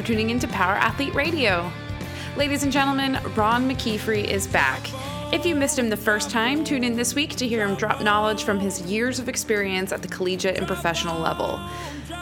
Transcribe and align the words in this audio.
for 0.00 0.06
tuning 0.06 0.30
into 0.30 0.48
Power 0.48 0.76
Athlete 0.76 1.14
Radio. 1.14 1.70
Ladies 2.34 2.62
and 2.62 2.72
gentlemen, 2.72 3.18
Ron 3.36 3.68
McKeefery 3.68 4.24
is 4.24 4.46
back. 4.46 4.80
If 5.30 5.44
you 5.44 5.54
missed 5.54 5.78
him 5.78 5.90
the 5.90 5.96
first 5.96 6.30
time, 6.30 6.64
tune 6.64 6.84
in 6.84 6.96
this 6.96 7.14
week 7.14 7.36
to 7.36 7.46
hear 7.46 7.66
him 7.66 7.74
drop 7.74 8.00
knowledge 8.02 8.44
from 8.44 8.58
his 8.58 8.80
years 8.82 9.18
of 9.18 9.28
experience 9.28 9.92
at 9.92 10.00
the 10.00 10.08
collegiate 10.08 10.56
and 10.56 10.66
professional 10.66 11.20
level. 11.20 11.60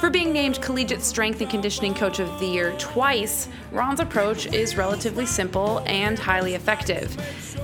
For 0.01 0.11
being 0.11 0.33
named 0.33 0.61
Collegiate 0.61 1.03
Strength 1.03 1.41
and 1.41 1.51
Conditioning 1.51 1.95
Coach 1.95 2.19
of 2.19 2.41
the 2.41 2.47
Year 2.47 2.75
twice, 2.79 3.49
Ron's 3.71 4.01
approach 4.01 4.47
is 4.47 4.77
relatively 4.77 5.27
simple 5.27 5.81
and 5.87 6.19
highly 6.19 6.55
effective. 6.55 7.15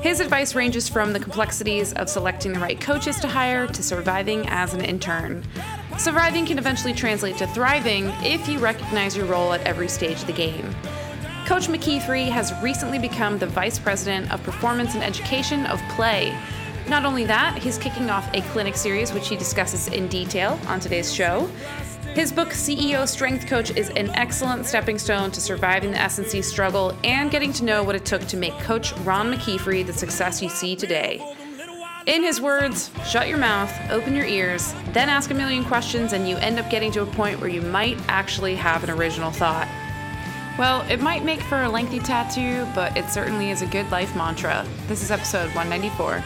His 0.00 0.20
advice 0.20 0.54
ranges 0.54 0.88
from 0.88 1.12
the 1.12 1.20
complexities 1.20 1.92
of 1.94 2.08
selecting 2.08 2.52
the 2.52 2.60
right 2.60 2.80
coaches 2.80 3.18
to 3.20 3.26
hire 3.26 3.66
to 3.66 3.82
surviving 3.82 4.46
as 4.48 4.74
an 4.74 4.80
intern. 4.80 5.44
Surviving 5.98 6.44
can 6.44 6.58
eventually 6.58 6.92
translate 6.92 7.36
to 7.38 7.46
thriving 7.46 8.06
if 8.22 8.48
you 8.48 8.58
recognize 8.58 9.16
your 9.16 9.26
role 9.26 9.52
at 9.52 9.60
every 9.62 9.88
stage 9.88 10.20
of 10.20 10.26
the 10.26 10.32
game. 10.32 10.74
Coach 11.46 11.68
McKeefery 11.68 12.28
has 12.28 12.52
recently 12.62 12.98
become 12.98 13.38
the 13.38 13.46
Vice 13.46 13.78
President 13.78 14.30
of 14.32 14.42
Performance 14.42 14.94
and 14.94 15.04
Education 15.04 15.66
of 15.66 15.80
PLAE. 15.90 16.36
Not 16.88 17.04
only 17.04 17.24
that, 17.26 17.58
he's 17.58 17.78
kicking 17.78 18.10
off 18.10 18.28
a 18.34 18.42
clinic 18.52 18.76
series 18.76 19.12
which 19.12 19.28
he 19.28 19.36
discusses 19.36 19.88
in 19.88 20.08
detail 20.08 20.58
on 20.66 20.80
today's 20.80 21.12
show. 21.14 21.48
His 22.14 22.32
book, 22.32 22.48
CEO 22.50 23.08
Strength 23.08 23.46
Coach, 23.46 23.70
is 23.70 23.90
an 23.90 24.10
excellent 24.10 24.66
stepping 24.66 24.98
stone 24.98 25.30
to 25.30 25.40
surviving 25.40 25.92
the 25.92 26.00
S&C 26.00 26.42
struggle 26.42 26.96
and 27.04 27.30
getting 27.30 27.52
to 27.54 27.64
know 27.64 27.82
what 27.82 27.94
it 27.94 28.04
took 28.04 28.22
to 28.26 28.36
make 28.36 28.56
Coach 28.60 28.92
Ron 28.98 29.32
McKeefery 29.32 29.86
the 29.86 29.92
success 29.92 30.42
you 30.42 30.48
see 30.48 30.76
today. 30.76 31.34
In 32.06 32.22
his 32.22 32.38
words, 32.38 32.90
shut 33.06 33.28
your 33.28 33.38
mouth, 33.38 33.72
open 33.90 34.14
your 34.14 34.26
ears, 34.26 34.74
then 34.92 35.08
ask 35.08 35.30
a 35.30 35.34
million 35.34 35.64
questions, 35.64 36.12
and 36.12 36.28
you 36.28 36.36
end 36.36 36.58
up 36.58 36.68
getting 36.68 36.92
to 36.92 37.00
a 37.00 37.06
point 37.06 37.40
where 37.40 37.48
you 37.48 37.62
might 37.62 37.96
actually 38.08 38.54
have 38.56 38.84
an 38.84 38.90
original 38.90 39.30
thought. 39.30 39.66
Well, 40.58 40.82
it 40.90 41.00
might 41.00 41.24
make 41.24 41.40
for 41.40 41.62
a 41.62 41.68
lengthy 41.70 42.00
tattoo, 42.00 42.68
but 42.74 42.94
it 42.94 43.08
certainly 43.08 43.50
is 43.50 43.62
a 43.62 43.66
good 43.66 43.90
life 43.90 44.14
mantra. 44.14 44.66
This 44.86 45.02
is 45.02 45.10
episode 45.10 45.46
194. 45.54 46.22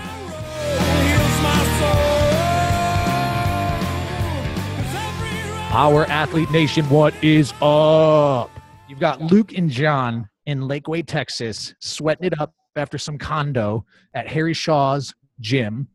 Our 5.70 6.06
Athlete 6.06 6.50
Nation, 6.50 6.91
what 6.91 7.14
is 7.22 7.52
up? 7.62 8.50
You've 8.89 8.98
got 8.98 9.22
Luke 9.22 9.52
and 9.52 9.70
John 9.70 10.28
in 10.45 10.62
Lakeway, 10.62 11.06
Texas, 11.06 11.77
sweating 11.78 12.27
it 12.27 12.41
up 12.41 12.52
after 12.74 12.98
some 12.98 13.17
condo 13.17 13.84
at 14.14 14.27
Harry 14.27 14.55
Shaw's 14.55 15.14
gym, 15.41 15.89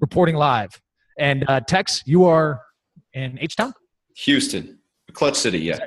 reporting 0.00 0.36
live. 0.36 0.80
And 1.18 1.44
uh, 1.48 1.60
Tex, 1.60 2.02
you 2.06 2.24
are 2.24 2.60
in 3.12 3.38
H 3.40 3.56
Town? 3.56 3.74
Houston, 4.16 4.78
Clutch 5.12 5.36
City, 5.36 5.58
yeah. 5.58 5.78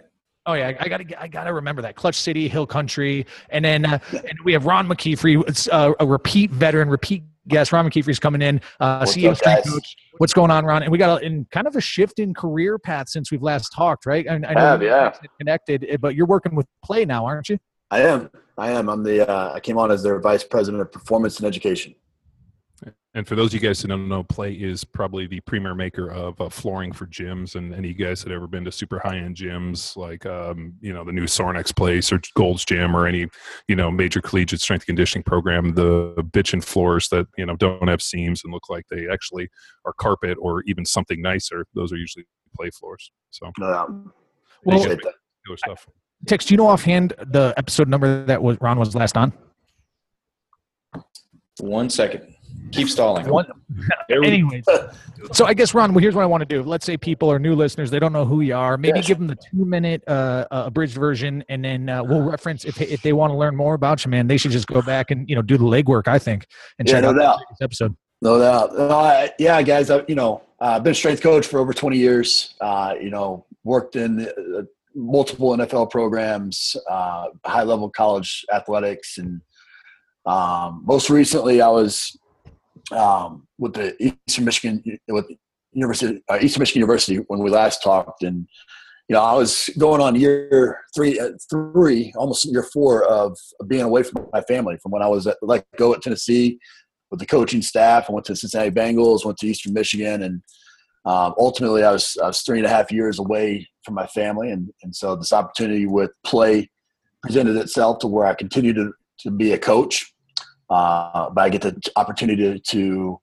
Oh 0.45 0.53
yeah, 0.53 0.73
I 0.79 0.87
gotta 0.87 1.21
I 1.21 1.27
gotta 1.27 1.53
remember 1.53 1.81
that 1.83 1.95
Clutch 1.95 2.15
City, 2.15 2.47
Hill 2.47 2.65
Country, 2.65 3.27
and 3.49 3.63
then 3.63 3.85
uh, 3.85 3.99
and 4.11 4.39
we 4.43 4.53
have 4.53 4.65
Ron 4.65 4.87
McKeefery, 4.87 5.47
it's, 5.47 5.67
uh, 5.67 5.93
a 5.99 6.05
repeat 6.05 6.49
veteran, 6.49 6.89
repeat 6.89 7.23
guest. 7.47 7.71
Ron 7.71 7.87
McKeefery's 7.87 8.19
coming 8.19 8.41
in, 8.41 8.59
uh, 8.79 9.03
CEO 9.03 9.35
strength 9.35 9.69
coach. 9.69 9.95
What's 10.17 10.33
going 10.33 10.49
on, 10.49 10.65
Ron? 10.65 10.81
And 10.83 10.91
we 10.91 10.97
got 10.97 11.21
a, 11.21 11.25
in 11.25 11.45
kind 11.51 11.67
of 11.67 11.75
a 11.75 11.81
shift 11.81 12.19
in 12.19 12.33
career 12.33 12.79
path 12.79 13.09
since 13.09 13.31
we've 13.31 13.43
last 13.43 13.69
talked, 13.69 14.05
right? 14.07 14.27
I, 14.27 14.33
I 14.33 14.37
know 14.37 14.59
Have, 14.59 14.83
yeah. 14.83 15.13
connected, 15.39 15.85
eh, 15.87 15.97
but 15.97 16.15
you're 16.15 16.25
working 16.25 16.55
with 16.55 16.65
PLAE 16.85 17.05
now, 17.05 17.25
aren't 17.25 17.49
you? 17.49 17.59
I 17.91 18.01
am. 18.01 18.31
I 18.57 18.71
am. 18.71 18.89
I'm 18.89 19.03
the. 19.03 19.29
Uh, 19.29 19.53
I 19.53 19.59
came 19.59 19.77
on 19.77 19.91
as 19.91 20.01
their 20.01 20.19
vice 20.19 20.43
president 20.43 20.81
of 20.81 20.91
performance 20.91 21.37
and 21.37 21.45
education. 21.45 21.93
And 23.13 23.27
for 23.27 23.35
those 23.35 23.53
of 23.53 23.61
you 23.61 23.67
guys 23.67 23.81
who 23.81 23.89
don't 23.89 24.07
know, 24.07 24.23
PLAE 24.23 24.63
is 24.63 24.83
probably 24.83 25.27
the 25.27 25.41
premier 25.41 25.75
maker 25.75 26.09
of 26.09 26.39
uh, 26.39 26.49
flooring 26.49 26.93
for 26.93 27.05
gyms. 27.07 27.55
And 27.55 27.75
any 27.75 27.93
guys 27.93 28.23
that 28.23 28.31
ever 28.31 28.47
been 28.47 28.63
to 28.63 28.71
super 28.71 28.99
high 28.99 29.17
end 29.17 29.35
gyms, 29.35 29.97
like 29.97 30.25
um, 30.25 30.73
you 30.79 30.93
know 30.93 31.03
the 31.03 31.11
new 31.11 31.25
Sorinex 31.25 31.75
Place 31.75 32.11
or 32.11 32.21
Gold's 32.35 32.63
Gym 32.63 32.95
or 32.95 33.05
any 33.05 33.27
you 33.67 33.75
know 33.75 33.91
major 33.91 34.21
collegiate 34.21 34.61
strength 34.61 34.85
conditioning 34.85 35.23
program, 35.23 35.73
the 35.73 36.15
bitchin' 36.31 36.63
floors 36.63 37.09
that 37.09 37.27
you 37.37 37.45
know 37.45 37.55
don't 37.57 37.89
have 37.89 38.01
seams 38.01 38.43
and 38.43 38.53
look 38.53 38.69
like 38.69 38.85
they 38.89 39.07
actually 39.11 39.49
are 39.85 39.93
carpet 39.93 40.37
or 40.41 40.63
even 40.63 40.85
something 40.85 41.21
nicer, 41.21 41.65
those 41.75 41.91
are 41.91 41.97
usually 41.97 42.25
PLAE 42.57 42.71
floors. 42.71 43.11
So 43.31 43.51
No 43.59 43.71
doubt. 43.71 43.89
Well, 44.63 44.77
Appreciate 44.77 45.01
that. 45.03 45.57
stuff. 45.57 45.87
Tex, 46.27 46.45
do 46.45 46.53
you 46.53 46.57
know 46.57 46.67
offhand 46.67 47.13
the 47.19 47.53
episode 47.57 47.89
number 47.89 48.23
that 48.25 48.41
was 48.41 48.57
Ron 48.61 48.79
was 48.79 48.95
last 48.95 49.17
on? 49.17 49.33
One 51.59 51.89
second. 51.89 52.35
Keep 52.71 52.89
stalling. 52.89 53.27
One- 53.27 53.47
Anyways, 54.09 54.65
so 55.33 55.45
I 55.45 55.53
guess 55.53 55.73
Ron, 55.73 55.93
well, 55.93 56.01
here's 56.01 56.15
what 56.15 56.23
I 56.23 56.25
want 56.25 56.41
to 56.41 56.45
do. 56.45 56.61
Let's 56.63 56.85
say 56.85 56.97
people 56.97 57.31
are 57.31 57.39
new 57.39 57.55
listeners; 57.55 57.89
they 57.91 57.99
don't 57.99 58.13
know 58.13 58.25
who 58.25 58.41
you 58.41 58.55
are. 58.55 58.77
Maybe 58.77 58.99
Yes. 58.99 59.07
give 59.07 59.17
them 59.17 59.27
the 59.27 59.35
two-minute 59.51 60.03
uh, 60.07 60.45
uh, 60.51 60.63
abridged 60.67 60.95
version, 60.95 61.43
and 61.49 61.63
then 61.63 61.89
uh, 61.89 62.03
we'll 62.03 62.21
reference 62.21 62.65
if 62.65 62.79
if 62.81 63.01
they 63.01 63.13
want 63.13 63.31
to 63.31 63.37
learn 63.37 63.55
more 63.55 63.73
about 63.73 64.03
you, 64.05 64.11
man. 64.11 64.27
They 64.27 64.37
should 64.37 64.51
just 64.51 64.67
go 64.67 64.81
back 64.81 65.11
and 65.11 65.29
you 65.29 65.35
know 65.35 65.41
do 65.41 65.57
the 65.57 65.63
legwork. 65.65 66.07
I 66.07 66.19
think 66.19 66.45
and 66.79 66.87
Yeah, 66.87 66.95
check 66.95 67.03
no 67.03 67.09
out 67.09 67.17
doubt. 67.17 67.39
this 67.49 67.61
episode. 67.61 67.95
No 68.21 68.37
doubt. 68.39 68.77
No, 68.77 68.89
I, 68.89 69.31
yeah, 69.39 69.61
guys. 69.61 69.89
I, 69.89 70.03
you 70.07 70.15
know, 70.15 70.41
uh, 70.61 70.73
I've 70.75 70.83
been 70.83 70.91
a 70.91 70.95
strength 70.95 71.21
coach 71.23 71.47
for 71.47 71.59
over 71.59 71.73
20 71.73 71.97
years. 71.97 72.53
Uh, 72.61 72.93
you 73.01 73.09
know, 73.09 73.45
worked 73.63 73.95
in 73.95 74.27
uh, 74.27 74.61
multiple 74.93 75.57
NFL 75.57 75.89
programs, 75.89 76.75
uh, 76.89 77.27
high 77.45 77.63
level 77.63 77.89
college 77.89 78.45
athletics, 78.53 79.17
and 79.17 79.41
um, 80.25 80.83
most 80.85 81.09
recently, 81.09 81.61
I 81.61 81.67
was 81.69 82.15
um, 82.91 83.47
with 83.57 83.73
the 83.73 83.95
Eastern 84.27 84.45
Michigan 84.45 84.83
with 85.07 85.25
University 85.73 86.21
uh, 86.29 86.37
Eastern 86.41 86.61
Michigan 86.61 86.81
University 86.81 87.17
when 87.27 87.39
we 87.39 87.49
last 87.49 87.81
talked, 87.83 88.23
and 88.23 88.47
you 89.11 89.15
know, 89.15 89.23
I 89.23 89.33
was 89.33 89.69
going 89.77 89.99
on 89.99 90.15
year 90.15 90.79
three, 90.95 91.19
uh, 91.19 91.31
three, 91.49 92.13
almost 92.15 92.45
year 92.45 92.63
four 92.63 93.03
of 93.03 93.37
being 93.67 93.81
away 93.81 94.03
from 94.03 94.27
my 94.31 94.41
family 94.41 94.77
from 94.81 94.93
when 94.93 95.01
I 95.01 95.07
was 95.07 95.27
at, 95.27 95.35
let 95.41 95.65
go 95.77 95.93
at 95.93 96.01
Tennessee 96.01 96.59
with 97.09 97.19
the 97.19 97.25
coaching 97.25 97.61
staff. 97.61 98.05
I 98.09 98.13
went 98.13 98.25
to 98.27 98.35
Cincinnati 98.37 98.71
Bengals, 98.71 99.25
went 99.25 99.37
to 99.39 99.47
Eastern 99.47 99.73
Michigan, 99.73 100.23
and 100.23 100.41
um, 101.05 101.33
ultimately 101.37 101.83
I 101.83 101.91
was 101.91 102.17
I 102.23 102.27
was 102.27 102.41
three 102.41 102.59
and 102.59 102.65
a 102.65 102.69
half 102.69 102.91
years 102.91 103.19
away 103.19 103.67
from 103.83 103.95
my 103.95 104.07
family, 104.07 104.49
and 104.49 104.69
and 104.83 104.95
so 104.95 105.15
this 105.15 105.33
opportunity 105.33 105.87
with 105.87 106.11
PLAE 106.25 106.69
presented 107.21 107.57
itself 107.57 107.99
to 107.99 108.07
where 108.07 108.27
I 108.27 108.33
continued 108.33 108.77
to 108.77 108.93
to 109.21 109.31
be 109.31 109.51
a 109.51 109.57
coach, 109.57 110.10
uh, 110.71 111.29
but 111.29 111.41
I 111.41 111.49
get 111.49 111.61
the 111.61 111.91
opportunity 111.95 112.59
to, 112.59 113.19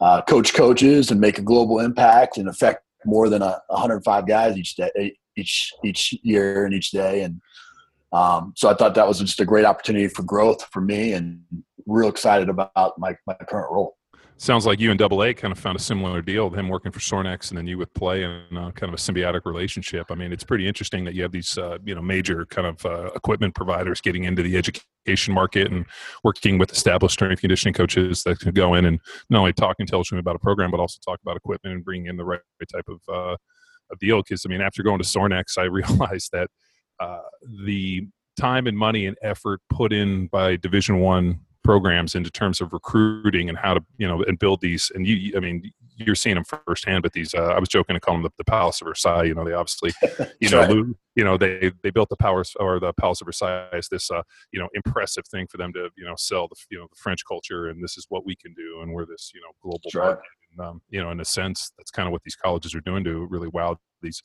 uh, 0.00 0.22
coach 0.22 0.52
coaches 0.54 1.10
and 1.10 1.20
make 1.20 1.38
a 1.38 1.42
global 1.42 1.78
impact 1.78 2.36
and 2.36 2.48
affect 2.48 2.82
more 3.04 3.28
than 3.28 3.42
a 3.42 3.60
105 3.68 4.26
guys 4.26 4.56
each 4.56 4.74
day, 4.74 5.16
each 5.36 5.72
each 5.84 6.18
year 6.22 6.64
and 6.64 6.74
each 6.74 6.90
day, 6.90 7.22
and 7.22 7.40
um, 8.12 8.52
so 8.56 8.68
I 8.68 8.74
thought 8.74 8.94
that 8.94 9.06
was 9.06 9.20
just 9.20 9.40
a 9.40 9.44
great 9.44 9.64
opportunity 9.64 10.08
for 10.08 10.22
growth 10.22 10.66
for 10.72 10.80
me, 10.80 11.12
and 11.12 11.40
real 11.86 12.08
excited 12.08 12.48
about 12.48 12.98
my 12.98 13.16
my 13.26 13.34
current 13.34 13.70
role. 13.70 13.95
Sounds 14.38 14.66
like 14.66 14.80
you 14.80 14.90
and 14.90 14.98
Double 14.98 15.22
A 15.22 15.32
kind 15.32 15.50
of 15.50 15.58
found 15.58 15.76
a 15.76 15.82
similar 15.82 16.20
deal. 16.20 16.50
Him 16.50 16.68
working 16.68 16.92
for 16.92 17.00
Sorinex, 17.00 17.48
and 17.48 17.56
then 17.56 17.66
you 17.66 17.78
with 17.78 17.92
PLAE, 17.94 18.22
and 18.22 18.58
uh, 18.58 18.70
kind 18.72 18.92
of 18.92 18.94
a 18.94 19.02
symbiotic 19.02 19.46
relationship. 19.46 20.08
I 20.10 20.14
mean, 20.14 20.30
it's 20.30 20.44
pretty 20.44 20.68
interesting 20.68 21.04
that 21.06 21.14
you 21.14 21.22
have 21.22 21.32
these, 21.32 21.56
uh, 21.56 21.78
you 21.84 21.94
know, 21.94 22.02
major 22.02 22.44
kind 22.44 22.66
of 22.66 22.84
uh, 22.84 23.06
equipment 23.14 23.54
providers 23.54 24.02
getting 24.02 24.24
into 24.24 24.42
the 24.42 24.58
education 24.58 25.32
market 25.32 25.72
and 25.72 25.86
working 26.22 26.58
with 26.58 26.70
established 26.70 27.14
strength 27.14 27.40
conditioning 27.40 27.72
coaches 27.72 28.24
that 28.24 28.38
can 28.38 28.52
go 28.52 28.74
in 28.74 28.84
and 28.84 29.00
not 29.30 29.38
only 29.38 29.54
talk 29.54 29.76
intelligently 29.78 30.20
about 30.20 30.36
a 30.36 30.40
program, 30.40 30.70
but 30.70 30.80
also 30.80 30.98
talk 31.02 31.18
about 31.22 31.38
equipment 31.38 31.74
and 31.74 31.84
bring 31.84 32.04
in 32.04 32.18
the 32.18 32.24
right 32.24 32.40
type 32.70 32.88
of 32.88 33.00
uh, 33.08 33.36
of 33.90 33.98
deal. 34.00 34.18
Because 34.18 34.44
I 34.44 34.50
mean, 34.50 34.60
after 34.60 34.82
going 34.82 34.98
to 34.98 35.04
Sorinex, 35.04 35.56
I 35.56 35.62
realized 35.64 36.28
that 36.32 36.50
uh, 37.00 37.22
the 37.64 38.06
time 38.38 38.66
and 38.66 38.76
money 38.76 39.06
and 39.06 39.16
effort 39.22 39.62
put 39.70 39.94
in 39.94 40.26
by 40.26 40.56
Division 40.56 41.00
One 41.00 41.40
programs 41.66 42.14
into 42.14 42.30
terms 42.30 42.60
of 42.60 42.72
recruiting 42.72 43.48
and 43.48 43.58
how 43.58 43.74
to 43.74 43.84
you 43.98 44.06
know 44.06 44.22
and 44.22 44.38
build 44.38 44.60
these 44.60 44.90
and 44.94 45.06
you 45.06 45.36
i 45.36 45.40
mean 45.40 45.70
you're 45.96 46.14
seeing 46.14 46.36
them 46.36 46.44
firsthand 46.44 47.02
but 47.02 47.12
these 47.12 47.34
uh, 47.34 47.54
i 47.56 47.58
was 47.58 47.68
joking 47.68 47.94
to 47.94 48.00
call 48.00 48.14
them 48.14 48.22
the, 48.22 48.30
the 48.38 48.44
palace 48.44 48.80
of 48.80 48.86
versailles 48.86 49.24
you 49.24 49.34
know 49.34 49.44
they 49.44 49.52
obviously 49.52 49.92
you 50.40 50.48
know 50.48 50.60
Right. 50.60 50.94
You 51.16 51.24
know 51.24 51.38
they 51.38 51.72
they 51.82 51.90
built 51.90 52.10
the 52.10 52.16
powers 52.16 52.52
or 52.60 52.78
the 52.78 52.92
palace 52.92 53.22
of 53.22 53.26
versailles 53.26 53.68
as 53.72 53.88
this 53.88 54.10
uh 54.10 54.22
you 54.52 54.60
know 54.60 54.68
impressive 54.74 55.26
thing 55.26 55.46
for 55.50 55.56
them 55.56 55.72
to 55.72 55.88
you 55.96 56.04
know 56.04 56.14
sell 56.16 56.46
the 56.46 56.56
you 56.70 56.78
know 56.78 56.86
the 56.90 56.96
french 56.96 57.22
culture 57.26 57.68
and 57.68 57.82
this 57.82 57.96
is 57.96 58.06
what 58.10 58.26
we 58.26 58.36
can 58.36 58.52
do 58.54 58.80
and 58.82 58.92
we're 58.92 59.06
this 59.06 59.32
you 59.34 59.40
know 59.40 59.48
global 59.62 59.90
right. 59.94 60.08
market 60.08 60.24
and, 60.52 60.66
um, 60.66 60.82
you 60.90 61.02
know 61.02 61.10
in 61.10 61.20
a 61.20 61.24
sense 61.24 61.72
that's 61.78 61.90
kind 61.90 62.06
of 62.06 62.12
what 62.12 62.22
these 62.22 62.36
colleges 62.36 62.74
are 62.74 62.82
doing 62.82 63.02
to 63.02 63.26
really 63.30 63.48
wow 63.48 63.78
these 64.02 64.22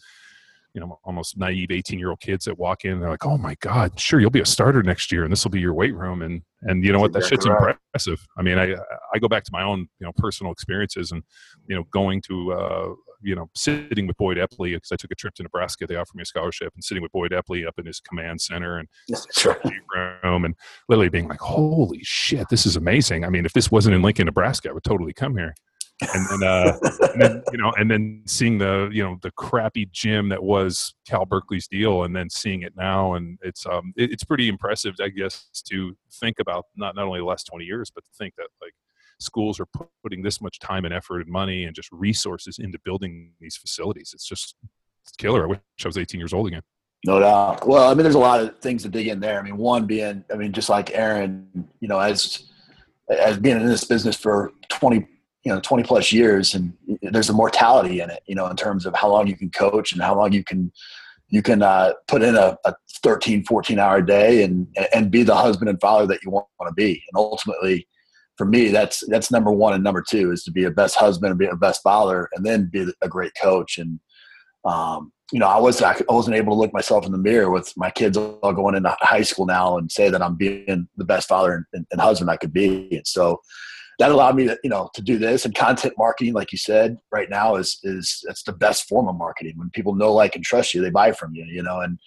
you 0.73 0.79
know 0.81 0.99
almost 1.03 1.37
naive 1.37 1.69
18 1.71 1.99
year 1.99 2.09
old 2.09 2.19
kids 2.19 2.45
that 2.45 2.57
walk 2.57 2.85
in 2.85 2.93
and 2.93 3.01
they're 3.01 3.09
like 3.09 3.25
oh 3.25 3.37
my 3.37 3.55
god 3.59 3.99
sure 3.99 4.19
you'll 4.19 4.29
be 4.29 4.41
a 4.41 4.45
starter 4.45 4.81
next 4.81 5.11
year 5.11 5.23
and 5.23 5.31
this 5.31 5.43
will 5.43 5.51
be 5.51 5.59
your 5.59 5.73
weight 5.73 5.95
room 5.95 6.21
and 6.21 6.41
and 6.63 6.83
you 6.83 6.91
know 6.91 6.99
what? 6.99 7.11
That 7.13 7.25
shit's 7.25 7.47
right. 7.47 7.75
impressive. 7.93 8.25
I 8.37 8.41
mean 8.41 8.57
i 8.57 8.75
i 9.13 9.19
go 9.19 9.27
back 9.27 9.43
to 9.43 9.51
my 9.51 9.63
own 9.63 9.87
you 9.99 10.05
know 10.05 10.11
personal 10.17 10.51
experiences 10.51 11.11
and 11.11 11.23
you 11.67 11.75
know 11.75 11.83
going 11.91 12.21
to 12.27 12.53
uh 12.53 12.93
you 13.23 13.35
know 13.35 13.49
sitting 13.55 14.07
with 14.07 14.17
boyd 14.17 14.37
epley 14.37 14.73
because 14.73 14.91
i 14.91 14.95
took 14.95 15.11
a 15.11 15.15
trip 15.15 15.33
to 15.35 15.43
nebraska 15.43 15.85
they 15.85 15.95
offered 15.95 16.15
me 16.15 16.23
a 16.23 16.25
scholarship 16.25 16.73
and 16.73 16.83
sitting 16.83 17.03
with 17.03 17.11
boyd 17.11 17.31
epley 17.31 17.67
up 17.67 17.75
in 17.77 17.85
his 17.85 17.99
command 17.99 18.41
center 18.41 18.79
and 18.79 18.87
room 20.23 20.45
and 20.45 20.55
literally 20.89 21.09
being 21.09 21.27
like 21.27 21.39
holy 21.39 21.99
shit 22.01 22.47
this 22.49 22.65
is 22.65 22.75
amazing. 22.75 23.23
I 23.23 23.29
mean 23.29 23.45
if 23.45 23.53
this 23.53 23.69
wasn't 23.69 23.95
in 23.95 24.01
lincoln 24.01 24.25
nebraska 24.25 24.69
i 24.69 24.71
would 24.71 24.83
totally 24.83 25.13
come 25.13 25.37
here 25.37 25.53
and 26.01 26.27
then, 26.29 26.43
uh, 26.43 26.77
and 27.13 27.21
then 27.21 27.43
you 27.51 27.57
know, 27.57 27.71
and 27.77 27.89
then 27.89 28.23
seeing 28.25 28.57
the 28.57 28.89
you 28.91 29.03
know 29.03 29.17
the 29.21 29.31
crappy 29.31 29.87
gym 29.91 30.29
that 30.29 30.43
was 30.43 30.93
Cal 31.07 31.25
Berkeley's 31.25 31.67
deal, 31.67 32.03
and 32.03 32.15
then 32.15 32.29
seeing 32.29 32.63
it 32.63 32.73
now, 32.75 33.13
and 33.13 33.37
it's 33.41 33.65
um 33.65 33.93
it, 33.95 34.11
it's 34.11 34.23
pretty 34.23 34.47
impressive, 34.47 34.95
I 35.01 35.09
guess, 35.09 35.47
to 35.69 35.95
think 36.19 36.39
about 36.39 36.65
not 36.75 36.95
not 36.95 37.05
only 37.05 37.19
the 37.19 37.25
last 37.25 37.45
twenty 37.45 37.65
years, 37.65 37.91
but 37.93 38.03
to 38.03 38.11
think 38.17 38.35
that 38.37 38.47
like 38.61 38.73
schools 39.19 39.59
are 39.59 39.67
putting 40.03 40.21
this 40.21 40.41
much 40.41 40.59
time 40.59 40.85
and 40.85 40.93
effort 40.93 41.21
and 41.21 41.29
money 41.29 41.65
and 41.65 41.75
just 41.75 41.89
resources 41.91 42.59
into 42.59 42.79
building 42.83 43.33
these 43.39 43.55
facilities. 43.55 44.11
It's 44.13 44.27
just 44.27 44.55
it's 45.03 45.15
killer. 45.17 45.43
I 45.43 45.47
wish 45.47 45.59
I 45.83 45.87
was 45.87 45.97
18 45.97 46.19
years 46.19 46.33
old 46.33 46.47
again. 46.47 46.61
No 47.05 47.19
doubt. 47.19 47.67
Well, 47.67 47.89
I 47.89 47.93
mean, 47.93 48.03
there's 48.03 48.15
a 48.15 48.19
lot 48.19 48.41
of 48.41 48.59
things 48.59 48.83
to 48.83 48.89
dig 48.89 49.07
in 49.07 49.19
there. 49.19 49.39
I 49.39 49.41
mean, 49.41 49.57
one 49.57 49.87
being, 49.87 50.23
I 50.31 50.35
mean, 50.35 50.51
just 50.51 50.69
like 50.69 50.91
Aaron, 50.93 51.47
you 51.79 51.87
know, 51.87 51.99
as 51.99 52.47
as 53.09 53.37
being 53.37 53.57
in 53.57 53.65
this 53.65 53.83
business 53.83 54.15
for 54.15 54.53
20, 54.69 55.05
you 55.43 55.51
know, 55.51 55.59
20 55.59 55.83
plus 55.83 56.11
years, 56.11 56.53
and 56.53 56.73
there's 57.01 57.29
a 57.29 57.33
mortality 57.33 57.99
in 57.99 58.09
it, 58.09 58.21
you 58.27 58.35
know, 58.35 58.47
in 58.47 58.55
terms 58.55 58.85
of 58.85 58.95
how 58.95 59.09
long 59.09 59.27
you 59.27 59.35
can 59.35 59.49
coach 59.49 59.91
and 59.91 60.01
how 60.01 60.15
long 60.15 60.31
you 60.33 60.43
can 60.43 60.71
you 61.29 61.41
can 61.41 61.63
uh, 61.63 61.93
put 62.07 62.21
in 62.21 62.35
a, 62.35 62.57
a 62.65 62.73
13, 63.03 63.45
14 63.45 63.79
hour 63.79 64.01
day 64.01 64.43
and 64.43 64.67
and 64.93 65.09
be 65.09 65.23
the 65.23 65.35
husband 65.35 65.69
and 65.69 65.79
father 65.79 66.05
that 66.05 66.23
you 66.23 66.29
want, 66.29 66.45
to 66.67 66.73
be. 66.73 66.91
And 66.91 67.15
ultimately, 67.15 67.87
for 68.37 68.45
me, 68.45 68.67
that's 68.67 69.03
that's 69.07 69.31
number 69.31 69.51
one 69.51 69.73
and 69.73 69.83
number 69.83 70.03
two 70.07 70.31
is 70.31 70.43
to 70.43 70.51
be 70.51 70.65
a 70.65 70.71
best 70.71 70.95
husband 70.95 71.31
and 71.31 71.39
be 71.39 71.47
a 71.47 71.55
best 71.55 71.81
father, 71.81 72.29
and 72.33 72.45
then 72.45 72.69
be 72.71 72.91
a 73.01 73.07
great 73.07 73.31
coach. 73.41 73.79
And 73.79 73.99
um, 74.63 75.11
you 75.31 75.39
know, 75.39 75.47
I 75.47 75.57
was 75.57 75.81
I 75.81 75.95
wasn't 76.09 76.35
able 76.35 76.53
to 76.53 76.59
look 76.59 76.73
myself 76.73 77.05
in 77.05 77.11
the 77.11 77.17
mirror 77.17 77.49
with 77.49 77.73
my 77.75 77.89
kids 77.89 78.17
all 78.17 78.53
going 78.53 78.75
into 78.75 78.95
high 78.99 79.23
school 79.23 79.47
now 79.47 79.77
and 79.77 79.91
say 79.91 80.09
that 80.09 80.21
I'm 80.21 80.35
being 80.35 80.87
the 80.97 81.05
best 81.05 81.27
father 81.27 81.65
and, 81.73 81.87
and 81.91 82.01
husband 82.01 82.29
I 82.29 82.37
could 82.37 82.53
be. 82.53 82.89
And 82.91 83.07
so 83.07 83.41
that 84.01 84.09
allowed 84.11 84.35
me 84.35 84.47
to 84.47 84.57
you 84.63 84.69
know 84.69 84.89
to 84.95 85.01
do 85.01 85.19
this 85.19 85.45
and 85.45 85.53
content 85.53 85.93
marketing, 85.95 86.33
like 86.33 86.51
you 86.51 86.57
said, 86.57 86.97
right 87.11 87.29
now 87.29 87.55
is 87.55 87.79
is 87.83 88.25
it's 88.27 88.41
the 88.41 88.51
best 88.51 88.89
form 88.89 89.07
of 89.07 89.15
marketing. 89.15 89.53
When 89.57 89.69
people 89.69 89.93
know, 89.93 90.11
like, 90.11 90.35
and 90.35 90.43
trust 90.43 90.73
you, 90.73 90.81
they 90.81 90.89
buy 90.89 91.11
from 91.11 91.35
you. 91.35 91.45
You 91.45 91.61
know, 91.61 91.81
and 91.81 91.99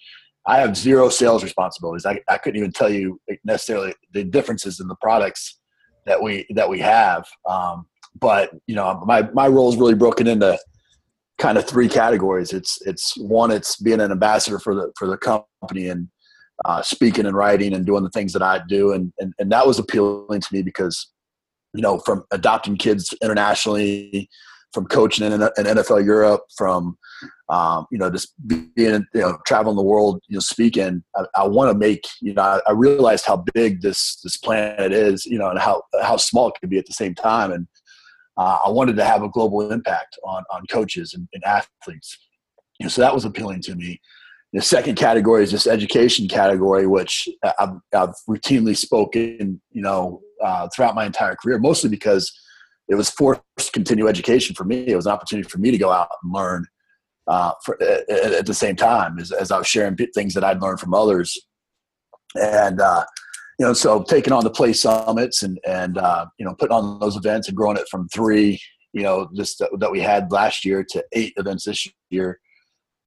I 0.45 0.59
have 0.59 0.75
zero 0.75 1.07
sales 1.07 1.41
responsibilities. 1.41 2.05
I, 2.05 2.19
I 2.27 2.37
couldn't 2.37 2.59
even 2.59 2.73
tell 2.73 2.89
you 2.89 3.17
necessarily 3.45 3.93
the 4.11 4.25
differences 4.25 4.81
in 4.81 4.89
the 4.89 4.97
products 5.01 5.57
that 6.05 6.21
we 6.21 6.45
that 6.49 6.69
we 6.69 6.79
have. 6.81 7.25
Um, 7.47 7.87
but 8.19 8.51
you 8.67 8.75
know, 8.75 9.01
my 9.05 9.29
my 9.31 9.47
role 9.47 9.69
is 9.69 9.77
really 9.77 9.95
broken 9.95 10.27
into 10.27 10.59
kind 11.37 11.57
of 11.57 11.65
three 11.65 11.87
categories. 11.87 12.51
It's 12.51 12.77
it's 12.85 13.15
one, 13.17 13.51
it's 13.51 13.77
being 13.77 14.01
an 14.01 14.11
ambassador 14.11 14.59
for 14.59 14.75
the 14.75 14.91
for 14.99 15.07
the 15.07 15.17
company 15.17 15.87
and 15.87 16.09
uh, 16.65 16.81
speaking 16.81 17.25
and 17.25 17.37
writing 17.37 17.73
and 17.73 17.85
doing 17.85 18.03
the 18.03 18.09
things 18.09 18.33
that 18.33 18.41
I 18.41 18.61
do, 18.67 18.91
and, 18.91 19.13
and 19.19 19.33
and 19.39 19.49
that 19.53 19.65
was 19.65 19.79
appealing 19.79 20.41
to 20.41 20.53
me 20.53 20.61
because 20.61 21.13
you 21.75 21.81
know 21.81 21.99
from 21.99 22.23
adopting 22.31 22.77
kids 22.77 23.13
internationally, 23.21 24.29
from 24.73 24.85
coaching 24.85 25.25
in, 25.25 25.33
in 25.33 25.39
NFL 25.41 26.05
Europe, 26.05 26.43
from 26.55 26.97
um, 27.49 27.85
you 27.91 27.97
know 27.97 28.09
just 28.09 28.33
being 28.47 28.67
you 28.77 29.05
know 29.13 29.37
traveling 29.47 29.75
the 29.75 29.83
world, 29.83 30.21
you 30.27 30.35
know 30.35 30.41
speaking. 30.41 31.03
I, 31.15 31.25
I 31.35 31.47
want 31.47 31.71
to 31.71 31.77
make 31.77 32.05
you 32.21 32.33
know 32.33 32.41
I, 32.41 32.59
I 32.67 32.71
realized 32.71 33.25
how 33.25 33.43
big 33.53 33.81
this 33.81 34.19
this 34.23 34.37
planet 34.37 34.91
is, 34.91 35.25
you 35.25 35.37
know, 35.39 35.49
and 35.49 35.59
how 35.59 35.83
how 36.01 36.17
small 36.17 36.49
it 36.49 36.55
can 36.59 36.69
be 36.69 36.77
at 36.77 36.85
the 36.85 36.93
same 36.93 37.15
time, 37.15 37.51
and 37.51 37.67
uh, 38.37 38.57
I 38.65 38.69
wanted 38.69 38.97
to 38.97 39.05
have 39.05 39.23
a 39.23 39.29
global 39.29 39.71
impact 39.71 40.17
on 40.23 40.43
on 40.53 40.65
coaches 40.69 41.13
and, 41.13 41.27
and 41.33 41.43
athletes. 41.45 42.17
You 42.79 42.85
know, 42.85 42.89
so 42.89 43.01
that 43.01 43.13
was 43.13 43.25
appealing 43.25 43.61
to 43.63 43.75
me. 43.75 44.01
The 44.53 44.61
second 44.61 44.95
category 44.95 45.43
is 45.43 45.51
this 45.51 45.67
education 45.67 46.29
category, 46.29 46.87
which 46.87 47.27
I've, 47.59 47.77
I've 47.93 48.13
routinely 48.29 48.77
spoken, 48.77 49.61
you 49.71 49.81
know, 49.81 50.21
uh, 50.43 50.67
throughout 50.73 50.95
my 50.95 51.05
entire 51.05 51.35
career, 51.35 51.57
mostly 51.59 51.89
because 51.89 52.31
it 52.87 52.95
was 52.95 53.09
forced 53.09 53.41
continue 53.73 54.07
education 54.07 54.55
for 54.55 54.63
me. 54.63 54.87
It 54.87 54.95
was 54.95 55.05
an 55.05 55.11
opportunity 55.11 55.49
for 55.49 55.57
me 55.57 55.71
to 55.71 55.77
go 55.77 55.91
out 55.91 56.09
and 56.23 56.33
learn 56.33 56.65
uh, 57.27 57.53
for, 57.63 57.81
at, 57.81 58.09
at, 58.09 58.45
the 58.45 58.53
same 58.53 58.75
time 58.75 59.17
as, 59.17 59.31
as, 59.31 59.49
I 59.51 59.57
was 59.57 59.67
sharing 59.67 59.97
things 60.13 60.35
that 60.35 60.43
I'd 60.43 60.61
learned 60.61 60.79
from 60.79 60.93
others. 60.93 61.35
And 62.35 62.79
uh, 62.79 63.03
you 63.57 63.65
know, 63.65 63.73
so 63.73 64.03
taking 64.03 64.33
on 64.33 64.43
the 64.43 64.51
PLAE 64.51 64.73
summits 64.73 65.41
and 65.41 65.59
and 65.65 65.97
uh, 65.97 66.25
you 66.37 66.45
know 66.45 66.53
putting 66.55 66.75
on 66.75 66.99
those 66.99 67.15
events 67.15 67.47
and 67.47 67.57
growing 67.57 67.77
it 67.77 67.87
from 67.89 68.07
three, 68.09 68.59
you 68.93 69.03
know, 69.03 69.27
this 69.33 69.57
that 69.57 69.91
we 69.91 70.01
had 70.01 70.31
last 70.31 70.65
year 70.65 70.85
to 70.91 71.03
eight 71.13 71.33
events 71.37 71.65
this 71.65 71.87
year 72.09 72.39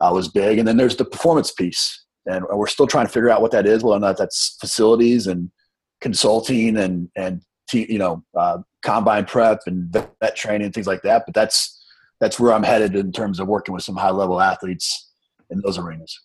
uh, 0.00 0.10
was 0.12 0.28
big. 0.28 0.58
And 0.58 0.66
then 0.66 0.76
there's 0.76 0.96
the 0.96 1.04
performance 1.04 1.52
piece, 1.52 2.06
and 2.26 2.44
we're 2.50 2.66
still 2.66 2.86
trying 2.86 3.06
to 3.06 3.12
figure 3.12 3.30
out 3.30 3.42
what 3.42 3.52
that 3.52 3.66
is. 3.66 3.84
Whether 3.84 3.98
or 3.98 4.00
not 4.00 4.16
that's 4.16 4.56
facilities 4.60 5.26
and 5.26 5.50
consulting 6.00 6.76
and 6.76 7.08
and 7.16 7.42
you 7.72 7.98
know 7.98 8.22
uh, 8.36 8.58
combine 8.82 9.24
prep 9.24 9.60
and 9.66 9.92
vet 9.92 10.36
training 10.36 10.72
things 10.72 10.86
like 10.86 11.02
that. 11.02 11.24
But 11.26 11.34
that's 11.34 11.74
that's 12.20 12.38
where 12.40 12.52
I'm 12.52 12.62
headed 12.62 12.96
in 12.96 13.12
terms 13.12 13.40
of 13.40 13.48
working 13.48 13.74
with 13.74 13.84
some 13.84 13.96
high 13.96 14.10
level 14.10 14.40
athletes 14.40 15.12
in 15.50 15.60
those 15.60 15.78
arenas. 15.78 16.18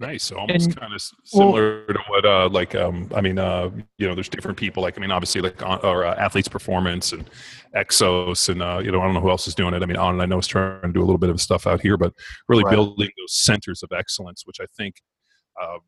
Nice. 0.00 0.24
So 0.24 0.36
almost 0.36 0.76
kind 0.76 0.94
of 0.94 1.02
similar 1.24 1.78
well, 1.78 1.86
to 1.88 2.00
what, 2.08 2.24
uh, 2.24 2.48
like, 2.50 2.76
um, 2.76 3.10
I 3.16 3.20
mean, 3.20 3.36
uh, 3.36 3.68
you 3.98 4.06
know, 4.06 4.14
there's 4.14 4.28
different 4.28 4.56
people. 4.56 4.80
Like, 4.80 4.96
I 4.96 5.00
mean, 5.00 5.10
obviously, 5.10 5.40
like, 5.40 5.60
on, 5.60 5.80
or 5.82 6.04
uh, 6.04 6.14
athletes' 6.14 6.46
performance 6.46 7.12
and 7.12 7.28
Exos, 7.74 8.48
and 8.48 8.62
uh, 8.62 8.80
you 8.82 8.92
know, 8.92 9.00
I 9.00 9.04
don't 9.04 9.14
know 9.14 9.20
who 9.20 9.30
else 9.30 9.48
is 9.48 9.56
doing 9.56 9.74
it. 9.74 9.82
I 9.82 9.86
mean, 9.86 9.96
on 9.96 10.14
and 10.14 10.22
I 10.22 10.26
know 10.26 10.38
is 10.38 10.46
trying 10.46 10.82
to 10.82 10.92
do 10.92 11.00
a 11.00 11.06
little 11.06 11.18
bit 11.18 11.30
of 11.30 11.40
stuff 11.40 11.66
out 11.66 11.80
here, 11.80 11.96
but 11.96 12.12
really 12.48 12.62
right. 12.62 12.70
building 12.70 13.10
those 13.18 13.34
centers 13.34 13.82
of 13.82 13.90
excellence, 13.92 14.42
which 14.44 14.58
I 14.60 14.66
think 14.76 14.94
uh, 15.60 15.78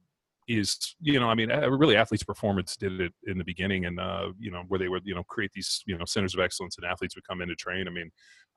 is 0.50 0.96
you 1.00 1.20
know 1.20 1.28
i 1.28 1.34
mean 1.34 1.48
really 1.48 1.96
athletes 1.96 2.24
performance 2.24 2.76
did 2.76 3.00
it 3.00 3.12
in 3.26 3.38
the 3.38 3.44
beginning 3.44 3.86
and 3.86 4.00
uh, 4.00 4.28
you 4.38 4.50
know 4.50 4.64
where 4.68 4.78
they 4.78 4.88
would 4.88 5.02
you 5.04 5.14
know 5.14 5.22
create 5.24 5.52
these 5.54 5.82
you 5.86 5.96
know 5.96 6.04
centers 6.04 6.34
of 6.34 6.40
excellence 6.40 6.76
and 6.76 6.84
athletes 6.84 7.14
would 7.14 7.26
come 7.26 7.40
in 7.40 7.48
to 7.48 7.54
train 7.54 7.86
i 7.86 7.90
mean 7.90 8.10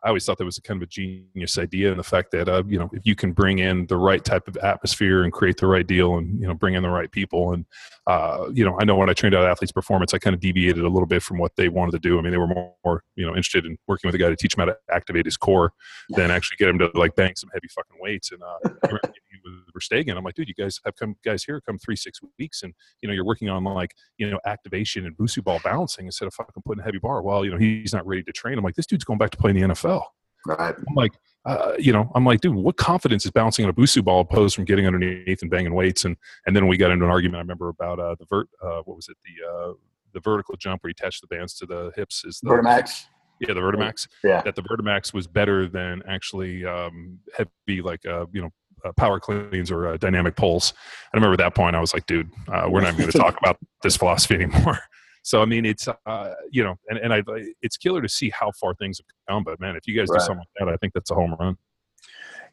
I 0.03 0.09
always 0.09 0.25
thought 0.25 0.37
that 0.37 0.45
was 0.45 0.57
a 0.57 0.61
kind 0.61 0.81
of 0.81 0.83
a 0.83 0.89
genius 0.89 1.57
idea, 1.57 1.89
and 1.89 1.97
the 1.97 2.03
fact 2.03 2.31
that 2.31 2.49
uh, 2.49 2.63
you 2.67 2.77
know 2.77 2.89
if 2.91 3.05
you 3.05 3.15
can 3.15 3.31
bring 3.31 3.59
in 3.59 3.87
the 3.87 3.95
right 3.95 4.23
type 4.23 4.49
of 4.49 4.57
atmosphere 4.57 5.23
and 5.23 5.31
create 5.31 5.57
the 5.57 5.67
right 5.67 5.87
deal, 5.87 6.17
and 6.17 6.41
you 6.41 6.45
know 6.45 6.53
bring 6.53 6.73
in 6.73 6.83
the 6.83 6.89
right 6.89 7.09
people, 7.09 7.53
and 7.53 7.65
uh, 8.05 8.49
you 8.51 8.65
know 8.65 8.77
I 8.81 8.83
know 8.83 8.97
when 8.97 9.09
I 9.09 9.13
trained 9.13 9.33
out 9.33 9.45
athletes 9.45 9.71
performance, 9.71 10.13
I 10.13 10.17
kind 10.17 10.33
of 10.33 10.41
deviated 10.41 10.83
a 10.83 10.89
little 10.89 11.05
bit 11.05 11.23
from 11.23 11.37
what 11.37 11.55
they 11.55 11.69
wanted 11.69 11.93
to 11.93 11.99
do. 11.99 12.19
I 12.19 12.21
mean, 12.21 12.31
they 12.31 12.37
were 12.37 12.47
more, 12.47 12.73
more 12.83 13.03
you 13.15 13.25
know 13.25 13.31
interested 13.31 13.65
in 13.65 13.77
working 13.87 14.09
with 14.09 14.15
a 14.15 14.17
guy 14.17 14.27
to 14.27 14.35
teach 14.35 14.55
him 14.55 14.59
how 14.59 14.65
to 14.65 14.77
activate 14.91 15.25
his 15.25 15.37
core 15.37 15.71
than 16.09 16.31
actually 16.31 16.57
get 16.57 16.67
him 16.67 16.79
to 16.79 16.91
like 16.95 17.15
bang 17.15 17.33
some 17.37 17.49
heavy 17.53 17.69
fucking 17.73 17.97
weights. 18.01 18.33
And 18.33 18.41
uh, 18.43 18.97
with 19.43 19.53
Verstegen, 19.73 20.17
I'm 20.17 20.23
like, 20.23 20.35
dude, 20.35 20.47
you 20.47 20.53
guys 20.53 20.79
have 20.85 20.95
come 20.95 21.15
guys 21.23 21.43
here 21.43 21.61
come 21.61 21.77
three 21.77 21.95
six 21.95 22.19
weeks, 22.39 22.63
and 22.63 22.73
you 23.01 23.07
know 23.07 23.13
you're 23.13 23.25
working 23.25 23.49
on 23.49 23.63
like 23.63 23.93
you 24.17 24.29
know 24.29 24.39
activation 24.45 25.05
and 25.05 25.15
Bosu 25.17 25.43
ball 25.43 25.59
balancing 25.63 26.05
instead 26.05 26.27
of 26.27 26.33
fucking 26.33 26.63
putting 26.65 26.81
a 26.81 26.83
heavy 26.83 26.99
bar. 26.99 27.21
Well, 27.21 27.45
you 27.45 27.51
know 27.51 27.57
he's 27.57 27.93
not 27.93 28.05
ready 28.05 28.23
to 28.23 28.31
train. 28.31 28.57
I'm 28.57 28.63
like, 28.63 28.75
this 28.75 28.87
dude's 28.87 29.03
going 29.03 29.19
back 29.19 29.31
to 29.31 29.37
play 29.37 29.51
in 29.51 29.55
the 29.55 29.73
NFL. 29.73 30.03
Right. 30.45 30.75
I'm 30.75 30.95
like, 30.95 31.13
uh, 31.45 31.73
you 31.79 31.93
know, 31.93 32.11
I'm 32.15 32.25
like, 32.25 32.41
dude, 32.41 32.55
what 32.55 32.77
confidence 32.77 33.25
is 33.25 33.31
bouncing 33.31 33.65
on 33.65 33.69
a 33.69 33.73
Bosu 33.73 34.03
ball 34.03 34.21
opposed 34.21 34.55
from 34.55 34.65
getting 34.65 34.85
underneath 34.85 35.41
and 35.41 35.49
banging 35.49 35.73
weights? 35.73 36.05
And 36.05 36.17
and 36.45 36.55
then 36.55 36.67
we 36.67 36.77
got 36.77 36.91
into 36.91 37.05
an 37.05 37.11
argument. 37.11 37.37
I 37.37 37.41
remember 37.41 37.69
about 37.69 37.99
uh, 37.99 38.15
the 38.19 38.25
vert. 38.29 38.49
Uh, 38.61 38.81
what 38.85 38.95
was 38.95 39.09
it? 39.09 39.17
The 39.23 39.47
uh, 39.47 39.73
the 40.13 40.19
vertical 40.19 40.55
jump 40.55 40.83
where 40.83 40.89
you 40.89 40.95
attach 40.97 41.21
the 41.21 41.27
bands 41.27 41.55
to 41.55 41.65
the 41.65 41.91
hips 41.95 42.23
is 42.25 42.39
the 42.41 42.49
Vertimax. 42.49 43.05
Yeah, 43.39 43.53
the 43.53 43.61
Vertimax. 43.61 44.07
Yeah. 44.23 44.41
That 44.41 44.55
the 44.55 44.61
Vertimax 44.63 45.13
was 45.13 45.27
better 45.27 45.67
than 45.67 46.01
actually 46.07 46.65
um, 46.65 47.19
heavy, 47.35 47.81
like 47.81 48.05
uh, 48.05 48.25
you 48.31 48.41
know, 48.41 48.49
power 48.93 49.19
cleans 49.19 49.71
or 49.71 49.87
uh, 49.87 49.97
dynamic 49.97 50.35
pulls. 50.35 50.73
I 51.13 51.17
remember 51.17 51.33
at 51.33 51.39
that 51.39 51.55
point 51.55 51.75
I 51.75 51.79
was 51.79 51.93
like, 51.93 52.05
dude, 52.05 52.29
uh, 52.51 52.67
we're 52.69 52.81
not 52.81 52.97
going 52.97 53.09
to 53.09 53.17
talk 53.17 53.37
about 53.37 53.57
this 53.81 53.95
philosophy 53.95 54.35
anymore. 54.43 54.79
So 55.23 55.41
I 55.41 55.45
mean, 55.45 55.65
it's 55.65 55.87
uh, 55.87 56.33
you 56.51 56.63
know, 56.63 56.75
and 56.89 56.99
and 56.99 57.13
I 57.13 57.23
it's 57.61 57.77
killer 57.77 58.01
to 58.01 58.09
see 58.09 58.29
how 58.29 58.51
far 58.51 58.73
things 58.75 58.99
have 58.99 59.05
come. 59.29 59.43
But 59.43 59.59
man, 59.59 59.75
if 59.77 59.87
you 59.87 59.97
guys 59.97 60.09
right. 60.09 60.19
do 60.19 60.25
something 60.25 60.39
like 60.39 60.67
that, 60.67 60.73
I 60.73 60.77
think 60.77 60.93
that's 60.93 61.11
a 61.11 61.15
home 61.15 61.35
run. 61.39 61.57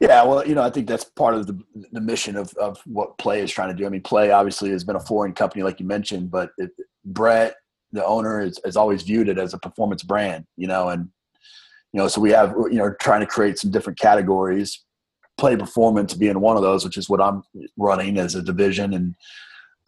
Yeah, 0.01 0.25
well, 0.25 0.47
you 0.47 0.55
know, 0.55 0.63
I 0.63 0.71
think 0.71 0.87
that's 0.87 1.05
part 1.05 1.35
of 1.35 1.47
the 1.47 1.61
the 1.93 2.01
mission 2.01 2.37
of 2.37 2.55
of 2.55 2.81
what 2.87 3.19
PLAE 3.19 3.41
is 3.41 3.53
trying 3.53 3.69
to 3.69 3.75
do. 3.75 3.85
I 3.85 3.91
mean, 3.91 4.03
PLAE 4.03 4.31
obviously 4.31 4.71
has 4.71 4.85
been 4.85 4.97
a 4.97 5.01
foreign 5.01 5.35
company, 5.35 5.63
like 5.63 5.79
you 5.79 5.87
mentioned, 5.87 6.31
but 6.31 6.53
it, 6.57 6.71
Brett, 7.05 7.57
the 7.93 8.05
owner, 8.05 8.41
is, 8.41 8.59
has 8.65 8.77
always 8.77 9.03
viewed 9.03 9.29
it 9.29 9.37
as 9.37 9.53
a 9.53 9.59
performance 9.59 10.03
brand. 10.03 10.47
You 10.57 10.69
know, 10.69 10.89
and 10.89 11.11
you 11.93 11.99
know, 11.99 12.09
so 12.09 12.21
we 12.21 12.31
have 12.31 12.55
you 12.71 12.79
know 12.79 12.95
trying 13.01 13.21
to 13.21 13.27
create 13.27 13.59
some 13.59 13.71
different 13.71 13.99
categories. 13.99 14.85
PLAE 15.39 15.57
performance 15.57 16.15
being 16.15 16.41
one 16.41 16.57
of 16.57 16.63
those, 16.63 16.85
which 16.85 16.97
is 16.97 17.09
what 17.09 17.21
I'm 17.21 17.43
running 17.77 18.19
as 18.19 18.35
a 18.35 18.43
division, 18.43 18.95
and 18.95 19.15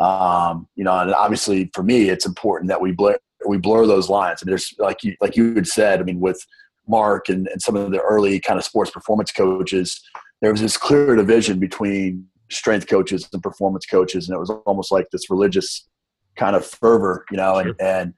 um, 0.01 0.67
you 0.75 0.85
know, 0.85 0.99
and 0.99 1.15
obviously 1.15 1.71
for 1.75 1.83
me, 1.83 2.09
it's 2.09 2.27
important 2.27 2.69
that 2.69 2.81
we 2.81 2.93
blur 2.93 3.19
we 3.47 3.59
blur 3.59 3.87
those 3.87 4.09
lines. 4.09 4.41
I 4.41 4.45
And 4.45 4.51
there's 4.51 4.75
like 4.79 5.03
you 5.03 5.17
like 5.21 5.37
you 5.37 5.55
had 5.55 5.67
said, 5.67 6.01
I 6.01 6.05
mean, 6.05 6.21
with 6.21 6.45
Mark 6.89 7.29
and, 7.29 7.47
and 7.49 7.61
some 7.61 7.77
of 7.77 7.91
the 7.91 8.01
early 8.01 8.41
kind 8.41 8.59
of 8.59 8.65
sports 8.65 8.91
performance 8.91 9.33
coaches, 9.33 10.01
there 10.41 10.51
was 10.51 10.61
this 10.61 10.77
clear 10.77 11.17
division 11.17 11.59
between 11.59 12.27
strength 12.51 12.87
coaches 12.87 13.29
and 13.33 13.43
performance 13.43 13.87
coaches, 13.87 14.29
and 14.29 14.37
it 14.37 14.41
was 14.41 14.51
almost 14.67 14.93
like 14.93 15.07
this 15.11 15.31
religious 15.31 15.89
kind 16.37 16.57
of 16.57 16.67
fervor, 16.67 17.25
you 17.31 17.37
know, 17.37 17.57
and, 17.57 17.75
and 17.81 18.15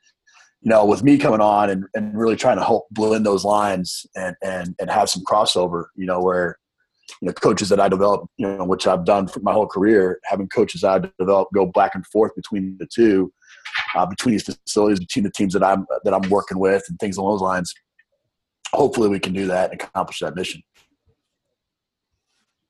you 0.61 0.71
know, 0.71 0.85
with 0.85 1.03
me 1.03 1.19
coming 1.19 1.41
on 1.41 1.69
and, 1.69 1.85
and 1.95 2.17
really 2.17 2.37
trying 2.37 2.57
to 2.57 2.65
help 2.65 2.87
blend 2.91 3.27
those 3.27 3.45
lines 3.45 4.07
and, 4.17 4.35
and, 4.43 4.75
and 4.81 4.91
have 4.91 5.11
some 5.11 5.23
crossover, 5.25 5.87
you 5.95 6.07
know, 6.07 6.21
where 6.21 6.59
you 7.21 7.27
know, 7.27 7.33
coaches 7.33 7.69
that 7.69 7.81
I 7.81 7.89
developed, 7.89 8.29
you 8.37 8.47
know, 8.47 8.65
which 8.65 8.87
I've 8.87 9.05
done 9.05 9.29
for 9.29 9.41
my 9.41 9.53
whole 9.53 9.67
career, 9.67 10.21
having 10.25 10.49
coaches 10.49 10.85
I 10.85 11.01
developed 11.19 11.53
go 11.53 11.67
back 11.67 11.95
and 11.95 12.07
forth 12.07 12.35
between 12.35 12.77
the 12.79 12.87
two, 12.87 13.33
uh, 13.95 14.07
between 14.07 14.33
these 14.33 14.45
facilities, 14.45 15.01
between 15.01 15.25
the 15.25 15.31
teams 15.31 15.53
that 15.53 15.65
I'm 15.65 15.87
that 16.05 16.15
I'm 16.15 16.29
working 16.31 16.59
with, 16.59 16.83
and 16.89 16.99
things 16.99 17.17
along 17.17 17.35
those 17.35 17.43
lines. 17.43 17.75
hopefully 18.73 19.09
we 19.09 19.21
can 19.21 19.33
do 19.33 19.47
that 19.47 19.71
and 19.71 19.81
accomplish 19.81 20.21
that 20.21 20.35
mission. 20.35 20.63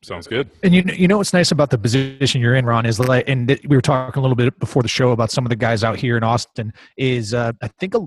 Sounds 0.02 0.26
good. 0.26 0.50
And 0.62 0.74
you 0.74 0.82
you 0.94 1.08
know 1.08 1.16
what's 1.16 1.32
nice 1.32 1.50
about 1.50 1.70
the 1.70 1.78
position 1.78 2.40
you're 2.40 2.54
in, 2.54 2.66
Ron, 2.66 2.84
is 2.84 3.00
like, 3.00 3.26
and 3.26 3.48
we 3.66 3.74
were 3.74 3.80
talking 3.80 4.18
a 4.18 4.22
little 4.22 4.36
bit 4.36 4.58
before 4.58 4.82
the 4.82 4.88
show 4.88 5.12
about 5.12 5.30
some 5.30 5.46
of 5.46 5.48
the 5.48 5.56
guys 5.56 5.82
out 5.82 5.96
here 5.96 6.18
in 6.18 6.22
Austin. 6.22 6.72
Is 6.98 7.32
uh, 7.32 7.52
I 7.62 7.68
think 7.68 7.94
a, 7.94 8.06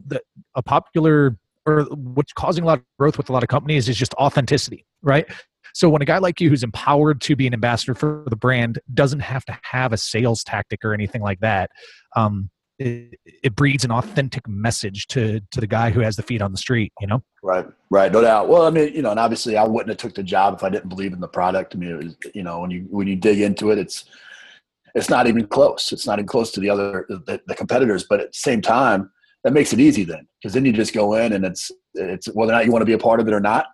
a 0.54 0.62
popular 0.62 1.38
or 1.66 1.84
what's 1.92 2.34
causing 2.34 2.64
a 2.64 2.68
lot 2.68 2.78
of 2.78 2.86
growth 2.98 3.18
with 3.18 3.30
a 3.30 3.34
lot 3.34 3.44
of 3.44 3.50
companies 3.50 3.90
is 3.90 3.98
just 3.98 4.14
authenticity, 4.14 4.86
right? 5.02 5.28
So 5.74 5.90
when 5.90 6.02
a 6.02 6.06
guy 6.06 6.18
like 6.18 6.40
you 6.42 6.50
who's 6.50 6.64
empowered 6.64 7.22
to 7.22 7.36
be 7.36 7.48
an 7.48 7.54
ambassador 7.54 7.94
for 7.94 8.24
the 8.28 8.36
brand 8.36 8.80
doesn't 8.94 9.20
have 9.20 9.46
to 9.46 9.58
have 9.64 9.94
a 9.94 9.98
sales 9.98 10.44
tactic 10.44 10.84
or 10.84 10.94
anything 10.94 11.22
like 11.22 11.40
that, 11.40 11.70
um, 12.16 12.50
it, 12.80 13.20
it, 13.26 13.56
breeds 13.56 13.84
an 13.84 13.92
authentic 13.92 14.48
message 14.48 15.08
to 15.08 15.40
to 15.52 15.60
the 15.60 15.68
guy 15.68 15.90
who 15.90 16.00
has 16.00 16.16
the 16.16 16.22
feet 16.22 16.42
on 16.42 16.52
the 16.52 16.58
street. 16.58 16.94
You 17.02 17.08
know. 17.08 17.24
Right. 17.42 17.66
Right. 17.90 18.12
No 18.12 18.22
doubt. 18.22 18.50
Well, 18.50 18.68
I 18.68 18.70
mean, 18.70 18.94
you 18.94 19.02
know, 19.02 19.12
and 19.12 19.20
obviously, 19.20 19.58
I 19.58 19.64
wouldn't 19.64 19.90
have 19.90 19.98
took 19.98 20.14
the 20.14 20.24
job 20.24 20.54
if 20.54 20.64
I 20.64 20.70
didn't 20.70 20.90
believe 20.90 21.14
in 21.14 21.20
the 21.20 21.28
product. 21.28 21.76
I 21.76 21.80
mean, 21.80 21.92
it 21.92 22.04
was, 22.04 22.16
you 22.36 22.44
know, 22.44 22.60
when 22.60 22.70
you 22.70 22.86
when 22.90 23.08
you 23.08 23.16
dig 23.16 23.42
into 23.42 23.72
it, 23.72 23.80
it's 23.80 24.06
it's 24.94 25.10
not 25.10 25.28
even 25.28 25.48
close. 25.48 25.92
It's 25.92 26.06
not 26.06 26.20
even 26.20 26.28
close 26.28 26.52
to 26.52 26.60
the 26.60 26.70
other 26.70 27.06
the, 27.10 27.42
the 27.48 27.56
competitors. 27.56 28.06
But 28.08 28.20
at 28.20 28.28
the 28.28 28.38
same 28.38 28.62
time, 28.62 29.12
that 29.44 29.54
makes 29.54 29.74
it 29.74 29.80
easy 29.80 30.04
then, 30.04 30.28
because 30.40 30.54
then 30.54 30.66
you 30.66 30.74
just 30.74 30.94
go 30.94 31.14
in 31.16 31.34
and 31.34 31.46
it's 31.46 31.72
it's 31.94 32.28
whether 32.28 32.52
or 32.52 32.56
not 32.56 32.66
you 32.66 32.72
want 32.72 32.82
to 32.82 32.88
be 32.88 32.94
a 32.94 32.98
part 32.98 33.20
of 33.20 33.28
it 33.28 33.34
or 33.34 33.40
not. 33.40 33.68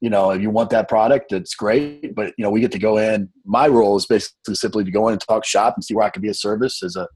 You 0.00 0.10
know, 0.10 0.30
if 0.30 0.40
you 0.40 0.50
want 0.50 0.70
that 0.70 0.88
product, 0.88 1.32
it's 1.32 1.54
great. 1.54 2.14
But 2.14 2.32
you 2.38 2.44
know, 2.44 2.50
we 2.50 2.60
get 2.60 2.72
to 2.72 2.78
go 2.78 2.98
in. 2.98 3.28
My 3.44 3.66
role 3.66 3.96
is 3.96 4.06
basically 4.06 4.54
simply 4.54 4.84
to 4.84 4.90
go 4.90 5.08
in 5.08 5.12
and 5.12 5.20
talk 5.20 5.44
shop 5.44 5.74
and 5.76 5.84
see 5.84 5.94
where 5.94 6.06
I 6.06 6.10
can 6.10 6.22
be 6.22 6.28
a 6.28 6.34
service 6.34 6.82
as 6.82 6.96
a 6.96 7.08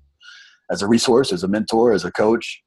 as 0.71 0.83
a 0.83 0.89
resource, 0.89 1.33
as 1.33 1.45
a 1.45 1.49
mentor, 1.49 1.93
as 1.93 2.05
a 2.05 2.13
coach. 2.13 2.63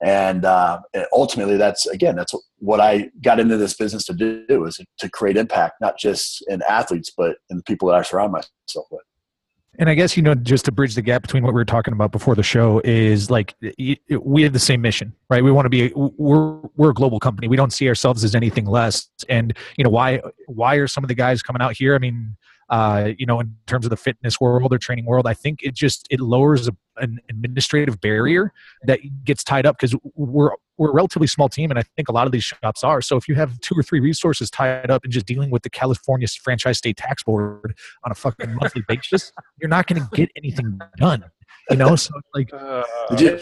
And, 0.00 0.44
uh, 0.44 0.80
ultimately, 1.12 1.56
that's 1.56 1.86
again, 1.86 2.14
that's 2.14 2.32
what 2.58 2.80
I 2.80 3.10
got 3.22 3.40
into 3.40 3.56
this 3.56 3.74
business 3.74 4.04
to 4.06 4.12
do 4.12 4.64
is 4.64 4.80
to 4.98 5.08
create 5.10 5.36
impact, 5.36 5.74
not 5.80 5.98
just 5.98 6.44
in 6.48 6.62
athletes, 6.68 7.12
but 7.16 7.36
in 7.50 7.56
the 7.56 7.62
people 7.64 7.88
that 7.88 7.96
I 7.96 8.02
surround 8.02 8.32
myself 8.32 8.86
with. 8.90 9.02
And 9.78 9.88
I 9.88 9.94
guess 9.94 10.16
you 10.16 10.24
know, 10.24 10.34
just 10.34 10.64
to 10.64 10.72
bridge 10.72 10.96
the 10.96 11.02
gap 11.02 11.22
between 11.22 11.44
what 11.44 11.54
we 11.54 11.60
were 11.60 11.64
talking 11.64 11.92
about 11.92 12.10
before 12.10 12.34
the 12.34 12.42
show 12.42 12.80
is 12.84 13.30
like 13.30 13.54
we 13.60 14.42
have 14.42 14.52
the 14.52 14.58
same 14.58 14.82
mission, 14.82 15.14
right? 15.30 15.42
We 15.42 15.52
want 15.52 15.66
to 15.66 15.70
be 15.70 15.92
we're 15.94 16.60
we're 16.76 16.90
a 16.90 16.94
global 16.94 17.20
company. 17.20 17.46
We 17.46 17.56
don't 17.56 17.72
see 17.72 17.88
ourselves 17.88 18.24
as 18.24 18.34
anything 18.34 18.66
less. 18.66 19.08
And 19.28 19.56
you 19.76 19.84
know, 19.84 19.90
why 19.90 20.20
why 20.46 20.74
are 20.74 20.88
some 20.88 21.04
of 21.04 21.08
the 21.08 21.14
guys 21.14 21.42
coming 21.42 21.62
out 21.62 21.76
here? 21.76 21.94
I 21.94 21.98
mean, 21.98 22.36
uh, 22.70 23.10
you 23.18 23.26
know, 23.26 23.40
in 23.40 23.54
terms 23.66 23.86
of 23.86 23.90
the 23.90 23.96
fitness 23.96 24.40
world 24.40 24.72
or 24.72 24.78
training 24.78 25.06
world, 25.06 25.26
I 25.26 25.34
think 25.34 25.60
it 25.62 25.74
just 25.74 26.06
it 26.10 26.20
lowers 26.20 26.68
a, 26.68 26.72
an 26.98 27.18
administrative 27.30 28.00
barrier 28.00 28.52
that 28.84 29.00
gets 29.24 29.42
tied 29.42 29.66
up 29.66 29.76
because 29.78 29.96
we're 30.14 30.50
we're 30.76 30.90
a 30.90 30.94
relatively 30.94 31.26
small 31.26 31.48
team, 31.48 31.70
and 31.70 31.78
I 31.78 31.82
think 31.96 32.08
a 32.08 32.12
lot 32.12 32.26
of 32.26 32.32
these 32.32 32.44
shops 32.44 32.84
are. 32.84 33.00
So 33.00 33.16
if 33.16 33.28
you 33.28 33.34
have 33.34 33.58
two 33.60 33.74
or 33.74 33.82
three 33.82 34.00
resources 34.00 34.50
tied 34.50 34.90
up 34.90 35.04
in 35.04 35.10
just 35.10 35.26
dealing 35.26 35.50
with 35.50 35.62
the 35.62 35.70
California 35.70 36.28
Franchise 36.28 36.78
State 36.78 36.96
Tax 36.96 37.22
Board 37.22 37.76
on 38.04 38.12
a 38.12 38.14
fucking 38.14 38.54
monthly 38.54 38.82
basis, 38.86 39.32
you're 39.60 39.68
not 39.68 39.86
going 39.86 40.00
to 40.00 40.08
get 40.14 40.30
anything 40.36 40.78
done. 40.98 41.24
You 41.70 41.76
know, 41.76 41.96
so 41.96 42.14
like, 42.34 42.50
uh, 42.54 42.82
you, 43.18 43.38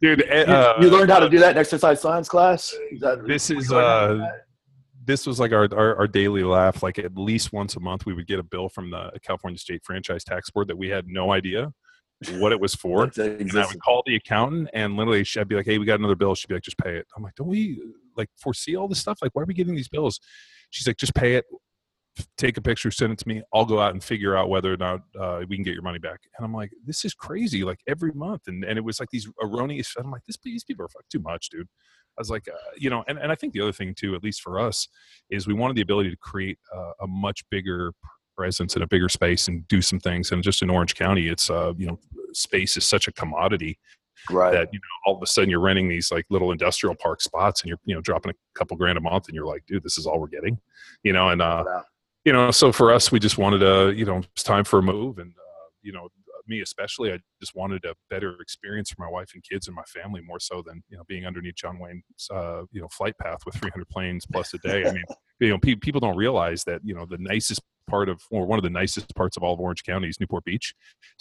dude, 0.00 0.30
uh, 0.30 0.74
you, 0.80 0.88
learned 0.88 1.10
how 1.10 1.18
to 1.18 1.28
do 1.28 1.38
that 1.40 1.52
in 1.52 1.58
exercise 1.58 2.00
science 2.00 2.28
class. 2.28 2.72
Is 2.92 3.00
that, 3.00 3.26
this 3.26 3.50
is 3.50 3.72
uh, 3.72 4.24
this 5.02 5.26
was 5.26 5.40
like 5.40 5.52
our, 5.52 5.68
our, 5.72 5.96
our 5.96 6.06
daily 6.06 6.42
laugh. 6.44 6.82
Like 6.82 6.98
at 6.98 7.16
least 7.16 7.52
once 7.52 7.76
a 7.76 7.80
month, 7.80 8.06
we 8.06 8.12
would 8.12 8.26
get 8.26 8.38
a 8.38 8.42
bill 8.42 8.68
from 8.68 8.90
the 8.90 9.10
California 9.22 9.58
State 9.58 9.82
Franchise 9.84 10.24
Tax 10.24 10.50
Board 10.50 10.68
that 10.68 10.76
we 10.76 10.88
had 10.88 11.06
no 11.08 11.32
idea 11.32 11.72
what 12.32 12.52
it 12.52 12.60
was 12.60 12.74
for. 12.76 13.04
and 13.16 13.50
I 13.58 13.66
would 13.66 13.80
call 13.80 14.02
the 14.06 14.16
accountant 14.16 14.68
and 14.74 14.96
literally 14.96 15.24
I'd 15.38 15.48
be 15.48 15.56
like, 15.56 15.66
"Hey, 15.66 15.78
we 15.78 15.86
got 15.86 15.98
another 15.98 16.16
bill." 16.16 16.34
She'd 16.34 16.48
be 16.48 16.54
like, 16.54 16.62
"Just 16.62 16.78
pay 16.78 16.96
it." 16.96 17.06
I'm 17.16 17.22
like, 17.22 17.34
"Don't 17.34 17.48
we 17.48 17.80
like 18.16 18.28
foresee 18.36 18.76
all 18.76 18.88
this 18.88 18.98
stuff? 18.98 19.18
Like, 19.22 19.34
why 19.34 19.42
are 19.42 19.46
we 19.46 19.54
getting 19.54 19.74
these 19.74 19.88
bills?" 19.88 20.20
She's 20.70 20.86
like, 20.86 20.96
"Just 20.96 21.14
pay 21.14 21.36
it. 21.36 21.46
Take 22.36 22.58
a 22.58 22.60
picture, 22.60 22.90
send 22.90 23.12
it 23.12 23.18
to 23.20 23.28
me. 23.28 23.40
I'll 23.54 23.64
go 23.64 23.80
out 23.80 23.92
and 23.92 24.02
figure 24.02 24.36
out 24.36 24.50
whether 24.50 24.72
or 24.72 24.76
not 24.76 25.00
uh, 25.18 25.42
we 25.48 25.56
can 25.56 25.64
get 25.64 25.74
your 25.74 25.82
money 25.82 25.98
back." 25.98 26.20
And 26.36 26.44
I'm 26.44 26.52
like, 26.52 26.70
"This 26.84 27.04
is 27.04 27.14
crazy! 27.14 27.64
Like 27.64 27.78
every 27.88 28.12
month." 28.12 28.42
And 28.48 28.64
and 28.64 28.76
it 28.76 28.84
was 28.84 29.00
like 29.00 29.08
these 29.10 29.28
erroneous. 29.42 29.94
I'm 29.98 30.10
like, 30.10 30.22
"This 30.26 30.36
these 30.42 30.64
people 30.64 30.84
are 30.84 30.88
fuck 30.88 31.04
too 31.10 31.20
much, 31.20 31.48
dude." 31.48 31.68
I 32.20 32.22
was 32.22 32.30
like, 32.30 32.46
uh, 32.48 32.70
you 32.76 32.90
know, 32.90 33.02
and, 33.08 33.18
and 33.18 33.32
I 33.32 33.34
think 33.34 33.54
the 33.54 33.62
other 33.62 33.72
thing 33.72 33.94
too, 33.94 34.14
at 34.14 34.22
least 34.22 34.42
for 34.42 34.60
us, 34.60 34.88
is 35.30 35.46
we 35.46 35.54
wanted 35.54 35.74
the 35.74 35.80
ability 35.80 36.10
to 36.10 36.16
create 36.18 36.58
uh, 36.76 36.92
a 37.00 37.06
much 37.06 37.42
bigger 37.50 37.94
presence 38.36 38.76
in 38.76 38.82
a 38.82 38.86
bigger 38.86 39.08
space 39.08 39.48
and 39.48 39.66
do 39.68 39.80
some 39.80 39.98
things. 39.98 40.30
And 40.30 40.42
just 40.42 40.60
in 40.60 40.68
Orange 40.68 40.94
County, 40.94 41.28
it's 41.28 41.48
uh, 41.48 41.72
you 41.78 41.86
know, 41.86 41.98
space 42.34 42.76
is 42.76 42.84
such 42.84 43.08
a 43.08 43.12
commodity 43.12 43.78
right. 44.28 44.52
that 44.52 44.68
you 44.70 44.78
know 44.78 44.82
all 45.06 45.16
of 45.16 45.22
a 45.22 45.26
sudden 45.26 45.48
you're 45.48 45.60
renting 45.60 45.88
these 45.88 46.12
like 46.12 46.26
little 46.28 46.52
industrial 46.52 46.94
park 46.94 47.22
spots 47.22 47.62
and 47.62 47.70
you're 47.70 47.78
you 47.86 47.94
know 47.94 48.02
dropping 48.02 48.32
a 48.32 48.34
couple 48.54 48.76
grand 48.76 48.98
a 48.98 49.00
month 49.00 49.28
and 49.28 49.34
you're 49.34 49.46
like, 49.46 49.64
dude, 49.66 49.82
this 49.82 49.96
is 49.96 50.04
all 50.04 50.20
we're 50.20 50.26
getting, 50.26 50.58
you 51.02 51.14
know. 51.14 51.30
And 51.30 51.40
uh, 51.40 51.64
you 52.26 52.34
know, 52.34 52.50
so 52.50 52.70
for 52.70 52.92
us, 52.92 53.10
we 53.10 53.18
just 53.18 53.38
wanted 53.38 53.60
to, 53.60 53.94
you 53.96 54.04
know, 54.04 54.18
it's 54.18 54.42
time 54.42 54.64
for 54.64 54.80
a 54.80 54.82
move 54.82 55.18
and. 55.18 55.30
Uh, 55.30 55.50
you 55.82 55.92
know, 55.92 56.08
me 56.50 56.60
especially, 56.60 57.12
I 57.12 57.18
just 57.40 57.54
wanted 57.54 57.84
a 57.86 57.94
better 58.10 58.36
experience 58.40 58.90
for 58.90 59.02
my 59.02 59.10
wife 59.10 59.30
and 59.32 59.42
kids 59.42 59.68
and 59.68 59.74
my 59.74 59.84
family 59.84 60.20
more 60.20 60.40
so 60.40 60.62
than 60.66 60.82
you 60.90 60.98
know 60.98 61.04
being 61.08 61.24
underneath 61.24 61.54
John 61.54 61.78
Wayne's 61.78 62.28
uh, 62.30 62.62
you 62.72 62.82
know 62.82 62.88
flight 62.88 63.16
path 63.16 63.38
with 63.46 63.54
300 63.54 63.88
planes 63.88 64.26
plus 64.30 64.52
a 64.52 64.58
day. 64.58 64.84
I 64.86 64.92
mean, 64.92 65.04
you 65.40 65.48
know, 65.48 65.58
pe- 65.58 65.76
people 65.76 66.00
don't 66.00 66.16
realize 66.16 66.64
that 66.64 66.82
you 66.84 66.94
know 66.94 67.06
the 67.06 67.18
nicest 67.18 67.62
part 67.88 68.08
of 68.08 68.20
or 68.30 68.46
one 68.46 68.58
of 68.58 68.62
the 68.62 68.70
nicest 68.70 69.14
parts 69.14 69.36
of 69.36 69.42
all 69.42 69.54
of 69.54 69.60
Orange 69.60 69.84
County 69.84 70.08
is 70.08 70.20
Newport 70.20 70.44
Beach. 70.44 70.74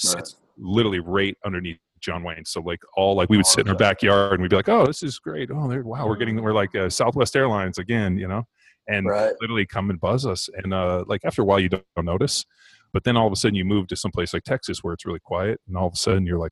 Right. 0.05 0.19
It's 0.19 0.35
literally 0.57 0.99
right 0.99 1.37
underneath 1.45 1.77
John 1.99 2.23
Wayne. 2.23 2.45
So 2.45 2.61
like 2.61 2.79
all 2.95 3.15
like 3.15 3.29
we 3.29 3.37
would 3.37 3.45
oh, 3.45 3.49
sit 3.49 3.61
in 3.61 3.69
our 3.69 3.77
backyard 3.77 4.33
and 4.33 4.41
we'd 4.41 4.49
be 4.49 4.55
like, 4.55 4.69
oh, 4.69 4.85
this 4.85 5.03
is 5.03 5.19
great. 5.19 5.49
Oh, 5.53 5.67
there, 5.67 5.83
wow, 5.83 6.07
we're 6.07 6.17
getting 6.17 6.41
we're 6.41 6.53
like 6.53 6.75
uh, 6.75 6.89
Southwest 6.89 7.35
Airlines 7.35 7.77
again, 7.77 8.17
you 8.17 8.27
know, 8.27 8.43
and 8.87 9.07
right. 9.07 9.33
literally 9.41 9.65
come 9.65 9.89
and 9.89 9.99
buzz 9.99 10.25
us. 10.25 10.49
And 10.63 10.73
uh, 10.73 11.03
like 11.07 11.21
after 11.25 11.41
a 11.41 11.45
while, 11.45 11.59
you 11.59 11.69
don't, 11.69 11.85
don't 11.95 12.05
notice. 12.05 12.45
But 12.93 13.03
then 13.03 13.17
all 13.17 13.27
of 13.27 13.33
a 13.33 13.35
sudden 13.35 13.55
you 13.55 13.65
move 13.65 13.87
to 13.87 13.95
some 13.95 14.11
place 14.11 14.33
like 14.33 14.43
Texas 14.43 14.83
where 14.83 14.93
it's 14.93 15.05
really 15.05 15.19
quiet, 15.19 15.59
and 15.67 15.77
all 15.77 15.87
of 15.87 15.93
a 15.93 15.97
sudden 15.97 16.25
you're 16.25 16.39
like, 16.39 16.51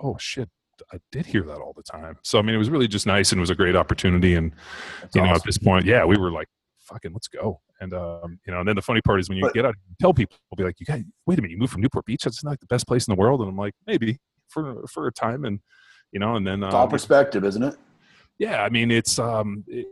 oh 0.00 0.16
shit, 0.18 0.48
I 0.92 0.98
did 1.12 1.26
hear 1.26 1.42
that 1.42 1.58
all 1.58 1.72
the 1.76 1.82
time. 1.82 2.18
So 2.22 2.38
I 2.38 2.42
mean, 2.42 2.54
it 2.54 2.58
was 2.58 2.70
really 2.70 2.88
just 2.88 3.06
nice 3.06 3.32
and 3.32 3.38
it 3.38 3.42
was 3.42 3.50
a 3.50 3.54
great 3.54 3.76
opportunity. 3.76 4.34
And 4.34 4.52
That's 5.00 5.16
you 5.16 5.22
know, 5.22 5.28
at 5.28 5.44
this 5.44 5.58
point, 5.58 5.84
yeah, 5.84 6.04
we 6.04 6.16
were 6.16 6.30
like, 6.30 6.48
fucking, 6.80 7.12
let's 7.12 7.28
go. 7.28 7.60
And 7.80 7.92
um, 7.92 8.38
you 8.46 8.52
know, 8.52 8.60
and 8.60 8.68
then 8.68 8.76
the 8.76 8.82
funny 8.82 9.00
part 9.02 9.20
is 9.20 9.28
when 9.28 9.38
you 9.38 9.44
but, 9.44 9.54
get 9.54 9.64
out, 9.64 9.74
and 9.88 9.98
tell 10.00 10.14
people, 10.14 10.36
will 10.50 10.56
be 10.56 10.64
like, 10.64 10.76
you 10.78 10.86
guys, 10.86 11.02
wait 11.26 11.38
a 11.38 11.42
minute, 11.42 11.52
you 11.52 11.58
moved 11.58 11.72
from 11.72 11.82
Newport 11.82 12.04
Beach? 12.04 12.22
That's 12.24 12.44
not 12.44 12.60
the 12.60 12.66
best 12.66 12.86
place 12.86 13.06
in 13.06 13.14
the 13.14 13.20
world. 13.20 13.40
And 13.40 13.48
I'm 13.48 13.56
like, 13.56 13.74
maybe 13.86 14.18
for 14.48 14.86
for 14.86 15.06
a 15.06 15.12
time, 15.12 15.44
and 15.44 15.60
you 16.12 16.20
know, 16.20 16.36
and 16.36 16.46
then 16.46 16.62
um, 16.62 16.74
all 16.74 16.88
perspective, 16.88 17.44
isn't 17.44 17.62
it? 17.62 17.76
Yeah, 18.38 18.62
I 18.62 18.68
mean, 18.68 18.90
it's 18.90 19.18
um, 19.18 19.64
it, 19.66 19.86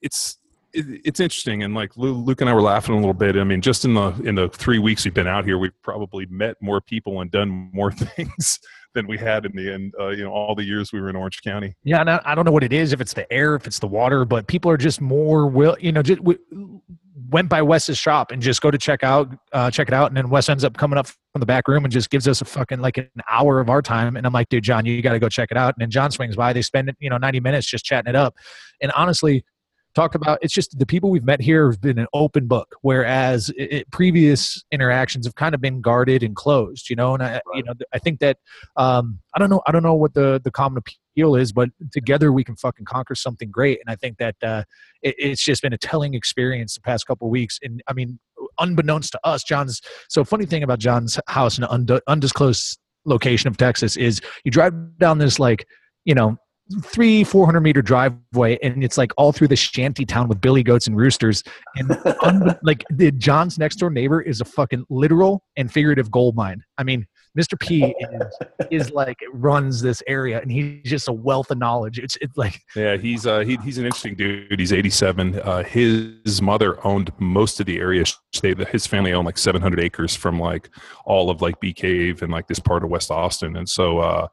it's 0.00 0.38
it, 0.72 1.00
it's 1.04 1.20
interesting 1.20 1.62
and 1.62 1.74
like 1.74 1.96
luke 1.96 2.40
and 2.40 2.50
i 2.50 2.54
were 2.54 2.62
laughing 2.62 2.94
a 2.94 2.98
little 2.98 3.14
bit. 3.14 3.36
I 3.36 3.44
mean 3.44 3.60
just 3.60 3.84
in 3.84 3.94
the 3.94 4.10
in 4.24 4.34
the 4.34 4.48
three 4.48 4.78
weeks 4.78 5.04
we've 5.04 5.14
been 5.14 5.26
out 5.26 5.44
here 5.44 5.58
we've 5.58 5.82
probably 5.82 6.26
met 6.26 6.56
more 6.60 6.80
people 6.80 7.20
and 7.20 7.30
done 7.30 7.70
more 7.72 7.92
things 7.92 8.58
than 8.94 9.06
we 9.06 9.18
had 9.18 9.46
in 9.46 9.52
the 9.54 9.72
end 9.72 9.94
uh, 9.98 10.08
you 10.08 10.24
know 10.24 10.32
all 10.32 10.54
the 10.54 10.64
years 10.64 10.92
we 10.92 11.00
were 11.00 11.08
in 11.08 11.16
orange 11.16 11.40
county. 11.42 11.74
Yeah 11.84 12.00
and 12.00 12.10
I, 12.10 12.20
I, 12.24 12.34
don't 12.34 12.44
know 12.44 12.52
what 12.52 12.64
it 12.64 12.72
is 12.72 12.92
if 12.92 13.00
it's 13.00 13.12
the 13.12 13.30
air 13.32 13.54
if 13.54 13.66
it's 13.66 13.78
the 13.78 13.86
water 13.86 14.24
but 14.24 14.46
people 14.46 14.70
are 14.70 14.76
just 14.76 15.00
more 15.00 15.46
will 15.46 15.76
you 15.80 15.92
know 15.92 16.02
just 16.02 16.20
we, 16.20 16.36
went 17.30 17.48
by 17.48 17.62
wes's 17.62 17.96
shop 17.96 18.32
and 18.32 18.42
just 18.42 18.60
go 18.60 18.70
to 18.70 18.78
check 18.78 19.04
out 19.04 19.28
uh, 19.52 19.70
check 19.70 19.88
it 19.88 19.94
out 19.94 20.08
and 20.08 20.16
then 20.16 20.28
wes 20.30 20.48
ends 20.48 20.64
up 20.64 20.76
coming 20.76 20.98
up 20.98 21.06
from 21.06 21.40
the 21.40 21.46
back 21.46 21.68
room 21.68 21.84
and 21.84 21.92
just 21.92 22.10
gives 22.10 22.26
us 22.26 22.40
a 22.40 22.44
fucking 22.44 22.80
like 22.80 22.98
an 22.98 23.08
hour 23.30 23.60
of 23.60 23.70
our 23.70 23.80
time 23.80 24.16
and 24.16 24.26
i'm 24.26 24.32
like 24.32 24.48
dude 24.48 24.64
john 24.64 24.84
you 24.84 25.00
got 25.00 25.12
to 25.12 25.18
go 25.18 25.28
check 25.28 25.50
it 25.50 25.56
out. 25.56 25.74
And 25.76 25.82
then 25.82 25.90
john 25.90 26.10
swings 26.10 26.36
by 26.36 26.52
they 26.52 26.62
spend 26.62 26.92
you 26.98 27.08
know 27.08 27.18
90 27.18 27.40
minutes 27.40 27.66
just 27.66 27.84
chatting 27.84 28.08
it 28.08 28.16
up. 28.16 28.34
And 28.80 28.90
honestly 28.92 29.44
talk 29.94 30.14
about 30.14 30.38
it's 30.40 30.52
just 30.52 30.78
the 30.78 30.86
people 30.86 31.10
we've 31.10 31.24
met 31.24 31.40
here 31.40 31.70
have 31.70 31.80
been 31.80 31.98
an 31.98 32.06
open 32.12 32.46
book 32.46 32.76
whereas 32.82 33.50
it, 33.56 33.90
previous 33.90 34.62
interactions 34.70 35.26
have 35.26 35.34
kind 35.34 35.54
of 35.54 35.60
been 35.60 35.80
guarded 35.80 36.22
and 36.22 36.36
closed 36.36 36.88
you 36.88 36.96
know 36.96 37.14
and 37.14 37.22
i 37.22 37.40
you 37.54 37.62
know 37.62 37.72
i 37.92 37.98
think 37.98 38.20
that 38.20 38.36
um 38.76 39.18
i 39.34 39.38
don't 39.38 39.50
know 39.50 39.60
i 39.66 39.72
don't 39.72 39.82
know 39.82 39.94
what 39.94 40.14
the 40.14 40.40
the 40.44 40.50
common 40.50 40.78
appeal 40.78 41.34
is 41.34 41.52
but 41.52 41.68
together 41.92 42.32
we 42.32 42.44
can 42.44 42.56
fucking 42.56 42.84
conquer 42.84 43.14
something 43.14 43.50
great 43.50 43.80
and 43.84 43.92
i 43.92 43.96
think 43.96 44.16
that 44.18 44.36
uh 44.42 44.62
it, 45.02 45.14
it's 45.18 45.44
just 45.44 45.62
been 45.62 45.72
a 45.72 45.78
telling 45.78 46.14
experience 46.14 46.74
the 46.74 46.80
past 46.80 47.06
couple 47.06 47.28
weeks 47.28 47.58
and 47.62 47.82
i 47.88 47.92
mean 47.92 48.18
unbeknownst 48.58 49.12
to 49.12 49.20
us 49.24 49.42
john's 49.42 49.80
so 50.08 50.24
funny 50.24 50.46
thing 50.46 50.62
about 50.62 50.78
john's 50.78 51.18
house 51.26 51.58
in 51.58 51.64
an 51.64 52.00
undisclosed 52.06 52.78
location 53.06 53.48
of 53.48 53.56
texas 53.56 53.96
is 53.96 54.20
you 54.44 54.50
drive 54.50 54.72
down 54.98 55.18
this 55.18 55.40
like 55.40 55.66
you 56.04 56.14
know 56.14 56.36
three, 56.82 57.24
four 57.24 57.46
hundred 57.46 57.60
meter 57.60 57.82
driveway, 57.82 58.58
and 58.62 58.84
it's 58.84 58.98
like 58.98 59.12
all 59.16 59.32
through 59.32 59.48
the 59.48 59.56
shanty 59.56 60.04
town 60.04 60.28
with 60.28 60.40
billy 60.40 60.62
goats 60.62 60.86
and 60.86 60.96
roosters. 60.96 61.42
And 61.76 61.90
un- 62.22 62.58
like 62.62 62.84
the 62.90 63.10
John's 63.12 63.58
next 63.58 63.76
door 63.76 63.90
neighbor 63.90 64.20
is 64.20 64.40
a 64.40 64.44
fucking 64.44 64.84
literal 64.90 65.42
and 65.56 65.72
figurative 65.72 66.10
gold 66.10 66.36
mine. 66.36 66.62
I 66.78 66.84
mean, 66.84 67.06
Mr. 67.38 67.58
P 67.58 67.94
is, 67.98 68.38
is 68.70 68.90
like 68.90 69.18
runs 69.32 69.80
this 69.82 70.02
area, 70.06 70.40
and 70.40 70.50
he's 70.50 70.82
just 70.84 71.08
a 71.08 71.12
wealth 71.12 71.50
of 71.50 71.58
knowledge. 71.58 71.98
It's 71.98 72.16
it's 72.20 72.36
like 72.36 72.60
yeah, 72.74 72.96
he's 72.96 73.26
uh 73.26 73.40
he, 73.40 73.56
he's 73.58 73.78
an 73.78 73.84
interesting 73.84 74.14
dude. 74.14 74.58
He's 74.58 74.72
eighty 74.72 74.90
seven. 74.90 75.38
Uh, 75.40 75.62
his 75.62 76.42
mother 76.42 76.84
owned 76.86 77.12
most 77.18 77.60
of 77.60 77.66
the 77.66 77.78
area. 77.78 78.04
They, 78.42 78.54
his 78.70 78.86
family 78.86 79.12
owned 79.12 79.26
like 79.26 79.38
seven 79.38 79.62
hundred 79.62 79.80
acres 79.80 80.14
from 80.14 80.40
like 80.40 80.70
all 81.04 81.30
of 81.30 81.42
like 81.42 81.60
Bee 81.60 81.72
Cave 81.72 82.22
and 82.22 82.32
like 82.32 82.48
this 82.48 82.58
part 82.58 82.84
of 82.84 82.90
West 82.90 83.10
Austin, 83.10 83.56
and 83.56 83.68
so. 83.68 83.98
uh 83.98 84.28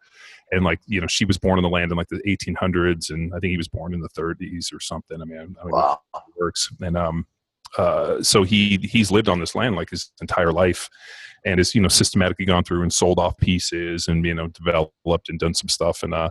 and 0.52 0.64
like 0.64 0.80
you 0.88 1.02
know 1.02 1.08
she 1.08 1.26
was 1.26 1.38
born 1.38 1.60
in 1.60 1.64
the 1.64 1.70
land 1.70 1.92
in 1.92 1.98
like 1.98 2.08
the 2.10 2.22
1800s 2.28 3.10
and 3.10 3.34
i 3.36 3.40
think 3.40 3.52
he 3.52 3.58
was 3.58 3.68
born 3.68 3.94
in 3.94 4.00
the 4.00 4.10
30s 4.10 4.74
or 4.74 4.80
something. 4.80 5.22
I 5.22 5.26
mean, 5.26 5.38
I 5.38 5.42
don't 5.44 5.72
know 5.72 5.78
how 5.78 6.00
it 6.16 6.24
works. 6.40 6.70
And 6.82 6.96
um 6.98 7.26
uh 7.78 8.24
so 8.24 8.44
he 8.44 8.78
he's 8.82 9.12
lived 9.12 9.28
on 9.28 9.40
this 9.42 9.54
land 9.54 9.76
like 9.76 9.90
his 9.90 10.12
entire 10.22 10.54
life 10.54 10.90
and 11.46 11.60
has 11.60 11.76
you 11.76 11.82
know 11.82 11.90
systematically 11.90 12.46
gone 12.46 12.64
through 12.64 12.82
and 12.82 12.92
sold 12.94 13.20
off 13.20 13.36
pieces 13.38 14.08
and 14.08 14.26
you 14.26 14.34
know 14.34 14.48
developed 14.48 15.28
and 15.28 15.38
done 15.38 15.54
some 15.54 15.68
stuff. 15.68 16.02
And 16.02 16.14
uh 16.14 16.30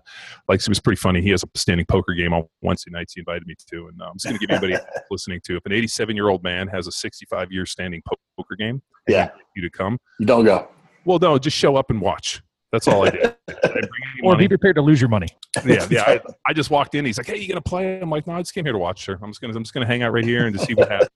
like 0.49 0.61
it 0.61 0.69
was 0.69 0.81
pretty 0.81 0.97
funny. 0.99 1.21
He 1.21 1.29
has 1.31 1.43
a 1.43 1.47
standing 1.55 1.85
poker 1.87 2.15
game 2.15 2.33
on 2.33 2.45
wednesday 2.63 2.91
nights 2.91 3.13
he 3.13 3.21
invited 3.21 3.47
me 3.47 3.55
to 3.71 3.89
and 3.89 4.01
uh, 4.01 4.07
i'm 4.07 4.15
just 4.15 4.25
going 4.25 4.39
to 4.39 4.47
give 4.47 4.51
anybody 4.51 4.83
listening 5.11 5.41
to 5.45 5.57
if 5.57 5.67
an 5.67 5.73
87 5.73 6.17
year 6.17 6.29
old 6.31 6.43
man 6.43 6.69
has 6.69 6.87
a 6.87 6.93
65 6.93 7.53
year 7.53 7.67
standing 7.67 8.03
poker 8.39 8.57
game 8.57 8.81
Yeah. 9.07 9.29
you 9.55 9.63
to 9.63 9.71
come. 9.71 9.99
You 10.19 10.25
don't 10.27 10.45
go. 10.47 10.69
well 11.05 11.19
no 11.19 11.39
just 11.39 11.57
show 11.57 11.77
up 11.77 11.91
and 11.91 12.01
watch 12.01 12.41
that's 12.73 12.89
all 12.89 13.07
i 13.07 13.11
did 13.11 13.25
I 13.49 13.69
bring 13.71 13.73
any 13.73 14.23
Or 14.23 14.33
money 14.33 14.45
be 14.45 14.49
prepared 14.49 14.77
to 14.77 14.83
lose 14.83 15.01
your 15.01 15.09
money. 15.11 15.29
yeah, 15.65 15.87
yeah. 15.91 16.03
I, 16.07 16.21
I 16.49 16.53
just 16.53 16.71
walked 16.71 16.95
in. 16.95 17.05
He's 17.05 17.19
like, 17.19 17.27
"Hey, 17.27 17.39
you 17.39 17.49
gonna 17.49 17.61
play?" 17.61 18.01
I'm 18.01 18.11
like, 18.11 18.27
"No, 18.27 18.35
I 18.35 18.41
just 18.41 18.55
came 18.55 18.65
here 18.65 18.73
to 18.73 18.79
watch, 18.79 19.05
sir. 19.05 19.19
I'm 19.23 19.31
just 19.31 19.41
gonna, 19.41 19.55
I'm 19.55 19.63
just 19.63 19.73
gonna 19.75 19.87
hang 19.87 20.03
out 20.03 20.13
right 20.13 20.25
here 20.25 20.47
and 20.47 20.55
just 20.57 20.67
see 20.67 20.75
what 20.75 20.89
happens. 20.91 21.11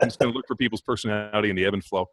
I'm 0.00 0.08
just 0.08 0.18
gonna 0.18 0.32
look 0.32 0.46
for 0.46 0.56
people's 0.56 0.80
personality 0.80 1.50
and 1.50 1.58
the 1.58 1.64
ebb 1.64 1.74
and 1.74 1.84
flow." 1.84 2.06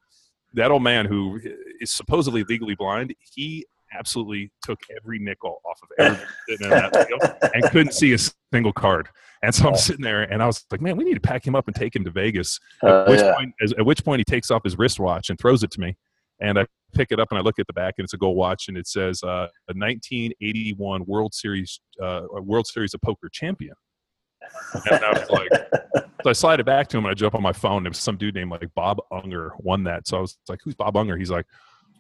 That 0.54 0.72
old 0.72 0.84
man 0.84 1.06
who 1.06 1.40
is 1.80 1.92
supposedly 1.92 2.44
legally 2.44 2.76
blind, 2.76 3.14
he 3.34 3.66
absolutely 3.98 4.52
took 4.64 4.80
every 5.02 5.20
nickel 5.20 5.62
off 5.66 5.80
of 5.84 5.90
everybody 6.00 6.28
sitting 6.50 6.66
in 6.66 6.70
that 6.72 7.08
field 7.08 7.52
and 7.54 7.64
couldn't 7.72 7.94
see 7.94 8.14
a 8.14 8.18
single 8.54 8.74
card. 8.74 9.08
And 9.42 9.54
so 9.54 9.68
I'm 9.68 9.76
sitting 9.76 10.04
there, 10.04 10.24
and 10.24 10.42
I 10.42 10.48
was 10.48 10.66
like, 10.72 10.82
"Man, 10.82 10.98
we 10.98 11.04
need 11.04 11.14
to 11.16 11.20
pack 11.22 11.46
him 11.46 11.56
up 11.56 11.68
and 11.68 11.76
take 11.76 11.96
him 11.96 12.04
to 12.04 12.12
Vegas." 12.12 12.60
Uh, 12.84 13.04
At 13.04 13.08
which 13.10 13.20
yeah. 13.20 13.36
point, 13.36 13.54
at 13.78 13.86
which 13.86 14.04
point, 14.04 14.20
he 14.20 14.24
takes 14.26 14.50
off 14.52 14.64
his 14.64 14.78
wristwatch 14.78 15.30
and 15.30 15.40
throws 15.40 15.64
it 15.64 15.72
to 15.72 15.80
me, 15.80 15.96
and 16.42 16.60
I 16.60 16.66
pick 16.96 17.12
it 17.12 17.20
up 17.20 17.28
and 17.32 17.38
I 17.38 17.42
look 17.42 17.60
at 17.60 17.68
the 17.68 17.74
back, 17.74 17.96
and 17.98 18.04
it's 18.04 18.14
a 18.14 18.18
gold 18.18 18.38
watch, 18.38 18.68
and 18.68 18.78
it 18.78 18.88
says 18.88 19.22
uh, 19.24 19.48
a 19.70 19.74
1981 19.74 21.06
World 21.06 21.34
Series 21.34 21.80
uh, 22.02 22.24
World 22.32 22.68
Series 22.68 22.94
of 22.94 23.02
Poker 23.02 23.30
champion. 23.30 23.76
And 24.90 25.04
I 25.04 25.12
was 25.12 25.30
like, 25.30 25.50
so 26.24 26.30
I 26.30 26.34
slide 26.34 26.60
it 26.60 26.66
back 26.66 26.88
to 26.90 26.98
him, 26.98 27.06
and 27.06 27.12
I 27.12 27.16
jump 27.16 27.36
on 27.36 27.42
my 27.42 27.54
phone. 27.54 27.78
And 27.78 27.88
it 27.88 27.90
was 27.90 28.00
some 28.00 28.18
dude 28.18 28.36
named 28.36 28.52
like 28.52 28.68
Bob 28.76 29.00
Unger 29.12 29.54
won 29.60 29.84
that. 29.86 30.08
So 30.08 30.18
I 30.18 30.22
was 30.22 30.38
like, 30.48 30.60
"Who's 30.64 30.76
Bob 30.76 30.96
Unger?" 30.98 31.18
He's 31.18 31.32
like, 31.32 31.46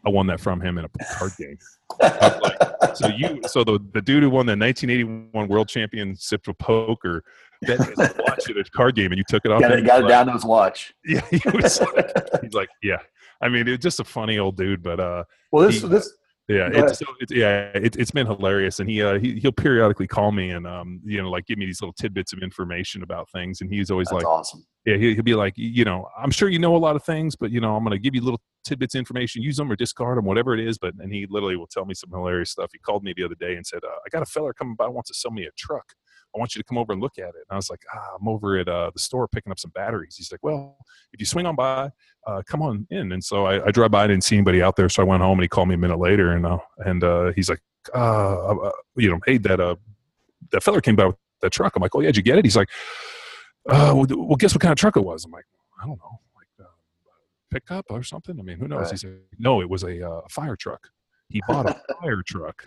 "I 0.06 0.10
won 0.10 0.28
that 0.28 0.40
from 0.40 0.62
him 0.62 0.78
in 0.78 0.86
a 0.86 0.90
card 1.18 1.32
game." 1.40 1.58
Like, 2.00 2.96
so 2.96 3.08
you, 3.08 3.42
so 3.48 3.64
the 3.64 3.80
the 3.94 4.02
dude 4.02 4.24
who 4.24 4.30
won 4.30 4.46
the 4.46 4.56
1981 4.56 5.48
World 5.48 5.68
Championship 5.68 6.48
of 6.48 6.58
Poker 6.58 7.24
bet 7.62 7.80
his 7.80 7.98
watch 7.98 8.50
at 8.50 8.58
a 8.58 8.64
card 8.72 8.96
game, 8.96 9.12
and 9.12 9.18
you 9.18 9.24
took 9.28 9.46
it 9.46 9.52
off. 9.52 9.62
got 9.62 9.72
it, 9.72 9.86
got 9.86 10.00
it 10.00 10.04
Like, 10.04 10.10
down 10.10 10.28
to 10.28 10.34
his 10.34 10.46
watch. 10.46 10.94
yeah, 11.06 11.22
he 11.30 11.42
was 11.50 11.82
like, 11.82 12.12
he's 12.42 12.54
like, 12.54 12.70
yeah. 12.84 12.98
I 13.42 13.50
mean, 13.50 13.68
it's 13.68 13.84
just 13.84 14.00
a 14.00 14.04
funny 14.04 14.38
old 14.38 14.58
dude, 14.58 14.82
but 14.84 15.00
uh, 15.00 15.24
Well, 15.51 15.65
this 15.68 15.82
He- 15.82 15.88
this 15.88 16.12
yeah, 16.48 16.70
it's, 16.72 17.00
so 17.00 17.06
it's 17.20 17.32
yeah, 17.32 17.72
it, 17.74 17.96
it's 17.96 18.12
been 18.12 18.27
hilarious, 18.27 18.80
and 18.80 18.88
he 18.88 19.01
uh, 19.01 19.18
he 19.18 19.39
he'll 19.39 19.51
periodically 19.51 20.06
call 20.06 20.32
me 20.32 20.51
and 20.51 20.68
um, 20.68 21.01
you 21.04 21.20
know, 21.20 21.27
like 21.32 21.48
give 21.48 21.58
me 21.58 21.65
these 21.65 21.82
little 21.82 21.94
tidbits 21.94 22.34
of 22.34 22.39
information 22.44 23.01
about 23.01 23.27
things, 23.32 23.62
and 23.62 23.74
he's 23.74 23.89
always 23.89 24.10
that's 24.10 24.24
like, 24.24 24.27
awesome. 24.27 24.63
yeah, 24.86 24.96
he- 24.96 25.15
he'll 25.15 25.24
be 25.24 25.34
like, 25.34 25.54
you 25.58 25.84
know, 25.86 26.08
I'm 26.15 26.30
sure 26.30 26.48
you 26.48 26.60
know 26.60 26.75
a 26.75 26.77
lot 26.77 26.96
of 26.96 27.04
things, 27.04 27.36
but 27.36 27.50
you 27.50 27.60
know, 27.62 27.75
I'm 27.75 27.84
gonna 27.84 27.98
give 27.98 28.13
you 28.13 28.22
little 28.22 28.42
tidbits 28.63 28.94
of 28.94 29.00
information, 29.00 29.42
use 29.42 29.58
them 29.58 29.72
or 29.72 29.75
discard 29.75 30.20
them, 30.20 30.25
whatever 30.25 30.54
it 30.54 30.60
is. 30.60 30.77
But 30.77 30.94
and 31.00 31.12
he 31.12 31.25
literally 31.27 31.56
will 31.56 31.65
tell 31.65 31.86
me 31.86 31.96
some 31.96 32.12
hilarious 32.12 32.51
stuff. 32.51 32.70
He 32.72 32.77
called 32.77 33.04
me 33.04 33.12
the 33.18 33.24
other 33.24 33.36
day 33.39 33.56
and 33.56 33.65
said, 33.65 33.80
uh, 33.84 33.88
I 34.06 34.10
got 34.12 34.22
a 34.22 34.27
feller 34.27 34.54
coming 34.54 34.75
by 34.75 34.88
wants 34.88 35.10
to 35.10 35.15
sell 35.15 35.32
me 35.32 35.46
a 35.46 35.51
truck. 35.58 35.94
I 36.36 36.39
want 36.39 36.54
you 36.54 36.62
to 36.62 36.65
come 36.65 36.77
over 36.77 36.92
and 36.92 37.01
look 37.01 37.18
at 37.18 37.30
it. 37.30 37.46
And 37.48 37.51
I 37.51 37.56
was 37.56 37.70
like, 37.70 37.82
ah, 37.94 38.18
I'm 38.20 38.27
over 38.27 38.58
at 38.58 38.68
uh, 38.68 38.92
the 38.94 39.00
store 39.00 39.27
picking 39.27 39.51
up 39.51 39.60
some 39.60 39.72
batteries. 39.74 40.15
He's 40.18 40.32
like, 40.32 40.44
well, 40.44 40.77
if 41.13 41.20
you 41.20 41.25
swing 41.25 41.46
on 41.46 41.56
by, 41.56 41.89
uh, 42.27 42.42
come 42.46 42.62
on 42.62 42.86
in. 42.89 43.12
And 43.13 43.24
so 43.24 43.46
I, 43.46 43.65
I 43.65 43.72
drive 43.72 43.92
by, 43.92 44.04
I 44.04 44.08
didn't 44.08 44.24
see 44.24 44.36
anybody 44.36 44.62
out 44.62 44.75
there, 44.75 44.89
so 44.89 45.01
I 45.01 45.06
went 45.06 45.22
home 45.22 45.38
and 45.39 45.44
he 45.44 45.48
called 45.48 45.70
me 45.70 45.75
a 45.75 45.77
minute 45.77 46.00
later, 46.00 46.32
and 46.32 46.46
uh, 46.46 46.58
and 46.80 47.04
uh, 47.04 47.32
he's 47.36 47.50
like, 47.50 47.62
uh, 47.94 48.51
uh, 48.51 48.72
you 48.96 49.10
know, 49.10 49.20
hey, 49.25 49.38
that 49.38 49.60
uh, 49.60 49.75
that 50.51 50.63
feller 50.63 50.82
came 50.82 50.96
by 50.96 51.08
with 51.08 51.15
that 51.42 51.51
truck. 51.51 51.75
I'm 51.75 51.82
like, 51.82 51.96
oh 51.96 52.01
yeah, 52.01 52.08
did 52.08 52.18
you 52.18 52.24
get 52.24 52.38
it? 52.38 52.46
He's 52.46 52.58
like, 52.58 52.70
uh, 53.70 53.94
well, 53.96 54.06
well, 54.10 54.36
guess 54.36 54.54
what 54.54 54.62
kind 54.62 54.72
of 54.72 54.77
truck 54.77 54.98
it 54.98 55.04
was? 55.04 55.25
I'm 55.25 55.32
like, 55.32 55.46
I 55.82 55.86
don't 55.86 55.98
know, 55.98 56.20
like 56.36 56.48
uh, 56.60 56.72
pickup 57.52 57.86
or 57.89 58.04
something. 58.04 58.39
I 58.39 58.43
mean, 58.43 58.58
who 58.58 58.67
knows? 58.67 58.82
Right. 58.82 58.91
He 58.91 58.98
said, 58.98 59.19
no, 59.38 59.62
it 59.62 59.69
was 59.69 59.84
a 59.84 60.08
uh, 60.08 60.21
fire 60.30 60.56
truck. 60.56 60.89
He 61.36 61.41
bought 61.50 61.69
a 61.69 61.76
fire 62.02 62.24
truck, 62.26 62.63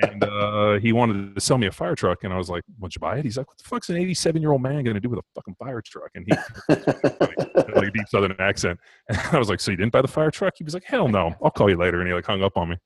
and 0.00 0.24
uh, 0.24 0.78
he 0.78 0.94
wanted 0.94 1.34
to 1.34 1.40
sell 1.42 1.58
me 1.58 1.66
a 1.66 1.70
fire 1.70 1.94
truck. 1.94 2.24
And 2.24 2.32
I 2.32 2.38
was 2.38 2.48
like, 2.48 2.62
"Would 2.78 2.94
you 2.94 2.98
buy 2.98 3.18
it?" 3.18 3.26
He's 3.26 3.36
like, 3.36 3.46
"What 3.46 3.58
the 3.58 3.64
fuck's 3.64 3.90
an 3.90 3.98
87 3.98 4.40
year 4.40 4.52
old 4.52 4.62
man 4.62 4.84
going 4.84 4.94
to 4.94 5.00
do 5.00 5.10
with 5.10 5.18
a 5.18 5.22
fucking 5.34 5.54
fire 5.56 5.82
truck?" 5.82 6.12
And 6.14 6.24
he 6.26 6.32
like 6.70 7.88
a 7.88 7.90
deep 7.90 8.08
southern 8.08 8.34
accent. 8.38 8.80
And 9.10 9.18
I 9.32 9.38
was 9.38 9.50
like, 9.50 9.60
"So 9.60 9.70
you 9.70 9.76
didn't 9.76 9.92
buy 9.92 10.00
the 10.00 10.08
fire 10.08 10.30
truck?" 10.30 10.54
He 10.56 10.64
was 10.64 10.72
like, 10.72 10.84
"Hell 10.84 11.08
no, 11.08 11.34
I'll 11.42 11.50
call 11.50 11.68
you 11.68 11.76
later." 11.76 12.00
And 12.00 12.08
he 12.08 12.14
like 12.14 12.24
hung 12.24 12.42
up 12.42 12.56
on 12.56 12.70
me. 12.70 12.76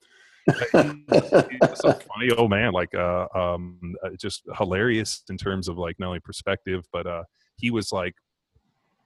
He's 0.46 0.64
a 0.72 1.94
funny 1.94 2.32
old 2.36 2.50
man, 2.50 2.72
like 2.72 2.92
uh, 2.92 3.28
um, 3.32 3.94
uh, 4.04 4.10
just 4.18 4.42
hilarious 4.58 5.22
in 5.30 5.38
terms 5.38 5.68
of 5.68 5.78
like 5.78 5.94
not 6.00 6.08
only 6.08 6.18
perspective, 6.18 6.88
but 6.92 7.06
uh, 7.06 7.22
he 7.54 7.70
was 7.70 7.92
like 7.92 8.14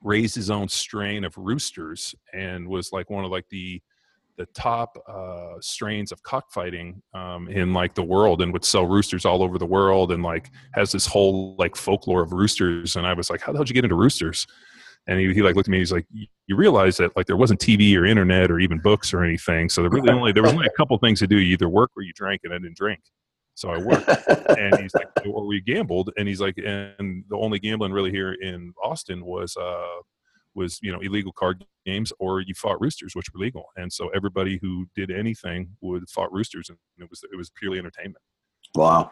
raised 0.03 0.37
his 0.37 0.49
own 0.49 0.69
strain 0.69 1.23
of 1.23 1.37
roosters 1.37 2.15
and 2.33 2.67
was 2.67 2.93
like 2.93 3.11
one 3.11 3.27
of 3.27 3.31
like 3.31 3.47
the 3.51 3.83
the 4.37 4.47
top 4.55 4.97
uh, 5.09 5.55
strains 5.61 6.11
of 6.11 6.23
cockfighting 6.23 7.01
um, 7.15 7.49
in 7.49 7.73
like 7.73 7.95
the 7.95 8.03
world 8.03 8.43
and 8.43 8.53
would 8.53 8.65
sell 8.65 8.85
roosters 8.87 9.25
all 9.25 9.43
over 9.43 9.59
the 9.59 9.67
world 9.67 10.11
and 10.13 10.23
like 10.23 10.51
has 10.73 10.91
this 10.93 11.07
whole 11.07 11.55
like 11.59 11.77
folklore 11.77 12.23
of 12.23 12.33
roosters. 12.33 12.97
And 12.97 13.07
i 13.07 13.13
was 13.13 13.31
like 13.31 13.41
how 13.41 13.53
the 13.53 13.59
hell 13.59 13.65
did 13.65 13.71
you 13.71 13.75
get 13.75 13.85
into 13.85 13.95
roosters? 13.97 14.47
And 15.07 15.21
he, 15.21 15.33
he 15.35 15.43
like 15.43 15.55
looked 15.55 15.69
at 15.69 15.73
me 15.73 15.79
he's 15.79 15.93
like 15.93 16.07
"You- 16.11 16.27
you 16.47 16.57
realize 16.57 16.97
that 16.99 17.17
like 17.17 17.27
there 17.27 17.37
wasn't 17.37 17.61
tv 17.61 17.97
or 17.97 18.05
internet 18.05 18.51
or 18.51 18.59
even 18.59 18.79
books 18.81 19.15
or 19.15 19.23
anything. 19.25 19.69
So 19.69 19.81
there 19.83 19.91
really 19.91 20.11
only 20.11 20.33
there 20.33 20.43
was 20.43 20.53
only 20.53 20.67
a 20.67 20.71
couple 20.77 20.99
things 20.99 21.21
to 21.21 21.27
do. 21.27 21.39
You 21.39 21.53
either 21.53 21.69
work 21.69 21.91
or 21.97 22.03
you 22.03 22.13
drank 22.15 22.41
and 22.45 22.53
i 22.53 22.59
didn't 22.59 22.77
drink. 22.77 23.01
So 23.55 23.71
i 23.71 23.79
worked. 23.79 24.09
And 24.59 24.79
he's 24.81 24.95
like 24.95 25.09
or 25.27 25.47
we 25.47 25.61
gambled. 25.61 26.11
And 26.17 26.27
he's 26.27 26.41
like 26.41 26.57
and 26.59 27.25
the 27.31 27.37
only 27.37 27.59
gambling 27.61 27.93
really 27.93 28.11
here 28.11 28.33
in 28.33 28.73
austin 28.83 29.25
was 29.25 29.57
uh 29.57 30.01
was 30.55 30.79
you 30.83 30.93
know 30.93 31.01
illegal 31.01 31.33
card 31.33 31.65
games 31.85 32.13
or 32.19 32.41
you 32.41 32.55
fought 32.55 32.81
roosters 32.81 33.15
which 33.15 33.27
were 33.33 33.41
legal 33.41 33.67
and 33.77 33.93
so 33.93 34.09
everybody 34.09 34.59
who 34.63 34.87
did 34.95 35.11
anything 35.11 35.69
would 35.81 36.09
fought 36.09 36.33
roosters 36.33 36.69
and 36.69 36.79
it 36.99 37.09
was 37.11 37.23
it 37.33 37.37
was 37.37 37.51
purely 37.51 37.79
entertainment 37.79 38.23
wow. 38.75 39.11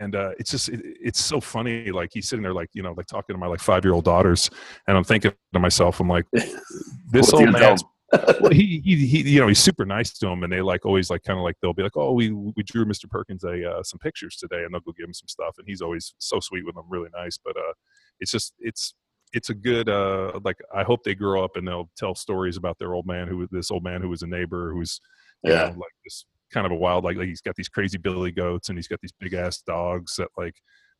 and 0.00 0.14
uh, 0.14 0.30
it's 0.38 0.50
just 0.50 0.68
it, 0.68 0.80
it's 0.82 1.22
so 1.22 1.40
funny 1.40 1.90
like 1.90 2.10
he's 2.12 2.28
sitting 2.28 2.42
there 2.42 2.54
like 2.54 2.68
you 2.72 2.82
know 2.82 2.92
like 2.96 3.06
talking 3.06 3.34
to 3.34 3.38
my 3.38 3.46
like 3.46 3.60
five 3.60 3.84
year 3.84 3.94
old 3.94 4.04
daughters 4.04 4.50
and 4.88 4.96
i'm 4.96 5.04
thinking 5.04 5.32
to 5.52 5.58
myself 5.58 6.00
i'm 6.00 6.08
like 6.08 6.26
this 7.10 7.32
old 7.32 7.52
man 7.52 7.76
well, 8.40 8.52
he, 8.52 8.80
he, 8.84 9.06
he, 9.06 9.22
you 9.22 9.40
know, 9.40 9.48
he's 9.48 9.58
super 9.58 9.84
nice 9.84 10.12
to 10.12 10.26
them, 10.26 10.42
and 10.42 10.52
they 10.52 10.60
like 10.60 10.84
always 10.84 11.10
like 11.10 11.22
kind 11.22 11.38
of 11.38 11.42
like 11.42 11.56
they'll 11.60 11.72
be 11.72 11.82
like, 11.82 11.96
"Oh, 11.96 12.12
we 12.12 12.30
we 12.30 12.62
drew 12.62 12.84
Mr. 12.84 13.08
Perkins 13.08 13.44
a 13.44 13.70
uh, 13.70 13.82
some 13.82 13.98
pictures 13.98 14.36
today," 14.36 14.62
and 14.64 14.72
they'll 14.72 14.80
go 14.80 14.92
give 14.92 15.06
him 15.06 15.14
some 15.14 15.28
stuff, 15.28 15.54
and 15.58 15.66
he's 15.66 15.80
always 15.80 16.14
so 16.18 16.40
sweet 16.40 16.64
with 16.64 16.74
them, 16.74 16.84
really 16.88 17.08
nice. 17.14 17.38
But 17.42 17.56
uh, 17.56 17.72
it's 18.20 18.30
just 18.30 18.52
it's 18.58 18.94
it's 19.34 19.50
a 19.50 19.54
good 19.54 19.88
uh 19.88 20.38
like 20.44 20.56
I 20.74 20.82
hope 20.84 21.02
they 21.04 21.14
grow 21.14 21.44
up 21.44 21.56
and 21.56 21.66
they'll 21.66 21.90
tell 21.96 22.14
stories 22.14 22.56
about 22.56 22.78
their 22.78 22.94
old 22.94 23.06
man 23.06 23.28
who 23.28 23.38
was 23.38 23.48
this 23.50 23.70
old 23.70 23.84
man 23.84 24.00
who 24.00 24.08
was 24.08 24.22
a 24.22 24.26
neighbor 24.26 24.72
who's 24.72 25.00
Yeah. 25.42 25.54
know, 25.54 25.64
like 25.76 25.92
this 26.04 26.24
kind 26.52 26.64
of 26.66 26.72
a 26.72 26.76
wild 26.76 27.04
like, 27.04 27.16
like 27.16 27.26
he's 27.28 27.40
got 27.40 27.56
these 27.56 27.68
crazy 27.68 27.98
billy 27.98 28.30
goats 28.30 28.68
and 28.68 28.78
he's 28.78 28.88
got 28.88 29.00
these 29.00 29.12
big 29.18 29.34
ass 29.34 29.60
dogs 29.62 30.14
that 30.16 30.28
like 30.38 30.54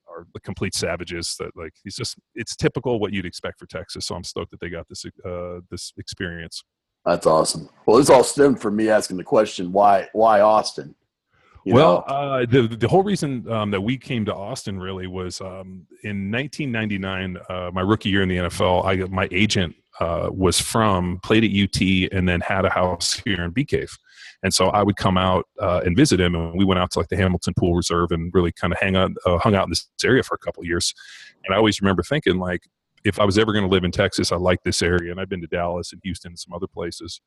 are 0.09 0.27
the 0.35 0.41
complete 0.41 0.75
savages 0.75 1.37
that 1.39 1.51
like 1.57 1.73
he's 1.83 1.97
just 1.97 2.17
it's 2.35 2.57
typical 2.57 2.99
what 2.99 3.13
you'd 3.13 3.25
expect 3.25 3.59
for 3.59 3.67
Texas. 3.67 4.07
So 4.07 4.15
I'm 4.17 4.25
stoked 4.25 4.51
that 4.51 4.61
they 4.61 4.69
got 4.69 4.87
this 4.89 5.05
uh 5.25 5.61
this 5.71 5.93
experience. 5.97 6.63
That's 7.07 7.27
awesome. 7.27 7.69
Well, 7.87 7.99
this 7.99 8.11
all 8.11 8.25
stemmed 8.25 8.61
from 8.61 8.77
me 8.77 8.89
asking 8.89 9.19
the 9.19 9.25
question, 9.25 9.73
why 9.73 10.09
why 10.13 10.41
Austin? 10.41 10.95
Well, 11.65 12.05
uh, 12.07 12.47
the 12.47 12.69
the 12.69 12.89
whole 12.89 13.03
reason 13.03 13.51
um, 13.51 13.71
that 13.71 13.81
we 13.81 13.97
came 13.97 14.25
to 14.27 14.35
Austin 14.35 14.79
really 14.79 15.07
was 15.07 15.41
um, 15.41 15.87
in 16.03 16.31
1999, 16.31 17.39
uh, 17.49 17.71
my 17.73 17.81
rookie 17.81 18.11
year 18.11 18.23
in 18.23 18.29
the 18.29 18.37
NFL. 18.37 18.85
I 18.85 18.97
my 19.09 19.29
agent 19.31 19.75
uh, 20.01 20.29
was 20.31 20.61
from 20.61 21.21
played 21.23 21.45
at 21.45 21.51
UT 21.51 22.13
and 22.13 22.29
then 22.29 22.41
had 22.41 22.65
a 22.65 22.71
house 22.71 23.15
here 23.25 23.43
in 23.43 23.51
Bee 23.51 23.65
Cave, 23.65 23.97
and 24.43 24.53
so 24.53 24.67
I 24.69 24.83
would 24.83 24.97
come 24.97 25.17
out 25.17 25.47
uh, 25.59 25.81
and 25.85 25.97
visit 25.97 26.21
him, 26.21 26.35
and 26.35 26.55
we 26.55 26.67
went 26.67 26.81
out 26.81 26.91
to 26.93 26.99
like 26.99 27.09
the 27.09 27.17
Hamilton 27.17 27.55
Pool 27.59 27.75
Reserve 27.75 28.11
and 28.13 28.31
really 28.35 28.53
kind 28.53 28.73
of 28.73 28.79
hang 28.79 28.95
out, 28.95 29.13
uh, 29.25 29.39
hung 29.39 29.55
out 29.55 29.65
in 29.65 29.71
this 29.71 29.89
area 30.05 30.23
for 30.23 30.35
a 30.35 30.39
couple 30.39 30.63
of 30.63 30.67
years. 30.67 30.93
And 31.45 31.55
I 31.55 31.59
always 31.59 31.81
remember 31.81 32.03
thinking 32.03 32.39
like, 32.39 32.61
if 33.05 33.19
I 33.19 33.25
was 33.25 33.39
ever 33.39 33.53
going 33.53 33.65
to 33.65 33.71
live 33.71 33.85
in 33.85 33.91
Texas, 33.91 34.33
I 34.33 34.37
like 34.37 34.63
this 34.65 34.83
area, 34.83 35.11
and 35.11 35.21
I've 35.21 35.31
been 35.31 35.41
to 35.41 35.47
Dallas 35.47 35.93
and 35.93 36.01
Houston 36.05 36.33
and 36.33 36.39
some 36.39 36.53
other 36.53 36.67
places. 36.67 37.21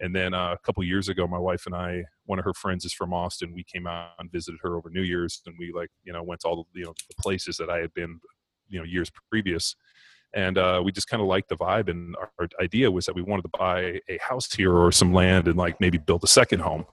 And 0.00 0.14
then 0.14 0.34
uh, 0.34 0.52
a 0.52 0.58
couple 0.58 0.82
years 0.84 1.08
ago, 1.08 1.26
my 1.26 1.38
wife 1.38 1.66
and 1.66 1.74
I, 1.74 2.04
one 2.26 2.38
of 2.38 2.44
her 2.44 2.54
friends 2.54 2.84
is 2.84 2.92
from 2.92 3.12
Austin. 3.12 3.52
We 3.54 3.64
came 3.64 3.86
out 3.86 4.10
and 4.18 4.30
visited 4.30 4.58
her 4.62 4.76
over 4.76 4.90
New 4.90 5.02
Year's, 5.02 5.40
and 5.46 5.54
we 5.58 5.72
like 5.72 5.90
you 6.04 6.12
know 6.12 6.22
went 6.22 6.40
to 6.42 6.48
all 6.48 6.56
the 6.56 6.80
you 6.80 6.86
know 6.86 6.94
the 7.08 7.22
places 7.22 7.56
that 7.58 7.70
I 7.70 7.78
had 7.78 7.94
been, 7.94 8.20
you 8.68 8.78
know, 8.78 8.84
years 8.84 9.10
previous. 9.30 9.76
And 10.34 10.58
uh, 10.58 10.82
we 10.84 10.90
just 10.90 11.08
kind 11.08 11.22
of 11.22 11.28
liked 11.28 11.48
the 11.48 11.56
vibe, 11.56 11.88
and 11.88 12.16
our, 12.16 12.30
our 12.40 12.48
idea 12.60 12.90
was 12.90 13.06
that 13.06 13.14
we 13.14 13.22
wanted 13.22 13.42
to 13.42 13.58
buy 13.58 14.00
a 14.08 14.18
house 14.20 14.52
here 14.52 14.72
or 14.72 14.90
some 14.90 15.12
land 15.12 15.46
and 15.46 15.56
like 15.56 15.80
maybe 15.80 15.98
build 15.98 16.24
a 16.24 16.28
second 16.28 16.60
home. 16.60 16.86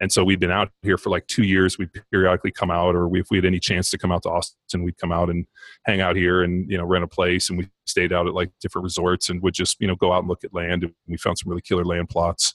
And 0.00 0.12
so 0.12 0.24
we'd 0.24 0.40
been 0.40 0.50
out 0.50 0.70
here 0.82 0.98
for 0.98 1.10
like 1.10 1.26
two 1.26 1.42
years. 1.42 1.78
We'd 1.78 1.90
periodically 2.10 2.50
come 2.50 2.70
out, 2.70 2.94
or 2.94 3.08
we, 3.08 3.20
if 3.20 3.26
we 3.30 3.38
had 3.38 3.44
any 3.44 3.58
chance 3.58 3.90
to 3.90 3.98
come 3.98 4.12
out 4.12 4.22
to 4.24 4.30
Austin, 4.30 4.82
we'd 4.82 4.98
come 4.98 5.12
out 5.12 5.30
and 5.30 5.46
hang 5.84 6.00
out 6.00 6.16
here 6.16 6.42
and 6.42 6.70
you 6.70 6.78
know 6.78 6.84
rent 6.84 7.04
a 7.04 7.08
place. 7.08 7.48
And 7.48 7.58
we 7.58 7.68
stayed 7.86 8.12
out 8.12 8.26
at 8.26 8.34
like 8.34 8.50
different 8.60 8.84
resorts 8.84 9.28
and 9.28 9.42
would 9.42 9.54
just 9.54 9.76
you 9.80 9.86
know 9.86 9.96
go 9.96 10.12
out 10.12 10.20
and 10.20 10.28
look 10.28 10.44
at 10.44 10.54
land. 10.54 10.84
And 10.84 10.92
we 11.06 11.16
found 11.16 11.38
some 11.38 11.50
really 11.50 11.62
killer 11.62 11.84
land 11.84 12.08
plots. 12.08 12.54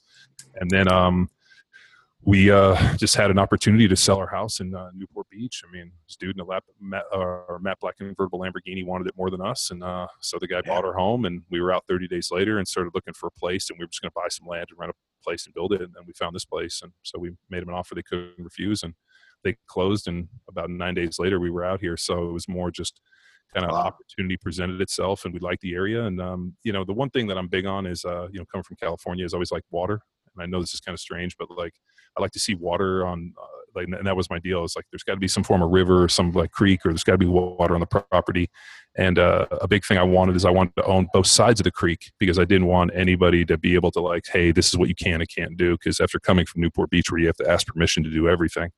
And 0.55 0.69
then 0.69 0.91
um, 0.91 1.29
we 2.27 2.51
uh, 2.51 2.75
just 2.97 3.15
had 3.15 3.31
an 3.31 3.39
opportunity 3.39 3.87
to 3.87 3.95
sell 3.95 4.17
our 4.17 4.27
house 4.27 4.59
in 4.59 4.75
uh, 4.75 4.89
Newport 4.93 5.29
Beach. 5.29 5.63
I 5.65 5.71
mean, 5.71 5.93
this 6.05 6.17
dude 6.17 6.35
in 6.35 6.41
a 6.41 6.43
lap, 6.43 6.65
Matt, 6.81 7.05
uh, 7.13 7.57
Matt 7.61 7.79
Black 7.79 7.95
convertible 7.95 8.41
Lamborghini 8.41 8.85
wanted 8.85 9.07
it 9.07 9.13
more 9.15 9.29
than 9.31 9.39
us, 9.39 9.71
and 9.71 9.81
uh, 9.81 10.07
so 10.19 10.37
the 10.37 10.45
guy 10.45 10.61
yeah. 10.65 10.73
bought 10.73 10.83
our 10.83 10.93
home. 10.93 11.23
And 11.23 11.43
we 11.49 11.61
were 11.61 11.71
out 11.71 11.85
30 11.87 12.09
days 12.09 12.27
later 12.29 12.57
and 12.57 12.67
started 12.67 12.91
looking 12.93 13.13
for 13.13 13.27
a 13.27 13.39
place, 13.39 13.69
and 13.69 13.79
we 13.79 13.85
were 13.85 13.87
just 13.87 14.01
going 14.01 14.11
to 14.11 14.13
buy 14.13 14.27
some 14.29 14.45
land 14.45 14.65
and 14.69 14.77
rent 14.77 14.91
a 14.91 15.23
place 15.23 15.45
and 15.45 15.55
build 15.55 15.71
it. 15.71 15.79
And 15.79 15.93
then 15.95 16.03
we 16.05 16.11
found 16.11 16.35
this 16.35 16.43
place, 16.43 16.81
and 16.83 16.91
so 17.01 17.17
we 17.17 17.31
made 17.49 17.61
them 17.61 17.69
an 17.69 17.75
offer 17.75 17.95
they 17.95 18.03
couldn't 18.03 18.33
refuse, 18.39 18.83
and 18.83 18.93
they 19.45 19.55
closed. 19.67 20.09
And 20.09 20.27
about 20.49 20.69
nine 20.69 20.95
days 20.95 21.19
later, 21.19 21.39
we 21.39 21.49
were 21.49 21.63
out 21.63 21.79
here. 21.79 21.95
So 21.95 22.27
it 22.27 22.33
was 22.33 22.49
more 22.49 22.71
just 22.71 22.99
kind 23.53 23.65
of 23.65 23.71
wow. 23.71 23.83
opportunity 23.83 24.35
presented 24.35 24.81
itself, 24.81 25.23
and 25.23 25.33
we 25.33 25.39
liked 25.39 25.61
the 25.61 25.75
area. 25.75 26.03
And 26.03 26.19
um, 26.19 26.57
you 26.65 26.73
know, 26.73 26.83
the 26.83 26.91
one 26.91 27.09
thing 27.09 27.27
that 27.27 27.37
I'm 27.37 27.47
big 27.47 27.65
on 27.65 27.85
is, 27.85 28.03
uh, 28.03 28.27
you 28.33 28.39
know, 28.39 28.45
coming 28.51 28.63
from 28.63 28.75
California 28.81 29.23
is 29.23 29.33
always 29.33 29.53
like 29.53 29.63
water 29.71 30.01
and 30.37 30.43
I 30.43 30.47
know 30.47 30.61
this 30.61 30.73
is 30.73 30.79
kind 30.79 30.93
of 30.93 30.99
strange, 30.99 31.35
but 31.37 31.49
like 31.51 31.73
I 32.17 32.21
like 32.21 32.31
to 32.31 32.39
see 32.39 32.55
water 32.55 33.05
on 33.05 33.33
uh, 33.41 33.45
like, 33.75 33.87
and 33.87 34.07
that 34.07 34.17
was 34.17 34.29
my 34.29 34.39
deal. 34.39 34.63
It's 34.63 34.75
like 34.75 34.85
there's 34.91 35.03
got 35.03 35.13
to 35.13 35.19
be 35.19 35.27
some 35.27 35.43
form 35.43 35.61
of 35.61 35.69
river 35.69 36.03
or 36.03 36.09
some 36.09 36.31
like 36.31 36.51
creek, 36.51 36.85
or 36.85 36.89
there's 36.89 37.03
got 37.03 37.13
to 37.13 37.17
be 37.17 37.27
water 37.27 37.75
on 37.75 37.79
the 37.79 37.85
property. 37.85 38.49
And 38.97 39.19
uh, 39.19 39.45
a 39.61 39.67
big 39.67 39.85
thing 39.85 39.97
I 39.97 40.03
wanted 40.03 40.35
is 40.35 40.43
I 40.45 40.49
wanted 40.49 40.75
to 40.77 40.85
own 40.85 41.07
both 41.13 41.27
sides 41.27 41.59
of 41.59 41.65
the 41.65 41.71
creek 41.71 42.11
because 42.19 42.39
I 42.39 42.45
didn't 42.45 42.67
want 42.67 42.91
anybody 42.95 43.45
to 43.45 43.57
be 43.57 43.75
able 43.75 43.91
to 43.91 44.01
like, 44.01 44.25
hey, 44.31 44.51
this 44.51 44.67
is 44.67 44.77
what 44.77 44.89
you 44.89 44.95
can 44.95 45.21
and 45.21 45.29
can't 45.29 45.55
do. 45.55 45.73
Because 45.73 45.99
after 45.99 46.19
coming 46.19 46.45
from 46.45 46.61
Newport 46.61 46.89
Beach, 46.89 47.11
where 47.11 47.19
you 47.19 47.27
have 47.27 47.37
to 47.37 47.49
ask 47.49 47.67
permission 47.67 48.03
to 48.03 48.09
do 48.09 48.27
everything, 48.27 48.71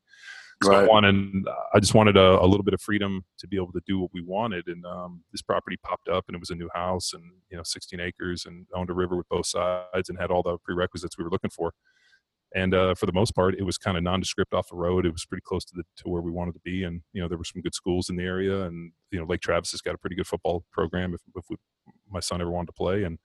so 0.62 0.70
right. 0.72 0.84
I 0.84 0.86
wanted, 0.86 1.46
I 1.72 1.80
just 1.80 1.94
wanted 1.94 2.18
a, 2.18 2.38
a, 2.38 2.44
little 2.44 2.62
bit 2.62 2.74
of 2.74 2.82
freedom 2.82 3.24
to 3.38 3.48
be 3.48 3.56
able 3.56 3.72
to 3.72 3.80
do 3.86 3.98
what 3.98 4.10
we 4.12 4.20
wanted. 4.20 4.68
And 4.68 4.84
um, 4.84 5.22
this 5.32 5.40
property 5.40 5.78
popped 5.82 6.08
up, 6.08 6.24
and 6.28 6.34
it 6.34 6.38
was 6.38 6.50
a 6.50 6.54
new 6.54 6.68
house, 6.74 7.14
and 7.14 7.24
you 7.50 7.56
know, 7.56 7.62
16 7.64 7.98
acres, 7.98 8.44
and 8.44 8.66
owned 8.74 8.90
a 8.90 8.92
river 8.92 9.16
with 9.16 9.28
both 9.30 9.46
sides, 9.46 10.10
and 10.10 10.18
had 10.18 10.30
all 10.30 10.42
the 10.42 10.58
prerequisites 10.62 11.16
we 11.16 11.24
were 11.24 11.30
looking 11.30 11.48
for. 11.48 11.72
And 12.54 12.74
uh, 12.74 12.94
for 12.94 13.06
the 13.06 13.12
most 13.12 13.34
part, 13.34 13.54
it 13.54 13.62
was 13.62 13.78
kind 13.78 13.96
of 13.96 14.02
nondescript 14.02 14.54
off 14.54 14.68
the 14.68 14.76
road. 14.76 15.06
It 15.06 15.12
was 15.12 15.24
pretty 15.24 15.42
close 15.46 15.64
to 15.66 15.74
the 15.76 15.84
to 15.98 16.08
where 16.08 16.22
we 16.22 16.32
wanted 16.32 16.54
to 16.54 16.60
be, 16.64 16.84
and 16.84 17.02
you 17.12 17.22
know, 17.22 17.28
there 17.28 17.38
were 17.38 17.44
some 17.44 17.62
good 17.62 17.74
schools 17.74 18.10
in 18.10 18.16
the 18.16 18.24
area, 18.24 18.62
and 18.62 18.92
you 19.12 19.20
know, 19.20 19.26
Lake 19.26 19.40
Travis 19.40 19.70
has 19.70 19.80
got 19.80 19.94
a 19.94 19.98
pretty 19.98 20.16
good 20.16 20.26
football 20.26 20.64
program. 20.72 21.14
If, 21.14 21.20
if 21.36 21.44
we, 21.48 21.56
my 22.10 22.20
son 22.20 22.40
ever 22.40 22.50
wanted 22.50 22.66
to 22.66 22.72
play, 22.72 23.04
and 23.04 23.18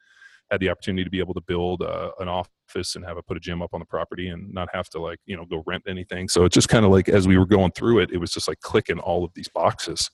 had 0.52 0.60
the 0.60 0.70
opportunity 0.70 1.04
to 1.04 1.10
be 1.10 1.20
able 1.20 1.34
to 1.34 1.42
build 1.42 1.82
uh, 1.82 2.12
an 2.20 2.28
office 2.28 2.96
and 2.96 3.06
have 3.06 3.18
a 3.18 3.24
put 3.24 3.38
a 3.38 3.40
gym 3.40 3.62
up 3.62 3.74
on 3.74 3.80
the 3.80 3.86
property 3.86 4.28
and 4.30 4.54
not 4.54 4.70
have 4.74 4.90
to 4.90 5.00
like 5.00 5.20
you 5.26 5.36
know 5.36 5.46
go 5.46 5.64
rent 5.66 5.84
anything. 5.88 6.30
So 6.30 6.46
it's 6.46 6.54
just 6.54 6.70
kind 6.70 6.86
of 6.86 6.92
like 6.92 7.10
as 7.10 7.28
we 7.28 7.38
were 7.38 7.46
going 7.46 7.72
through 7.72 8.00
it 8.00 8.12
it 8.12 8.18
was 8.18 8.32
just 8.32 8.48
like 8.48 8.60
clicking 8.62 9.00
all 9.00 9.24
of 9.24 9.32
these 9.34 9.48
boxes. 9.48 10.10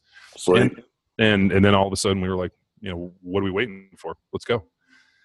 And, 0.61 0.83
and 1.19 1.51
and 1.51 1.65
then 1.65 1.75
all 1.75 1.87
of 1.87 1.93
a 1.93 1.97
sudden 1.97 2.21
we 2.21 2.29
were 2.29 2.37
like 2.37 2.51
you 2.79 2.89
know 2.89 3.13
what 3.21 3.41
are 3.41 3.43
we 3.43 3.51
waiting 3.51 3.89
for? 3.97 4.15
Let's 4.31 4.45
go. 4.45 4.63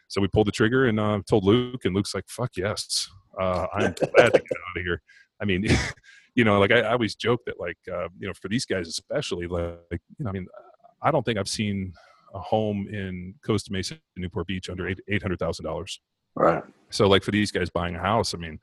So 0.09 0.21
we 0.21 0.29
pulled 0.29 0.47
the 0.47 0.53
trigger 0.53 0.87
and 0.87 0.99
uh, 0.99 1.21
told 1.29 1.45
luke 1.45 1.85
and 1.85 1.95
luke's 1.95 2.15
like 2.15 2.29
fuck 2.29 2.51
yes 2.57 3.09
uh, 3.41 3.67
i'm 3.75 3.93
glad 3.93 4.33
to 4.33 4.39
get 4.39 4.59
out 4.69 4.77
of 4.77 4.83
here 4.83 5.03
i 5.41 5.45
mean 5.45 5.67
you 6.35 6.45
know 6.45 6.59
like 6.59 6.71
I, 6.71 6.81
I, 6.81 6.93
always 6.93 7.15
joke 7.15 7.41
that 7.47 7.59
like 7.61 7.79
uh, 7.93 8.09
you 8.19 8.27
know 8.27 8.35
for 8.35 8.49
these 8.49 8.65
guys 8.65 8.89
especially 8.89 9.47
like 9.47 9.79
you 9.91 10.25
know 10.25 10.31
i 10.31 10.33
mean 10.33 10.47
i 11.03 11.11
don't 11.11 11.25
think 11.25 11.39
i've 11.39 11.49
seen 11.49 11.93
a 12.37 12.41
home 12.41 12.87
in 12.89 13.35
Costa 13.45 13.73
Mesa, 13.73 13.97
Newport 14.17 14.47
Beach, 14.47 14.69
under 14.71 14.89
eight 14.89 15.23
hundred 15.23 15.39
thousand 15.39 15.65
dollars. 15.65 16.01
Right. 16.35 16.63
So, 16.91 17.09
like 17.09 17.23
for 17.23 17.31
these 17.31 17.51
guys 17.51 17.71
buying 17.71 17.97
a 17.97 18.01
house, 18.01 18.35
I 18.35 18.39
mean, 18.39 18.59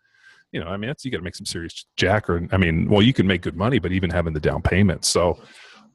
you 0.52 0.60
know, 0.60 0.68
I 0.68 0.78
mean, 0.78 0.94
you 1.04 1.12
got 1.12 1.18
to 1.18 1.24
make 1.24 1.36
some 1.36 1.46
serious 1.46 1.86
jack, 1.98 2.30
or 2.30 2.48
I 2.52 2.58
mean, 2.58 2.90
well, 2.90 3.02
you 3.02 3.14
can 3.14 3.28
make 3.28 3.42
good 3.42 3.58
money, 3.58 3.80
but 3.80 3.92
even 3.92 4.10
having 4.10 4.34
the 4.34 4.40
down 4.40 4.62
payment. 4.62 5.06
So, 5.06 5.42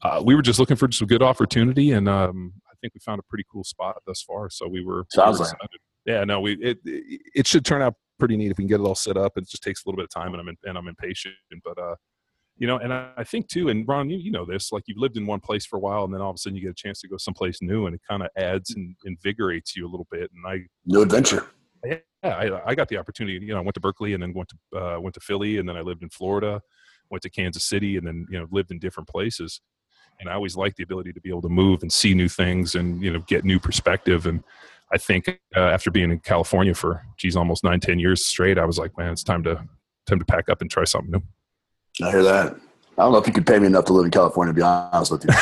uh, 0.03 0.23
we 0.25 0.35
were 0.35 0.43
just 0.43 0.59
looking 0.59 0.77
for 0.77 0.91
some 0.91 1.07
good 1.07 1.23
opportunity, 1.23 1.93
and 1.93 2.09
um, 2.09 2.53
I 2.69 2.75
think 2.81 2.95
we 2.95 3.01
found 3.01 3.21
a 3.21 3.25
pretty 3.29 3.45
cool 3.51 3.65
spot 3.65 3.97
thus 4.07 4.23
far. 4.23 4.51
So 4.51 4.69
we 4.69 4.85
were 4.85 5.07
sounds 5.11 5.41
like 5.41 5.53
yeah, 6.05 6.25
no, 6.25 6.41
we 6.41 6.55
it 6.55 6.79
it 6.85 7.47
should 7.47 7.65
turn 7.65 7.83
out 7.83 7.95
pretty 8.19 8.37
neat 8.37 8.51
if 8.51 8.59
we 8.59 8.65
can 8.65 8.69
get 8.69 8.81
it 8.81 8.85
all 8.85 8.95
set 8.95 9.17
up. 9.17 9.33
It 9.37 9.49
just 9.49 9.63
takes 9.63 9.85
a 9.85 9.89
little 9.89 9.97
bit 9.97 10.05
of 10.05 10.11
time, 10.11 10.33
and 10.33 10.41
I'm 10.41 10.49
in, 10.49 10.57
and 10.65 10.79
I'm 10.79 10.89
impatient, 10.89 11.35
but 11.65 11.79
uh, 11.79 11.95
you 12.59 12.67
know 12.67 12.77
and 12.79 12.93
i 12.93 13.25
think 13.25 13.49
too 13.49 13.69
and 13.69 13.87
ron 13.87 14.11
you, 14.11 14.19
you 14.19 14.31
know 14.31 14.45
this 14.45 14.73
like 14.73 14.83
you've 14.87 14.99
lived 14.99 15.17
in 15.17 15.27
one 15.27 15.41
place 15.41 15.65
for 15.65 15.77
a 15.77 15.81
while 15.81 16.05
and 16.05 16.13
then 16.13 16.21
all 16.21 16.31
of 16.31 16.35
a 16.35 16.39
sudden 16.39 16.57
you 16.57 16.63
get 16.63 16.71
a 16.71 16.75
chance 16.75 17.01
to 17.01 17.09
go 17.09 17.17
someplace 17.17 17.63
new 17.63 17.87
and 17.87 17.95
it 17.95 18.01
kind 18.09 18.23
of 18.23 18.29
adds 18.37 18.75
and 18.75 18.95
invigorates 19.05 19.77
you 19.77 19.87
a 19.87 19.91
little 19.91 20.07
bit 20.11 20.31
and 20.35 20.47
i 20.47 20.61
new 20.85 21.03
adventure 21.03 21.47
yeah 21.85 21.99
I, 22.23 22.71
I 22.71 22.75
got 22.75 22.89
the 22.89 22.99
opportunity 22.99 23.39
you 23.39 23.53
know 23.53 23.59
i 23.59 23.63
went 23.63 23.75
to 23.75 23.81
berkeley 23.81 24.15
and 24.15 24.23
then 24.23 24.35
went 24.35 24.51
to 24.51 24.79
uh, 24.79 25.01
went 25.01 25.15
to 25.15 25.21
philly 25.21 25.59
and 25.59 25.69
then 25.69 25.77
i 25.77 25.81
lived 25.81 26.03
in 26.03 26.11
florida 26.11 26.61
went 27.11 27.23
to 27.23 27.31
kansas 27.31 27.65
city 27.65 27.97
and 27.97 28.07
then 28.07 28.27
you 28.29 28.39
know 28.39 28.47
lived 28.51 28.71
in 28.71 28.79
different 28.79 29.09
places 29.09 29.61
and 30.21 30.29
i 30.29 30.35
always 30.35 30.57
liked 30.57 30.77
the 30.77 30.83
ability 30.83 31.13
to 31.13 31.21
be 31.21 31.31
able 31.31 31.43
to 31.43 31.49
move 31.49 31.83
and 31.83 31.93
see 31.93 32.13
new 32.13 32.29
things 32.29 32.75
and 32.75 33.03
you 33.03 33.13
know 33.13 33.21
get 33.29 33.45
new 33.45 33.61
perspective 33.61 34.27
and 34.27 34.43
i 34.93 34.99
think 34.99 35.29
uh, 35.57 35.61
after 35.61 35.91
being 35.91 36.11
in 36.11 36.19
california 36.21 36.75
for 36.75 37.03
geez 37.17 37.37
almost 37.37 37.65
nine 37.65 37.81
ten 37.81 37.99
years 37.99 38.25
straight 38.25 38.59
i 38.59 38.65
was 38.65 38.79
like 38.79 38.97
man 38.99 39.13
it's 39.13 39.23
time 39.23 39.43
to 39.43 39.55
time 40.07 40.19
to 40.19 40.25
pack 40.25 40.49
up 40.49 40.61
and 40.61 40.71
try 40.71 40.85
something 40.85 41.11
new 41.11 41.23
I 42.03 42.11
hear 42.11 42.23
that. 42.23 42.57
I 42.97 43.03
don't 43.03 43.13
know 43.13 43.19
if 43.19 43.27
you 43.27 43.33
could 43.33 43.47
pay 43.47 43.59
me 43.59 43.67
enough 43.67 43.85
to 43.87 43.93
live 43.93 44.05
in 44.05 44.11
California. 44.11 44.53
To 44.53 44.57
be 44.57 44.63
honest 44.63 45.13
with 45.13 45.25
you, 45.25 45.31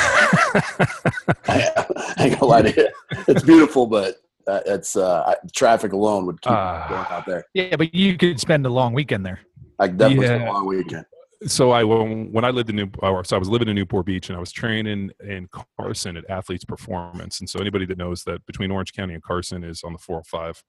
I, 1.49 1.87
ain't 2.19 2.39
gonna 2.39 2.45
lie 2.45 2.63
to 2.63 2.75
you. 2.75 2.89
It's 3.29 3.43
beautiful, 3.43 3.87
but 3.87 4.17
uh, 4.47 4.61
it's 4.67 4.95
uh, 4.95 5.35
traffic 5.55 5.93
alone 5.93 6.27
would 6.27 6.41
keep 6.43 6.53
uh, 6.53 6.89
going 6.89 7.07
out 7.09 7.25
there. 7.27 7.45
Yeah, 7.55 7.77
but 7.77 7.95
you 7.95 8.19
could 8.19 8.39
spend 8.39 8.67
a 8.67 8.69
long 8.69 8.93
weekend 8.93 9.25
there. 9.25 9.41
I 9.79 9.89
definitely 9.89 10.27
yeah. 10.27 10.37
spend 10.37 10.49
a 10.49 10.53
long 10.53 10.67
weekend. 10.67 11.07
So 11.47 11.71
I 11.71 11.85
when, 11.85 12.45
I 12.45 12.51
lived 12.51 12.71
in 12.71 12.77
New, 12.77 12.91
so 13.01 13.37
I 13.37 13.39
was 13.39 13.49
living 13.49 13.69
in 13.69 13.75
Newport 13.75 14.07
Beach, 14.07 14.29
and 14.29 14.37
I 14.37 14.41
was 14.41 14.53
training 14.53 15.11
in 15.21 15.49
Carson 15.79 16.17
at 16.17 16.29
Athletes 16.31 16.65
Performance. 16.65 17.41
And 17.41 17.49
so 17.49 17.59
anybody 17.59 17.85
that 17.87 17.99
knows 17.99 18.25
that 18.25 18.45
between 18.47 18.71
Orange 18.71 18.93
County 18.93 19.15
and 19.15 19.23
Carson 19.23 19.63
is 19.63 19.83
on 19.85 19.93
the 19.93 19.99
405, 19.99 20.63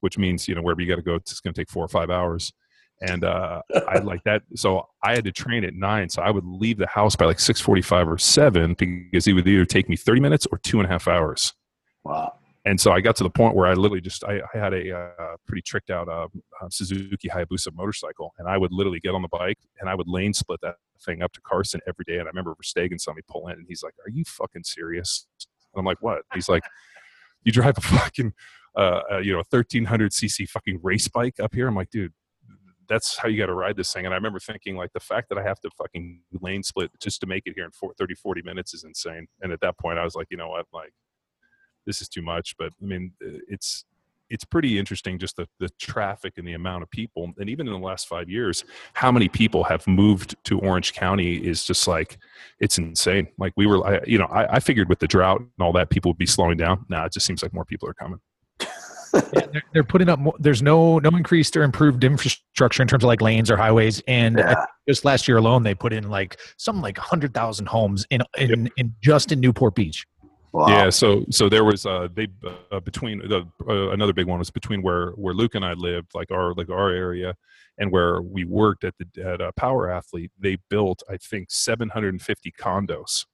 which 0.00 0.18
means 0.18 0.46
you 0.46 0.54
know 0.54 0.62
wherever 0.62 0.80
you 0.80 0.88
got 0.88 0.96
to 0.96 1.02
go, 1.02 1.16
it's 1.16 1.40
going 1.40 1.54
to 1.54 1.60
take 1.60 1.70
four 1.70 1.84
or 1.84 1.88
five 1.88 2.10
hours 2.10 2.52
and 3.02 3.24
uh, 3.24 3.62
I 3.88 3.98
like 3.98 4.22
that. 4.24 4.42
So 4.54 4.88
I 5.02 5.14
had 5.14 5.24
to 5.24 5.32
train 5.32 5.64
at 5.64 5.74
nine, 5.74 6.08
so 6.08 6.22
I 6.22 6.30
would 6.30 6.44
leave 6.44 6.78
the 6.78 6.86
house 6.86 7.16
by 7.16 7.24
like 7.26 7.40
six 7.40 7.60
forty-five 7.60 8.08
or 8.08 8.16
seven 8.16 8.74
because 8.74 9.26
it 9.26 9.32
would 9.32 9.46
either 9.46 9.64
take 9.64 9.88
me 9.88 9.96
thirty 9.96 10.20
minutes 10.20 10.46
or 10.50 10.58
two 10.58 10.78
and 10.78 10.86
a 10.86 10.88
half 10.88 11.08
hours. 11.08 11.52
Wow! 12.04 12.34
And 12.64 12.80
so 12.80 12.92
I 12.92 13.00
got 13.00 13.16
to 13.16 13.24
the 13.24 13.30
point 13.30 13.56
where 13.56 13.66
I 13.66 13.74
literally 13.74 14.00
just 14.00 14.22
I, 14.22 14.40
I 14.54 14.58
had 14.58 14.72
a 14.72 14.96
uh, 14.96 15.36
pretty 15.46 15.62
tricked 15.62 15.90
out 15.90 16.08
uh, 16.08 16.28
uh, 16.60 16.68
Suzuki 16.70 17.28
Hayabusa 17.28 17.74
motorcycle, 17.74 18.32
and 18.38 18.48
I 18.48 18.56
would 18.56 18.72
literally 18.72 19.00
get 19.00 19.14
on 19.14 19.22
the 19.22 19.28
bike 19.28 19.58
and 19.80 19.90
I 19.90 19.94
would 19.96 20.06
lane 20.08 20.32
split 20.32 20.60
that 20.62 20.76
thing 21.04 21.22
up 21.22 21.32
to 21.32 21.40
Carson 21.40 21.80
every 21.88 22.04
day. 22.06 22.18
And 22.18 22.22
I 22.22 22.30
remember 22.30 22.54
Verstegen 22.54 23.00
saw 23.00 23.14
me 23.14 23.22
pull 23.28 23.48
in, 23.48 23.54
and 23.54 23.66
he's 23.68 23.82
like, 23.82 23.94
"Are 24.06 24.10
you 24.10 24.24
fucking 24.24 24.62
serious?" 24.62 25.26
And 25.74 25.80
I'm 25.80 25.84
like, 25.84 25.98
"What?" 26.00 26.22
He's 26.34 26.48
like, 26.48 26.62
"You 27.44 27.52
drive 27.52 27.78
a 27.78 27.80
fucking." 27.82 28.32
Uh, 28.74 29.02
uh, 29.12 29.18
you 29.18 29.32
know, 29.32 29.42
1300 29.50 30.12
cc 30.12 30.48
fucking 30.48 30.80
race 30.82 31.06
bike 31.06 31.38
up 31.38 31.54
here. 31.54 31.68
I'm 31.68 31.74
like, 31.74 31.90
dude, 31.90 32.14
that's 32.88 33.18
how 33.18 33.28
you 33.28 33.36
got 33.38 33.46
to 33.46 33.54
ride 33.54 33.76
this 33.76 33.92
thing. 33.92 34.06
And 34.06 34.14
I 34.14 34.16
remember 34.16 34.38
thinking 34.38 34.76
like 34.76 34.92
the 34.92 35.00
fact 35.00 35.28
that 35.28 35.38
I 35.38 35.42
have 35.42 35.60
to 35.60 35.70
fucking 35.76 36.20
lane 36.40 36.62
split 36.62 36.90
just 37.00 37.20
to 37.20 37.26
make 37.26 37.42
it 37.46 37.52
here 37.54 37.64
in 37.64 37.70
40, 37.70 37.96
30, 37.98 38.14
40 38.14 38.42
minutes 38.42 38.72
is 38.74 38.84
insane. 38.84 39.26
And 39.40 39.52
at 39.52 39.60
that 39.60 39.78
point 39.78 39.98
I 39.98 40.04
was 40.04 40.14
like, 40.14 40.28
you 40.30 40.36
know 40.36 40.48
what, 40.48 40.66
like 40.72 40.92
this 41.86 42.02
is 42.02 42.08
too 42.08 42.22
much. 42.22 42.56
But 42.58 42.72
I 42.82 42.84
mean, 42.84 43.12
it's, 43.20 43.84
it's 44.32 44.44
pretty 44.44 44.78
interesting 44.78 45.18
just 45.18 45.36
the, 45.36 45.46
the 45.60 45.68
traffic 45.78 46.38
and 46.38 46.48
the 46.48 46.54
amount 46.54 46.82
of 46.82 46.90
people 46.90 47.30
and 47.38 47.50
even 47.50 47.66
in 47.66 47.72
the 47.72 47.78
last 47.78 48.08
five 48.08 48.30
years 48.30 48.64
how 48.94 49.12
many 49.12 49.28
people 49.28 49.62
have 49.62 49.86
moved 49.86 50.34
to 50.42 50.58
orange 50.60 50.94
county 50.94 51.36
is 51.36 51.64
just 51.64 51.86
like 51.86 52.16
it's 52.58 52.78
insane 52.78 53.28
like 53.38 53.52
we 53.56 53.66
were 53.66 53.86
I, 53.86 54.00
you 54.06 54.16
know 54.16 54.24
I, 54.26 54.54
I 54.54 54.60
figured 54.60 54.88
with 54.88 55.00
the 55.00 55.06
drought 55.06 55.40
and 55.40 55.50
all 55.60 55.72
that 55.74 55.90
people 55.90 56.10
would 56.10 56.18
be 56.18 56.24
slowing 56.24 56.56
down 56.56 56.86
now 56.88 57.04
it 57.04 57.12
just 57.12 57.26
seems 57.26 57.42
like 57.42 57.52
more 57.52 57.66
people 57.66 57.88
are 57.88 57.94
coming 57.94 58.20
yeah, 59.14 59.46
they're, 59.52 59.62
they're, 59.72 59.84
putting 59.84 60.08
up. 60.08 60.18
More, 60.18 60.34
there's 60.38 60.62
no 60.62 60.98
no 60.98 61.10
increased 61.10 61.56
or 61.56 61.62
improved 61.62 62.02
infrastructure 62.02 62.82
in 62.82 62.88
terms 62.88 63.04
of 63.04 63.08
like 63.08 63.20
lanes 63.20 63.50
or 63.50 63.56
highways. 63.56 64.02
And 64.08 64.38
yeah. 64.38 64.64
just 64.88 65.04
last 65.04 65.28
year 65.28 65.36
alone, 65.36 65.62
they 65.62 65.74
put 65.74 65.92
in 65.92 66.08
like 66.08 66.40
something 66.56 66.82
like 66.82 66.96
hundred 66.98 67.34
thousand 67.34 67.66
homes 67.66 68.06
in 68.10 68.22
in, 68.38 68.64
yep. 68.64 68.72
in 68.76 68.94
just 69.02 69.32
in 69.32 69.40
Newport 69.40 69.74
Beach. 69.74 70.06
Wow. 70.52 70.68
Yeah, 70.68 70.90
so 70.90 71.24
so 71.30 71.48
there 71.48 71.64
was 71.64 71.86
uh 71.86 72.08
they 72.14 72.28
uh, 72.70 72.80
between 72.80 73.20
the 73.20 73.46
uh, 73.66 73.90
another 73.90 74.12
big 74.12 74.26
one 74.26 74.38
was 74.38 74.50
between 74.50 74.82
where 74.82 75.10
where 75.12 75.32
Luke 75.32 75.54
and 75.54 75.64
I 75.64 75.72
lived, 75.72 76.14
like 76.14 76.30
our 76.30 76.52
like 76.54 76.68
our 76.68 76.90
area, 76.90 77.34
and 77.78 77.90
where 77.90 78.20
we 78.20 78.44
worked 78.44 78.84
at 78.84 78.94
the 78.98 79.40
at 79.40 79.56
Power 79.56 79.90
Athlete. 79.90 80.30
They 80.38 80.58
built 80.68 81.02
I 81.08 81.16
think 81.16 81.50
750 81.50 82.52
condos, 82.52 83.24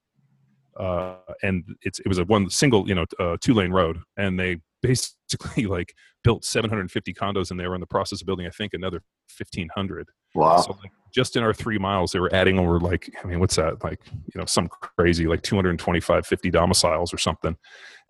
uh, 0.78 1.16
and 1.42 1.64
it's 1.82 1.98
it 1.98 2.06
was 2.06 2.18
a 2.18 2.24
one 2.24 2.50
single 2.50 2.88
you 2.88 2.94
know 2.94 3.06
uh, 3.18 3.36
two 3.40 3.52
lane 3.52 3.72
road, 3.72 3.98
and 4.16 4.38
they 4.38 4.58
basically 4.80 5.66
like 5.66 5.94
built 6.22 6.44
750 6.44 7.14
condos 7.14 7.50
and 7.50 7.58
they 7.58 7.66
were 7.66 7.74
in 7.74 7.80
the 7.80 7.86
process 7.86 8.20
of 8.20 8.26
building 8.26 8.46
i 8.46 8.50
think 8.50 8.74
another 8.74 9.02
1500 9.36 10.08
wow 10.38 10.56
so 10.56 10.76
like 10.82 10.92
just 11.12 11.36
in 11.36 11.42
our 11.42 11.54
three 11.54 11.78
miles 11.78 12.12
they 12.12 12.20
were 12.20 12.32
adding 12.34 12.58
over 12.58 12.78
like 12.78 13.10
i 13.22 13.26
mean 13.26 13.40
what's 13.40 13.56
that 13.56 13.82
like 13.82 14.00
you 14.12 14.38
know 14.38 14.44
some 14.44 14.68
crazy 14.68 15.26
like 15.26 15.42
225 15.42 16.26
50 16.26 16.50
domiciles 16.50 17.12
or 17.12 17.18
something 17.18 17.56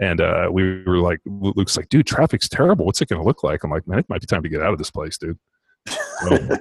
and 0.01 0.21
uh 0.21 0.49
we 0.51 0.83
were 0.85 0.99
like 0.99 1.21
luke's 1.27 1.77
like 1.77 1.89
dude 1.89 2.07
traffic's 2.07 2.49
terrible 2.49 2.85
what's 2.85 3.01
it 3.01 3.09
gonna 3.09 3.23
look 3.23 3.43
like 3.43 3.63
i'm 3.65 3.71
like 3.71 3.87
man 3.87 3.99
it 3.99 4.07
might 4.09 4.21
be 4.21 4.27
time 4.27 4.43
to 4.43 4.49
get 4.49 4.63
out 4.63 4.73
of 4.73 4.79
this 4.79 4.91
place 4.91 5.17
dude 5.17 5.39
so 5.87 6.29
that, 6.29 6.61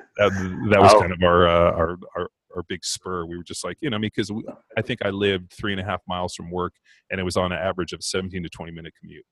that 0.69 0.82
was 0.82 0.93
oh. 0.93 0.99
kind 0.99 1.12
of 1.12 1.21
our, 1.23 1.47
uh, 1.47 1.71
our 1.71 1.97
our 2.15 2.30
our 2.56 2.63
big 2.63 2.84
spur. 2.84 3.25
We 3.25 3.38
were 3.38 3.43
just 3.43 3.63
like, 3.63 3.77
you 3.82 3.89
know, 3.89 3.99
because 3.99 4.32
I 4.77 4.82
think 4.82 5.06
I 5.06 5.10
lived 5.10 5.51
three 5.51 5.71
and 5.71 5.80
a 5.82 5.84
half 5.84 6.01
miles 6.08 6.36
from 6.36 6.51
work, 6.51 6.73
and 7.12 7.19
it 7.19 7.23
was 7.23 7.38
on 7.38 7.51
an 7.51 7.60
average 7.60 7.93
of 7.93 8.03
17 8.03 8.43
to 8.43 8.49
20 8.49 8.71
minute 8.71 8.93
commute. 8.99 9.25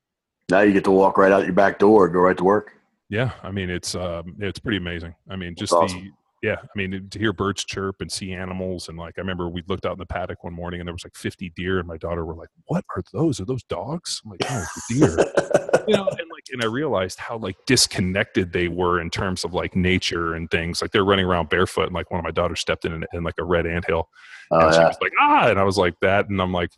Now 0.48 0.60
you 0.60 0.72
get 0.72 0.84
to 0.84 0.90
walk 0.90 1.18
right 1.18 1.32
out 1.32 1.44
your 1.44 1.52
back 1.52 1.78
door, 1.78 2.08
go 2.08 2.20
right 2.20 2.36
to 2.36 2.44
work. 2.44 2.72
Yeah, 3.08 3.32
I 3.42 3.50
mean 3.50 3.70
it's 3.70 3.94
um, 3.94 4.36
it's 4.38 4.58
pretty 4.58 4.78
amazing. 4.78 5.14
I 5.28 5.36
mean, 5.36 5.54
just 5.56 5.72
awesome. 5.72 6.12
Yeah, 6.42 6.56
I 6.62 6.68
mean, 6.76 7.08
to 7.10 7.18
hear 7.18 7.32
birds 7.32 7.64
chirp 7.64 8.00
and 8.00 8.10
see 8.12 8.32
animals, 8.32 8.88
and 8.88 8.98
like 8.98 9.14
I 9.18 9.20
remember 9.20 9.48
we 9.48 9.62
looked 9.68 9.86
out 9.86 9.92
in 9.92 9.98
the 9.98 10.06
paddock 10.06 10.44
one 10.44 10.52
morning 10.52 10.80
and 10.80 10.86
there 10.86 10.94
was 10.94 11.04
like 11.04 11.14
50 11.14 11.50
deer, 11.56 11.78
and 11.78 11.88
my 11.88 11.96
daughter 11.96 12.24
were 12.24 12.34
like, 12.34 12.50
"What 12.66 12.84
are 12.94 13.02
those? 13.12 13.40
Are 13.40 13.44
those 13.44 13.62
dogs?" 13.64 14.20
I'm 14.24 14.32
like, 14.32 14.40
"No, 14.48 14.62
it's 14.62 14.90
a 14.90 14.94
deer." 14.94 15.32
you 15.88 15.96
know, 15.96 16.06
and 16.08 16.28
like, 16.30 16.44
and 16.52 16.62
I 16.62 16.66
realized 16.66 17.18
how 17.18 17.38
like 17.38 17.56
disconnected 17.66 18.52
they 18.52 18.68
were 18.68 19.00
in 19.00 19.08
terms 19.10 19.44
of 19.44 19.54
like 19.54 19.74
nature 19.74 20.34
and 20.34 20.50
things. 20.50 20.82
Like 20.82 20.90
they're 20.90 21.04
running 21.04 21.24
around 21.26 21.48
barefoot, 21.48 21.84
and 21.86 21.94
like 21.94 22.10
one 22.10 22.18
of 22.20 22.24
my 22.24 22.30
daughters 22.32 22.60
stepped 22.60 22.84
in 22.84 22.92
in, 22.92 23.04
in 23.12 23.22
like 23.24 23.34
a 23.38 23.44
red 23.44 23.66
anthill, 23.66 24.08
Oh, 24.50 24.66
and 24.66 24.74
she 24.74 24.80
yeah. 24.80 24.88
was 24.88 24.98
like, 25.00 25.12
"Ah!" 25.20 25.48
And 25.48 25.58
I 25.58 25.64
was 25.64 25.78
like 25.78 25.94
that, 26.00 26.28
and 26.28 26.40
I'm 26.40 26.52
like. 26.52 26.70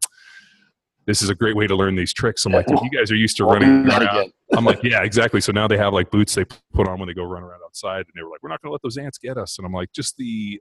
This 1.09 1.23
is 1.23 1.31
a 1.31 1.35
great 1.35 1.57
way 1.57 1.67
to 1.67 1.75
learn 1.75 1.97
these 1.97 2.13
tricks. 2.13 2.45
I'm 2.45 2.53
like, 2.53 2.67
if 2.69 2.79
you 2.83 2.91
guys 2.91 3.11
are 3.11 3.17
used 3.17 3.39
to 3.39 3.47
running 3.47 3.89
around. 3.89 4.31
I'm 4.53 4.67
like, 4.67 4.81
yeah, 4.83 5.03
exactly. 5.03 5.41
So 5.41 5.53
now 5.53 5.67
they 5.67 5.79
have 5.79 5.95
like 5.95 6.11
boots 6.11 6.35
they 6.35 6.45
put 6.45 6.87
on 6.87 6.99
when 6.99 7.09
they 7.09 7.15
go 7.15 7.25
run 7.25 7.43
around 7.43 7.61
outside, 7.65 8.01
and 8.01 8.13
they 8.15 8.23
were 8.23 8.29
like, 8.29 8.43
we're 8.43 8.51
not 8.51 8.61
going 8.61 8.69
to 8.69 8.73
let 8.73 8.83
those 8.83 8.99
ants 8.99 9.17
get 9.17 9.39
us. 9.39 9.57
And 9.57 9.65
I'm 9.65 9.73
like, 9.73 9.91
just 9.95 10.19
the 10.19 10.61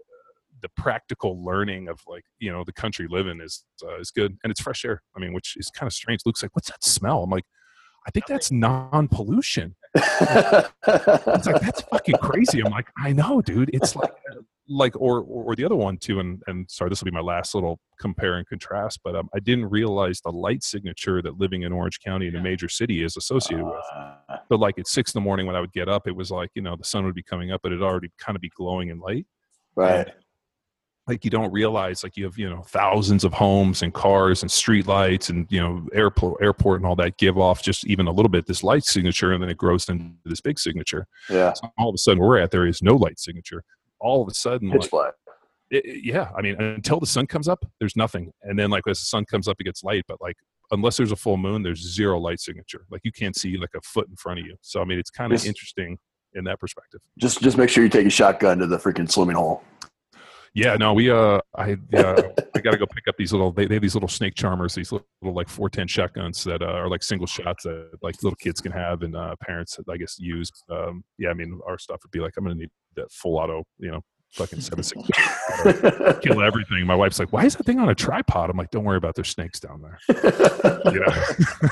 the 0.61 0.69
practical 0.69 1.43
learning 1.43 1.89
of 1.89 1.99
like 2.07 2.23
you 2.39 2.49
know 2.49 2.63
the 2.63 2.71
country 2.71 3.07
living 3.09 3.41
is 3.41 3.65
uh, 3.83 3.99
is 3.99 4.09
good, 4.09 4.37
and 4.41 4.49
it's 4.49 4.61
fresh 4.61 4.85
air. 4.85 5.03
I 5.17 5.19
mean, 5.19 5.33
which 5.33 5.57
is 5.57 5.69
kind 5.69 5.85
of 5.85 5.93
strange. 5.93 6.21
Luke's 6.25 6.41
like, 6.41 6.55
what's 6.55 6.69
that 6.69 6.81
smell? 6.81 7.23
I'm 7.23 7.29
like, 7.29 7.45
I 8.07 8.11
think 8.11 8.25
that's 8.25 8.49
non 8.49 9.09
pollution. 9.09 9.75
It's 9.95 10.21
like 10.87 11.61
that's 11.61 11.81
fucking 11.81 12.19
crazy. 12.21 12.63
I'm 12.63 12.71
like, 12.71 12.87
I 12.97 13.11
know, 13.11 13.41
dude. 13.41 13.69
It's 13.73 13.97
like 13.97 14.13
like 14.69 14.95
or 14.95 15.19
or, 15.19 15.43
or 15.45 15.55
the 15.55 15.65
other 15.65 15.75
one 15.75 15.97
too. 15.97 16.19
And 16.19 16.41
and 16.47 16.69
sorry, 16.69 16.89
this 16.89 17.01
will 17.01 17.11
be 17.11 17.15
my 17.15 17.21
last 17.21 17.55
little 17.55 17.79
compare 17.99 18.35
and 18.35 18.47
contrast. 18.47 18.99
But 19.03 19.15
um, 19.15 19.29
I 19.33 19.39
didn't 19.39 19.65
realize 19.69 20.21
the 20.21 20.31
light 20.31 20.63
signature 20.63 21.21
that 21.21 21.39
living 21.39 21.63
in 21.63 21.71
Orange 21.71 21.99
County 21.99 22.27
in 22.27 22.35
a 22.35 22.41
major 22.41 22.69
city 22.69 23.03
is 23.03 23.17
associated 23.17 23.65
with. 23.65 23.83
Uh, 23.95 24.37
But 24.49 24.59
like 24.59 24.77
at 24.79 24.87
six 24.87 25.13
in 25.13 25.19
the 25.21 25.23
morning 25.23 25.45
when 25.45 25.55
I 25.55 25.59
would 25.61 25.73
get 25.73 25.89
up, 25.89 26.07
it 26.07 26.15
was 26.15 26.31
like 26.31 26.51
you 26.55 26.61
know 26.61 26.75
the 26.75 26.83
sun 26.83 27.05
would 27.05 27.15
be 27.15 27.23
coming 27.23 27.51
up, 27.51 27.61
but 27.63 27.71
it'd 27.71 27.83
already 27.83 28.09
kind 28.17 28.35
of 28.35 28.41
be 28.41 28.49
glowing 28.55 28.89
in 28.89 28.99
light. 28.99 29.25
right. 29.75 30.11
Like 31.07 31.23
you 31.23 31.31
don't 31.31 31.53
realize 31.53 32.03
like 32.03 32.17
you 32.17 32.25
have 32.25 32.37
you 32.37 32.49
know 32.49 32.63
thousands 32.63 33.23
of 33.23 33.31
homes 33.31 33.81
and 33.81 33.93
cars 33.93 34.41
and 34.41 34.51
street 34.51 34.87
lights 34.87 35.29
and 35.29 35.47
you 35.49 35.61
know 35.61 35.87
airport 35.93 36.43
airport 36.43 36.81
and 36.81 36.85
all 36.85 36.97
that 36.97 37.17
give 37.17 37.37
off 37.37 37.63
just 37.63 37.87
even 37.87 38.07
a 38.07 38.11
little 38.11 38.27
bit 38.29 38.45
this 38.45 38.61
light 38.61 38.83
signature 38.83 39.31
and 39.31 39.41
then 39.41 39.49
it 39.49 39.55
grows 39.55 39.87
into 39.87 40.11
this 40.25 40.41
big 40.41 40.59
signature. 40.59 41.07
Yeah. 41.29 41.53
So 41.53 41.69
all 41.77 41.87
of 41.87 41.95
a 41.95 41.97
sudden 41.97 42.21
we're 42.21 42.39
at 42.39 42.51
there 42.51 42.67
is 42.67 42.81
no 42.81 42.97
light 42.97 43.19
signature. 43.19 43.63
All 43.99 44.21
of 44.21 44.27
a 44.27 44.33
sudden, 44.33 44.71
Pitch 44.71 44.83
like, 44.83 44.91
black. 44.91 45.13
it, 45.71 46.03
yeah, 46.03 46.29
I 46.37 46.41
mean 46.41 46.55
until 46.61 46.99
the 46.99 47.07
sun 47.07 47.27
comes 47.27 47.47
up, 47.47 47.65
there's 47.79 47.95
nothing, 47.95 48.31
and 48.43 48.57
then 48.57 48.69
like 48.69 48.83
as 48.87 48.99
the 48.99 49.05
sun 49.05 49.25
comes 49.25 49.47
up, 49.47 49.57
it 49.59 49.63
gets 49.63 49.83
light. 49.83 50.03
But 50.07 50.21
like 50.21 50.37
unless 50.71 50.97
there's 50.97 51.11
a 51.11 51.15
full 51.15 51.37
moon, 51.37 51.63
there's 51.63 51.81
zero 51.81 52.19
light 52.19 52.39
signature. 52.39 52.85
Like 52.89 53.01
you 53.03 53.11
can't 53.11 53.35
see 53.35 53.57
like 53.57 53.71
a 53.75 53.81
foot 53.81 54.07
in 54.09 54.15
front 54.15 54.39
of 54.39 54.45
you. 54.45 54.55
So 54.61 54.81
I 54.81 54.85
mean 54.85 54.99
it's 54.99 55.09
kind 55.09 55.33
of 55.33 55.45
interesting 55.45 55.97
in 56.33 56.43
that 56.45 56.59
perspective. 56.59 57.01
Just 57.17 57.41
just 57.41 57.57
make 57.57 57.69
sure 57.69 57.83
you 57.83 57.89
take 57.89 58.05
a 58.05 58.11
shotgun 58.11 58.59
to 58.59 58.67
the 58.67 58.77
freaking 58.77 59.09
swimming 59.09 59.35
hole. 59.35 59.63
Yeah, 60.57 60.75
no, 60.75 60.91
we 60.91 61.11
uh, 61.11 61.39
I 61.55 61.77
yeah, 61.91 62.15
I 62.55 62.61
got 62.61 62.71
to 62.71 62.77
go 62.79 62.87
pick 62.87 63.07
up 63.07 63.13
these 63.15 63.31
little. 63.31 63.51
They, 63.51 63.67
they 63.67 63.75
have 63.75 63.81
these 63.83 63.93
little 63.93 64.09
snake 64.09 64.33
charmers, 64.33 64.73
these 64.73 64.91
little, 64.91 65.07
little 65.21 65.35
like 65.35 65.49
four 65.49 65.69
ten 65.69 65.85
shotguns 65.87 66.43
that 66.45 66.63
uh, 66.63 66.65
are 66.65 66.89
like 66.89 67.03
single 67.03 67.27
shots 67.27 67.65
that 67.65 67.91
like 68.01 68.15
little 68.23 68.35
kids 68.37 68.59
can 68.59 68.71
have 68.71 69.03
and 69.03 69.15
uh, 69.15 69.35
parents 69.39 69.77
I 69.87 69.97
guess 69.97 70.17
use. 70.17 70.49
Um, 70.71 71.03
yeah, 71.19 71.29
I 71.29 71.35
mean 71.35 71.59
our 71.67 71.77
stuff 71.77 71.99
would 72.01 72.09
be 72.09 72.21
like 72.21 72.33
I'm 72.37 72.43
gonna 72.43 72.55
need 72.55 72.71
that 72.95 73.11
full 73.11 73.37
auto, 73.37 73.65
you 73.77 73.91
know, 73.91 74.01
fucking 74.31 74.59
seven 74.61 74.83
six 74.83 74.99
kill 76.23 76.41
everything. 76.41 76.87
My 76.87 76.95
wife's 76.95 77.19
like, 77.19 77.31
why 77.31 77.45
is 77.45 77.55
that 77.55 77.63
thing 77.63 77.77
on 77.77 77.89
a 77.89 77.95
tripod? 77.95 78.49
I'm 78.49 78.57
like, 78.57 78.71
don't 78.71 78.83
worry 78.83 78.97
about 78.97 79.13
there's 79.13 79.29
snakes 79.29 79.59
down 79.59 79.83
there. 79.83 79.99
You 80.91 81.01
know. 81.01 81.69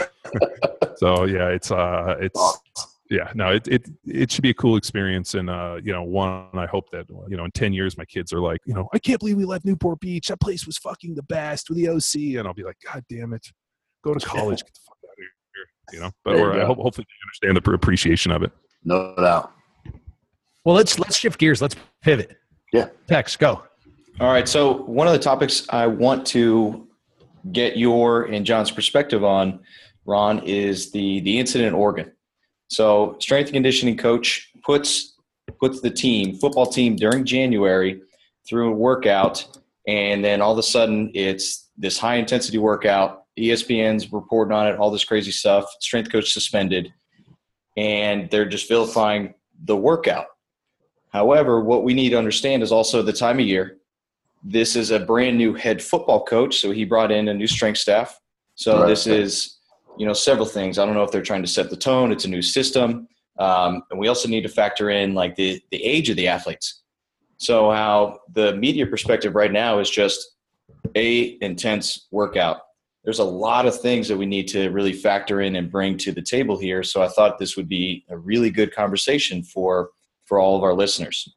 so 0.97 1.25
yeah, 1.25 1.47
it's 1.47 1.71
uh, 1.71 2.17
it's 2.19 2.59
yeah, 3.09 3.31
no, 3.35 3.49
it, 3.51 3.67
it 3.67 3.89
it 4.05 4.31
should 4.31 4.41
be 4.41 4.49
a 4.49 4.53
cool 4.55 4.77
experience, 4.77 5.35
and 5.35 5.49
uh, 5.49 5.77
you 5.83 5.93
know, 5.93 6.03
one, 6.03 6.47
I 6.53 6.65
hope 6.65 6.89
that 6.91 7.05
you 7.29 7.37
know, 7.37 7.45
in 7.45 7.51
ten 7.51 7.71
years, 7.71 7.97
my 7.97 8.05
kids 8.05 8.33
are 8.33 8.39
like, 8.39 8.59
you 8.65 8.73
know, 8.73 8.87
I 8.93 8.99
can't 8.99 9.19
believe 9.19 9.37
we 9.37 9.45
left 9.45 9.65
Newport 9.65 9.99
Beach. 9.99 10.27
That 10.27 10.39
place 10.39 10.65
was 10.65 10.77
fucking 10.77 11.15
the 11.15 11.23
best 11.23 11.69
with 11.69 11.77
the 11.77 11.89
OC, 11.89 12.37
and 12.39 12.47
I'll 12.47 12.53
be 12.53 12.63
like, 12.63 12.77
God 12.91 13.03
damn 13.09 13.33
it, 13.33 13.45
go 14.03 14.13
to 14.13 14.19
college, 14.25 14.63
get 14.63 14.73
the 14.73 14.79
fuck 14.87 14.97
out 15.03 15.11
of 15.11 15.17
here, 15.17 15.93
you 15.93 15.99
know. 15.99 16.11
But 16.23 16.35
There 16.35 16.53
you 16.55 16.59
or 16.59 16.61
I 16.61 16.65
hope 16.65 16.79
hopefully 16.79 17.05
they 17.07 17.49
understand 17.49 17.63
the 17.63 17.73
appreciation 17.73 18.31
of 18.31 18.43
it. 18.43 18.51
no 18.83 19.13
doubt. 19.17 19.51
Well, 20.63 20.75
let's 20.75 20.97
let's 20.97 21.15
shift 21.15 21.39
gears. 21.39 21.61
Let's 21.61 21.75
pivot. 22.01 22.37
Yeah. 22.73 22.89
Tex, 23.07 23.35
go. 23.35 23.63
All 24.19 24.31
right. 24.31 24.47
So 24.47 24.81
one 24.83 25.05
of 25.05 25.13
the 25.13 25.19
topics 25.19 25.67
I 25.69 25.85
want 25.85 26.25
to 26.27 26.87
get 27.51 27.77
your 27.77 28.23
and 28.23 28.45
John's 28.45 28.71
perspective 28.71 29.23
on, 29.23 29.59
Ron, 30.05 30.39
is 30.39 30.91
the 30.91 31.19
the 31.19 31.37
incident 31.37 31.67
in 31.67 31.73
Oregon. 31.75 32.11
So 32.67 33.17
strength 33.19 33.47
and 33.47 33.55
conditioning 33.55 33.97
coach 33.97 34.51
puts 34.63 35.13
puts 35.59 35.79
the 35.81 35.91
team 35.91 36.35
football 36.37 36.65
team 36.65 36.95
during 36.95 37.23
January 37.23 38.01
through 38.47 38.73
a 38.73 38.75
workout, 38.75 39.47
and 39.87 40.23
then 40.23 40.41
all 40.41 40.51
of 40.51 40.57
a 40.57 40.63
sudden 40.63 41.11
it's 41.13 41.69
this 41.77 41.97
high 41.97 42.15
intensity 42.15 42.57
workout. 42.57 43.23
ESPN's 43.37 44.11
reporting 44.13 44.55
on 44.55 44.67
it, 44.67 44.77
all 44.77 44.89
this 44.91 45.03
crazy 45.03 45.31
stuff. 45.31 45.65
Strength 45.81 46.11
coach 46.11 46.31
suspended, 46.31 46.93
and 47.77 48.29
they're 48.31 48.45
just 48.45 48.67
vilifying 48.67 49.33
the 49.65 49.75
workout. 49.75 50.27
However, 51.09 51.61
what 51.61 51.83
we 51.83 51.93
need 51.93 52.09
to 52.09 52.17
understand 52.17 52.63
is 52.63 52.71
also 52.71 53.01
the 53.01 53.13
time 53.13 53.39
of 53.39 53.45
year 53.45 53.77
this 54.45 54.75
is 54.75 54.91
a 54.91 54.99
brand 54.99 55.37
new 55.37 55.53
head 55.53 55.81
football 55.81 56.23
coach 56.23 56.59
so 56.59 56.71
he 56.71 56.85
brought 56.85 57.11
in 57.11 57.27
a 57.27 57.33
new 57.33 57.47
strength 57.47 57.79
staff 57.79 58.19
so 58.53 58.81
Right. 58.81 58.87
this 58.87 59.07
is 59.07 59.54
you 59.97 60.05
know 60.05 60.13
several 60.13 60.45
things. 60.45 60.79
I 60.79 60.85
don't 60.85 60.95
know 60.95 61.03
if 61.03 61.11
they're 61.11 61.21
trying 61.21 61.43
to 61.43 61.47
set 61.47 61.69
the 61.69 61.77
tone. 61.77 62.11
It's 62.11 62.25
a 62.25 62.29
new 62.29 62.41
system. 62.41 63.07
Um, 63.37 63.83
and 63.91 63.99
we 63.99 64.07
also 64.07 64.29
need 64.29 64.41
to 64.43 64.49
factor 64.49 64.89
in 64.89 65.13
like 65.13 65.35
the 65.35 65.61
the 65.71 65.83
age 65.83 66.09
of 66.09 66.15
the 66.15 66.27
athletes. 66.27 66.83
So 67.37 67.71
how 67.71 68.19
the 68.33 68.55
media 68.55 68.87
perspective 68.87 69.35
right 69.35 69.51
now 69.51 69.79
is 69.79 69.89
just 69.89 70.35
a 70.95 71.37
intense 71.41 72.07
workout. 72.11 72.61
There's 73.03 73.19
a 73.19 73.23
lot 73.25 73.65
of 73.65 73.79
things 73.79 74.07
that 74.07 74.17
we 74.17 74.25
need 74.25 74.47
to 74.49 74.69
really 74.69 74.93
factor 74.93 75.41
in 75.41 75.57
and 75.57 75.69
bring 75.69 75.97
to 75.99 76.11
the 76.11 76.21
table 76.21 76.57
here. 76.57 76.81
So 76.81 77.03
i 77.03 77.07
thought 77.07 77.37
this 77.37 77.55
would 77.55 77.69
be 77.69 78.05
a 78.09 78.17
really 78.17 78.49
good 78.49 78.73
conversation 78.73 79.43
for 79.43 79.89
for 80.25 80.39
all 80.39 80.57
of 80.57 80.63
our 80.63 80.73
listeners. 80.73 81.35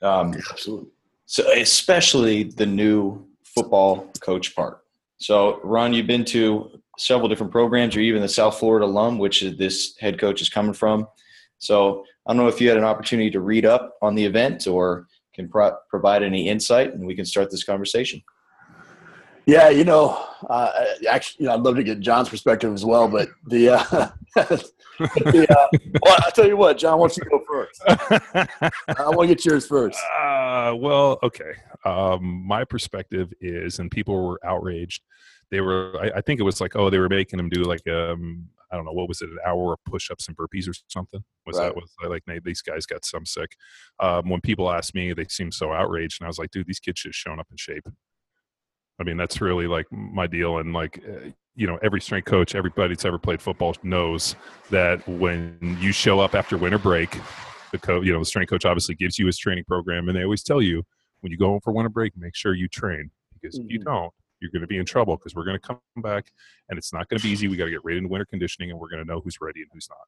Um, 0.00 0.34
Absolutely. 0.50 0.90
so 1.26 1.50
especially 1.52 2.44
the 2.44 2.66
new 2.66 3.26
football 3.44 4.10
coach 4.20 4.54
part. 4.54 4.82
So 5.18 5.60
Ron, 5.64 5.92
you've 5.92 6.06
been 6.06 6.24
to 6.26 6.81
several 6.98 7.28
different 7.28 7.52
programs. 7.52 7.94
You're 7.94 8.04
even 8.04 8.22
the 8.22 8.28
South 8.28 8.58
Florida 8.58 8.86
alum, 8.86 9.18
which 9.18 9.42
is 9.42 9.56
this 9.56 9.96
head 9.98 10.18
coach 10.18 10.40
is 10.40 10.48
coming 10.48 10.74
from. 10.74 11.06
So 11.58 12.04
I 12.26 12.32
don't 12.32 12.42
know 12.42 12.48
if 12.48 12.60
you 12.60 12.68
had 12.68 12.78
an 12.78 12.84
opportunity 12.84 13.30
to 13.30 13.40
read 13.40 13.64
up 13.64 13.94
on 14.02 14.14
the 14.14 14.24
event 14.24 14.66
or 14.66 15.06
can 15.34 15.48
pro- 15.48 15.76
provide 15.88 16.22
any 16.22 16.48
insight, 16.48 16.92
and 16.92 17.06
we 17.06 17.14
can 17.14 17.24
start 17.24 17.50
this 17.50 17.64
conversation. 17.64 18.22
Yeah, 19.46 19.70
you 19.70 19.82
know, 19.82 20.24
uh, 20.48 20.70
actually, 21.08 21.44
you 21.44 21.48
know, 21.48 21.54
I'd 21.54 21.60
love 21.60 21.74
to 21.76 21.82
get 21.82 21.98
John's 21.98 22.28
perspective 22.28 22.72
as 22.72 22.84
well, 22.84 23.08
but 23.08 23.28
the, 23.48 23.70
uh, 23.70 24.08
the 24.36 25.46
uh, 25.50 25.78
well, 26.02 26.16
I'll 26.24 26.30
tell 26.30 26.46
you 26.46 26.56
what, 26.56 26.78
John 26.78 27.00
wants 27.00 27.16
you 27.16 27.24
to 27.24 27.30
go 27.30 27.42
first. 27.48 27.82
I 27.86 29.08
want 29.08 29.22
to 29.22 29.26
get 29.34 29.44
yours 29.44 29.66
first. 29.66 29.98
Uh, 30.16 30.74
well, 30.76 31.18
okay. 31.24 31.54
Um, 31.84 32.44
my 32.46 32.64
perspective 32.64 33.32
is, 33.40 33.80
and 33.80 33.90
people 33.90 34.24
were 34.24 34.38
outraged. 34.44 35.02
They 35.52 35.60
were, 35.60 35.94
I, 36.00 36.18
I 36.18 36.20
think 36.22 36.40
it 36.40 36.44
was 36.44 36.60
like, 36.62 36.74
oh, 36.74 36.88
they 36.88 36.98
were 36.98 37.10
making 37.10 37.36
them 37.36 37.50
do 37.50 37.62
like, 37.62 37.86
um, 37.86 38.48
I 38.72 38.76
don't 38.76 38.86
know, 38.86 38.92
what 38.92 39.06
was 39.06 39.20
it, 39.20 39.28
an 39.28 39.38
hour 39.46 39.74
of 39.74 39.84
push-ups 39.84 40.26
and 40.26 40.36
burpees 40.36 40.66
or 40.66 40.72
something? 40.88 41.22
Was 41.46 41.58
Right. 41.58 41.66
that 41.66 41.76
was 41.76 41.94
like 42.08 42.22
these 42.42 42.62
guys 42.62 42.86
got 42.86 43.04
some 43.04 43.26
sick? 43.26 43.54
Um, 44.00 44.30
when 44.30 44.40
people 44.40 44.70
asked 44.70 44.94
me, 44.94 45.12
they 45.12 45.26
seemed 45.28 45.52
so 45.52 45.70
outraged, 45.70 46.20
and 46.20 46.26
I 46.26 46.28
was 46.28 46.38
like, 46.38 46.50
dude, 46.52 46.66
these 46.66 46.80
kids 46.80 46.98
should 47.00 47.10
have 47.10 47.14
shown 47.16 47.38
up 47.38 47.48
in 47.50 47.58
shape. 47.58 47.86
I 48.98 49.04
mean, 49.04 49.18
that's 49.18 49.42
really 49.42 49.66
like 49.66 49.86
my 49.92 50.26
deal, 50.26 50.56
and 50.56 50.72
like, 50.72 51.02
uh, 51.06 51.28
you 51.54 51.66
know, 51.66 51.78
every 51.82 52.00
strength 52.00 52.24
coach, 52.24 52.54
everybody 52.54 52.94
that's 52.94 53.04
ever 53.04 53.18
played 53.18 53.42
football 53.42 53.74
knows 53.82 54.36
that 54.70 55.06
when 55.06 55.76
you 55.82 55.92
show 55.92 56.18
up 56.18 56.34
after 56.34 56.56
winter 56.56 56.78
break, 56.78 57.18
the 57.72 57.78
coach, 57.78 58.06
you 58.06 58.12
know, 58.14 58.20
the 58.20 58.24
strength 58.24 58.48
coach 58.48 58.64
obviously 58.64 58.94
gives 58.94 59.18
you 59.18 59.26
his 59.26 59.36
training 59.36 59.64
program, 59.68 60.08
and 60.08 60.16
they 60.16 60.24
always 60.24 60.42
tell 60.42 60.62
you 60.62 60.82
when 61.20 61.30
you 61.30 61.36
go 61.36 61.48
home 61.48 61.60
for 61.62 61.74
winter 61.74 61.90
break, 61.90 62.16
make 62.16 62.34
sure 62.34 62.54
you 62.54 62.68
train 62.68 63.10
because 63.34 63.58
if 63.58 63.70
you 63.70 63.80
Mhm. 63.80 63.84
don't, 63.84 64.12
you're 64.42 64.50
going 64.50 64.62
to 64.62 64.66
be 64.66 64.78
in 64.78 64.84
trouble 64.84 65.16
because 65.16 65.34
we're 65.34 65.44
going 65.44 65.58
to 65.58 65.66
come 65.66 65.78
back 66.02 66.32
and 66.68 66.76
it's 66.78 66.92
not 66.92 67.08
going 67.08 67.18
to 67.18 67.24
be 67.24 67.30
easy. 67.30 67.48
We 67.48 67.56
got 67.56 67.66
to 67.66 67.70
get 67.70 67.84
right 67.84 67.96
into 67.96 68.08
winter 68.08 68.26
conditioning, 68.26 68.70
and 68.70 68.78
we're 68.78 68.90
going 68.90 69.02
to 69.02 69.10
know 69.10 69.20
who's 69.20 69.38
ready 69.40 69.60
and 69.60 69.70
who's 69.72 69.88
not. 69.88 69.98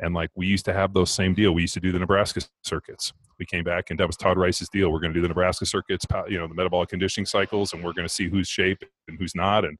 And 0.00 0.14
like 0.14 0.30
we 0.34 0.46
used 0.46 0.64
to 0.64 0.72
have 0.72 0.94
those 0.94 1.10
same 1.10 1.34
deal. 1.34 1.52
We 1.52 1.62
used 1.62 1.74
to 1.74 1.80
do 1.80 1.92
the 1.92 1.98
Nebraska 1.98 2.40
circuits. 2.64 3.12
We 3.38 3.46
came 3.46 3.64
back, 3.64 3.90
and 3.90 4.00
that 4.00 4.06
was 4.06 4.16
Todd 4.16 4.38
Rice's 4.38 4.68
deal. 4.70 4.90
We're 4.90 5.00
going 5.00 5.12
to 5.12 5.18
do 5.18 5.22
the 5.22 5.28
Nebraska 5.28 5.66
circuits, 5.66 6.06
you 6.28 6.38
know, 6.38 6.48
the 6.48 6.54
metabolic 6.54 6.88
conditioning 6.88 7.26
cycles, 7.26 7.72
and 7.72 7.84
we're 7.84 7.92
going 7.92 8.08
to 8.08 8.12
see 8.12 8.28
who's 8.28 8.48
shape 8.48 8.82
and 9.08 9.18
who's 9.18 9.34
not. 9.34 9.64
And 9.64 9.78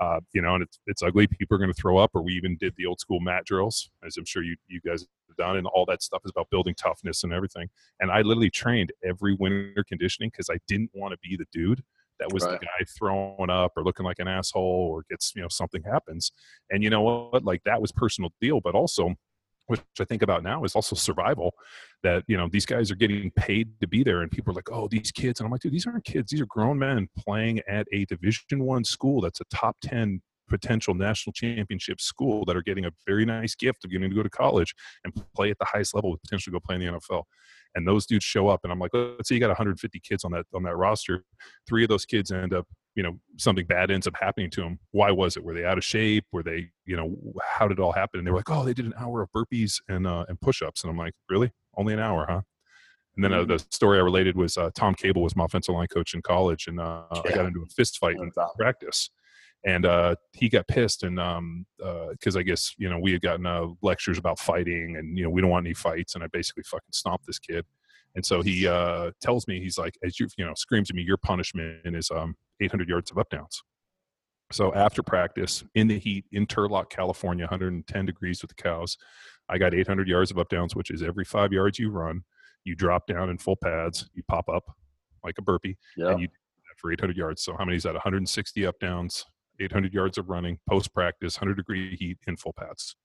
uh, 0.00 0.20
you 0.32 0.42
know, 0.42 0.54
and 0.54 0.62
it's 0.62 0.78
it's 0.86 1.02
ugly. 1.02 1.26
People 1.26 1.54
are 1.56 1.58
going 1.58 1.72
to 1.72 1.80
throw 1.80 1.98
up. 1.98 2.10
Or 2.14 2.22
we 2.22 2.32
even 2.34 2.56
did 2.58 2.74
the 2.76 2.86
old 2.86 3.00
school 3.00 3.20
mat 3.20 3.44
drills, 3.44 3.90
as 4.06 4.16
I'm 4.16 4.24
sure 4.24 4.42
you 4.42 4.56
you 4.68 4.80
guys 4.86 5.06
have 5.28 5.36
done, 5.36 5.56
and 5.56 5.66
all 5.66 5.84
that 5.86 6.02
stuff 6.02 6.22
is 6.24 6.30
about 6.30 6.50
building 6.50 6.74
toughness 6.74 7.24
and 7.24 7.32
everything. 7.32 7.68
And 8.00 8.10
I 8.10 8.22
literally 8.22 8.50
trained 8.50 8.92
every 9.04 9.34
winter 9.34 9.84
conditioning 9.86 10.30
because 10.30 10.50
I 10.50 10.58
didn't 10.68 10.90
want 10.94 11.12
to 11.12 11.18
be 11.22 11.36
the 11.36 11.46
dude 11.52 11.82
that 12.18 12.32
was 12.32 12.44
Right. 12.44 12.58
the 12.60 12.66
guy 12.66 12.84
throwing 12.98 13.50
up 13.50 13.72
or 13.76 13.84
looking 13.84 14.04
like 14.04 14.18
an 14.18 14.28
asshole 14.28 14.62
or 14.92 15.04
gets 15.10 15.32
you 15.36 15.42
know 15.42 15.48
something 15.48 15.82
happens. 15.82 16.32
And 16.70 16.82
you 16.82 16.90
know 16.90 17.02
what? 17.02 17.44
Like 17.44 17.62
that 17.64 17.80
was 17.80 17.92
personal 17.92 18.30
deal, 18.40 18.60
but 18.60 18.74
also 18.74 19.14
which 19.68 19.80
I 19.98 20.04
think 20.04 20.22
about 20.22 20.44
now 20.44 20.62
is 20.62 20.76
also 20.76 20.94
survival. 20.94 21.52
That 22.04 22.22
you 22.28 22.36
know 22.36 22.48
these 22.48 22.66
guys 22.66 22.90
are 22.90 22.94
getting 22.96 23.30
paid 23.32 23.80
to 23.80 23.88
be 23.88 24.04
there, 24.04 24.22
and 24.22 24.30
people 24.30 24.52
are 24.52 24.54
like, 24.54 24.70
"Oh, 24.70 24.86
these 24.88 25.10
kids," 25.10 25.40
and 25.40 25.44
I'm 25.46 25.50
like, 25.50 25.60
"Dude, 25.60 25.72
these 25.72 25.86
aren't 25.86 26.04
kids. 26.04 26.30
These 26.30 26.40
are 26.40 26.46
grown 26.46 26.78
men 26.78 27.08
playing 27.18 27.60
at 27.68 27.86
a 27.92 28.04
Division 28.04 28.60
One 28.64 28.84
school 28.84 29.20
that's 29.20 29.40
a 29.40 29.44
top 29.52 29.76
ten 29.82 30.20
potential 30.48 30.94
national 30.94 31.32
championship 31.32 32.00
school 32.00 32.44
that 32.44 32.56
are 32.56 32.62
getting 32.62 32.84
a 32.84 32.92
very 33.04 33.24
nice 33.24 33.56
gift 33.56 33.84
of 33.84 33.90
getting 33.90 34.08
to 34.08 34.14
go 34.14 34.22
to 34.22 34.30
college 34.30 34.72
and 35.02 35.12
play 35.34 35.50
at 35.50 35.58
the 35.58 35.64
highest 35.64 35.92
level, 35.92 36.12
with 36.12 36.22
potentially 36.22 36.52
go 36.52 36.60
play 36.60 36.76
in 36.76 36.80
the 36.82 36.86
NFL." 36.86 37.24
And 37.76 37.86
those 37.86 38.06
dudes 38.06 38.24
show 38.24 38.48
up, 38.48 38.60
and 38.64 38.72
I'm 38.72 38.78
like, 38.80 38.90
"Let's 38.94 39.28
say 39.28 39.36
you 39.36 39.40
got 39.40 39.48
150 39.48 40.00
kids 40.00 40.24
on 40.24 40.32
that 40.32 40.46
on 40.54 40.64
that 40.64 40.76
roster. 40.76 41.22
Three 41.68 41.84
of 41.84 41.88
those 41.88 42.04
kids 42.04 42.32
end 42.32 42.52
up 42.52 42.66
you 42.96 43.02
know 43.02 43.12
something 43.36 43.66
bad 43.66 43.90
ends 43.90 44.06
up 44.06 44.14
happening 44.18 44.50
to 44.50 44.62
them 44.62 44.78
why 44.90 45.10
was 45.10 45.36
it? 45.36 45.44
Were 45.44 45.54
they 45.54 45.64
out 45.64 45.78
of 45.78 45.84
shape? 45.84 46.24
Were 46.32 46.42
they 46.42 46.70
you 46.86 46.96
know 46.96 47.14
how 47.44 47.68
did 47.68 47.78
it 47.78 47.82
all 47.82 47.92
happen? 47.92 48.18
And 48.18 48.26
they 48.26 48.32
were 48.32 48.38
like 48.38 48.50
oh 48.50 48.64
they 48.64 48.74
did 48.74 48.86
an 48.86 48.94
hour 48.98 49.22
of 49.22 49.28
burpees 49.36 49.80
and 49.88 50.06
uh, 50.06 50.24
and 50.28 50.40
push-ups. 50.40 50.82
And 50.82 50.90
i'm 50.90 50.96
like 50.96 51.14
really? 51.30 51.52
Only 51.76 51.92
an 51.92 52.00
hour 52.00 52.26
huh? 52.28 52.40
And 53.14 53.24
then 53.24 53.32
uh, 53.32 53.44
the 53.44 53.58
story 53.70 53.98
i 53.98 54.02
related 54.02 54.36
was 54.36 54.56
uh, 54.56 54.70
tom 54.74 54.94
cable 54.94 55.22
was 55.22 55.36
my 55.36 55.44
offensive 55.44 55.74
line 55.74 55.86
coach 55.88 56.14
in 56.14 56.22
college 56.22 56.66
and 56.66 56.80
uh, 56.80 57.02
i 57.10 57.30
got 57.32 57.46
into 57.46 57.62
a 57.62 57.66
fist 57.66 57.98
fight 57.98 58.16
in 58.16 58.30
practice 58.58 59.10
and 59.66 59.84
uh, 59.84 60.14
he 60.32 60.48
got 60.48 60.66
pissed 60.68 61.02
and 61.02 61.16
because 61.16 61.36
um, 61.38 61.66
uh, 61.82 62.38
i 62.38 62.42
guess 62.42 62.72
you 62.78 62.88
know 62.88 62.98
we 62.98 63.12
had 63.12 63.20
gotten 63.20 63.44
uh, 63.44 63.66
lectures 63.82 64.16
about 64.16 64.38
fighting 64.38 64.96
and 64.96 65.18
you 65.18 65.24
know 65.24 65.30
we 65.30 65.40
don't 65.40 65.50
want 65.50 65.66
any 65.66 65.74
fights 65.74 66.14
and 66.14 66.24
i 66.24 66.26
basically 66.28 66.62
fucking 66.62 66.92
stomped 66.92 67.26
this 67.26 67.38
kid 67.38 67.64
and 68.16 68.24
so 68.24 68.40
he 68.42 68.66
uh, 68.66 69.10
tells 69.20 69.46
me, 69.46 69.60
he's 69.60 69.78
like, 69.78 69.96
as 70.02 70.18
you, 70.18 70.26
you 70.38 70.44
know, 70.44 70.54
screams 70.54 70.88
at 70.88 70.96
me, 70.96 71.02
your 71.02 71.18
punishment 71.18 71.94
is 71.94 72.10
um, 72.10 72.34
800 72.60 72.88
yards 72.88 73.10
of 73.10 73.18
up 73.18 73.28
downs. 73.28 73.62
So 74.50 74.72
after 74.74 75.02
practice 75.02 75.62
in 75.74 75.86
the 75.86 75.98
heat 75.98 76.24
in 76.32 76.46
Turlock, 76.46 76.88
California, 76.88 77.44
110 77.44 78.06
degrees 78.06 78.40
with 78.40 78.56
the 78.56 78.62
cows, 78.62 78.96
I 79.50 79.58
got 79.58 79.74
800 79.74 80.08
yards 80.08 80.30
of 80.30 80.38
up 80.38 80.48
downs, 80.48 80.74
which 80.74 80.90
is 80.90 81.02
every 81.02 81.24
five 81.24 81.52
yards 81.52 81.78
you 81.78 81.90
run, 81.90 82.22
you 82.64 82.74
drop 82.74 83.06
down 83.06 83.28
in 83.28 83.36
full 83.36 83.56
pads, 83.56 84.08
you 84.14 84.22
pop 84.28 84.48
up 84.48 84.64
like 85.22 85.34
a 85.38 85.42
burpee, 85.42 85.76
yeah. 85.96 86.12
and 86.12 86.20
you 86.20 86.28
do 86.28 86.32
for 86.78 86.92
800 86.92 87.16
yards. 87.16 87.42
So 87.42 87.54
how 87.58 87.64
many 87.64 87.76
is 87.76 87.82
that? 87.82 87.94
160 87.94 88.66
up 88.66 88.78
downs, 88.80 89.26
800 89.60 89.92
yards 89.92 90.18
of 90.18 90.28
running, 90.28 90.58
post 90.68 90.92
practice, 90.94 91.36
100 91.40 91.56
degree 91.56 91.96
heat 91.96 92.18
in 92.26 92.36
full 92.36 92.52
pads. 92.52 92.96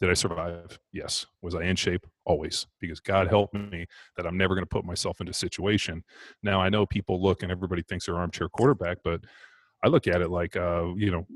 Did 0.00 0.10
I 0.10 0.14
survive? 0.14 0.78
Yes. 0.92 1.26
Was 1.40 1.54
I 1.54 1.62
in 1.62 1.76
shape? 1.76 2.06
Always. 2.26 2.66
Because 2.80 3.00
God 3.00 3.28
helped 3.28 3.54
me 3.54 3.86
that 4.16 4.26
I'm 4.26 4.36
never 4.36 4.54
going 4.54 4.64
to 4.64 4.68
put 4.68 4.84
myself 4.84 5.20
into 5.20 5.30
a 5.30 5.34
situation. 5.34 6.02
Now 6.42 6.60
I 6.60 6.68
know 6.68 6.84
people 6.84 7.22
look 7.22 7.42
and 7.42 7.52
everybody 7.52 7.82
thinks 7.82 8.06
they're 8.06 8.16
armchair 8.16 8.48
quarterback, 8.48 8.98
but 9.04 9.20
I 9.84 9.88
look 9.88 10.06
at 10.06 10.20
it 10.20 10.30
like, 10.30 10.56
uh, 10.56 10.94
you 10.96 11.10
know, 11.10 11.26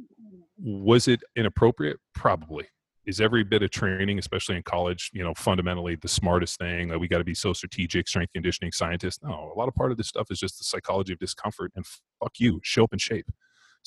was 0.59 1.07
it 1.07 1.21
inappropriate? 1.37 1.99
Probably. 2.15 2.67
Is 3.07 3.21
every 3.21 3.43
bit 3.43 3.63
of 3.63 3.71
training, 3.71 4.19
especially 4.19 4.57
in 4.57 4.63
college, 4.65 5.11
you 5.15 5.25
know, 5.25 5.33
fundamentally 5.35 5.95
the 5.95 6.09
smartest 6.09 6.59
thing? 6.59 6.89
That 6.89 6.99
we 6.99 7.09
got 7.09 7.19
to 7.19 7.25
be 7.25 7.35
so 7.35 7.55
strategic, 7.55 8.07
strength 8.07 8.33
conditioning 8.35 8.73
scientists. 8.73 9.21
No, 9.23 9.51
a 9.55 9.59
lot 9.59 9.69
of 9.69 9.75
part 9.75 9.93
of 9.93 9.97
this 9.97 10.09
stuff 10.09 10.31
is 10.31 10.39
just 10.39 10.59
the 10.59 10.65
psychology 10.65 11.15
of 11.15 11.19
discomfort 11.19 11.73
and 11.75 11.87
fuck 12.21 12.33
you, 12.39 12.61
show 12.63 12.85
up 12.85 12.93
in 12.93 12.99
shape. 12.99 13.31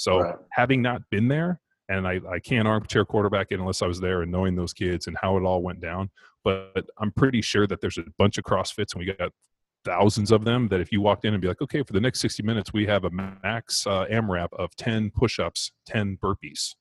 So 0.02 0.20
right. 0.20 0.36
having 0.52 0.82
not 0.82 1.04
been 1.12 1.28
there, 1.28 1.60
and 1.88 2.08
I, 2.08 2.20
I 2.28 2.40
can't 2.40 2.68
armchair 2.68 3.06
quarterback 3.06 3.48
it 3.52 3.60
unless 3.60 3.84
I 3.84 3.86
was 3.86 4.00
there 4.00 4.24
and 4.24 4.32
knowing 4.32 4.56
those 4.56 4.74
kids 4.74 5.06
and 5.06 5.16
how 5.22 5.38
it 5.38 5.44
all 5.44 5.62
went 5.62 5.80
down. 5.80 6.10
But 6.44 6.88
I'm 6.98 7.12
pretty 7.12 7.44
sure 7.44 7.68
that 7.68 7.82
there's 7.82 8.00
a 8.00 8.06
bunch 8.18 8.40
of 8.40 8.44
CrossFits 8.44 8.96
and 8.96 9.06
we 9.06 9.14
got 9.14 9.32
thousands 9.86 10.32
of 10.32 10.44
them 10.44 10.70
that 10.70 10.80
if 10.80 10.92
you 10.92 11.02
walked 11.02 11.24
in 11.26 11.36
and 11.36 11.42
be 11.42 11.48
like, 11.48 11.62
okay, 11.62 11.84
for 11.84 11.94
the 11.94 12.02
next 12.02 12.20
60 12.22 12.42
minutes, 12.42 12.74
we 12.74 12.88
have 12.88 13.04
a 13.04 13.12
max 13.12 13.86
uh, 13.86 14.06
AMRAP 14.10 14.52
of 14.54 14.76
10 14.76 15.12
push-ups, 15.12 15.72
10 15.86 16.18
burpees. 16.18 16.74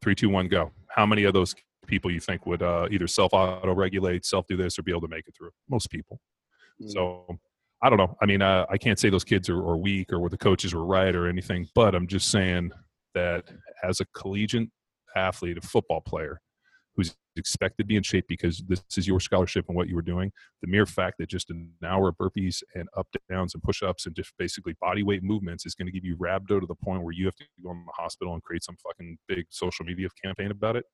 Three, 0.00 0.14
two, 0.14 0.28
one, 0.28 0.46
go. 0.46 0.70
How 0.90 1.06
many 1.06 1.24
of 1.24 1.32
those 1.32 1.56
people 1.88 2.12
you 2.12 2.20
think 2.20 2.46
would 2.46 2.62
uh, 2.62 2.86
either 2.92 3.08
self-auto 3.08 3.74
regulate, 3.74 4.24
self-do 4.24 4.56
this, 4.56 4.78
or 4.78 4.84
be 4.84 4.92
able 4.92 5.00
to 5.00 5.08
make 5.08 5.26
it 5.26 5.34
through? 5.36 5.50
Most 5.68 5.90
people. 5.90 6.20
Mm. 6.80 6.92
So 6.92 7.40
I 7.82 7.88
don't 7.88 7.98
know. 7.98 8.16
I 8.20 8.26
mean, 8.26 8.42
uh, 8.42 8.66
I 8.68 8.76
can't 8.76 8.98
say 8.98 9.08
those 9.08 9.24
kids 9.24 9.48
are, 9.48 9.58
are 9.58 9.76
weak 9.76 10.12
or 10.12 10.20
what 10.20 10.30
the 10.30 10.38
coaches 10.38 10.74
were 10.74 10.84
right 10.84 11.14
or 11.14 11.26
anything, 11.26 11.66
but 11.74 11.94
I'm 11.94 12.06
just 12.06 12.30
saying 12.30 12.72
that 13.14 13.44
as 13.82 14.00
a 14.00 14.06
collegiate 14.14 14.68
athlete, 15.16 15.56
a 15.56 15.62
football 15.62 16.00
player 16.00 16.40
who's 16.94 17.16
expected 17.36 17.84
to 17.84 17.86
be 17.86 17.96
in 17.96 18.02
shape 18.02 18.26
because 18.28 18.62
this 18.68 18.82
is 18.96 19.06
your 19.06 19.20
scholarship 19.20 19.64
and 19.68 19.76
what 19.76 19.88
you 19.88 19.94
were 19.94 20.02
doing, 20.02 20.30
the 20.60 20.68
mere 20.68 20.84
fact 20.84 21.16
that 21.18 21.28
just 21.28 21.48
an 21.50 21.70
hour 21.84 22.08
of 22.08 22.16
burpees 22.18 22.62
and 22.74 22.88
up 22.96 23.06
downs 23.30 23.54
and 23.54 23.62
push 23.62 23.82
ups 23.82 24.06
and 24.06 24.14
just 24.14 24.32
basically 24.38 24.74
body 24.80 25.02
weight 25.02 25.22
movements 25.22 25.64
is 25.64 25.74
going 25.74 25.86
to 25.86 25.92
give 25.92 26.04
you 26.04 26.16
rhabdo 26.16 26.60
to 26.60 26.66
the 26.66 26.74
point 26.74 27.02
where 27.02 27.14
you 27.14 27.24
have 27.24 27.36
to 27.36 27.44
go 27.62 27.70
in 27.70 27.84
the 27.86 27.92
hospital 27.96 28.34
and 28.34 28.42
create 28.42 28.62
some 28.62 28.76
fucking 28.82 29.16
big 29.28 29.46
social 29.48 29.86
media 29.86 30.08
campaign 30.22 30.50
about 30.50 30.76
it. 30.76 30.84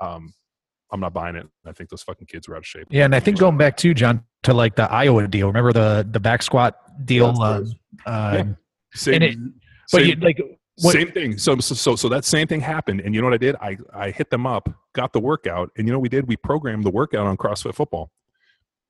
Um, 0.00 0.32
I'm 0.92 1.00
not 1.00 1.12
buying 1.12 1.36
it. 1.36 1.46
I 1.64 1.72
think 1.72 1.90
those 1.90 2.02
fucking 2.02 2.26
kids 2.26 2.48
were 2.48 2.54
out 2.54 2.58
of 2.58 2.66
shape. 2.66 2.86
Yeah, 2.90 3.04
and 3.04 3.14
I 3.14 3.20
think 3.20 3.38
going 3.38 3.56
back 3.56 3.76
to 3.78 3.92
John 3.94 4.24
to 4.44 4.54
like 4.54 4.76
the 4.76 4.90
Iowa 4.90 5.26
deal. 5.26 5.48
Remember 5.48 5.72
the 5.72 6.06
the 6.08 6.20
back 6.20 6.42
squat 6.42 6.76
deal? 7.04 7.34
Uh, 7.40 7.62
uh, 8.06 8.44
yeah. 8.44 8.44
Same, 8.94 9.22
it, 9.22 9.36
but 9.92 10.06
you, 10.06 10.14
like 10.16 10.40
what? 10.80 10.92
Same 10.92 11.10
thing. 11.10 11.38
So, 11.38 11.58
so, 11.58 11.96
so 11.96 12.08
that 12.08 12.24
same 12.24 12.46
thing 12.46 12.60
happened, 12.60 13.00
and 13.00 13.14
you 13.14 13.20
know 13.20 13.26
what 13.26 13.34
I 13.34 13.38
did? 13.38 13.56
I 13.56 13.76
I 13.94 14.10
hit 14.10 14.30
them 14.30 14.46
up, 14.46 14.68
got 14.92 15.12
the 15.12 15.20
workout, 15.20 15.70
and 15.76 15.86
you 15.86 15.92
know 15.92 15.98
what 15.98 16.02
we 16.02 16.08
did? 16.08 16.28
We 16.28 16.36
programmed 16.36 16.84
the 16.84 16.90
workout 16.90 17.26
on 17.26 17.36
CrossFit 17.36 17.74
Football. 17.74 18.10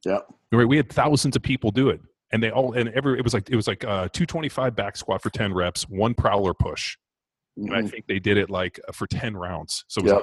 Yeah. 0.04 0.18
Right. 0.52 0.66
We 0.66 0.76
had 0.76 0.90
thousands 0.90 1.36
of 1.36 1.42
people 1.42 1.70
do 1.70 1.88
it, 1.88 2.00
and 2.32 2.42
they 2.42 2.50
all 2.50 2.72
and 2.72 2.88
every 2.90 3.18
it 3.18 3.24
was 3.24 3.34
like 3.34 3.48
it 3.50 3.56
was 3.56 3.66
like 3.66 3.84
uh, 3.84 4.08
two 4.12 4.26
twenty 4.26 4.48
five 4.48 4.74
back 4.74 4.96
squat 4.96 5.22
for 5.22 5.30
ten 5.30 5.54
reps, 5.54 5.88
one 5.88 6.14
prowler 6.14 6.54
push, 6.54 6.96
mm-hmm. 7.58 7.72
and 7.72 7.86
I 7.86 7.88
think 7.88 8.06
they 8.06 8.18
did 8.18 8.36
it 8.36 8.50
like 8.50 8.80
uh, 8.88 8.92
for 8.92 9.06
ten 9.06 9.36
rounds. 9.36 9.84
So 9.88 10.00
it 10.00 10.04
was 10.04 10.12
yep. 10.12 10.22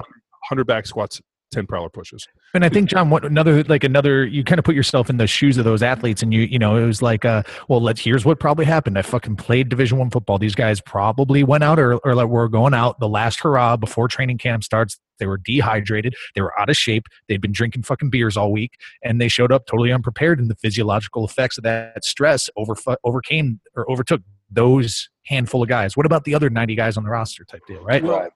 100 0.50 0.66
back 0.66 0.86
squats, 0.86 1.22
10 1.54 1.68
prowler 1.68 1.90
pushes. 1.90 2.28
And 2.54 2.66
I 2.66 2.70
think 2.70 2.90
John, 2.90 3.10
what 3.10 3.24
another 3.24 3.64
like 3.64 3.84
another 3.84 4.26
you 4.26 4.44
kind 4.44 4.60
of 4.60 4.66
put 4.66 4.76
yourself 4.76 5.10
in 5.10 5.18
the 5.18 5.28
shoes 5.28 5.58
of 5.58 5.66
those 5.66 5.82
athletes 5.82 6.22
and 6.22 6.34
you 6.34 6.42
you 6.42 6.60
know 6.60 6.76
it 6.76 6.86
was 6.86 7.02
like 7.02 7.26
uh 7.26 7.44
well 7.68 7.82
let's 7.82 8.02
here's 8.02 8.26
what 8.26 8.40
probably 8.40 8.66
happened. 8.66 8.98
I 8.98 9.02
fucking 9.02 9.36
played 9.36 9.70
Division 9.70 9.98
1 9.98 10.10
football. 10.10 10.38
These 10.38 10.56
guys 10.56 10.82
probably 10.82 11.44
went 11.44 11.64
out 11.64 11.80
or 11.80 11.98
or 12.00 12.16
like 12.16 12.28
were 12.28 12.50
going 12.50 12.74
out 12.74 13.00
the 13.00 13.10
last 13.10 13.40
hurrah 13.40 13.78
before 13.78 14.08
training 14.08 14.38
camp 14.38 14.64
starts. 14.64 15.00
They 15.20 15.28
were 15.28 15.38
dehydrated, 15.38 16.16
they 16.36 16.42
were 16.42 16.60
out 16.60 16.70
of 16.70 16.76
shape, 16.76 17.06
they'd 17.30 17.40
been 17.40 17.52
drinking 17.52 17.84
fucking 17.84 18.10
beers 18.10 18.36
all 18.36 18.52
week 18.52 18.74
and 19.04 19.22
they 19.22 19.28
showed 19.28 19.52
up 19.52 19.68
totally 19.68 19.92
unprepared 19.92 20.40
and 20.40 20.50
the 20.50 20.56
physiological 20.56 21.24
effects 21.24 21.58
of 21.58 21.64
that 21.64 22.04
stress 22.04 22.50
over 22.58 22.76
overcame 23.04 23.60
or 23.76 23.90
overtook 23.90 24.22
those 24.54 25.10
handful 25.26 25.64
of 25.64 25.70
guys. 25.70 25.96
What 25.96 26.06
about 26.06 26.26
the 26.26 26.36
other 26.36 26.50
90 26.50 26.76
guys 26.76 26.98
on 26.98 27.04
the 27.04 27.10
roster 27.10 27.46
type 27.46 27.62
deal, 27.68 27.84
right? 27.84 28.04
Right 28.04 28.32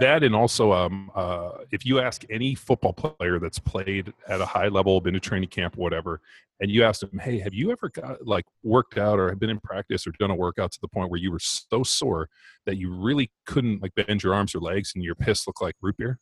that 0.00 0.24
and 0.24 0.34
also 0.34 0.72
um, 0.72 1.10
uh, 1.14 1.50
if 1.70 1.86
you 1.86 2.00
ask 2.00 2.24
any 2.30 2.54
football 2.54 2.92
player 2.92 3.38
that's 3.38 3.58
played 3.58 4.12
at 4.28 4.40
a 4.40 4.46
high 4.46 4.68
level 4.68 5.00
been 5.00 5.14
to 5.14 5.20
training 5.20 5.48
camp 5.48 5.76
whatever 5.76 6.20
and 6.60 6.70
you 6.70 6.82
ask 6.82 7.00
them 7.00 7.18
hey 7.18 7.38
have 7.38 7.54
you 7.54 7.70
ever 7.70 7.88
got 7.88 8.24
like 8.26 8.44
worked 8.62 8.98
out 8.98 9.18
or 9.18 9.28
have 9.28 9.38
been 9.38 9.50
in 9.50 9.60
practice 9.60 10.06
or 10.06 10.12
done 10.18 10.30
a 10.30 10.34
workout 10.34 10.72
to 10.72 10.80
the 10.80 10.88
point 10.88 11.10
where 11.10 11.20
you 11.20 11.30
were 11.30 11.38
so 11.38 11.82
sore 11.82 12.28
that 12.64 12.76
you 12.76 12.92
really 12.92 13.30
couldn't 13.46 13.80
like 13.82 13.94
bend 13.94 14.22
your 14.22 14.34
arms 14.34 14.54
or 14.54 14.60
legs 14.60 14.92
and 14.94 15.04
your 15.04 15.14
piss 15.14 15.46
looked 15.46 15.62
like 15.62 15.74
root 15.80 15.96
beer 15.96 16.18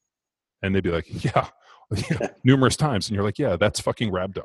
and 0.63 0.75
they'd 0.75 0.85
be 0.85 0.91
like 0.91 1.25
yeah, 1.25 1.49
yeah 2.11 2.29
numerous 2.45 2.77
times 2.77 3.09
and 3.09 3.15
you're 3.15 3.25
like 3.25 3.39
yeah 3.39 3.57
that's 3.57 3.81
fucking 3.81 4.11
rhabdo 4.11 4.45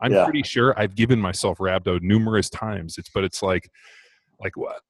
i'm 0.00 0.12
yeah. 0.12 0.24
pretty 0.24 0.42
sure 0.42 0.78
i've 0.78 0.94
given 0.94 1.20
myself 1.20 1.58
rhabdo 1.58 2.00
numerous 2.00 2.48
times 2.48 2.96
it's 2.96 3.10
but 3.10 3.24
it's 3.24 3.42
like 3.42 3.68
like 4.44 4.56
what 4.56 4.80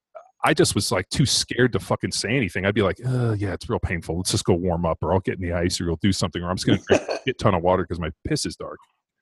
I 0.44 0.52
just 0.52 0.74
was 0.74 0.92
like 0.92 1.08
too 1.08 1.24
scared 1.24 1.72
to 1.72 1.80
fucking 1.80 2.12
say 2.12 2.36
anything. 2.36 2.66
I'd 2.66 2.74
be 2.74 2.82
like, 2.82 2.98
uh, 3.06 3.32
yeah, 3.32 3.54
it's 3.54 3.70
real 3.70 3.78
painful. 3.78 4.18
Let's 4.18 4.30
just 4.30 4.44
go 4.44 4.52
warm 4.52 4.84
up, 4.84 4.98
or 5.00 5.14
I'll 5.14 5.20
get 5.20 5.36
in 5.36 5.40
the 5.40 5.54
ice, 5.54 5.80
or 5.80 5.84
you'll 5.84 5.98
do 6.02 6.12
something, 6.12 6.42
or 6.42 6.50
I'm 6.50 6.56
just 6.56 6.66
going 6.66 6.78
to 6.78 6.84
drink 6.84 7.20
a 7.26 7.32
ton 7.32 7.54
of 7.54 7.62
water 7.62 7.82
because 7.84 7.98
my 7.98 8.10
piss 8.26 8.44
is 8.44 8.54
dark. 8.54 8.78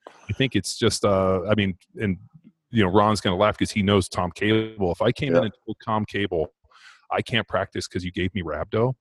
I 0.09 0.33
think 0.33 0.57
it's 0.57 0.77
just, 0.77 1.05
uh, 1.05 1.43
I 1.49 1.55
mean, 1.55 1.77
and 2.01 2.19
you 2.71 2.83
know, 2.83 2.91
Ron's 2.91 3.21
going 3.21 3.37
to 3.37 3.41
laugh 3.41 3.57
because 3.57 3.71
he 3.71 3.83
knows 3.83 4.09
Tom 4.09 4.33
Cable. 4.33 4.91
If 4.91 5.01
I 5.01 5.13
came 5.13 5.33
yeah. 5.33 5.39
in 5.39 5.45
and 5.45 5.53
told 5.65 5.77
Tom 5.85 6.05
Cable, 6.07 6.53
I 7.11 7.23
can't 7.23 7.47
practice 7.47 7.87
because 7.87 8.05
you 8.05 8.11
gave 8.11 8.35
me 8.35 8.43
rhabdo, 8.43 8.95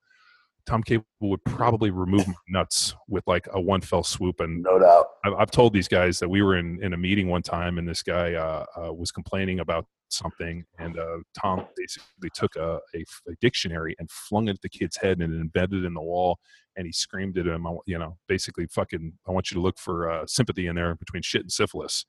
Tom 0.66 0.82
Cable 0.82 1.04
would 1.20 1.44
probably 1.44 1.90
remove 1.90 2.26
my 2.26 2.34
nuts 2.48 2.94
with 3.08 3.24
like 3.26 3.48
a 3.52 3.60
one 3.60 3.80
fell 3.80 4.04
swoop. 4.04 4.40
And 4.40 4.62
no 4.62 4.78
doubt, 4.78 5.06
I've, 5.24 5.32
I've 5.34 5.50
told 5.50 5.72
these 5.72 5.88
guys 5.88 6.18
that 6.20 6.28
we 6.28 6.42
were 6.42 6.56
in 6.56 6.82
in 6.82 6.92
a 6.92 6.96
meeting 6.96 7.28
one 7.28 7.42
time, 7.42 7.78
and 7.78 7.88
this 7.88 8.02
guy 8.02 8.34
uh, 8.34 8.64
uh, 8.76 8.92
was 8.92 9.10
complaining 9.10 9.60
about 9.60 9.86
something, 10.12 10.64
and 10.78 10.98
uh, 10.98 11.18
Tom 11.40 11.66
basically 11.76 12.30
took 12.34 12.56
a, 12.56 12.80
a, 12.94 13.04
a, 13.28 13.34
dictionary 13.40 13.94
and 13.98 14.10
flung 14.10 14.48
it 14.48 14.54
at 14.54 14.62
the 14.62 14.68
kid's 14.68 14.96
head 14.96 15.20
and 15.20 15.34
embedded 15.34 15.84
it 15.84 15.86
in 15.86 15.94
the 15.94 16.00
wall, 16.00 16.38
and 16.76 16.86
he 16.86 16.92
screamed 16.92 17.38
at 17.38 17.46
him, 17.46 17.66
you 17.86 17.98
know, 17.98 18.16
basically, 18.28 18.66
"Fucking, 18.66 19.12
I 19.26 19.30
want 19.30 19.50
you 19.50 19.56
to 19.56 19.60
look 19.60 19.78
for 19.78 20.10
uh, 20.10 20.26
sympathy 20.26 20.66
in 20.66 20.76
there 20.76 20.94
between 20.94 21.22
shit 21.22 21.42
and 21.42 21.52
syphilis." 21.52 22.04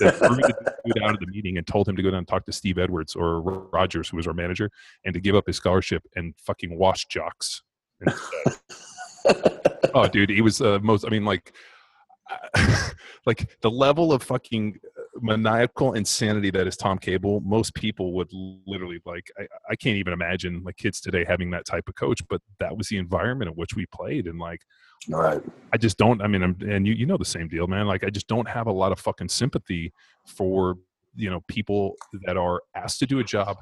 dude 0.00 1.02
out 1.02 1.14
of 1.14 1.20
the 1.20 1.26
meeting 1.28 1.58
and 1.58 1.66
told 1.66 1.88
him 1.88 1.96
to 1.96 2.02
go 2.02 2.10
down 2.10 2.18
and 2.18 2.28
talk 2.28 2.44
to 2.46 2.52
Steve 2.52 2.78
Edwards 2.78 3.14
or 3.14 3.40
Rogers, 3.40 4.08
who 4.08 4.16
was 4.16 4.26
our 4.26 4.34
manager, 4.34 4.70
and 5.04 5.14
to 5.14 5.20
give 5.20 5.34
up 5.34 5.46
his 5.46 5.56
scholarship 5.56 6.02
and 6.14 6.34
fucking 6.38 6.78
wash 6.78 7.06
jocks. 7.06 7.62
oh, 9.94 10.06
dude, 10.08 10.30
he 10.30 10.42
was 10.42 10.58
the 10.58 10.74
uh, 10.74 10.78
most. 10.80 11.04
I 11.04 11.08
mean, 11.08 11.24
like, 11.24 11.54
like 13.26 13.58
the 13.60 13.70
level 13.70 14.12
of 14.12 14.22
fucking 14.22 14.78
maniacal 15.20 15.94
insanity 15.94 16.50
that 16.50 16.66
is 16.66 16.76
Tom 16.76 16.98
Cable, 16.98 17.40
most 17.40 17.74
people 17.74 18.12
would 18.14 18.28
literally 18.66 19.00
like. 19.04 19.30
I, 19.38 19.46
I 19.70 19.76
can't 19.76 19.96
even 19.96 20.12
imagine 20.12 20.62
like 20.64 20.76
kids 20.76 21.00
today 21.00 21.24
having 21.26 21.50
that 21.50 21.66
type 21.66 21.88
of 21.88 21.94
coach, 21.94 22.20
but 22.28 22.40
that 22.60 22.76
was 22.76 22.88
the 22.88 22.98
environment 22.98 23.50
in 23.50 23.56
which 23.56 23.74
we 23.74 23.86
played, 23.86 24.26
and 24.26 24.38
like, 24.38 24.60
All 25.12 25.20
right. 25.20 25.42
I 25.72 25.76
just 25.76 25.98
don't. 25.98 26.22
I 26.22 26.26
mean, 26.26 26.42
I'm, 26.42 26.56
and 26.66 26.86
you 26.86 26.94
you 26.94 27.06
know 27.06 27.16
the 27.16 27.24
same 27.24 27.48
deal, 27.48 27.66
man. 27.66 27.86
Like, 27.86 28.04
I 28.04 28.10
just 28.10 28.28
don't 28.28 28.48
have 28.48 28.66
a 28.66 28.72
lot 28.72 28.92
of 28.92 28.98
fucking 29.00 29.28
sympathy 29.28 29.92
for 30.26 30.76
you 31.14 31.30
know 31.30 31.42
people 31.48 31.94
that 32.24 32.36
are 32.36 32.62
asked 32.74 32.98
to 33.00 33.06
do 33.06 33.18
a 33.18 33.24
job. 33.24 33.56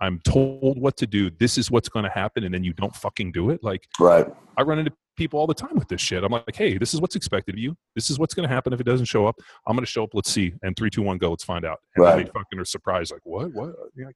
I'm 0.00 0.20
told 0.20 0.78
what 0.78 0.96
to 0.98 1.06
do. 1.06 1.30
This 1.30 1.58
is 1.58 1.70
what's 1.70 1.88
going 1.88 2.04
to 2.04 2.10
happen, 2.10 2.44
and 2.44 2.54
then 2.54 2.64
you 2.64 2.72
don't 2.72 2.94
fucking 2.94 3.32
do 3.32 3.50
it. 3.50 3.62
Like, 3.62 3.88
Right. 3.98 4.26
I 4.56 4.62
run 4.62 4.78
into 4.78 4.92
people 5.16 5.38
all 5.40 5.46
the 5.46 5.54
time 5.54 5.74
with 5.74 5.88
this 5.88 6.00
shit. 6.00 6.22
I'm 6.24 6.30
like, 6.32 6.54
hey, 6.54 6.78
this 6.78 6.94
is 6.94 7.00
what's 7.00 7.16
expected 7.16 7.56
of 7.56 7.58
you. 7.58 7.76
This 7.94 8.08
is 8.10 8.18
what's 8.18 8.34
going 8.34 8.48
to 8.48 8.54
happen 8.54 8.72
if 8.72 8.80
it 8.80 8.84
doesn't 8.84 9.06
show 9.06 9.26
up. 9.26 9.36
I'm 9.66 9.74
going 9.74 9.84
to 9.84 9.90
show 9.90 10.04
up. 10.04 10.10
Let's 10.14 10.30
see. 10.30 10.52
And 10.62 10.76
three, 10.76 10.90
two, 10.90 11.02
one, 11.02 11.18
go. 11.18 11.30
Let's 11.30 11.44
find 11.44 11.64
out. 11.64 11.78
And 11.96 12.04
Right. 12.04 12.16
they 12.26 12.30
fucking 12.32 12.58
are 12.58 12.64
surprised. 12.64 13.12
Like, 13.12 13.22
what? 13.24 13.52
What? 13.52 13.74
You're 13.94 14.12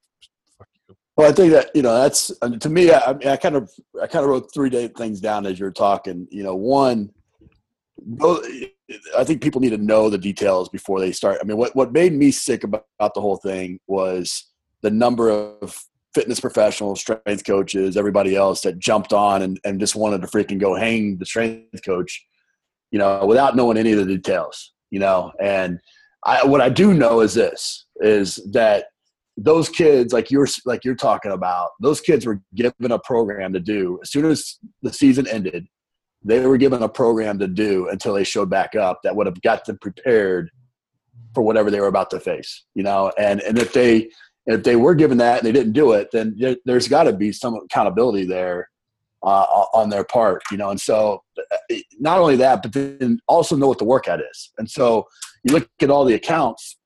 fuck 0.59 0.69
you. 0.89 0.95
Well, 1.17 1.29
I 1.29 1.33
think 1.33 1.53
that 1.53 1.71
you 1.75 1.83
know 1.83 1.95
that's 2.01 2.33
uh, 2.41 2.49
to 2.57 2.69
me. 2.71 2.91
I, 2.91 3.11
I 3.11 3.13
mean, 3.13 3.29
I 3.29 3.37
kind 3.37 3.55
of 3.57 3.71
I 4.01 4.07
kind 4.07 4.25
of 4.25 4.31
wrote 4.31 4.53
three 4.55 4.71
things 4.97 5.21
down 5.21 5.45
as 5.45 5.59
you 5.59 5.67
were 5.67 5.73
talking. 5.73 6.27
You 6.31 6.43
know, 6.43 6.55
one, 6.57 7.11
I 9.17 9.25
think 9.25 9.43
people 9.43 9.61
need 9.61 9.71
to 9.71 9.79
know 9.79 10.09
the 10.09 10.19
details 10.19 10.69
before 10.69 11.01
they 11.01 11.13
start. 11.13 11.39
I 11.41 11.45
mean, 11.45 11.57
what 11.57 11.77
what 11.77 11.93
made 11.93 12.13
me 12.15 12.31
sick 12.31 12.65
about, 12.65 12.87
about 12.99 13.15
the 13.15 13.21
whole 13.21 13.37
thing 13.37 13.79
was 13.87 14.52
the 14.83 14.91
number 14.91 15.31
of 15.31 15.85
fitness 16.15 16.41
professionals, 16.41 17.01
strength 17.01 17.45
coaches, 17.47 17.97
everybody 17.97 18.37
else 18.37 18.61
that 18.63 18.79
jumped 18.79 19.13
on 19.13 19.43
and, 19.43 19.59
and 19.65 19.81
just 19.81 19.97
wanted 19.97 20.21
to 20.21 20.27
freaking 20.27 20.59
go 20.59 20.75
hang 20.75 21.17
the 21.19 21.27
strength 21.27 21.83
coach, 21.85 22.25
you 22.91 22.99
know, 22.99 23.25
without 23.25 23.57
knowing 23.57 23.79
any 23.79 23.93
of 23.93 23.99
the 23.99 24.05
details, 24.05 24.73
you 24.91 24.99
know. 24.99 25.33
And 25.41 25.79
I, 26.25 26.45
what 26.45 26.61
I 26.61 26.69
do 26.69 26.93
know 26.93 27.21
is 27.21 27.35
this: 27.35 27.87
is 28.01 28.37
that 28.53 28.87
those 29.37 29.69
kids 29.69 30.13
like 30.13 30.31
you're 30.31 30.47
like 30.67 30.85
you're 30.85 30.95
talking 30.95 31.33
about 31.33 31.71
those 31.81 32.01
kids 32.01 32.27
were 32.27 32.41
given 32.55 32.93
a 32.93 32.99
program 32.99 33.53
to 33.53 33.61
do 33.61 33.99
as 34.03 34.11
soon 34.11 34.27
as 34.27 34.59
the 34.83 34.93
season 34.93 35.27
ended 35.27 35.67
they 36.23 36.47
were 36.47 36.59
given 36.59 36.83
a 36.83 36.89
program 36.89 37.39
to 37.39 37.49
do 37.49 37.89
until 37.89 38.13
they 38.13 38.25
showed 38.25 38.51
back 38.51 38.75
up 38.75 39.01
that 39.03 39.17
would 39.17 39.27
have 39.27 39.41
got 39.41 39.65
them 39.65 39.79
prepared 39.81 40.51
for 41.35 41.43
whatever 41.43 41.71
they 41.71 41.81
were 41.81 41.87
about 41.87 42.11
to 42.11 42.21
face 42.21 42.65
you 42.75 42.83
know 42.83 43.11
and 43.19 43.41
and 43.41 43.59
if 43.59 43.73
they 43.73 44.07
if 44.47 44.63
they 44.65 44.77
were 44.77 44.95
given 44.95 45.19
that 45.19 45.39
and 45.39 45.47
they 45.47 45.53
didn't 45.53 45.73
do 45.73 45.93
it 45.93 46.09
then 46.13 46.35
there, 46.39 46.57
there's 46.65 46.89
got 46.89 47.05
to 47.05 47.13
be 47.13 47.33
some 47.33 47.55
accountability 47.55 48.25
there 48.25 48.69
uh, 49.25 49.45
on 49.73 49.89
their 49.89 50.05
part 50.05 50.43
you 50.51 50.57
know 50.57 50.71
and 50.71 50.81
so 50.81 51.23
uh, 51.39 51.75
not 51.99 52.19
only 52.19 52.37
that 52.37 52.63
but 52.63 52.73
then 52.73 53.21
also 53.29 53.57
know 53.57 53.69
what 53.69 53.79
the 53.79 53.85
workout 53.85 54.21
is. 54.21 54.53
And 54.59 54.69
so 54.69 55.07
you 55.45 55.55
look 55.55 55.69
at 55.81 55.91
all 55.91 56.05
the 56.05 56.15
accounts 56.15 56.79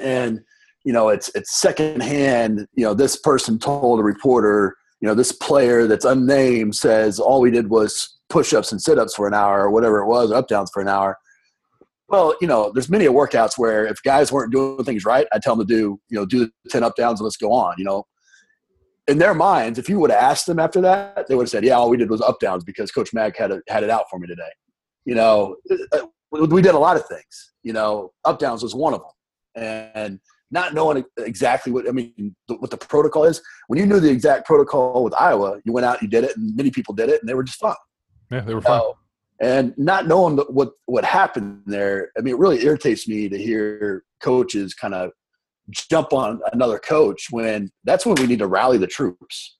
and 0.00 0.40
you 0.84 0.92
know 0.92 1.08
it's 1.08 1.30
it's 1.34 1.60
secondhand 1.60 2.66
you 2.74 2.84
know 2.84 2.94
this 2.94 3.16
person 3.16 3.58
told 3.58 4.00
a 4.00 4.02
reporter 4.02 4.76
you 5.00 5.08
know 5.08 5.14
this 5.14 5.32
player 5.32 5.86
that's 5.86 6.04
unnamed 6.04 6.74
says 6.74 7.18
all 7.18 7.40
we 7.40 7.50
did 7.50 7.68
was 7.70 8.18
push-ups 8.28 8.70
and 8.70 8.80
sit-ups 8.80 9.14
for 9.14 9.26
an 9.26 9.34
hour 9.34 9.62
or 9.62 9.70
whatever 9.70 9.98
it 9.98 10.06
was 10.06 10.30
or 10.30 10.36
up 10.36 10.48
downs 10.48 10.70
for 10.72 10.80
an 10.80 10.88
hour 10.88 11.18
well 12.10 12.34
you 12.40 12.46
know 12.46 12.70
there's 12.72 12.90
many 12.90 13.06
a 13.06 13.12
workouts 13.12 13.56
where 13.56 13.86
if 13.86 14.02
guys 14.02 14.30
weren't 14.30 14.52
doing 14.52 14.84
things 14.84 15.04
right 15.04 15.26
i 15.32 15.38
tell 15.38 15.56
them 15.56 15.66
to 15.66 15.74
do 15.74 16.00
you 16.08 16.18
know 16.18 16.26
do 16.26 16.40
the 16.40 16.70
10 16.70 16.82
up 16.82 16.94
downs 16.96 17.20
and 17.20 17.24
let's 17.24 17.36
go 17.36 17.52
on 17.52 17.74
you 17.78 17.84
know 17.84 18.04
in 19.08 19.18
their 19.18 19.34
minds 19.34 19.78
if 19.78 19.88
you 19.88 19.98
would 19.98 20.10
have 20.10 20.22
asked 20.22 20.46
them 20.46 20.58
after 20.58 20.80
that 20.80 21.26
they 21.28 21.34
would 21.34 21.44
have 21.44 21.50
said 21.50 21.64
yeah 21.64 21.74
all 21.74 21.88
we 21.88 21.96
did 21.96 22.10
was 22.10 22.20
up 22.20 22.38
downs 22.40 22.64
because 22.64 22.90
coach 22.90 23.12
mag 23.14 23.36
had 23.36 23.50
it 23.50 23.62
had 23.68 23.82
it 23.82 23.90
out 23.90 24.04
for 24.10 24.18
me 24.18 24.26
today 24.26 24.50
you 25.04 25.14
know 25.14 25.56
uh, 25.92 26.06
we 26.30 26.60
did 26.60 26.74
a 26.74 26.78
lot 26.78 26.96
of 26.96 27.06
things 27.06 27.52
you 27.62 27.72
know 27.72 28.12
up 28.24 28.38
downs 28.38 28.62
was 28.62 28.74
one 28.74 28.92
of 28.92 29.00
them 29.00 29.10
and 29.54 30.20
not 30.50 30.74
knowing 30.74 31.04
exactly 31.18 31.72
what 31.72 31.88
I 31.88 31.92
mean, 31.92 32.34
what 32.48 32.70
the 32.70 32.76
protocol 32.76 33.24
is. 33.24 33.40
When 33.68 33.78
you 33.78 33.86
knew 33.86 34.00
the 34.00 34.10
exact 34.10 34.46
protocol 34.46 35.04
with 35.04 35.14
Iowa, 35.14 35.60
you 35.64 35.72
went 35.72 35.86
out, 35.86 36.02
you 36.02 36.08
did 36.08 36.24
it, 36.24 36.36
and 36.36 36.56
many 36.56 36.70
people 36.70 36.94
did 36.94 37.08
it, 37.08 37.20
and 37.20 37.28
they 37.28 37.34
were 37.34 37.44
just 37.44 37.58
fine. 37.58 37.74
Yeah, 38.30 38.40
they 38.40 38.54
were 38.54 38.60
fine. 38.60 38.80
So, 38.80 38.96
and 39.40 39.74
not 39.76 40.06
knowing 40.06 40.36
what 40.36 40.72
what 40.86 41.04
happened 41.04 41.62
there, 41.66 42.10
I 42.16 42.20
mean, 42.20 42.34
it 42.34 42.38
really 42.38 42.64
irritates 42.64 43.08
me 43.08 43.28
to 43.28 43.38
hear 43.38 44.04
coaches 44.20 44.74
kind 44.74 44.94
of 44.94 45.10
jump 45.70 46.12
on 46.12 46.40
another 46.52 46.78
coach 46.78 47.28
when 47.30 47.70
that's 47.84 48.04
when 48.04 48.16
we 48.16 48.26
need 48.26 48.40
to 48.40 48.46
rally 48.46 48.78
the 48.78 48.86
troops. 48.86 49.56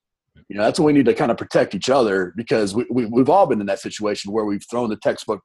You 0.49 0.57
know, 0.57 0.65
that's 0.65 0.79
when 0.81 0.87
we 0.87 0.93
need 0.93 1.07
to 1.07 1.15
kind 1.15 1.31
of 1.31 1.37
protect 1.37 1.75
each 1.75 1.89
other 1.89 2.33
because 2.37 2.75
we, 2.75 2.85
we, 2.91 3.07
we've 3.07 3.29
all 3.29 3.47
been 3.47 3.61
in 3.61 3.67
that 3.67 3.79
situation 3.79 4.33
where 4.33 4.45
we've 4.45 4.65
thrown 4.69 4.91
the 4.91 4.97
textbook 4.97 5.41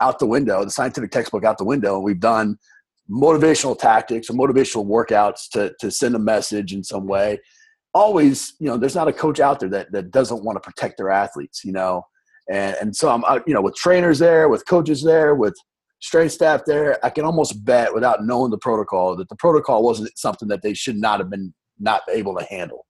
out 0.00 0.18
the 0.18 0.26
window, 0.26 0.64
the 0.64 0.70
scientific 0.70 1.10
textbook 1.10 1.44
out 1.44 1.58
the 1.58 1.64
window, 1.64 1.94
and 1.94 2.04
we've 2.04 2.20
done 2.20 2.58
motivational 3.10 3.78
tactics 3.78 4.28
or 4.28 4.34
motivational 4.34 4.86
workouts 4.86 5.48
to, 5.52 5.72
to 5.80 5.90
send 5.90 6.14
a 6.14 6.18
message 6.18 6.72
in 6.72 6.82
some 6.82 7.06
way. 7.06 7.38
Always, 7.94 8.54
you 8.58 8.66
know, 8.66 8.76
there's 8.76 8.96
not 8.96 9.08
a 9.08 9.12
coach 9.12 9.40
out 9.40 9.60
there 9.60 9.68
that, 9.70 9.92
that 9.92 10.10
doesn't 10.10 10.44
want 10.44 10.56
to 10.56 10.60
protect 10.60 10.98
their 10.98 11.10
athletes, 11.10 11.64
you 11.64 11.72
know. 11.72 12.02
And, 12.50 12.76
and 12.80 12.96
so 12.96 13.08
I'm, 13.08 13.24
I- 13.24 13.42
you 13.46 13.54
know, 13.54 13.62
with 13.62 13.74
trainers 13.74 14.18
there, 14.18 14.48
with 14.48 14.66
coaches 14.66 15.02
there, 15.02 15.34
with 15.34 15.54
strength 16.00 16.32
staff 16.32 16.62
there, 16.66 17.04
I 17.04 17.10
can 17.10 17.24
almost 17.24 17.64
bet 17.64 17.92
without 17.94 18.24
knowing 18.24 18.50
the 18.50 18.58
protocol 18.58 19.16
that 19.16 19.28
the 19.28 19.36
protocol 19.36 19.82
wasn't 19.82 20.16
something 20.16 20.48
that 20.48 20.62
they 20.62 20.74
should 20.74 20.96
not 20.96 21.20
have 21.20 21.30
been 21.30 21.52
not 21.78 22.02
able 22.10 22.36
to 22.36 22.44
handle, 22.44 22.86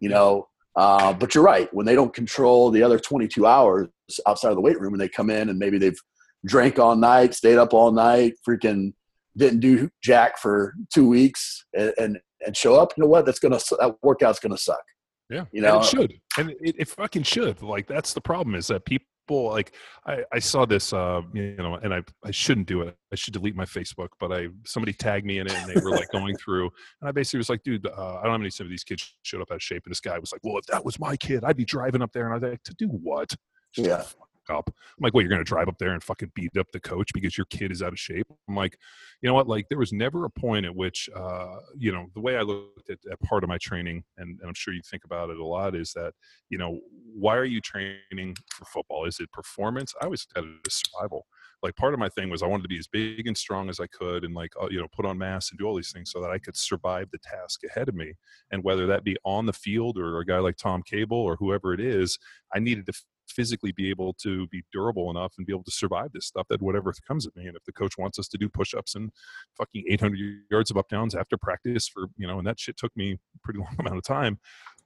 you 0.00 0.08
know. 0.08 0.48
Uh, 0.76 1.12
but 1.12 1.34
you're 1.34 1.44
right. 1.44 1.72
When 1.72 1.86
they 1.86 1.94
don't 1.94 2.12
control 2.12 2.70
the 2.70 2.82
other 2.82 2.98
22 2.98 3.46
hours 3.46 3.88
outside 4.26 4.50
of 4.50 4.56
the 4.56 4.60
weight 4.60 4.78
room 4.78 4.92
and 4.92 5.00
they 5.00 5.08
come 5.08 5.30
in 5.30 5.48
and 5.48 5.58
maybe 5.58 5.78
they've 5.78 5.98
drank 6.44 6.78
all 6.78 6.94
night, 6.94 7.34
stayed 7.34 7.56
up 7.56 7.72
all 7.72 7.90
night, 7.92 8.34
freaking 8.46 8.92
didn't 9.36 9.60
do 9.60 9.88
jack 10.02 10.38
for 10.38 10.74
two 10.92 11.08
weeks 11.08 11.64
and, 11.74 11.92
and, 11.98 12.18
and 12.46 12.56
show 12.56 12.74
up, 12.76 12.92
you 12.96 13.02
know 13.02 13.08
what? 13.08 13.24
That's 13.26 13.38
gonna 13.38 13.58
that 13.78 13.96
workout's 14.02 14.38
gonna 14.38 14.58
suck. 14.58 14.82
Yeah, 15.28 15.44
You 15.52 15.62
know- 15.62 15.76
and 15.76 15.84
it 15.84 15.88
should, 15.88 16.20
and 16.38 16.50
it, 16.60 16.76
it 16.78 16.88
fucking 16.88 17.24
should. 17.24 17.62
Like 17.62 17.86
that's 17.86 18.12
the 18.14 18.20
problem 18.20 18.54
is 18.54 18.66
that 18.68 18.84
people 18.84 19.04
like 19.28 19.74
I, 20.06 20.22
I 20.32 20.38
saw 20.38 20.64
this, 20.66 20.92
uh, 20.92 21.20
you 21.32 21.56
know, 21.56 21.74
and 21.82 21.92
I 21.92 22.02
I 22.24 22.30
shouldn't 22.30 22.68
do 22.68 22.82
it. 22.82 22.94
I 23.12 23.16
should 23.16 23.32
delete 23.34 23.56
my 23.56 23.64
Facebook, 23.64 24.10
but 24.20 24.30
I 24.32 24.48
somebody 24.64 24.92
tagged 24.92 25.26
me 25.26 25.38
in 25.40 25.48
it, 25.48 25.52
and 25.52 25.68
they 25.68 25.80
were 25.80 25.90
like 25.90 26.08
going 26.12 26.36
through, 26.36 26.70
and 27.00 27.08
I 27.08 27.12
basically 27.12 27.38
was 27.38 27.50
like, 27.50 27.64
dude, 27.64 27.84
uh, 27.86 27.90
I 28.18 28.22
don't 28.22 28.32
have 28.32 28.40
any 28.40 28.50
some 28.50 28.66
of 28.66 28.70
these 28.70 28.84
kids 28.84 29.16
showed 29.22 29.40
up 29.42 29.50
out 29.50 29.56
of 29.56 29.62
shape, 29.62 29.82
and 29.84 29.90
this 29.90 30.00
guy 30.00 30.16
was 30.18 30.30
like, 30.30 30.42
well, 30.44 30.58
if 30.58 30.66
that 30.66 30.84
was 30.84 31.00
my 31.00 31.16
kid, 31.16 31.42
I'd 31.42 31.56
be 31.56 31.64
driving 31.64 32.02
up 32.02 32.12
there, 32.12 32.24
and 32.24 32.32
I 32.32 32.36
was 32.36 32.42
like, 32.50 32.62
to 32.62 32.74
do 32.74 32.86
what? 32.86 33.30
The 33.76 33.82
Yeah. 33.82 34.02
Up. 34.48 34.68
I'm 34.68 35.02
like, 35.02 35.12
well, 35.12 35.22
you're 35.22 35.30
gonna 35.30 35.44
drive 35.44 35.68
up 35.68 35.78
there 35.78 35.92
and 35.92 36.02
fucking 36.02 36.30
beat 36.34 36.56
up 36.56 36.70
the 36.72 36.80
coach 36.80 37.10
because 37.12 37.36
your 37.36 37.46
kid 37.46 37.72
is 37.72 37.82
out 37.82 37.92
of 37.92 37.98
shape. 37.98 38.26
I'm 38.48 38.54
like, 38.54 38.78
you 39.20 39.28
know 39.28 39.34
what? 39.34 39.48
Like, 39.48 39.68
there 39.68 39.78
was 39.78 39.92
never 39.92 40.24
a 40.24 40.30
point 40.30 40.66
at 40.66 40.74
which, 40.74 41.10
uh, 41.16 41.56
you 41.76 41.90
know, 41.90 42.06
the 42.14 42.20
way 42.20 42.36
I 42.36 42.42
looked 42.42 42.88
at, 42.90 42.98
at 43.10 43.20
part 43.20 43.42
of 43.42 43.48
my 43.48 43.58
training, 43.58 44.04
and, 44.18 44.38
and 44.38 44.48
I'm 44.48 44.54
sure 44.54 44.72
you 44.72 44.82
think 44.88 45.04
about 45.04 45.30
it 45.30 45.38
a 45.38 45.44
lot, 45.44 45.74
is 45.74 45.92
that, 45.94 46.14
you 46.48 46.58
know, 46.58 46.78
why 47.12 47.36
are 47.36 47.44
you 47.44 47.60
training 47.60 48.36
for 48.50 48.64
football? 48.66 49.04
Is 49.04 49.18
it 49.20 49.32
performance? 49.32 49.94
I 50.00 50.04
always 50.04 50.26
had 50.34 50.44
it 50.44 50.50
as 50.66 50.74
survival. 50.74 51.26
Like, 51.62 51.74
part 51.74 51.94
of 51.94 52.00
my 52.00 52.08
thing 52.10 52.30
was 52.30 52.42
I 52.42 52.46
wanted 52.46 52.64
to 52.64 52.68
be 52.68 52.78
as 52.78 52.86
big 52.86 53.26
and 53.26 53.36
strong 53.36 53.68
as 53.68 53.80
I 53.80 53.86
could, 53.88 54.24
and 54.24 54.34
like, 54.34 54.52
uh, 54.60 54.68
you 54.70 54.78
know, 54.78 54.88
put 54.94 55.06
on 55.06 55.18
mass 55.18 55.50
and 55.50 55.58
do 55.58 55.66
all 55.66 55.74
these 55.74 55.92
things 55.92 56.10
so 56.10 56.20
that 56.20 56.30
I 56.30 56.38
could 56.38 56.56
survive 56.56 57.10
the 57.10 57.18
task 57.18 57.62
ahead 57.64 57.88
of 57.88 57.94
me. 57.94 58.12
And 58.52 58.62
whether 58.62 58.86
that 58.86 59.02
be 59.02 59.16
on 59.24 59.46
the 59.46 59.52
field 59.52 59.98
or 59.98 60.20
a 60.20 60.24
guy 60.24 60.38
like 60.38 60.56
Tom 60.56 60.82
Cable 60.82 61.16
or 61.18 61.36
whoever 61.36 61.74
it 61.74 61.80
is, 61.80 62.18
I 62.54 62.58
needed 62.58 62.86
to 62.86 62.92
physically 63.28 63.72
be 63.72 63.90
able 63.90 64.12
to 64.14 64.46
be 64.48 64.62
durable 64.72 65.10
enough 65.10 65.32
and 65.38 65.46
be 65.46 65.52
able 65.52 65.64
to 65.64 65.70
survive 65.70 66.10
this 66.12 66.26
stuff 66.26 66.46
that 66.48 66.62
whatever 66.62 66.92
comes 67.06 67.26
at 67.26 67.34
me 67.36 67.46
and 67.46 67.56
if 67.56 67.64
the 67.64 67.72
coach 67.72 67.98
wants 67.98 68.18
us 68.18 68.28
to 68.28 68.38
do 68.38 68.48
push-ups 68.48 68.94
and 68.94 69.10
fucking 69.56 69.84
800 69.88 70.18
yards 70.50 70.70
of 70.70 70.76
up 70.76 70.88
downs 70.88 71.14
after 71.14 71.36
practice 71.36 71.88
for 71.88 72.06
you 72.16 72.26
know 72.26 72.38
and 72.38 72.46
that 72.46 72.58
shit 72.60 72.76
took 72.76 72.96
me 72.96 73.12
a 73.12 73.38
pretty 73.42 73.58
long 73.60 73.74
amount 73.78 73.96
of 73.96 74.02
time 74.04 74.38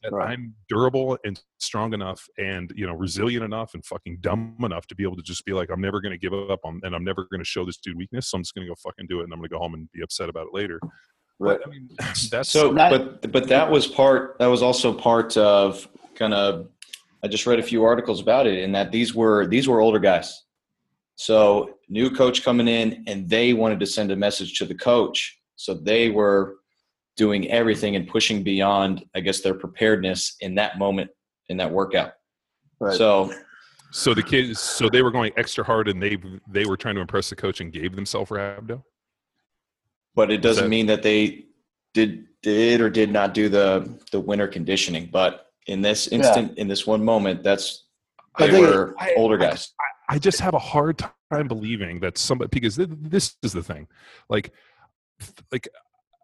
that 0.02 0.12
Right. 0.12 0.30
i'm 0.30 0.54
durable 0.68 1.18
and 1.24 1.40
strong 1.58 1.92
enough 1.92 2.26
and 2.38 2.72
you 2.74 2.86
know 2.86 2.94
resilient 2.94 3.44
enough 3.44 3.74
and 3.74 3.84
fucking 3.84 4.18
dumb 4.20 4.56
enough 4.62 4.86
to 4.86 4.94
be 4.94 5.02
able 5.02 5.16
to 5.16 5.22
just 5.22 5.44
be 5.44 5.52
like 5.52 5.70
i'm 5.70 5.80
never 5.80 6.00
going 6.00 6.12
to 6.12 6.18
give 6.18 6.32
up 6.32 6.60
on, 6.64 6.80
and 6.82 6.94
i'm 6.94 7.04
never 7.04 7.26
going 7.30 7.40
to 7.40 7.44
show 7.44 7.64
this 7.64 7.76
dude 7.76 7.96
weakness 7.96 8.28
so 8.28 8.36
i'm 8.36 8.42
just 8.42 8.54
going 8.54 8.66
to 8.66 8.70
go 8.70 8.74
fucking 8.82 9.06
do 9.08 9.20
it 9.20 9.24
and 9.24 9.32
i'm 9.32 9.38
going 9.38 9.48
to 9.48 9.54
go 9.54 9.58
home 9.58 9.74
and 9.74 9.90
be 9.92 10.02
upset 10.02 10.28
about 10.28 10.46
it 10.46 10.54
later 10.54 10.80
Right. 11.42 11.58
but, 11.58 11.66
I 11.66 11.70
mean, 11.70 11.88
that's 12.30 12.50
so 12.50 12.70
Not- 12.70 12.90
but 12.90 13.32
but 13.32 13.48
that 13.48 13.70
was 13.70 13.86
part 13.86 14.36
that 14.38 14.46
was 14.48 14.62
also 14.62 14.92
part 14.92 15.36
of 15.38 15.88
kind 16.14 16.34
of 16.34 16.68
i 17.22 17.28
just 17.28 17.46
read 17.46 17.58
a 17.58 17.62
few 17.62 17.84
articles 17.84 18.20
about 18.20 18.46
it 18.46 18.64
and 18.64 18.74
that 18.74 18.90
these 18.92 19.14
were 19.14 19.46
these 19.46 19.68
were 19.68 19.80
older 19.80 19.98
guys. 19.98 20.44
So 21.16 21.74
new 21.88 22.10
coach 22.10 22.42
coming 22.42 22.66
in 22.66 23.04
and 23.06 23.28
they 23.28 23.52
wanted 23.52 23.78
to 23.80 23.86
send 23.86 24.10
a 24.10 24.16
message 24.16 24.56
to 24.58 24.64
the 24.64 24.74
coach. 24.74 25.38
So 25.56 25.74
they 25.74 26.08
were 26.08 26.56
doing 27.16 27.50
everything 27.50 27.96
and 27.96 28.08
pushing 28.08 28.42
beyond 28.42 29.04
i 29.14 29.20
guess 29.20 29.40
their 29.42 29.52
preparedness 29.52 30.36
in 30.40 30.54
that 30.54 30.78
moment 30.78 31.10
in 31.50 31.56
that 31.58 31.70
workout. 31.70 32.12
Right. 32.78 32.96
so 32.96 33.30
so 33.90 34.14
the 34.14 34.22
kids 34.22 34.58
so 34.60 34.88
they 34.88 35.02
were 35.02 35.10
going 35.10 35.32
extra 35.36 35.62
hard 35.62 35.88
and 35.88 36.02
they 36.02 36.16
they 36.48 36.64
were 36.64 36.78
trying 36.78 36.94
to 36.94 37.02
impress 37.02 37.28
the 37.28 37.36
coach 37.36 37.60
and 37.60 37.70
gave 37.72 37.94
themselves 37.94 38.30
rhabdo? 38.30 38.82
But 40.14 40.30
it 40.30 40.40
doesn't 40.40 40.64
that- 40.64 40.70
mean 40.70 40.86
that 40.86 41.02
they 41.02 41.44
did 41.92 42.26
did 42.42 42.80
or 42.80 42.88
did 42.88 43.10
not 43.10 43.34
do 43.34 43.50
the 43.50 44.00
the 44.12 44.20
winter 44.20 44.48
conditioning 44.48 45.10
but 45.12 45.49
in 45.66 45.82
this 45.82 46.08
instant 46.08 46.56
in 46.58 46.68
this 46.68 46.86
one 46.86 47.04
moment 47.04 47.42
that's 47.42 47.86
I 48.36 48.46
they 48.46 48.60
were 48.60 48.94
I- 48.98 49.14
older 49.16 49.36
guys 49.36 49.72
I 50.10 50.18
just 50.18 50.40
have 50.40 50.54
a 50.54 50.58
hard 50.58 50.98
time 51.32 51.46
believing 51.46 52.00
that 52.00 52.18
somebody 52.18 52.48
because 52.52 52.76
th- 52.76 52.88
this 52.90 53.36
is 53.44 53.52
the 53.52 53.62
thing. 53.62 53.86
Like 54.28 54.52
like 55.52 55.68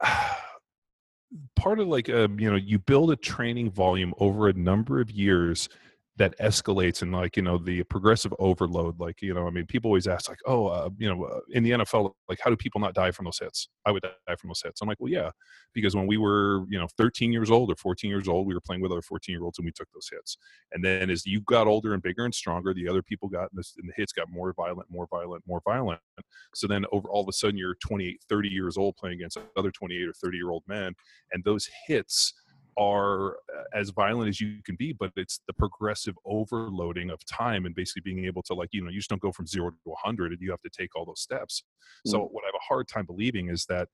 part 1.57 1.79
of 1.79 1.87
like 1.87 2.09
a, 2.09 2.29
you 2.37 2.51
know 2.51 2.57
you 2.57 2.81
build 2.81 3.13
a 3.13 3.17
training 3.17 3.71
volume 3.71 4.13
over 4.19 4.49
a 4.49 4.53
number 4.53 5.01
of 5.01 5.11
years 5.11 5.69
that 6.17 6.39
escalates 6.39 7.03
and 7.03 7.13
like 7.13 7.37
you 7.37 7.43
know 7.43 7.59
the 7.59 7.83
progressive 7.85 8.33
overload 8.39 8.99
like 8.99 9.21
you 9.21 9.35
know 9.35 9.47
i 9.47 9.51
mean 9.51 9.67
people 9.67 9.91
always 9.91 10.07
ask 10.07 10.29
like 10.29 10.39
oh 10.47 10.67
uh, 10.67 10.89
you 10.99 11.09
know 11.09 11.25
uh, 11.25 11.41
in 11.51 11.63
the 11.63 11.73
nfl 11.73 12.13
like 12.29 12.39
how 12.43 12.51
do 12.51 12.57
people 12.57 12.81
not 12.81 12.95
die 12.95 13.11
from 13.11 13.25
those 13.25 13.39
hits? 13.39 13.69
I 13.85 13.93
would 13.93 14.03
die 14.03 14.37
from 14.39 14.49
those 14.49 14.63
hits. 14.63 14.81
I'm 14.81 14.89
like 14.89 15.01
well 15.01 15.13
yeah 15.13 15.31
because 15.73 15.95
when 15.95 16.07
we 16.07 16.17
were 16.17 16.65
you 16.69 16.79
know 16.79 16.89
13 16.97 17.33
years 17.33 17.51
old 17.51 17.71
or 17.71 17.77
14 17.77 18.11
years 18.11 18.29
old 18.29 18.47
we 18.47 18.55
were 18.55 18.61
playing 18.61 18.83
with 18.83 18.93
other 18.93 19.03
14 19.03 19.33
year 19.33 19.45
olds 19.45 19.59
and 19.59 19.65
we 19.65 19.73
took 19.73 19.89
those 19.93 20.09
hits. 20.11 20.37
And 20.73 20.85
then 20.85 21.11
as 21.11 21.25
you 21.27 21.41
got 21.43 21.67
older 21.67 21.95
and 21.95 22.03
bigger 22.03 22.25
and 22.25 22.35
stronger 22.35 22.75
the 22.75 22.89
other 22.89 23.03
people 23.03 23.29
got 23.29 23.51
and 23.53 23.63
the, 23.63 23.65
and 23.79 23.89
the 23.89 23.95
hits 23.97 24.13
got 24.13 24.31
more 24.31 24.53
violent 24.55 24.89
more 24.91 25.07
violent 25.11 25.45
more 25.47 25.61
violent. 25.65 26.01
So 26.55 26.67
then 26.67 26.85
over 26.93 27.09
all 27.09 27.23
of 27.23 27.29
a 27.29 27.33
sudden 27.33 27.57
you're 27.57 27.77
28 27.77 28.21
30 28.29 28.49
years 28.49 28.77
old 28.77 28.97
playing 28.97 29.17
against 29.17 29.39
other 29.57 29.71
28 29.71 30.09
or 30.09 30.13
30 30.13 30.37
year 30.37 30.51
old 30.51 30.65
men 30.67 30.95
and 31.33 31.45
those 31.45 31.69
hits 31.87 32.35
are 32.79 33.37
uh, 33.37 33.65
as 33.75 33.91
violent 33.91 34.29
as 34.29 34.41
you 34.41 34.59
can 34.65 34.77
be, 34.77 34.93
but 34.93 35.11
it's 35.17 35.41
the 35.47 35.53
progressive 35.53 36.15
overloading 36.25 37.11
of 37.11 37.25
time 37.25 37.67
and 37.67 37.75
basically 37.75 38.03
being 38.03 38.25
able 38.25 38.43
to 38.43 38.55
like, 38.55 38.69
you 38.73 38.83
know, 38.83 38.91
you 38.91 38.99
just 38.99 39.11
don't 39.11 39.23
go 39.23 39.33
from 39.33 39.47
zero 39.47 39.71
to 39.71 39.77
100 39.85 40.33
and 40.33 40.41
you 40.41 40.51
have 40.51 40.63
to 40.63 40.71
take 40.71 40.95
all 40.95 41.05
those 41.05 41.21
steps. 41.21 41.63
Mm-hmm. 42.07 42.11
So 42.11 42.29
what 42.31 42.45
I 42.45 42.49
have 42.49 42.55
a 42.55 42.67
hard 42.67 42.89
time 42.89 43.07
believing 43.07 43.49
is 43.49 43.65
that 43.67 43.89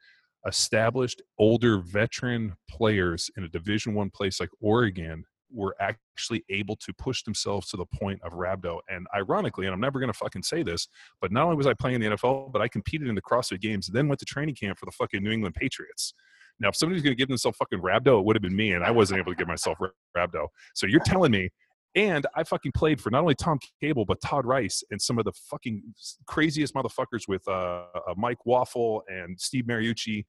established 0.47 1.22
older 1.39 1.78
veteran 1.78 2.55
players 2.68 3.30
in 3.37 3.45
a 3.45 3.49
division 3.49 3.95
one 3.95 4.11
place 4.11 4.41
like 4.41 4.51
Oregon 4.61 5.24
were 5.53 5.76
actually 5.80 6.45
able 6.49 6.76
to 6.76 6.93
push 6.95 7.22
themselves 7.22 7.68
to 7.68 7.76
the 7.76 7.85
point 7.87 8.20
of 8.22 8.33
Rhabdo. 8.33 8.80
And 8.89 9.07
ironically, 9.14 9.66
and 9.66 9.74
I'm 9.74 9.80
never 9.80 10.01
going 10.01 10.11
to 10.11 10.18
fucking 10.18 10.43
say 10.43 10.62
this, 10.62 10.89
but 11.20 11.30
not 11.30 11.45
only 11.45 11.57
was 11.57 11.66
I 11.66 11.74
playing 11.74 11.97
in 11.97 12.01
the 12.01 12.16
NFL, 12.16 12.53
but 12.53 12.62
I 12.62 12.68
competed 12.68 13.09
in 13.09 13.14
the 13.14 13.22
CrossFit 13.22 13.61
Games, 13.61 13.89
and 13.89 13.97
then 13.97 14.09
went 14.09 14.18
to 14.20 14.24
training 14.24 14.55
camp 14.55 14.78
for 14.78 14.87
the 14.87 14.93
fucking 14.93 15.22
New 15.22 15.30
England 15.30 15.55
Patriots. 15.55 16.14
Now, 16.61 16.68
if 16.68 16.76
somebody's 16.76 17.03
going 17.03 17.12
to 17.12 17.18
give 17.18 17.28
themselves 17.28 17.57
fucking 17.57 17.80
rhabdo, 17.80 18.20
it 18.20 18.24
would 18.24 18.36
have 18.36 18.42
been 18.42 18.55
me, 18.55 18.72
and 18.72 18.84
I 18.84 18.90
wasn't 18.90 19.18
able 19.18 19.32
to 19.32 19.36
give 19.36 19.48
myself 19.48 19.78
rhabdo. 20.16 20.46
So 20.74 20.86
you're 20.86 21.00
telling 21.00 21.32
me, 21.32 21.50
and 21.94 22.26
I 22.34 22.44
fucking 22.44 22.72
played 22.72 23.00
for 23.00 23.11
not 23.11 23.20
only 23.20 23.34
Tom 23.34 23.59
Cable 23.80 24.05
but 24.07 24.20
Todd 24.22 24.46
Rice 24.46 24.82
and 24.90 25.00
some 25.00 25.18
of 25.18 25.24
the 25.24 25.32
fucking 25.50 25.82
craziest 26.26 26.74
motherfuckers 26.74 27.28
with 27.28 27.46
uh, 27.46 27.84
uh, 27.94 28.14
Mike 28.16 28.38
Waufle 28.46 29.03
and 29.09 29.38
Steve 29.38 29.64
Mariucci, 29.64 30.24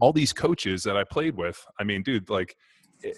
all 0.00 0.12
these 0.12 0.32
coaches 0.32 0.82
that 0.84 0.96
I 0.96 1.04
played 1.04 1.36
with. 1.36 1.62
I 1.78 1.84
mean, 1.84 2.02
dude, 2.02 2.30
like, 2.30 2.56
eh, 3.04 3.10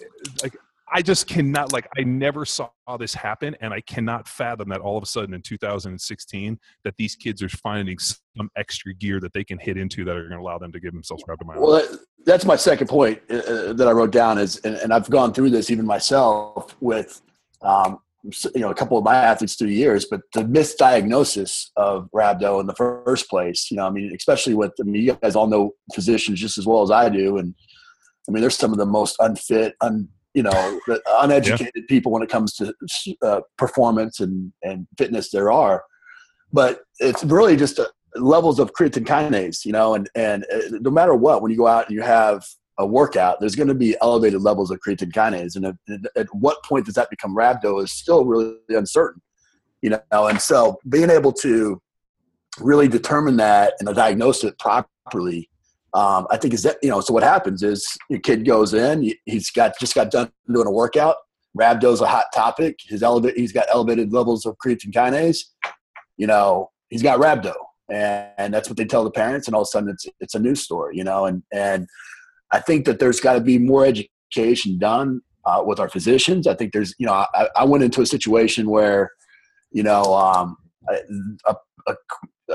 like 0.42 0.56
I 0.94 1.00
just 1.00 1.26
cannot 1.26 1.72
like 1.72 1.88
I 1.96 2.02
never 2.02 2.44
saw 2.44 2.68
this 2.98 3.14
happen, 3.14 3.56
and 3.60 3.72
I 3.72 3.80
cannot 3.80 4.28
fathom 4.28 4.68
that 4.68 4.80
all 4.80 4.98
of 4.98 5.02
a 5.02 5.06
sudden 5.06 5.34
in 5.34 5.40
2016 5.40 6.58
that 6.84 6.94
these 6.98 7.16
kids 7.16 7.42
are 7.42 7.48
finding 7.48 7.98
some 7.98 8.50
extra 8.56 8.92
gear 8.94 9.18
that 9.20 9.32
they 9.32 9.42
can 9.42 9.58
hit 9.58 9.78
into 9.78 10.04
that 10.04 10.16
are 10.16 10.28
going 10.28 10.38
to 10.38 10.38
allow 10.38 10.58
them 10.58 10.70
to 10.72 10.80
give 10.80 10.92
themselves 10.92 11.24
rep 11.26 11.38
Well, 11.56 11.82
that's 12.26 12.44
my 12.44 12.56
second 12.56 12.88
point 12.88 13.20
uh, 13.30 13.36
uh, 13.36 13.72
that 13.72 13.88
I 13.88 13.92
wrote 13.92 14.12
down 14.12 14.36
is, 14.36 14.56
and, 14.58 14.76
and, 14.76 14.92
I've 14.92 15.08
gone 15.08 15.32
through 15.32 15.50
this 15.50 15.70
even 15.70 15.86
myself 15.86 16.76
with, 16.80 17.22
um, 17.62 17.98
you 18.22 18.60
know, 18.60 18.70
a 18.70 18.74
couple 18.74 18.98
of 18.98 19.04
my 19.04 19.14
athletes 19.14 19.54
through 19.54 19.68
years, 19.68 20.04
but 20.04 20.20
the 20.34 20.42
misdiagnosis 20.42 21.70
of 21.76 22.08
rhabdo 22.14 22.60
in 22.60 22.66
the 22.66 22.74
first 22.74 23.28
place, 23.30 23.70
you 23.70 23.78
know, 23.78 23.86
I 23.86 23.90
mean, 23.90 24.12
especially 24.14 24.54
with, 24.54 24.72
I 24.78 24.84
mean, 24.84 25.02
you 25.02 25.18
guys 25.20 25.34
all 25.34 25.46
know 25.48 25.72
physicians 25.94 26.38
just 26.38 26.58
as 26.58 26.66
well 26.66 26.82
as 26.82 26.90
I 26.90 27.08
do, 27.08 27.38
and 27.38 27.54
I 28.28 28.32
mean, 28.32 28.42
there's 28.42 28.56
some 28.56 28.72
of 28.72 28.78
the 28.78 28.86
most 28.86 29.16
unfit, 29.18 29.74
un 29.80 30.08
you 30.34 30.42
know 30.42 30.80
uneducated 31.20 31.72
yeah. 31.74 31.82
people 31.88 32.12
when 32.12 32.22
it 32.22 32.30
comes 32.30 32.54
to 32.54 32.74
uh, 33.22 33.40
performance 33.58 34.20
and 34.20 34.52
and 34.62 34.86
fitness 34.98 35.30
there 35.30 35.50
are. 35.50 35.84
But 36.52 36.80
it's 37.00 37.24
really 37.24 37.56
just 37.56 37.78
a, 37.78 37.84
uh, 37.84 37.88
levels 38.16 38.58
of 38.58 38.70
creatine 38.74 39.06
kinase 39.06 39.64
you 39.64 39.72
know 39.72 39.94
and 39.94 40.10
and 40.14 40.44
uh, 40.52 40.78
no 40.82 40.90
matter 40.90 41.14
what 41.14 41.40
when 41.40 41.50
you 41.50 41.56
go 41.56 41.66
out 41.66 41.86
and 41.86 41.94
you 41.94 42.02
have 42.02 42.44
a 42.78 42.84
workout 42.84 43.40
there's 43.40 43.54
going 43.54 43.68
to 43.68 43.74
be 43.74 43.96
elevated 44.02 44.42
levels 44.42 44.70
of 44.70 44.78
creatine 44.86 45.12
kinase. 45.12 45.56
And 45.56 45.64
at, 45.64 45.76
at 46.14 46.26
what 46.34 46.62
point 46.62 46.84
does 46.84 46.94
that 46.94 47.08
become 47.08 47.34
rhabdo 47.34 47.82
is 47.82 47.90
still 47.92 48.26
really 48.26 48.56
uncertain 48.68 49.22
you 49.82 49.90
know? 49.90 50.26
And 50.26 50.40
so 50.40 50.78
being 50.88 51.10
able 51.10 51.32
to 51.34 51.82
really 52.60 52.88
determine 52.88 53.36
that 53.36 53.74
and 53.80 53.94
diagnose 53.94 54.44
it 54.44 54.58
properly 54.58 55.50
um, 55.94 56.26
I 56.30 56.36
think 56.36 56.54
is 56.54 56.62
that 56.62 56.78
you 56.82 56.88
know. 56.88 57.00
So 57.00 57.12
what 57.12 57.22
happens 57.22 57.62
is 57.62 57.86
your 58.08 58.20
kid 58.20 58.46
goes 58.46 58.72
in. 58.72 59.12
He's 59.26 59.50
got 59.50 59.78
just 59.78 59.94
got 59.94 60.10
done 60.10 60.30
doing 60.52 60.66
a 60.66 60.70
workout. 60.70 61.16
Rhabdo's 61.58 62.00
a 62.00 62.06
hot 62.06 62.26
topic. 62.34 62.78
His 62.86 63.02
elevate. 63.02 63.36
He's 63.36 63.52
got 63.52 63.66
elevated 63.70 64.12
levels 64.12 64.46
of 64.46 64.56
creatine 64.64 64.92
kinase. 64.92 65.40
You 66.16 66.26
know, 66.26 66.70
he's 66.88 67.02
got 67.02 67.20
rhabdo, 67.20 67.54
and, 67.90 68.30
and 68.38 68.54
that's 68.54 68.70
what 68.70 68.78
they 68.78 68.86
tell 68.86 69.04
the 69.04 69.10
parents. 69.10 69.48
And 69.48 69.54
all 69.54 69.62
of 69.62 69.66
a 69.66 69.70
sudden, 69.70 69.90
it's 69.90 70.06
it's 70.20 70.34
a 70.34 70.38
news 70.38 70.62
story. 70.62 70.96
You 70.96 71.04
know, 71.04 71.26
and 71.26 71.42
and 71.52 71.86
I 72.52 72.60
think 72.60 72.86
that 72.86 72.98
there's 72.98 73.20
got 73.20 73.34
to 73.34 73.40
be 73.40 73.58
more 73.58 73.84
education 73.84 74.78
done 74.78 75.20
uh, 75.44 75.62
with 75.64 75.78
our 75.78 75.90
physicians. 75.90 76.46
I 76.46 76.54
think 76.54 76.72
there's 76.72 76.94
you 76.98 77.04
know 77.04 77.12
I, 77.12 77.48
I 77.54 77.64
went 77.64 77.84
into 77.84 78.00
a 78.00 78.06
situation 78.06 78.70
where 78.70 79.10
you 79.72 79.82
know 79.82 80.14
um, 80.14 80.56
a, 80.88 80.96
a, 81.50 81.56
a 81.88 81.94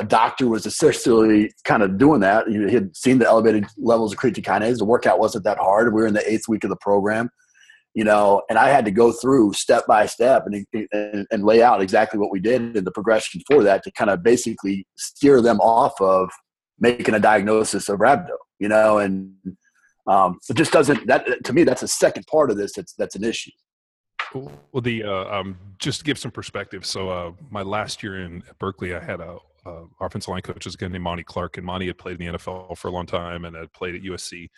doctor 0.03 0.47
was 0.47 0.65
essentially 0.65 1.51
kind 1.63 1.83
of 1.83 1.97
doing 1.97 2.21
that. 2.21 2.47
He 2.47 2.73
had 2.73 2.95
seen 2.95 3.19
the 3.19 3.25
elevated 3.25 3.65
levels 3.77 4.13
of 4.13 4.19
creatine 4.19 4.43
kinase. 4.43 4.77
The 4.77 4.85
workout 4.85 5.19
wasn't 5.19 5.43
that 5.45 5.57
hard. 5.57 5.93
We 5.93 6.01
were 6.01 6.07
in 6.07 6.13
the 6.13 6.31
eighth 6.31 6.47
week 6.47 6.63
of 6.63 6.69
the 6.69 6.77
program, 6.77 7.29
you 7.93 8.03
know, 8.03 8.41
and 8.49 8.57
I 8.57 8.69
had 8.69 8.85
to 8.85 8.91
go 8.91 9.11
through 9.11 9.53
step 9.53 9.85
by 9.87 10.05
step 10.05 10.45
and, 10.45 10.65
and, 10.91 11.27
and 11.31 11.43
lay 11.43 11.61
out 11.61 11.81
exactly 11.81 12.19
what 12.19 12.31
we 12.31 12.39
did 12.39 12.75
and 12.75 12.85
the 12.85 12.91
progression 12.91 13.41
for 13.47 13.63
that 13.63 13.83
to 13.83 13.91
kind 13.91 14.09
of 14.09 14.23
basically 14.23 14.85
steer 14.97 15.41
them 15.41 15.59
off 15.59 15.99
of 16.01 16.29
making 16.79 17.15
a 17.15 17.19
diagnosis 17.19 17.89
of 17.89 17.99
rhabdo, 17.99 18.35
you 18.59 18.67
know, 18.67 18.99
and 18.99 19.33
um, 20.07 20.39
it 20.49 20.55
just 20.55 20.71
doesn't. 20.71 21.05
That 21.07 21.43
to 21.43 21.53
me, 21.53 21.63
that's 21.63 21.83
a 21.83 21.87
second 21.87 22.25
part 22.27 22.49
of 22.49 22.57
this. 22.57 22.73
That's 22.73 22.93
that's 22.93 23.15
an 23.15 23.23
issue. 23.23 23.51
Well, 24.33 24.81
the 24.81 25.03
uh, 25.03 25.39
um, 25.39 25.57
just 25.79 25.99
to 25.99 26.05
give 26.05 26.17
some 26.17 26.31
perspective. 26.31 26.85
So, 26.85 27.09
uh, 27.09 27.31
my 27.49 27.61
last 27.61 28.03
year 28.03 28.23
in 28.23 28.43
Berkeley, 28.59 28.93
I 28.93 28.99
had 29.03 29.19
a 29.19 29.37
uh, 29.67 29.83
offensive 29.99 30.29
line 30.29 30.41
coach 30.41 30.65
was 30.65 30.75
a 30.75 30.77
guy 30.77 30.87
named 30.87 31.03
Monte 31.03 31.23
Clark, 31.23 31.57
and 31.57 31.65
Monte 31.65 31.87
had 31.87 31.97
played 31.97 32.19
in 32.19 32.31
the 32.33 32.37
NFL 32.37 32.77
for 32.77 32.87
a 32.87 32.91
long 32.91 33.05
time 33.05 33.45
and 33.45 33.55
had 33.55 33.73
played 33.73 33.95
at 33.95 34.01
USC, 34.01 34.49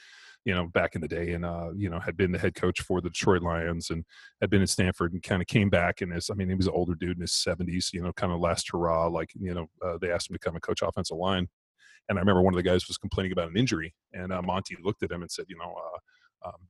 you 0.46 0.54
know, 0.54 0.68
back 0.68 0.96
in 0.96 1.02
the 1.02 1.08
day, 1.08 1.32
and 1.32 1.46
uh, 1.46 1.70
you 1.76 1.90
know, 1.90 2.00
had 2.00 2.16
been 2.16 2.32
the 2.32 2.38
head 2.38 2.56
coach 2.56 2.82
for 2.82 3.02
the 3.02 3.10
Detroit 3.10 3.42
Lions 3.42 3.90
and 3.90 4.06
had 4.42 4.50
been 4.50 4.62
at 4.62 4.70
Stanford, 4.70 5.14
and 5.14 5.24
kind 5.24 5.42
of 5.42 5.48
came 5.48 5.70
back 5.70 6.02
and 6.02 6.16
is, 6.16 6.30
I 6.30 6.36
mean, 6.36 6.50
he 6.50 6.56
was 6.56 6.68
an 6.68 6.74
older 6.74 6.96
dude 6.96 7.18
in 7.18 7.22
his 7.22 7.34
seventies, 7.34 7.92
you 7.94 8.02
know, 8.02 8.14
kind 8.14 8.32
of 8.32 8.40
last 8.40 8.70
hurrah. 8.72 9.08
Like, 9.08 9.32
you 9.40 9.54
know, 9.54 9.68
uh, 9.86 9.98
they 10.00 10.12
asked 10.12 10.30
him 10.30 10.36
to 10.36 10.40
come 10.40 10.56
and 10.56 10.62
coach 10.62 10.82
offensive 10.82 11.18
line, 11.18 11.48
and 12.08 12.18
I 12.18 12.22
remember 12.22 12.42
one 12.42 12.54
of 12.54 12.58
the 12.58 12.70
guys 12.70 12.88
was 12.88 12.98
complaining 12.98 13.32
about 13.32 13.50
an 13.50 13.58
injury, 13.58 13.94
and 14.14 14.32
uh, 14.32 14.42
Monte 14.42 14.76
looked 14.84 15.04
at 15.04 15.12
him 15.12 15.22
and 15.22 15.32
said, 15.32 15.46
you 15.50 15.58
know, 15.58 15.76
uh, 15.76 16.50
um, 16.50 16.68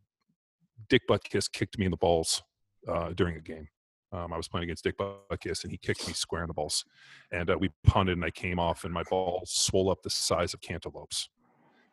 Dick 0.87 1.03
Butkus 1.09 1.51
kicked 1.51 1.77
me 1.77 1.85
in 1.85 1.91
the 1.91 1.97
balls 1.97 2.41
uh, 2.87 3.11
during 3.13 3.35
a 3.35 3.41
game 3.41 3.67
um, 4.11 4.33
I 4.33 4.37
was 4.37 4.47
playing 4.47 4.63
against 4.63 4.83
Dick 4.83 4.97
Butkus, 4.97 5.63
and 5.63 5.71
he 5.71 5.77
kicked 5.77 6.07
me 6.07 6.13
square 6.13 6.41
in 6.41 6.47
the 6.47 6.53
balls. 6.53 6.83
And 7.31 7.49
uh, 7.49 7.57
we 7.59 7.69
punted, 7.83 8.17
and 8.17 8.25
I 8.25 8.31
came 8.31 8.59
off, 8.59 8.83
and 8.83 8.93
my 8.93 9.03
balls 9.03 9.51
swole 9.51 9.91
up 9.91 10.01
the 10.01 10.09
size 10.09 10.53
of 10.53 10.61
cantaloupes. 10.61 11.29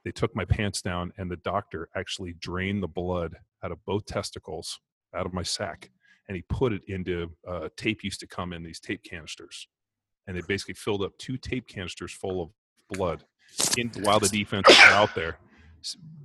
They 0.05 0.13
took 0.13 0.35
my 0.35 0.45
pants 0.45 0.81
down, 0.81 1.13
and 1.19 1.31
the 1.31 1.37
doctor 1.37 1.89
actually 1.95 2.35
drained 2.35 2.83
the 2.83 2.89
blood 2.89 3.37
out 3.63 3.73
of 3.73 3.85
both 3.85 4.07
testicles, 4.07 4.79
out 5.15 5.27
of 5.27 5.35
my 5.35 5.43
sack, 5.43 5.91
and 6.29 6.37
he 6.37 6.43
put 6.49 6.73
it 6.73 6.83
into 6.89 7.33
uh, 7.47 7.69
tape. 7.77 8.03
Used 8.03 8.21
to 8.21 8.27
come 8.27 8.53
in 8.53 8.63
these 8.63 8.81
tape 8.81 9.03
canisters, 9.03 9.69
and 10.27 10.37
they 10.37 10.43
basically 10.49 10.75
filled 10.75 11.03
up 11.03 11.13
two 11.19 11.37
tape 11.37 11.69
canisters 11.69 12.13
full 12.13 12.41
of 12.41 12.51
blood 12.97 13.25
in, 13.77 13.91
while 14.03 14.21
the 14.21 14.29
defense 14.29 14.67
was 14.69 14.79
out 14.85 15.15
there. 15.15 15.39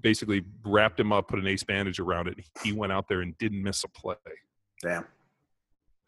Basically, 0.02 0.44
wrapped 0.64 1.00
him 1.00 1.12
up, 1.12 1.28
put 1.28 1.40
an 1.40 1.48
ace 1.48 1.64
bandage 1.64 2.00
around 2.00 2.28
it. 2.28 2.38
He 2.64 2.72
went 2.72 2.92
out 2.92 3.08
there 3.08 3.22
and 3.22 3.38
didn't 3.38 3.62
miss 3.62 3.84
a 3.84 3.90
play. 3.90 4.16
Damn 4.82 5.06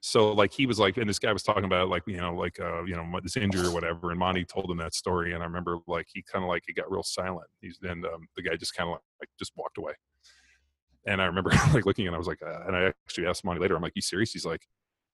so 0.05 0.33
like 0.33 0.51
he 0.51 0.65
was 0.65 0.79
like 0.79 0.97
and 0.97 1.07
this 1.07 1.17
guy 1.17 1.31
was 1.31 1.43
talking 1.43 1.63
about 1.63 1.87
like 1.87 2.03
you 2.05 2.17
know 2.17 2.35
like 2.35 2.59
uh 2.59 2.83
you 2.83 2.93
know 2.93 3.05
this 3.23 3.37
injury 3.37 3.65
or 3.65 3.71
whatever 3.73 4.11
and 4.11 4.19
monte 4.19 4.43
told 4.43 4.69
him 4.69 4.75
that 4.75 4.93
story 4.93 5.31
and 5.31 5.41
i 5.41 5.45
remember 5.45 5.77
like 5.87 6.05
he 6.13 6.21
kind 6.21 6.43
of 6.43 6.49
like 6.49 6.61
he 6.67 6.73
got 6.73 6.91
real 6.91 7.03
silent 7.03 7.47
he's 7.61 7.79
and 7.83 8.05
um, 8.05 8.27
the 8.35 8.41
guy 8.41 8.53
just 8.57 8.75
kind 8.75 8.89
of 8.89 8.97
like 9.21 9.29
just 9.39 9.53
walked 9.55 9.77
away. 9.77 9.93
And 11.07 11.21
i 11.21 11.25
remember 11.25 11.51
like 11.73 11.85
looking 11.85 12.05
and 12.05 12.13
i 12.13 12.17
was 12.17 12.27
like 12.27 12.41
uh, 12.45 12.63
and 12.67 12.75
i 12.75 12.83
actually 13.05 13.27
asked 13.27 13.45
monte 13.45 13.61
later 13.61 13.77
i'm 13.77 13.81
like 13.81 13.93
you 13.95 14.01
serious? 14.01 14.33
He's 14.33 14.45
like 14.45 14.67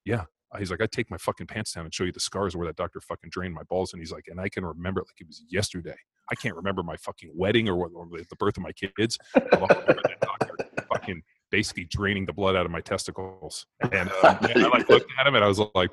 yeah. 0.06 0.24
He's 0.58 0.72
like 0.72 0.82
i 0.82 0.88
take 0.88 1.12
my 1.12 1.18
fucking 1.18 1.46
pants 1.46 1.74
down 1.74 1.86
and 1.86 1.94
show 1.94 2.06
you 2.06 2.12
the 2.12 2.20
scars 2.20 2.56
where 2.56 2.66
that 2.66 2.76
doctor 2.76 3.00
fucking 3.00 3.30
drained 3.30 3.54
my 3.54 3.64
balls 3.70 3.94
and 3.94 4.02
he's 4.02 4.12
like 4.12 4.26
and 4.28 4.42
i 4.42 4.50
can 4.50 4.66
remember 4.66 5.02
it 5.02 5.08
like 5.08 5.22
it 5.22 5.28
was 5.28 5.44
yesterday. 5.50 5.98
I 6.32 6.36
can't 6.36 6.56
remember 6.56 6.84
my 6.84 6.96
fucking 6.96 7.32
wedding 7.34 7.68
or, 7.68 7.76
what, 7.76 7.92
or 7.96 8.08
the 8.08 8.36
birth 8.36 8.58
of 8.58 8.64
my 8.64 8.72
kids 8.72 9.18
fucking 10.92 11.22
basically 11.52 11.86
draining 11.86 12.26
the 12.26 12.34
blood 12.34 12.56
out 12.56 12.66
of 12.66 12.72
my 12.72 12.82
testicles. 12.82 13.66
And, 13.92 14.10
um, 14.24 14.38
and 14.42 14.66
I 14.66 14.70
like 14.70 14.90
looked 14.90 15.12
at 15.20 15.28
him 15.28 15.36
and 15.36 15.44
I 15.44 15.48
was 15.48 15.60
like, 15.76 15.92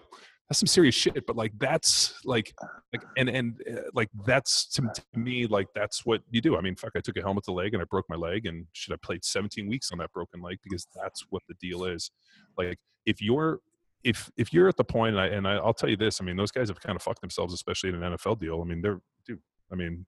that's 0.48 0.60
some 0.60 0.66
serious 0.66 0.94
shit. 0.94 1.26
But 1.26 1.36
like 1.36 1.52
that's 1.58 2.14
like 2.24 2.54
like 2.92 3.02
and 3.16 3.28
and 3.28 3.60
uh, 3.68 3.80
like 3.94 4.08
that's 4.24 4.66
to, 4.74 4.82
to, 4.82 5.18
me 5.18 5.46
like 5.46 5.66
that's 5.74 6.06
what 6.06 6.22
you 6.30 6.40
do. 6.40 6.56
I 6.56 6.60
mean, 6.60 6.76
fuck, 6.76 6.92
I 6.96 7.00
took 7.00 7.16
a 7.16 7.22
helmet 7.22 7.44
to 7.44 7.52
leg 7.52 7.74
and 7.74 7.82
I 7.82 7.86
broke 7.86 8.06
my 8.08 8.16
leg, 8.16 8.46
and 8.46 8.66
should 8.72 8.92
I 8.92 8.96
played 9.02 9.24
17 9.24 9.68
weeks 9.68 9.90
on 9.90 9.98
that 9.98 10.12
broken 10.12 10.40
leg 10.40 10.58
because 10.62 10.86
that's 10.94 11.24
what 11.30 11.42
the 11.48 11.54
deal 11.60 11.84
is. 11.84 12.10
Like 12.56 12.78
if 13.06 13.20
you're 13.20 13.60
if 14.04 14.30
if 14.36 14.52
you're 14.52 14.68
at 14.68 14.76
the 14.76 14.84
point, 14.84 15.16
and, 15.16 15.20
I, 15.20 15.26
and 15.26 15.48
I, 15.48 15.56
I'll 15.56 15.74
tell 15.74 15.88
you 15.88 15.96
this, 15.96 16.20
I 16.20 16.24
mean, 16.24 16.36
those 16.36 16.52
guys 16.52 16.68
have 16.68 16.80
kind 16.80 16.94
of 16.94 17.02
fucked 17.02 17.20
themselves, 17.20 17.52
especially 17.52 17.90
in 17.90 18.02
an 18.02 18.16
NFL 18.16 18.38
deal. 18.38 18.60
I 18.62 18.64
mean, 18.64 18.80
they're 18.82 19.00
dude. 19.26 19.40
I 19.72 19.74
mean, 19.74 20.06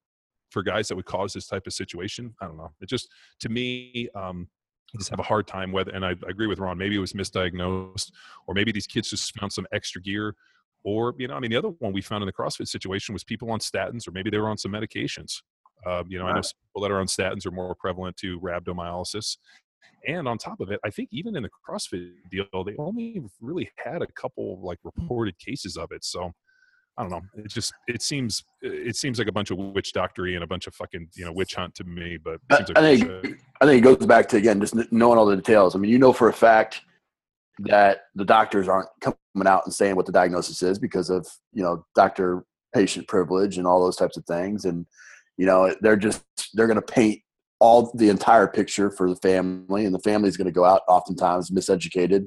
for 0.51 0.63
guys 0.63 0.89
that 0.89 0.95
would 0.95 1.05
cause 1.05 1.33
this 1.33 1.49
type 1.49 1.67
of 1.67 1.73
situation. 1.73 2.35
I 2.41 2.47
don't 2.47 2.57
know. 2.57 2.71
It 2.81 2.89
just 2.89 3.09
to 3.41 3.49
me, 3.49 4.09
um, 4.15 4.49
just 4.97 5.11
have 5.11 5.19
a 5.19 5.25
hard 5.25 5.47
time 5.47 5.73
whether. 5.73 5.91
And 5.91 6.05
I, 6.05 6.11
I 6.11 6.31
agree 6.31 6.47
with 6.47 6.59
Ron. 6.59 6.79
Maybe 6.79 6.97
it 6.97 7.01
was 7.01 7.13
misdiagnosed, 7.13 8.11
or 8.47 8.55
maybe 8.55 8.73
these 8.73 8.87
kids 8.87 9.11
just 9.11 9.39
found 9.39 9.53
some 9.53 9.67
extra 9.73 10.01
gear. 10.01 10.35
Or 10.85 11.15
you 11.19 11.29
know, 11.29 11.35
I 11.35 11.41
mean, 11.41 11.51
the 11.51 11.57
other 11.57 11.69
one 11.69 11.93
we 11.93 12.01
found 12.01 12.23
in 12.23 12.27
the 12.27 12.33
CrossFit 12.33 12.69
situation 12.69 13.13
was 13.13 13.25
people 13.25 13.51
on 13.51 13.59
statins, 13.59 14.07
or 14.07 14.13
maybe 14.13 14.31
they 14.31 14.39
were 14.39 14.49
on 14.49 14.59
some 14.59 14.73
medications. 14.73 15.43
Um, 15.87 16.07
you 16.09 16.19
know, 16.19 16.27
I 16.27 16.35
know 16.35 16.41
people 16.41 16.83
that 16.83 16.91
are 16.91 17.01
on 17.01 17.07
statins 17.07 17.47
are 17.47 17.51
more 17.51 17.75
prevalent 17.75 18.17
to 18.19 18.41
rhabdomyolysis. 18.41 19.37
And 20.07 20.29
on 20.29 20.39
top 20.39 20.61
of 20.61 20.71
it, 20.71 20.81
I 20.85 20.91
think 20.91 21.09
even 21.13 21.37
in 21.37 21.43
the 21.43 21.51
CrossFit 21.69 22.13
deal, 22.31 22.65
they 22.65 22.75
only 22.79 23.21
really 23.41 23.71
had 23.77 24.03
a 24.03 24.07
couple 24.07 24.61
like 24.63 24.79
reported 24.85 25.39
cases 25.39 25.77
of 25.77 25.91
it. 25.93 26.05
So 26.05 26.33
I 26.99 27.03
don't 27.03 27.11
know. 27.11 27.23
It 27.37 27.49
just 27.49 27.73
it 27.87 28.03
seems 28.03 28.43
it 28.61 28.97
seems 28.97 29.19
like 29.19 29.29
a 29.29 29.33
bunch 29.33 29.53
of 29.53 29.59
witch 29.59 29.93
doctory 29.93 30.35
and 30.35 30.43
a 30.43 30.49
bunch 30.49 30.67
of 30.67 30.75
fucking 30.75 31.09
you 31.15 31.25
know 31.25 31.33
witch 31.33 31.55
hunt 31.55 31.77
to 31.77 31.85
me. 31.85 32.19
But 32.23 32.41
like 32.51 32.77
I 32.77 32.97
think 32.97 33.41
I 33.61 33.67
think 33.67 33.79
it 33.79 33.85
goes 33.85 34.05
back 34.05 34.29
to 34.31 34.37
again 34.37 34.61
just 34.61 34.75
knowing 34.91 35.17
all 35.17 35.25
the 35.25 35.37
details. 35.37 35.77
I 35.77 35.79
mean, 35.79 35.93
you 35.93 35.99
know 35.99 36.13
for 36.13 36.29
a 36.29 36.33
fact 36.33 36.81
that 37.61 38.03
the 38.17 38.25
doctors 38.25 38.69
aren't 38.69 38.89
coming 39.01 39.17
out 39.47 39.63
and 39.65 39.73
saying 39.73 39.95
what 39.95 40.07
the 40.07 40.13
diagnosis 40.13 40.61
is 40.61 40.81
because 40.81 41.09
of 41.09 41.25
you 41.53 41.63
know 41.63 41.87
doctor 41.95 42.45
patient 42.75 43.07
privilege 43.07 43.59
and 43.59 43.67
all 43.67 43.83
those 43.83 43.97
types 43.97 44.17
of 44.17 44.25
things, 44.25 44.65
and 44.65 44.85
you 45.37 45.47
know 45.47 45.73
they're 45.81 45.97
just 45.97 46.25
they're 46.55 46.67
going 46.67 46.81
to 46.81 46.83
paint 46.83 47.21
all 47.61 47.93
the 47.95 48.09
entire 48.09 48.49
picture 48.49 48.91
for 48.91 49.09
the 49.09 49.17
family, 49.17 49.85
and 49.85 49.95
the 49.95 50.01
family 50.01 50.29
is 50.29 50.37
going 50.37 50.47
to 50.47 50.53
go 50.53 50.65
out 50.65 50.83
oftentimes 50.89 51.53
miseducated 51.53 52.27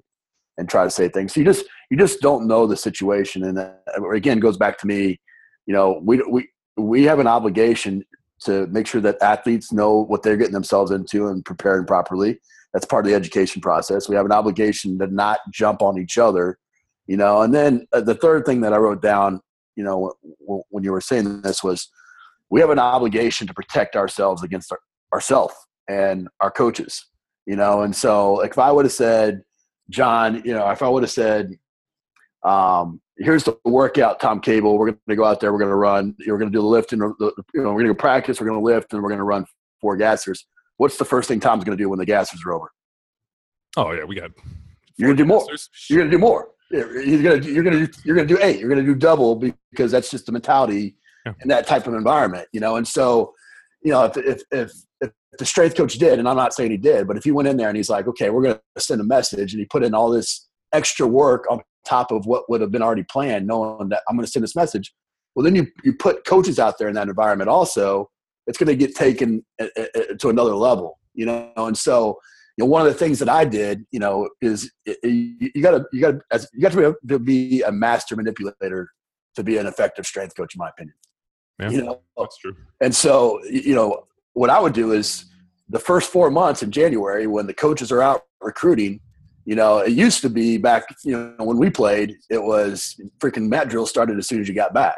and 0.62 0.70
try 0.70 0.84
to 0.84 0.92
say 0.92 1.10
things. 1.10 1.34
So 1.34 1.40
you 1.40 1.46
just 1.46 1.66
you 1.90 1.98
just 1.98 2.22
don't 2.22 2.48
know 2.48 2.68
the 2.68 2.78
situation, 2.78 3.44
and 3.44 3.58
uh, 3.58 4.10
again 4.12 4.40
goes 4.40 4.58
back 4.58 4.78
to 4.78 4.88
me. 4.88 5.20
You 5.66 5.74
know, 5.74 6.00
we 6.04 6.22
we 6.30 6.48
we 6.78 7.04
have 7.04 7.18
an 7.18 7.26
obligation 7.26 8.04
to 8.42 8.68
make 8.68 8.86
sure 8.86 9.02
that 9.02 9.22
athletes 9.22 9.72
know 9.72 10.04
what 10.04 10.22
they're 10.22 10.38
getting 10.38 10.54
themselves 10.54 10.92
into 10.92 11.28
and 11.28 11.44
preparing 11.44 11.86
properly. 11.86 12.40
That's 12.74 12.86
part 12.86 13.06
of 13.06 13.10
the 13.10 13.16
education 13.16 13.60
process. 13.60 14.08
We 14.08 14.16
have 14.16 14.26
an 14.26 14.32
obligation 14.32 15.00
to 15.00 15.08
not 15.08 15.40
jump 15.52 15.82
on 15.82 16.00
each 16.00 16.20
other, 16.20 16.60
you 17.08 17.18
know. 17.18 17.42
And 17.42 17.54
then 17.54 17.88
uh, 17.92 18.02
the 18.02 18.16
third 18.16 18.46
thing 18.46 18.62
that 18.62 18.74
I 18.74 18.78
wrote 18.78 19.02
down, 19.02 19.42
you 19.76 19.84
know, 19.84 20.14
w- 20.46 20.64
when 20.70 20.84
you 20.84 20.92
were 20.92 21.02
saying 21.02 21.42
this 21.42 21.64
was, 21.64 21.90
we 22.52 22.62
have 22.62 22.70
an 22.70 22.80
obligation 22.80 23.48
to 23.48 23.54
protect 23.54 23.96
ourselves 23.96 24.44
against 24.44 24.72
our, 24.72 24.80
ourselves 25.12 25.56
and 25.90 26.28
our 26.40 26.52
coaches, 26.52 27.04
you 27.48 27.56
know. 27.56 27.82
And 27.82 27.96
so, 27.96 28.36
like, 28.36 28.52
if 28.52 28.60
I 28.60 28.72
would 28.72 28.86
have 28.86 28.94
said, 28.94 29.42
John, 29.92 30.42
you 30.44 30.54
know, 30.54 30.70
if 30.72 30.82
I 30.82 30.90
would 30.90 31.04
have 31.04 31.12
said, 31.12 31.58
um, 32.44 33.02
here's 33.18 33.44
the 33.44 33.58
workout, 33.66 34.20
Tom 34.20 34.40
Cable, 34.40 34.78
we're 34.78 34.88
going 34.88 35.00
to 35.10 35.16
go 35.16 35.26
out 35.26 35.40
there, 35.40 35.54
we're 35.54 35.60
going 35.60 35.70
to 35.70 35.76
run, 35.76 36.16
we're 36.26 36.38
going 36.38 36.52
to 36.52 36.58
do 36.58 36.62
the 36.62 36.68
lift, 36.68 36.94
and 36.94 37.02
you 37.02 37.34
know, 37.54 37.72
we're 37.72 37.74
going 37.74 37.88
to 37.88 37.94
go 37.94 38.00
practice, 38.00 38.42
we're 38.42 38.48
going 38.48 38.60
to 38.60 38.66
lift, 38.66 38.94
and 38.94 39.04
we're 39.04 39.10
going 39.10 39.20
to 39.20 39.24
run 39.24 39.46
four 39.80 39.98
gassers. 39.98 40.40
What's 40.78 40.98
the 40.98 41.06
first 41.06 41.28
thing 41.28 41.40
Tom's 41.40 41.64
going 41.64 41.78
to 41.78 41.84
do 41.84 41.90
when 41.90 42.00
the 42.00 42.06
gassers 42.06 42.44
are 42.46 42.54
over? 42.54 42.72
Oh 43.78 43.92
yeah, 43.92 44.04
we 44.04 44.16
got. 44.16 44.32
You're 44.98 45.10
going 45.10 45.18
to 45.18 45.24
do 45.24 45.28
more. 45.28 45.46
You're 45.90 46.00
going 46.00 46.12
to 46.12 46.18
do 46.18 46.22
more. 46.22 46.50
You're 46.72 47.22
going 47.22 47.42
to 47.42 47.52
you're 47.52 47.64
going 47.64 47.80
to 47.80 47.88
do, 47.88 47.94
you're 48.04 48.16
going 48.16 48.28
to 48.28 48.34
do 48.36 48.42
eight. 48.42 48.60
You're 48.60 48.70
going 48.70 48.84
to 48.84 48.94
do 48.94 48.98
double 48.98 49.36
because 49.36 49.92
that's 49.92 50.10
just 50.10 50.26
the 50.26 50.32
mentality 50.32 50.96
yeah. 51.26 51.34
in 51.42 51.50
that 51.50 51.68
type 51.68 51.88
of 51.88 51.94
environment, 51.94 52.48
you 52.52 52.60
know. 52.60 52.78
And 52.78 52.88
so, 52.88 53.34
you 53.84 53.92
know, 53.92 54.06
if 54.06 54.18
if, 54.18 54.42
if 54.52 54.72
the 55.40 55.46
strength 55.46 55.76
coach 55.76 55.94
did, 55.96 56.20
and 56.20 56.28
I'm 56.28 56.36
not 56.36 56.54
saying 56.54 56.72
he 56.72 56.78
did, 56.78 57.08
but 57.08 57.18
if 57.18 57.24
he 57.24 57.32
went 57.32 57.48
in 57.48 57.58
there 57.58 57.70
and 57.70 57.78
he's 57.78 57.90
like, 57.90 58.08
okay, 58.08 58.30
we're 58.30 58.42
going 58.42 58.56
to 58.56 58.82
send 58.82 59.00
a 59.02 59.06
message, 59.06 59.54
and 59.54 59.60
he 59.60 59.66
put 59.66 59.84
in 59.84 59.94
all 59.94 60.10
this 60.10 60.48
extra 60.74 61.08
work 61.08 61.46
on 61.50 61.62
top 61.86 62.12
of 62.12 62.26
what 62.26 62.50
would 62.50 62.62
have 62.62 62.72
been 62.72 62.82
already 62.82 63.04
planned, 63.04 63.48
knowing 63.48 63.90
that 63.90 64.04
I'm 64.08 64.16
going 64.16 64.26
to 64.26 64.32
send 64.32 64.44
this 64.44 64.56
message. 64.56 64.94
Well, 65.36 65.44
then 65.44 65.56
you 65.56 65.68
you 65.84 65.94
put 65.94 66.26
coaches 66.26 66.60
out 66.60 66.78
there 66.78 66.90
in 66.90 66.96
that 66.96 67.08
environment 67.08 67.50
also. 67.50 68.10
It's 68.48 68.58
going 68.58 68.68
to 68.68 68.76
get 68.76 68.96
taken 68.96 69.46
uh, 69.62 69.68
uh, 69.78 69.86
uh, 69.96 70.02
to 70.20 70.30
another 70.30 70.56
level, 70.56 71.00
you 71.14 71.26
know. 71.26 71.52
And 71.56 71.78
so, 71.78 72.18
you 72.58 72.66
know, 72.66 72.70
one 72.70 72.82
of 72.82 72.88
the 72.88 73.00
things 73.00 73.20
that 73.20 73.30
I 73.30 73.46
did, 73.46 73.86
you 73.92 74.00
know, 74.00 74.30
is 74.42 74.70
you 74.86 75.62
got 75.62 75.72
to 75.72 75.86
you 75.94 76.02
got 76.02 76.20
to 76.32 76.48
you 76.52 76.62
got 76.62 76.74
to 76.74 76.98
be, 77.02 77.08
to 77.08 77.20
be 77.20 77.62
a 77.62 77.72
master 77.72 78.16
manipulator 78.16 78.90
to 79.36 79.44
be 79.44 79.58
an 79.58 79.68
effective 79.68 80.06
strength 80.06 80.36
coach, 80.36 80.56
in 80.56 80.60
my 80.60 80.70
opinion. 80.70 80.96
Yeah, 81.60 81.70
you 81.70 81.82
know, 81.84 82.02
that's 82.18 82.38
true. 82.40 82.56
And 82.82 82.94
so, 82.94 83.42
you 83.46 83.76
know, 83.76 84.08
what 84.34 84.50
I 84.50 84.60
would 84.60 84.74
do 84.74 84.92
is 84.92 85.26
the 85.70 85.80
first 85.80 86.12
four 86.12 86.30
months 86.30 86.64
in 86.64 86.72
January 86.72 87.28
when 87.28 87.48
the 87.48 87.54
coaches 87.54 87.92
are 87.92 88.02
out 88.02 88.24
recruiting, 88.42 89.00
you 89.46 89.56
know, 89.56 89.80
it 89.80 89.94
used 89.94 90.22
to 90.22 90.30
be 90.30 90.58
back, 90.58 90.84
you 91.04 91.12
know, 91.12 91.46
when 91.46 91.58
we 91.58 91.70
played, 91.70 92.16
it 92.30 92.42
was 92.42 93.00
freaking 93.20 93.48
mat 93.48 93.70
drill 93.70 93.86
started 93.86 94.18
as 94.18 94.28
soon 94.28 94.42
as 94.42 94.48
you 94.48 94.54
got 94.54 94.74
back. 94.74 94.98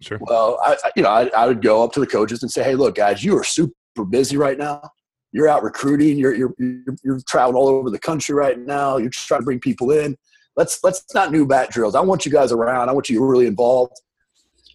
Sure. 0.00 0.18
Well, 0.20 0.58
I, 0.62 0.76
you 0.94 1.02
know, 1.02 1.08
I, 1.08 1.28
I 1.36 1.46
would 1.46 1.62
go 1.62 1.82
up 1.82 1.92
to 1.94 2.00
the 2.00 2.06
coaches 2.06 2.42
and 2.42 2.50
say, 2.50 2.62
"Hey, 2.62 2.76
look, 2.76 2.94
guys, 2.94 3.24
you 3.24 3.36
are 3.36 3.42
super 3.42 3.72
busy 4.08 4.36
right 4.36 4.56
now. 4.56 4.88
You're 5.32 5.48
out 5.48 5.64
recruiting. 5.64 6.18
You're 6.18 6.34
you're 6.34 6.54
you're, 6.58 6.96
you're 7.02 7.20
traveling 7.26 7.56
all 7.56 7.66
over 7.66 7.90
the 7.90 7.98
country 7.98 8.32
right 8.32 8.56
now. 8.58 8.98
You're 8.98 9.10
trying 9.10 9.40
to 9.40 9.44
bring 9.44 9.58
people 9.58 9.90
in. 9.90 10.16
Let's 10.56 10.84
let's 10.84 11.04
not 11.14 11.32
do 11.32 11.44
mat 11.44 11.70
drills. 11.70 11.96
I 11.96 12.00
want 12.00 12.24
you 12.24 12.30
guys 12.30 12.52
around. 12.52 12.88
I 12.88 12.92
want 12.92 13.08
you 13.08 13.24
really 13.24 13.48
involved. 13.48 13.94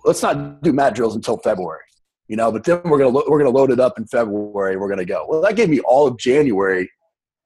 Let's 0.03 0.21
not 0.21 0.61
do 0.61 0.73
mat 0.73 0.93
drills 0.93 1.15
until 1.15 1.37
February 1.37 1.83
you 2.27 2.35
know. 2.35 2.51
But 2.51 2.63
then 2.63 2.81
we're 2.85 2.97
gonna 2.97 3.09
lo- 3.09 3.25
we're 3.27 3.39
gonna 3.39 3.49
load 3.49 3.71
it 3.71 3.79
up 3.79 3.97
in 3.97 4.05
February. 4.07 4.77
We're 4.77 4.89
gonna 4.89 5.05
go. 5.05 5.25
Well, 5.27 5.41
that 5.41 5.55
gave 5.55 5.69
me 5.69 5.79
all 5.81 6.07
of 6.07 6.17
January 6.17 6.89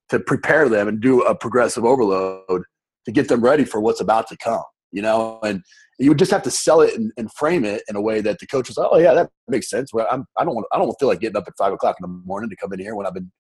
to 0.09 0.19
prepare 0.19 0.69
them 0.69 0.88
and 0.88 1.01
do 1.01 1.21
a 1.21 1.36
progressive 1.36 1.86
overload 1.86 2.63
to 3.05 3.11
get 3.11 3.28
them 3.28 3.41
ready 3.41 3.65
for 3.65 3.80
what's 3.80 4.01
about 4.01 4.28
to 4.30 4.38
come. 4.38 4.63
You 4.91 5.01
know, 5.01 5.39
and 5.43 5.61
you 5.99 6.09
would 6.09 6.19
just 6.19 6.32
have 6.32 6.43
to 6.43 6.51
sell 6.51 6.82
it 6.82 6.93
and, 6.95 7.11
and 7.17 7.32
frame 7.34 7.65
it 7.65 7.84
in 7.89 7.95
a 7.95 8.01
way 8.01 8.21
that 8.21 8.39
the 8.39 8.47
coach 8.47 8.69
was, 8.69 8.78
oh 8.78 8.97
yeah, 8.97 9.13
that 9.13 9.30
makes 9.47 9.69
sense. 9.69 9.91
Well, 9.91 10.07
I'm, 10.11 10.25
I 10.38 10.45
don't 10.45 10.55
want 10.55 10.67
I 10.71 10.78
don't 10.78 10.95
feel 10.99 11.09
like 11.09 11.19
getting 11.19 11.38
up 11.38 11.47
at 11.47 11.53
five 11.57 11.73
o'clock 11.73 11.97
in 11.99 12.09
the 12.09 12.21
morning 12.25 12.49
to 12.49 12.55
come 12.55 12.71
in 12.73 12.80
here 12.80 12.95
when 12.95 13.05
I've 13.05 13.13
been 13.13 13.32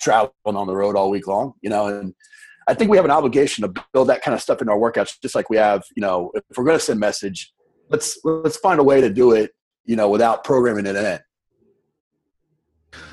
traveling 0.00 0.32
on 0.44 0.66
the 0.66 0.76
road 0.76 0.96
all 0.96 1.10
week 1.10 1.26
long. 1.26 1.54
You 1.62 1.70
know, 1.70 1.86
and 1.86 2.14
I 2.68 2.74
think 2.74 2.90
we 2.90 2.96
have 2.96 3.04
an 3.04 3.10
obligation 3.10 3.62
to 3.62 3.82
build 3.92 4.08
that 4.08 4.22
kind 4.22 4.34
of 4.34 4.40
stuff 4.40 4.60
in 4.60 4.68
our 4.68 4.78
workouts, 4.78 5.20
just 5.22 5.34
like 5.34 5.50
we 5.50 5.56
have. 5.56 5.82
You 5.96 6.02
know, 6.02 6.30
if 6.34 6.56
we're 6.56 6.64
going 6.64 6.78
to 6.78 6.84
send 6.84 7.00
message, 7.00 7.52
let's 7.88 8.18
let's 8.24 8.56
find 8.58 8.80
a 8.80 8.84
way 8.84 9.00
to 9.00 9.10
do 9.10 9.32
it 9.32 9.52
you 9.90 9.96
know, 9.96 10.08
without 10.08 10.44
programming 10.44 10.86
it 10.86 10.94
in. 10.94 11.18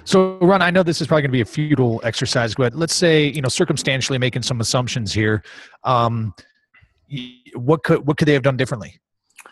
So, 0.03 0.37
Ron, 0.37 0.61
I 0.61 0.69
know 0.69 0.83
this 0.83 1.01
is 1.01 1.07
probably 1.07 1.23
going 1.23 1.31
to 1.31 1.37
be 1.37 1.41
a 1.41 1.45
futile 1.45 1.99
exercise, 2.03 2.53
but 2.53 2.75
let's 2.75 2.93
say, 2.93 3.29
you 3.29 3.41
know, 3.41 3.49
circumstantially 3.49 4.19
making 4.19 4.43
some 4.43 4.61
assumptions 4.61 5.11
here. 5.11 5.43
Um, 5.83 6.35
what 7.55 7.83
could 7.83 8.05
what 8.05 8.17
could 8.17 8.27
they 8.27 8.33
have 8.33 8.43
done 8.43 8.57
differently? 8.57 9.01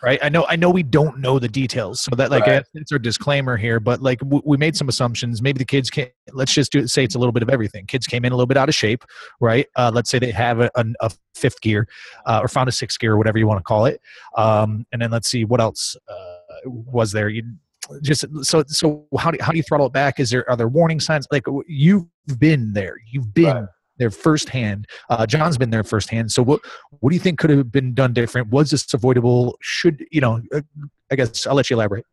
Right. 0.02 0.20
I 0.22 0.28
know. 0.28 0.46
I 0.48 0.54
know 0.54 0.70
we 0.70 0.84
don't 0.84 1.18
know 1.18 1.38
the 1.40 1.48
details, 1.48 2.00
so 2.00 2.14
that 2.14 2.30
like 2.30 2.46
right. 2.46 2.62
it's 2.74 2.92
our 2.92 2.98
disclaimer 2.98 3.56
here. 3.56 3.80
But 3.80 4.02
like 4.02 4.20
w- 4.20 4.42
we 4.44 4.56
made 4.56 4.76
some 4.76 4.88
assumptions. 4.88 5.42
Maybe 5.42 5.58
the 5.58 5.64
kids 5.64 5.90
can. 5.90 6.08
Let's 6.32 6.52
just 6.52 6.70
do 6.70 6.86
say 6.86 7.02
it's 7.02 7.16
a 7.16 7.18
little 7.18 7.32
bit 7.32 7.42
of 7.42 7.50
everything. 7.50 7.86
Kids 7.86 8.06
came 8.06 8.24
in 8.24 8.30
a 8.30 8.36
little 8.36 8.46
bit 8.46 8.58
out 8.58 8.68
of 8.68 8.74
shape, 8.74 9.04
right? 9.40 9.66
Uh, 9.74 9.90
let's 9.92 10.10
say 10.10 10.18
they 10.20 10.30
have 10.30 10.60
a, 10.60 10.70
a, 10.76 10.84
a 11.00 11.10
fifth 11.34 11.60
gear 11.60 11.88
uh, 12.26 12.40
or 12.42 12.46
found 12.46 12.68
a 12.68 12.72
sixth 12.72 13.00
gear, 13.00 13.14
or 13.14 13.16
whatever 13.16 13.38
you 13.38 13.48
want 13.48 13.58
to 13.58 13.64
call 13.64 13.86
it. 13.86 14.00
Um, 14.36 14.86
and 14.92 15.00
then 15.02 15.10
let's 15.10 15.28
see 15.28 15.44
what 15.44 15.60
else. 15.60 15.96
Uh, 16.08 16.25
was 16.66 17.12
there? 17.12 17.28
You 17.28 17.42
just 18.02 18.24
so 18.42 18.64
so 18.66 19.06
how 19.18 19.30
do 19.30 19.38
how 19.40 19.52
do 19.52 19.56
you 19.56 19.62
throttle 19.62 19.86
it 19.86 19.92
back? 19.92 20.18
Is 20.20 20.30
there 20.30 20.48
are 20.50 20.56
there 20.56 20.68
warning 20.68 21.00
signs? 21.00 21.26
Like 21.30 21.44
you've 21.66 22.04
been 22.38 22.72
there, 22.72 22.96
you've 23.10 23.32
been. 23.34 23.56
Right. 23.56 23.64
There 23.98 24.10
firsthand. 24.10 24.86
Uh, 25.08 25.24
John's 25.24 25.56
been 25.56 25.70
there 25.70 25.82
firsthand. 25.82 26.30
So, 26.30 26.42
what 26.42 26.60
what 27.00 27.08
do 27.08 27.16
you 27.16 27.20
think 27.20 27.38
could 27.38 27.48
have 27.48 27.72
been 27.72 27.94
done 27.94 28.12
different? 28.12 28.50
Was 28.50 28.70
this 28.70 28.92
avoidable? 28.92 29.56
Should 29.62 30.04
you 30.10 30.20
know? 30.20 30.42
Uh, 30.54 30.60
I 31.10 31.16
guess 31.16 31.46
I'll 31.46 31.54
let 31.54 31.70
you 31.70 31.76
elaborate. 31.76 32.04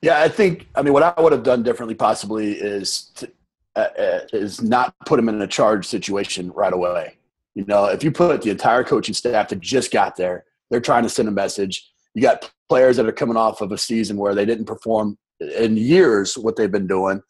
Yeah, 0.00 0.22
I 0.22 0.28
think. 0.28 0.68
I 0.74 0.80
mean, 0.80 0.94
what 0.94 1.02
I 1.02 1.20
would 1.20 1.32
have 1.32 1.42
done 1.42 1.62
differently 1.62 1.94
possibly 1.94 2.52
is 2.52 3.10
to, 3.16 3.30
uh, 3.76 3.88
uh, 3.98 4.20
is 4.32 4.62
not 4.62 4.94
put 5.04 5.18
him 5.18 5.28
in 5.28 5.42
a 5.42 5.46
charge 5.46 5.84
situation 5.86 6.50
right 6.52 6.72
away. 6.72 7.18
You 7.54 7.66
know, 7.66 7.84
if 7.84 8.02
you 8.02 8.10
put 8.10 8.40
the 8.40 8.48
entire 8.48 8.82
coaching 8.82 9.14
staff 9.14 9.48
that 9.48 9.60
just 9.60 9.92
got 9.92 10.16
there, 10.16 10.46
they're 10.70 10.80
trying 10.80 11.02
to 11.02 11.10
send 11.10 11.28
a 11.28 11.32
message 11.32 11.91
you 12.14 12.22
got 12.22 12.50
players 12.68 12.96
that 12.96 13.06
are 13.06 13.12
coming 13.12 13.36
off 13.36 13.60
of 13.60 13.72
a 13.72 13.78
season 13.78 14.16
where 14.16 14.34
they 14.34 14.44
didn't 14.44 14.66
perform 14.66 15.18
in 15.40 15.76
years 15.76 16.36
what 16.36 16.56
they've 16.56 16.70
been 16.70 16.86
doing, 16.86 17.20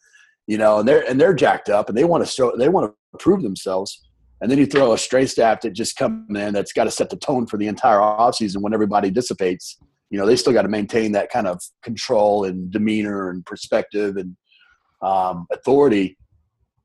you 0.47 0.57
know, 0.57 0.79
and 0.79 0.87
they're 0.87 1.09
and 1.09 1.19
they're 1.19 1.33
jacked 1.33 1.69
up 1.69 1.89
and 1.89 1.97
they 1.97 2.03
want 2.03 2.25
to 2.25 2.31
show 2.31 2.55
they 2.57 2.69
want 2.69 2.91
to 2.91 3.17
prove 3.17 3.41
themselves. 3.41 4.01
And 4.41 4.51
then 4.51 4.57
you 4.57 4.65
throw 4.65 4.91
a 4.91 4.97
stray 4.97 5.25
staff 5.25 5.61
that 5.61 5.71
just 5.71 5.95
come 5.95 6.27
in 6.35 6.53
that's 6.53 6.73
got 6.73 6.83
to 6.83 6.91
set 6.91 7.09
the 7.09 7.15
tone 7.15 7.47
for 7.47 7.55
the 7.55 7.67
entire 7.67 7.99
offseason 7.99 8.57
when 8.57 8.73
everybody 8.73 9.09
dissipates. 9.09 9.77
You 10.09 10.19
know, 10.19 10.25
they 10.25 10.35
still 10.35 10.51
got 10.51 10.63
to 10.63 10.67
maintain 10.67 11.13
that 11.13 11.31
kind 11.31 11.47
of 11.47 11.61
control 11.81 12.43
and 12.43 12.69
demeanor 12.69 13.29
and 13.29 13.45
perspective 13.45 14.17
and 14.17 14.35
um, 15.01 15.47
authority. 15.49 16.17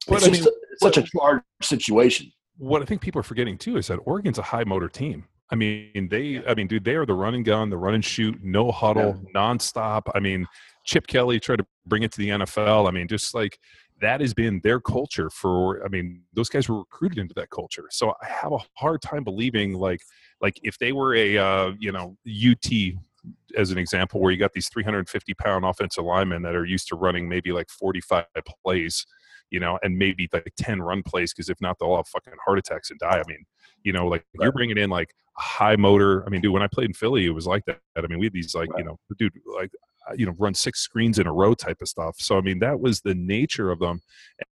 But, 0.07 0.19
it's 0.19 0.29
I 0.29 0.31
mean, 0.31 0.45
such 0.81 0.99
a 0.99 1.05
large 1.15 1.43
situation. 1.61 2.31
What 2.59 2.81
I 2.81 2.85
think 2.85 3.01
people 3.01 3.19
are 3.19 3.25
forgetting 3.25 3.59
too 3.59 3.77
is 3.77 3.89
that 3.89 3.97
Oregon's 4.05 4.39
a 4.39 4.43
high 4.43 4.65
motor 4.65 4.89
team. 4.89 5.25
I 5.51 5.55
mean, 5.55 6.09
they, 6.11 6.43
I 6.47 6.55
mean, 6.55 6.67
dude, 6.67 6.85
they 6.85 6.95
are 6.95 7.07
the 7.07 7.15
run 7.15 7.35
and 7.35 7.45
gun, 7.45 7.71
the 7.71 7.79
run 7.79 7.95
and 7.95 8.05
shoot, 8.05 8.39
no 8.43 8.71
huddle, 8.71 9.19
yeah. 9.25 9.41
nonstop. 9.41 10.03
I 10.15 10.21
mean, 10.21 10.47
Chip 10.85 11.07
Kelly 11.07 11.41
tried 11.41 11.57
to 11.57 11.67
bring 11.87 12.03
it 12.03 12.13
to 12.13 12.19
the 12.19 12.29
NFL. 12.29 12.87
I 12.87 12.91
mean, 12.91 13.09
just 13.09 13.35
like 13.35 13.59
that 14.01 14.21
has 14.21 14.35
been 14.35 14.61
their 14.63 14.81
culture 14.81 15.31
for, 15.31 15.85
I 15.85 15.89
mean, 15.89 16.23
those 16.35 16.49
guys 16.49 16.69
were 16.69 16.79
recruited 16.79 17.19
into 17.19 17.35
that 17.35 17.51
culture. 17.51 17.85
So 17.91 18.11
I 18.23 18.27
have 18.27 18.53
a 18.53 18.59
hard 18.75 19.03
time 19.03 19.25
believing 19.25 19.75
like, 19.75 20.01
like 20.41 20.61
if 20.63 20.79
they 20.79 20.93
were 20.93 21.15
a, 21.15 21.39
uh, 21.39 21.73
you 21.79 21.93
know, 21.93 22.17
UT 22.27 22.71
as 23.57 23.71
an 23.71 23.79
example 23.79 24.21
where 24.21 24.31
you 24.31 24.39
got 24.39 24.53
these 24.53 24.69
350 24.69 25.35
pound 25.35 25.65
offensive 25.65 26.05
linemen 26.05 26.43
that 26.43 26.55
are 26.55 26.65
used 26.65 26.89
to 26.89 26.97
running 26.97 27.29
maybe 27.29 27.53
like 27.53 27.69
45 27.71 28.27
plays, 28.65 29.07
you 29.51 29.61
know, 29.61 29.79
and 29.83 29.97
maybe 29.97 30.29
like 30.33 30.53
10 30.57 30.81
run 30.81 31.03
plays 31.03 31.33
because 31.33 31.49
if 31.49 31.61
not, 31.61 31.79
they'll 31.79 31.97
have 31.97 32.07
fucking 32.07 32.35
heart 32.45 32.59
attacks 32.59 32.91
and 32.91 33.01
die. 33.01 33.19
I 33.19 33.29
mean, 33.29 33.45
you 33.83 33.93
know, 33.93 34.07
like 34.07 34.25
right. 34.37 34.45
you're 34.45 34.53
bringing 34.53 34.79
in 34.79 34.91
like 34.91 35.15
high 35.39 35.77
motor. 35.77 36.25
I 36.27 36.31
mean, 36.31 36.41
dude, 36.41 36.53
when 36.53 36.63
I 36.63 36.69
played 36.69 36.89
in 36.89 36.95
Philly, 36.95 37.27
it 37.27 37.31
was 37.31 37.47
like 37.47 37.65
that. 37.67 37.81
I 37.97 38.07
mean, 38.07 38.19
we 38.19 38.27
had 38.27 38.33
these 38.33 38.55
like, 38.55 38.71
right. 38.71 38.79
you 38.81 38.85
know, 38.85 38.99
dude, 39.19 39.33
like, 39.47 39.71
uh, 40.09 40.15
you 40.17 40.27
know, 40.27 40.35
run 40.39 40.55
six 40.55 40.81
screens 40.81 41.19
in 41.19 41.27
a 41.27 41.33
row 41.33 41.55
type 41.55 41.79
of 41.81 41.89
stuff. 41.89 42.17
So, 42.19 42.37
I 42.37 42.41
mean, 42.41 42.59
that 42.61 42.81
was 42.81 43.01
the 43.01 43.15
nature 43.15 43.71
of 43.71 43.79
them. 43.79 44.01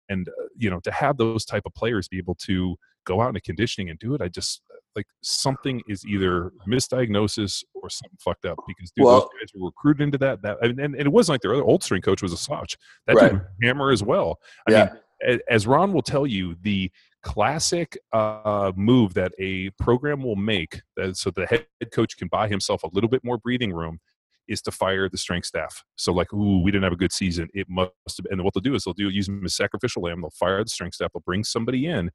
And, 0.09 0.28
uh, 0.28 0.49
you 0.57 0.70
know, 0.70 0.81
to 0.81 0.91
have 0.91 1.16
those 1.16 1.45
type 1.45 1.62
of 1.66 1.74
players 1.74 2.09
be 2.09 2.18
able 2.18 2.35
to 2.47 2.76
go 3.05 3.20
out 3.20 3.28
into 3.28 3.41
conditioning 3.41 3.91
and 3.91 3.99
do 3.99 4.14
it, 4.14 4.22
I 4.22 4.28
just, 4.28 4.62
like 4.97 5.07
something 5.22 5.81
is 5.89 6.05
either 6.05 6.53
misdiagnosis 6.66 7.62
or 7.74 7.89
something 7.89 8.18
fucked 8.18 8.45
up 8.45 8.59
because 8.66 8.91
dude, 8.91 9.05
well, 9.05 9.20
those 9.20 9.28
guys 9.41 9.51
were 9.55 9.68
recruited 9.68 10.03
into 10.03 10.18
that. 10.18 10.43
That 10.43 10.59
and, 10.62 10.81
and, 10.81 10.97
it 10.97 11.12
wasn't 11.12 11.35
like 11.35 11.43
their 11.43 11.55
other 11.55 11.62
old 11.62 11.85
string 11.85 12.03
coach 12.03 12.22
was 12.22 12.33
a 12.33 12.37
slouch. 12.37 12.76
That 13.07 13.14
right. 13.14 13.33
hammer 13.62 13.93
as 13.93 14.03
well. 14.03 14.41
I 14.66 14.72
yeah. 14.72 14.93
mean, 15.26 15.41
as 15.49 15.66
Ron 15.66 15.93
will 15.93 16.03
tell 16.03 16.26
you, 16.26 16.57
the 16.62 16.91
classic 17.23 17.99
uh, 18.12 18.73
move 18.77 19.14
that 19.14 19.33
a 19.39 19.71
program 19.71 20.23
will 20.23 20.37
make 20.37 20.83
that, 20.97 21.16
so 21.16 21.31
the 21.31 21.47
head 21.47 21.66
coach 21.93 22.16
can 22.16 22.29
buy 22.29 22.49
himself 22.49 22.83
a 22.83 22.89
little 22.93 23.11
bit 23.11 23.25
more 23.25 23.39
breathing 23.39 23.73
room 23.73 24.01
is 24.49 24.61
to 24.62 24.71
fire 24.71 25.09
the 25.09 25.18
strength 25.18 25.47
staff. 25.47 25.85
So 25.97 26.12
like, 26.12 26.33
ooh, 26.33 26.61
we 26.62 26.71
didn't 26.71 26.85
have 26.85 26.93
a 26.93 26.97
good 26.97 27.12
season. 27.12 27.49
It 27.55 27.68
must 27.68 27.93
have 28.16 28.25
been. 28.25 28.33
And 28.33 28.43
what 28.43 28.55
they'll 28.55 28.62
do 28.62 28.75
is 28.75 28.85
they'll 28.85 28.95
do 28.95 29.09
use 29.09 29.27
them 29.27 29.45
as 29.45 29.55
sacrificial 29.55 30.03
lamb. 30.03 30.21
They'll 30.23 30.31
fire 30.31 30.62
the 30.64 30.71
strength 30.71 30.95
staff. 30.95 31.12
They'll 31.12 31.23
bring 31.25 31.45
somebody 31.45 31.87
in 31.87 32.11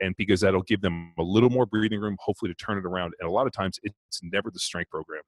and 0.00 0.16
because 0.16 0.40
that'll 0.40 0.62
give 0.62 0.80
them 0.80 1.12
a 1.18 1.22
little 1.22 1.50
more 1.50 1.66
breathing 1.66 2.00
room, 2.00 2.16
hopefully 2.20 2.52
to 2.52 2.54
turn 2.54 2.78
it 2.78 2.84
around. 2.84 3.14
And 3.20 3.28
a 3.28 3.32
lot 3.32 3.46
of 3.46 3.52
times, 3.52 3.78
it's 3.82 4.20
never 4.22 4.50
the 4.50 4.58
strength 4.58 4.90
program. 4.90 5.22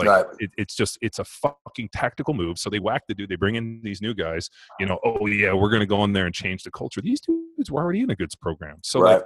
Like 0.00 0.26
right. 0.26 0.26
it, 0.38 0.50
it's 0.56 0.74
just 0.74 0.98
it's 1.00 1.18
a 1.18 1.24
fucking 1.24 1.90
tactical 1.92 2.34
move. 2.34 2.58
So 2.58 2.70
they 2.70 2.78
whack 2.78 3.02
the 3.08 3.14
dude. 3.14 3.28
They 3.28 3.36
bring 3.36 3.54
in 3.54 3.80
these 3.82 4.02
new 4.02 4.14
guys. 4.14 4.50
You 4.78 4.86
know, 4.86 4.98
oh 5.04 5.26
yeah, 5.26 5.52
we're 5.52 5.70
going 5.70 5.80
to 5.80 5.86
go 5.86 6.02
in 6.04 6.12
there 6.12 6.26
and 6.26 6.34
change 6.34 6.62
the 6.62 6.70
culture. 6.70 7.00
These 7.00 7.20
dudes 7.20 7.70
were 7.70 7.82
already 7.82 8.00
in 8.00 8.10
a 8.10 8.16
goods 8.16 8.34
program. 8.34 8.78
So 8.82 9.00
right. 9.00 9.14
like, 9.14 9.24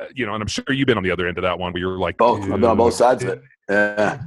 uh, 0.00 0.06
you 0.14 0.26
know, 0.26 0.34
and 0.34 0.42
I'm 0.42 0.48
sure 0.48 0.64
you've 0.70 0.86
been 0.86 0.96
on 0.96 1.04
the 1.04 1.10
other 1.10 1.26
end 1.26 1.38
of 1.38 1.42
that 1.42 1.58
one 1.58 1.72
where 1.72 1.80
you're 1.80 1.98
like 1.98 2.16
both. 2.16 2.42
I've 2.42 2.48
been 2.48 2.64
on 2.64 2.76
both 2.76 2.94
sides 2.94 3.22
of 3.24 3.30
it. 3.30 3.42
Yeah. 3.68 4.22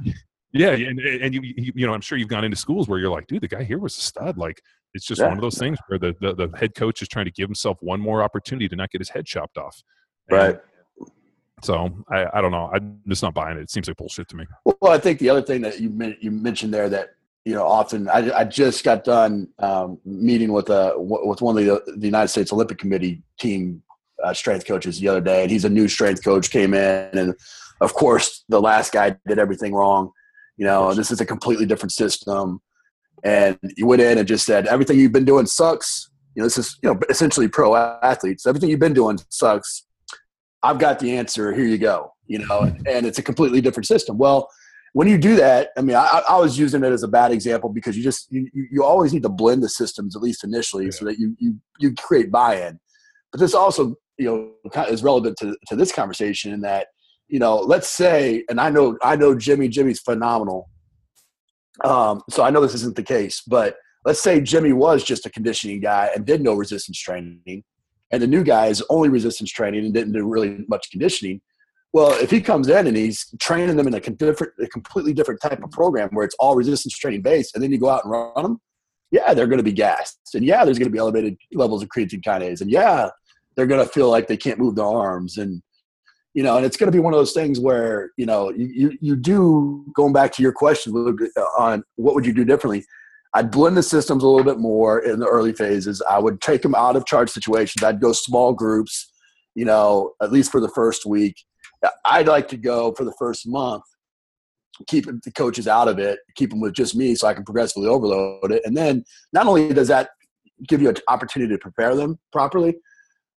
Yeah, 0.56 0.70
and, 0.70 1.00
and 1.00 1.34
you, 1.34 1.40
you 1.42 1.84
know, 1.84 1.92
I'm 1.92 2.00
sure 2.00 2.16
you've 2.16 2.28
gone 2.28 2.44
into 2.44 2.56
schools 2.56 2.86
where 2.86 3.00
you're 3.00 3.10
like, 3.10 3.26
dude, 3.26 3.40
the 3.40 3.48
guy 3.48 3.64
here 3.64 3.80
was 3.80 3.98
a 3.98 4.00
stud. 4.00 4.38
Like, 4.38 4.62
it's 4.92 5.04
just 5.04 5.20
yeah. 5.20 5.26
one 5.26 5.36
of 5.36 5.42
those 5.42 5.58
things 5.58 5.78
where 5.88 5.98
the, 5.98 6.14
the, 6.20 6.32
the 6.32 6.56
head 6.56 6.76
coach 6.76 7.02
is 7.02 7.08
trying 7.08 7.24
to 7.24 7.32
give 7.32 7.48
himself 7.48 7.76
one 7.80 8.00
more 8.00 8.22
opportunity 8.22 8.68
to 8.68 8.76
not 8.76 8.92
get 8.92 9.00
his 9.00 9.08
head 9.08 9.26
chopped 9.26 9.58
off. 9.58 9.82
And 10.28 10.38
right. 10.38 10.60
So 11.62 11.90
I, 12.10 12.26
I 12.34 12.40
don't 12.40 12.50
know. 12.50 12.70
I'm 12.72 13.00
just 13.08 13.22
not 13.22 13.34
buying 13.34 13.56
it. 13.56 13.62
It 13.62 13.70
seems 13.70 13.88
like 13.88 13.96
bullshit 13.96 14.28
to 14.28 14.36
me. 14.36 14.44
Well, 14.64 14.92
I 14.92 14.98
think 14.98 15.18
the 15.18 15.30
other 15.30 15.42
thing 15.42 15.62
that 15.62 15.80
you 15.80 16.16
you 16.20 16.30
mentioned 16.30 16.74
there 16.74 16.88
that 16.90 17.14
you 17.44 17.54
know 17.54 17.66
often 17.66 18.08
I, 18.08 18.38
I 18.40 18.44
just 18.44 18.84
got 18.84 19.04
done 19.04 19.48
um, 19.58 19.98
meeting 20.04 20.52
with 20.52 20.68
a 20.68 20.94
with 20.96 21.40
one 21.40 21.56
of 21.56 21.64
the, 21.64 21.94
the 21.96 22.06
United 22.06 22.28
States 22.28 22.52
Olympic 22.52 22.78
Committee 22.78 23.22
team 23.38 23.82
uh, 24.22 24.34
strength 24.34 24.66
coaches 24.66 25.00
the 25.00 25.08
other 25.08 25.20
day, 25.20 25.42
and 25.42 25.50
he's 25.50 25.64
a 25.64 25.70
new 25.70 25.88
strength 25.88 26.22
coach. 26.22 26.50
Came 26.50 26.74
in, 26.74 27.18
and 27.18 27.34
of 27.80 27.94
course 27.94 28.44
the 28.48 28.60
last 28.60 28.92
guy 28.92 29.16
did 29.26 29.38
everything 29.38 29.74
wrong. 29.74 30.10
You 30.56 30.66
know, 30.66 30.94
this 30.94 31.10
is 31.10 31.20
a 31.20 31.26
completely 31.26 31.66
different 31.66 31.92
system. 31.92 32.60
And 33.24 33.58
you 33.76 33.86
went 33.86 34.02
in 34.02 34.18
and 34.18 34.28
just 34.28 34.44
said, 34.44 34.66
everything 34.66 34.98
you've 34.98 35.12
been 35.12 35.24
doing 35.24 35.46
sucks. 35.46 36.10
You 36.34 36.42
know, 36.42 36.46
this 36.46 36.58
is, 36.58 36.78
you 36.82 36.92
know, 36.92 37.00
essentially 37.08 37.48
pro 37.48 37.74
athletes. 37.74 38.46
Everything 38.46 38.68
you've 38.68 38.80
been 38.80 38.92
doing 38.92 39.18
sucks. 39.30 39.86
I've 40.64 40.78
got 40.78 40.98
the 40.98 41.16
answer. 41.16 41.52
Here 41.52 41.66
you 41.66 41.78
go. 41.78 42.12
You 42.26 42.38
know, 42.38 42.74
and 42.86 43.06
it's 43.06 43.18
a 43.18 43.22
completely 43.22 43.60
different 43.60 43.86
system. 43.86 44.16
Well, 44.16 44.48
when 44.94 45.08
you 45.08 45.18
do 45.18 45.36
that, 45.36 45.70
I 45.76 45.82
mean, 45.82 45.96
I, 45.96 46.22
I 46.28 46.38
was 46.38 46.58
using 46.58 46.82
it 46.82 46.92
as 46.92 47.02
a 47.02 47.08
bad 47.08 47.32
example 47.32 47.68
because 47.68 47.96
you 47.96 48.02
just 48.02 48.32
you, 48.32 48.48
you 48.52 48.82
always 48.82 49.12
need 49.12 49.24
to 49.24 49.28
blend 49.28 49.62
the 49.62 49.68
systems 49.68 50.16
at 50.16 50.22
least 50.22 50.42
initially 50.42 50.86
yeah. 50.86 50.90
so 50.90 51.04
that 51.04 51.18
you 51.18 51.36
you 51.38 51.56
you 51.78 51.94
create 51.94 52.30
buy-in. 52.30 52.80
But 53.30 53.40
this 53.40 53.54
also 53.54 53.96
you 54.16 54.56
know 54.64 54.84
is 54.84 55.02
relevant 55.02 55.36
to 55.40 55.56
to 55.68 55.76
this 55.76 55.92
conversation 55.92 56.52
in 56.52 56.62
that 56.62 56.86
you 57.28 57.38
know, 57.38 57.56
let's 57.56 57.88
say, 57.88 58.44
and 58.48 58.60
I 58.60 58.70
know 58.70 58.96
I 59.02 59.16
know 59.16 59.34
Jimmy. 59.34 59.68
Jimmy's 59.68 60.00
phenomenal. 60.00 60.68
Um, 61.82 62.22
so 62.30 62.44
I 62.44 62.50
know 62.50 62.60
this 62.60 62.74
isn't 62.74 62.96
the 62.96 63.02
case, 63.02 63.42
but 63.46 63.76
let's 64.04 64.22
say 64.22 64.40
Jimmy 64.40 64.72
was 64.72 65.02
just 65.02 65.26
a 65.26 65.30
conditioning 65.30 65.80
guy 65.80 66.10
and 66.14 66.24
did 66.24 66.42
no 66.42 66.54
resistance 66.54 66.98
training, 66.98 67.64
and 68.14 68.22
the 68.22 68.26
new 68.26 68.44
guy 68.44 68.66
is 68.66 68.82
only 68.90 69.08
resistance 69.08 69.50
training 69.50 69.84
and 69.84 69.92
didn't 69.92 70.12
do 70.12 70.26
really 70.26 70.64
much 70.68 70.90
conditioning. 70.90 71.40
Well, 71.92 72.12
if 72.20 72.30
he 72.30 72.40
comes 72.40 72.68
in 72.68 72.86
and 72.86 72.96
he's 72.96 73.32
training 73.40 73.76
them 73.76 73.86
in 73.86 73.94
a, 73.94 74.00
different, 74.00 74.52
a 74.60 74.66
completely 74.68 75.12
different 75.12 75.40
type 75.40 75.62
of 75.62 75.70
program 75.70 76.08
where 76.12 76.24
it's 76.24 76.34
all 76.38 76.56
resistance 76.56 76.96
training 76.96 77.22
based, 77.22 77.54
and 77.54 77.62
then 77.62 77.70
you 77.70 77.78
go 77.78 77.88
out 77.88 78.04
and 78.04 78.12
run 78.12 78.42
them, 78.42 78.60
yeah, 79.10 79.34
they're 79.34 79.46
going 79.46 79.58
to 79.58 79.64
be 79.64 79.72
gassed, 79.72 80.18
and 80.34 80.44
yeah, 80.44 80.64
there's 80.64 80.78
going 80.78 80.88
to 80.88 80.92
be 80.92 80.98
elevated 80.98 81.36
levels 81.52 81.82
of 81.82 81.88
creatine 81.88 82.22
kinase, 82.22 82.60
and 82.60 82.70
yeah, 82.70 83.08
they're 83.54 83.66
going 83.66 83.84
to 83.84 83.92
feel 83.92 84.10
like 84.10 84.26
they 84.26 84.36
can't 84.36 84.58
move 84.58 84.74
their 84.74 84.86
arms, 84.86 85.38
and 85.38 85.62
you 86.34 86.42
know, 86.42 86.56
and 86.56 86.66
it's 86.66 86.76
going 86.76 86.88
to 86.88 86.96
be 86.96 86.98
one 86.98 87.14
of 87.14 87.18
those 87.18 87.32
things 87.32 87.60
where 87.60 88.10
you 88.16 88.26
know 88.26 88.50
you, 88.50 88.66
you, 88.74 88.98
you 89.00 89.16
do 89.16 89.84
going 89.94 90.12
back 90.12 90.32
to 90.32 90.42
your 90.42 90.52
question 90.52 90.92
uh, 90.96 91.40
on 91.56 91.84
what 91.94 92.16
would 92.16 92.26
you 92.26 92.32
do 92.32 92.44
differently. 92.44 92.84
I'd 93.34 93.50
blend 93.50 93.76
the 93.76 93.82
systems 93.82 94.22
a 94.22 94.28
little 94.28 94.44
bit 94.44 94.60
more 94.60 95.00
in 95.00 95.18
the 95.18 95.26
early 95.26 95.52
phases. 95.52 96.00
I 96.08 96.20
would 96.20 96.40
take 96.40 96.62
them 96.62 96.74
out 96.74 96.94
of 96.94 97.04
charge 97.04 97.30
situations. 97.30 97.82
I'd 97.82 98.00
go 98.00 98.12
small 98.12 98.52
groups, 98.52 99.12
you 99.56 99.64
know, 99.64 100.12
at 100.22 100.30
least 100.30 100.52
for 100.52 100.60
the 100.60 100.68
first 100.68 101.04
week. 101.04 101.36
I'd 102.04 102.28
like 102.28 102.48
to 102.48 102.56
go 102.56 102.92
for 102.92 103.04
the 103.04 103.14
first 103.18 103.46
month, 103.46 103.82
keep 104.86 105.06
the 105.06 105.32
coaches 105.32 105.66
out 105.66 105.88
of 105.88 105.98
it, 105.98 106.20
keep 106.36 106.50
them 106.50 106.60
with 106.60 106.74
just 106.74 106.94
me 106.94 107.14
so 107.16 107.26
I 107.26 107.34
can 107.34 107.44
progressively 107.44 107.88
overload 107.88 108.52
it. 108.52 108.62
And 108.64 108.76
then 108.76 109.04
not 109.32 109.46
only 109.46 109.72
does 109.72 109.88
that 109.88 110.10
give 110.68 110.80
you 110.80 110.88
an 110.88 110.96
opportunity 111.08 111.52
to 111.52 111.58
prepare 111.58 111.96
them 111.96 112.18
properly 112.32 112.76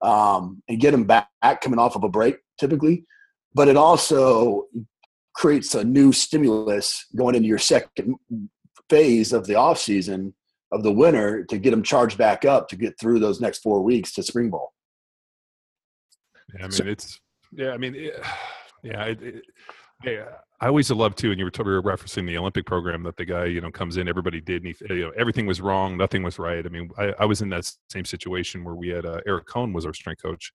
um, 0.03 0.61
and 0.69 0.81
get 0.81 0.91
them 0.91 1.05
back 1.05 1.29
coming 1.63 1.79
off 1.79 1.95
of 1.95 2.03
a 2.03 2.09
break, 2.09 2.39
typically, 2.59 3.05
but 3.55 3.69
it 3.69 3.77
also 3.77 4.65
creates 5.35 5.75
a 5.75 5.85
new 5.85 6.13
stimulus 6.13 7.07
going 7.17 7.35
into 7.35 7.49
your 7.49 7.59
second 7.59 8.17
phase 8.89 9.33
of 9.33 9.47
the 9.47 9.55
off 9.55 9.79
season 9.79 10.35
of 10.73 10.83
the 10.83 10.93
winter 10.93 11.45
to 11.45 11.59
get 11.59 11.71
them 11.71 11.83
charged 11.83 12.19
back 12.19 12.45
up 12.45 12.69
to 12.69 12.77
get 12.77 12.99
through 12.99 13.19
those 13.19 13.41
next 13.41 13.59
four 13.59 13.83
weeks 13.83 14.13
to 14.13 14.23
spring 14.23 14.51
ball. 14.51 14.73
Yeah, 16.55 16.61
I 16.61 16.63
mean 16.63 16.73
so, 16.73 16.85
it's 16.85 17.21
yeah, 17.53 17.71
I 17.71 17.79
mean 17.79 17.95
it, 17.95 18.15
yeah, 18.83 19.05
it, 19.05 19.23
it, 19.23 19.45
yeah. 20.05 20.25
I 20.61 20.69
always 20.69 20.91
love 20.91 21.15
too, 21.15 21.31
and 21.31 21.39
you 21.39 21.45
were, 21.45 21.65
we 21.65 21.73
were 21.73 21.83
referencing 21.83 22.27
the 22.27 22.39
Olympic 22.39 22.65
program 22.65 23.03
that 23.03 23.17
the 23.17 23.25
guy 23.25 23.45
you 23.47 23.61
know 23.61 23.71
comes 23.71 23.97
in, 23.97 24.09
everybody 24.09 24.41
did, 24.41 24.65
and 24.65 24.75
he, 24.75 24.95
you 24.95 25.03
know 25.03 25.13
everything 25.17 25.47
was 25.47 25.61
wrong, 25.61 25.97
nothing 25.97 26.23
was 26.23 26.39
right. 26.39 26.65
I 26.65 26.69
mean, 26.69 26.91
I, 26.97 27.13
I 27.21 27.25
was 27.25 27.43
in 27.43 27.51
that 27.51 27.71
same 27.91 28.05
situation 28.05 28.65
where 28.65 28.75
we 28.75 28.89
had 28.89 29.05
uh, 29.05 29.21
Eric 29.27 29.47
Cohn 29.47 29.73
was 29.73 29.85
our 29.85 29.93
strength 29.93 30.23
coach, 30.23 30.53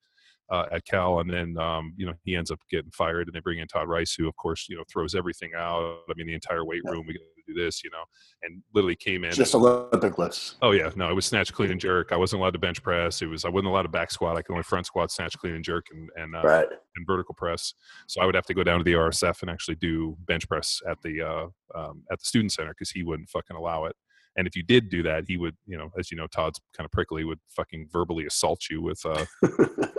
uh, 0.49 0.65
at 0.71 0.85
Cal, 0.85 1.19
and 1.19 1.29
then 1.29 1.57
um, 1.57 1.93
you 1.95 2.05
know 2.05 2.13
he 2.23 2.35
ends 2.35 2.51
up 2.51 2.59
getting 2.69 2.91
fired, 2.91 3.27
and 3.27 3.35
they 3.35 3.39
bring 3.39 3.59
in 3.59 3.67
Todd 3.67 3.87
Rice, 3.87 4.15
who 4.15 4.27
of 4.27 4.35
course 4.35 4.67
you 4.69 4.77
know 4.77 4.83
throws 4.91 5.15
everything 5.15 5.51
out. 5.55 5.99
I 6.09 6.13
mean, 6.15 6.27
the 6.27 6.33
entire 6.33 6.65
weight 6.65 6.83
room, 6.85 7.05
we 7.07 7.13
got 7.13 7.19
to 7.19 7.38
do 7.53 7.63
this, 7.63 7.83
you 7.83 7.89
know, 7.89 8.03
and 8.43 8.61
literally 8.73 8.95
came 8.95 9.23
in 9.23 9.31
just 9.31 9.55
Olympic 9.55 10.17
list. 10.17 10.55
Oh 10.61 10.71
yeah, 10.71 10.91
no, 10.95 11.09
it 11.09 11.13
was 11.13 11.25
snatch, 11.25 11.53
clean, 11.53 11.71
and 11.71 11.79
jerk. 11.79 12.11
I 12.11 12.17
wasn't 12.17 12.41
allowed 12.41 12.53
to 12.53 12.59
bench 12.59 12.81
press. 12.81 13.21
It 13.21 13.27
was 13.27 13.45
I 13.45 13.49
wasn't 13.49 13.67
allowed 13.67 13.83
to 13.83 13.89
back 13.89 14.11
squat. 14.11 14.37
I 14.37 14.41
could 14.41 14.53
only 14.53 14.63
front 14.63 14.85
squat, 14.85 15.11
snatch, 15.11 15.37
clean, 15.37 15.53
and 15.53 15.63
jerk, 15.63 15.87
and 15.91 16.09
and, 16.15 16.35
uh, 16.35 16.41
right. 16.43 16.67
and 16.95 17.07
vertical 17.07 17.35
press. 17.35 17.73
So 18.07 18.21
I 18.21 18.25
would 18.25 18.35
have 18.35 18.45
to 18.45 18.53
go 18.53 18.63
down 18.63 18.79
to 18.79 18.83
the 18.83 18.93
RSF 18.93 19.41
and 19.41 19.49
actually 19.49 19.75
do 19.75 20.17
bench 20.27 20.47
press 20.47 20.81
at 20.89 21.01
the 21.01 21.21
uh, 21.21 21.47
um, 21.79 22.03
at 22.11 22.19
the 22.19 22.25
student 22.25 22.51
center 22.51 22.71
because 22.71 22.91
he 22.91 23.03
wouldn't 23.03 23.29
fucking 23.29 23.55
allow 23.55 23.85
it. 23.85 23.95
And 24.37 24.47
if 24.47 24.55
you 24.55 24.63
did 24.63 24.89
do 24.89 25.03
that, 25.03 25.25
he 25.27 25.37
would, 25.37 25.55
you 25.65 25.77
know, 25.77 25.89
as 25.97 26.11
you 26.11 26.17
know, 26.17 26.27
Todd's 26.27 26.61
kind 26.75 26.85
of 26.85 26.91
prickly, 26.91 27.23
would 27.23 27.39
fucking 27.49 27.89
verbally 27.91 28.25
assault 28.25 28.69
you 28.69 28.81
with 28.81 29.03
uh, 29.05 29.25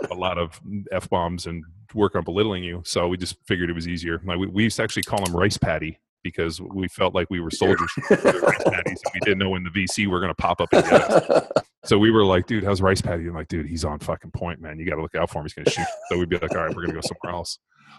a 0.09 0.15
lot 0.15 0.37
of 0.37 0.59
f 0.91 1.09
bombs 1.09 1.45
and 1.45 1.63
work 1.93 2.15
on 2.15 2.23
belittling 2.23 2.63
you. 2.63 2.81
So 2.85 3.07
we 3.07 3.17
just 3.17 3.35
figured 3.45 3.69
it 3.69 3.73
was 3.73 3.87
easier. 3.87 4.21
Like 4.25 4.39
we, 4.39 4.47
we 4.47 4.63
used 4.63 4.77
to 4.77 4.83
actually 4.83 5.03
call 5.03 5.23
him 5.23 5.35
Rice 5.35 5.57
Patty 5.57 5.99
because 6.23 6.61
we 6.61 6.87
felt 6.87 7.13
like 7.15 7.27
we 7.29 7.39
were 7.39 7.51
soldiers. 7.51 7.91
rice 8.09 8.19
patties, 8.65 9.01
we 9.13 9.19
didn't 9.21 9.39
know 9.39 9.49
when 9.49 9.63
the 9.63 9.69
VC 9.69 10.07
were 10.07 10.19
going 10.19 10.31
to 10.31 10.35
pop 10.35 10.61
up 10.61 10.71
and 10.73 10.83
get 10.83 11.01
us. 11.01 11.47
So 11.83 11.97
we 11.97 12.11
were 12.11 12.23
like, 12.23 12.45
dude, 12.45 12.63
how's 12.63 12.81
Rice 12.81 13.01
Patty? 13.01 13.27
I'm 13.27 13.33
like, 13.33 13.47
dude, 13.47 13.65
he's 13.65 13.83
on 13.83 13.97
fucking 13.99 14.31
point, 14.31 14.61
man. 14.61 14.77
You 14.77 14.85
got 14.85 14.97
to 14.97 15.01
look 15.01 15.15
out 15.15 15.31
for 15.31 15.39
him. 15.39 15.45
He's 15.45 15.53
going 15.53 15.65
to 15.65 15.71
shoot. 15.71 15.87
So 16.09 16.17
we'd 16.17 16.29
be 16.29 16.37
like, 16.37 16.51
all 16.51 16.57
right, 16.57 16.69
we're 16.69 16.85
going 16.85 16.89
to 16.89 16.93
go 16.93 17.01
somewhere 17.01 17.35
else 17.35 17.57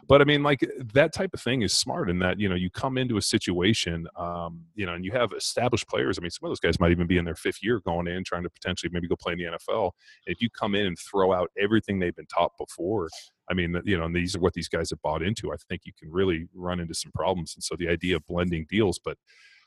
but 0.09 0.21
I 0.21 0.25
mean, 0.25 0.43
like 0.43 0.69
that 0.95 1.13
type 1.13 1.31
of 1.33 1.41
thing 1.41 1.63
is 1.63 1.73
smart 1.73 2.11
in 2.11 2.19
that 2.21 2.39
you 2.39 2.49
know 2.49 2.55
you 2.55 2.71
come 2.71 2.99
into 2.99 3.17
a 3.17 3.23
situation, 3.23 4.07
um, 4.17 4.63
you 4.75 4.87
know, 4.87 4.95
and 4.95 5.05
you 5.05 5.13
have 5.13 5.33
established 5.37 5.89
players. 5.89 6.19
I 6.19 6.23
mean, 6.23 6.31
some 6.31 6.47
of 6.47 6.51
those 6.51 6.61
guys 6.61 6.81
might 6.81 6.91
even 6.91 7.07
be 7.07 7.19
in 7.19 7.25
their 7.25 7.35
fifth 7.35 7.63
year 7.63 7.81
going 7.81 8.09
in, 8.09 8.25
trying 8.25 8.43
to 8.43 8.51
potentially 8.51 8.91
maybe 8.93 9.09
go 9.09 9.17
play 9.17 9.33
in 9.33 9.39
the 9.39 9.45
NFL. 9.45 9.93
And 10.27 10.35
if 10.35 10.41
you 10.41 10.51
come 10.51 10.75
in 10.75 10.87
and 10.87 10.99
throw 10.99 11.33
out 11.33 11.51
everything 11.59 11.99
they've 11.99 12.15
been 12.15 12.27
taught 12.27 12.53
before, 12.59 13.09
I 13.51 13.55
mean, 13.55 13.81
you 13.85 13.99
know, 13.99 14.05
and 14.05 14.15
these 14.15 14.35
are 14.35 14.41
what 14.41 14.55
these 14.55 14.69
guys 14.69 14.91
have 14.91 15.03
bought 15.03 15.23
into. 15.23 15.53
I 15.53 15.57
think 15.69 15.83
you 15.85 15.93
can 15.99 16.11
really 16.11 16.47
run 16.55 16.81
into 16.81 16.95
some 16.95 17.13
problems. 17.13 17.55
And 17.55 17.63
so 17.63 17.77
the 17.79 17.89
idea 17.89 18.17
of 18.17 18.27
blending 18.27 18.67
deals, 18.69 18.99
but 18.99 19.17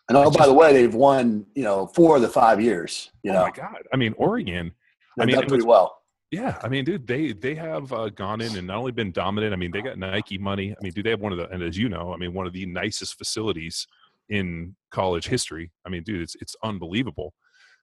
and 0.08 0.18
oh, 0.18 0.26
just, 0.26 0.38
by 0.38 0.46
the 0.46 0.54
way, 0.54 0.72
they've 0.72 0.94
won, 0.94 1.46
you 1.56 1.64
know, 1.64 1.88
four 1.88 2.18
of 2.18 2.22
the 2.22 2.30
five 2.30 2.62
years. 2.62 3.12
You 3.24 3.32
oh 3.32 3.36
know, 3.36 3.42
my 3.42 3.52
God! 3.52 3.78
I 3.92 3.98
mean, 3.98 4.14
Oregon. 4.18 4.72
I 5.20 5.26
mean, 5.26 5.36
done 5.36 5.48
pretty 5.48 5.64
well. 5.66 5.98
Yeah, 6.32 6.58
I 6.64 6.70
mean, 6.70 6.86
dude, 6.86 7.08
they 7.08 7.34
they 7.34 7.56
have 7.56 7.94
uh, 7.94 8.10
gone 8.10 8.42
in 8.42 8.58
and 8.58 8.68
not 8.68 8.78
only 8.78 8.92
been 8.92 9.12
dominant. 9.12 9.54
I 9.54 9.58
mean, 9.58 9.72
they 9.72 9.82
got 9.82 9.98
Nike 9.98 10.38
money. 10.38 10.72
I 10.72 10.84
mean, 10.84 10.92
dude, 10.92 11.06
they 11.06 11.12
have 11.12 11.22
one 11.22 11.32
of 11.32 11.38
the, 11.38 11.48
and 11.50 11.62
as 11.62 11.78
you 11.78 11.88
know, 11.88 12.14
I 12.14 12.18
mean, 12.18 12.34
one 12.34 12.48
of 12.48 12.54
the 12.54 12.66
nicest 12.66 13.18
facilities 13.18 13.88
in 14.30 14.76
college 14.92 15.28
history. 15.28 15.72
I 15.86 15.90
mean, 15.90 16.04
dude, 16.04 16.22
it's 16.22 16.36
it's 16.42 16.56
unbelievable. 16.64 17.34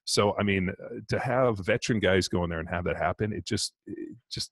So 0.05 0.37
I 0.39 0.43
mean, 0.43 0.71
uh, 0.71 0.97
to 1.09 1.19
have 1.21 1.59
veteran 1.59 2.01
guys 2.01 2.29
go 2.29 2.43
in 2.45 2.51
there 2.51 2.59
and 2.59 2.69
have 2.69 2.85
that 2.85 2.97
happen, 2.97 3.33
it 3.33 3.47
just 3.47 3.75
it 3.87 4.17
just 4.31 4.51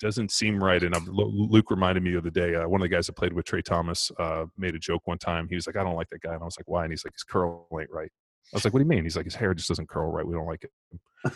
doesn't 0.00 0.30
seem 0.30 0.62
right. 0.62 0.82
And 0.82 0.94
um, 0.94 1.08
Luke 1.10 1.70
reminded 1.70 2.02
me 2.02 2.12
the 2.12 2.18
other 2.18 2.30
day, 2.30 2.54
uh, 2.54 2.68
one 2.68 2.80
of 2.80 2.84
the 2.88 2.94
guys 2.94 3.06
that 3.08 3.14
played 3.14 3.32
with 3.32 3.46
Trey 3.46 3.62
Thomas 3.62 4.12
uh, 4.18 4.46
made 4.56 4.74
a 4.74 4.78
joke 4.78 5.02
one 5.06 5.18
time. 5.18 5.48
He 5.48 5.56
was 5.56 5.66
like, 5.66 5.76
"I 5.76 5.82
don't 5.82 5.96
like 5.96 6.10
that 6.10 6.20
guy," 6.20 6.34
and 6.34 6.42
I 6.42 6.44
was 6.44 6.56
like, 6.58 6.68
"Why?" 6.68 6.84
And 6.84 6.92
he's 6.92 7.04
like, 7.04 7.14
"His 7.14 7.24
curl 7.24 7.66
ain't 7.78 7.90
right." 7.90 8.12
I 8.52 8.56
was 8.56 8.64
like, 8.64 8.72
"What 8.72 8.80
do 8.80 8.84
you 8.84 8.88
mean?" 8.88 9.04
He's 9.04 9.16
like, 9.16 9.24
"His 9.24 9.34
hair 9.34 9.54
just 9.54 9.68
doesn't 9.68 9.88
curl 9.88 10.10
right. 10.10 10.26
We 10.26 10.34
don't 10.34 10.46
like 10.46 10.64
it." 10.64 10.70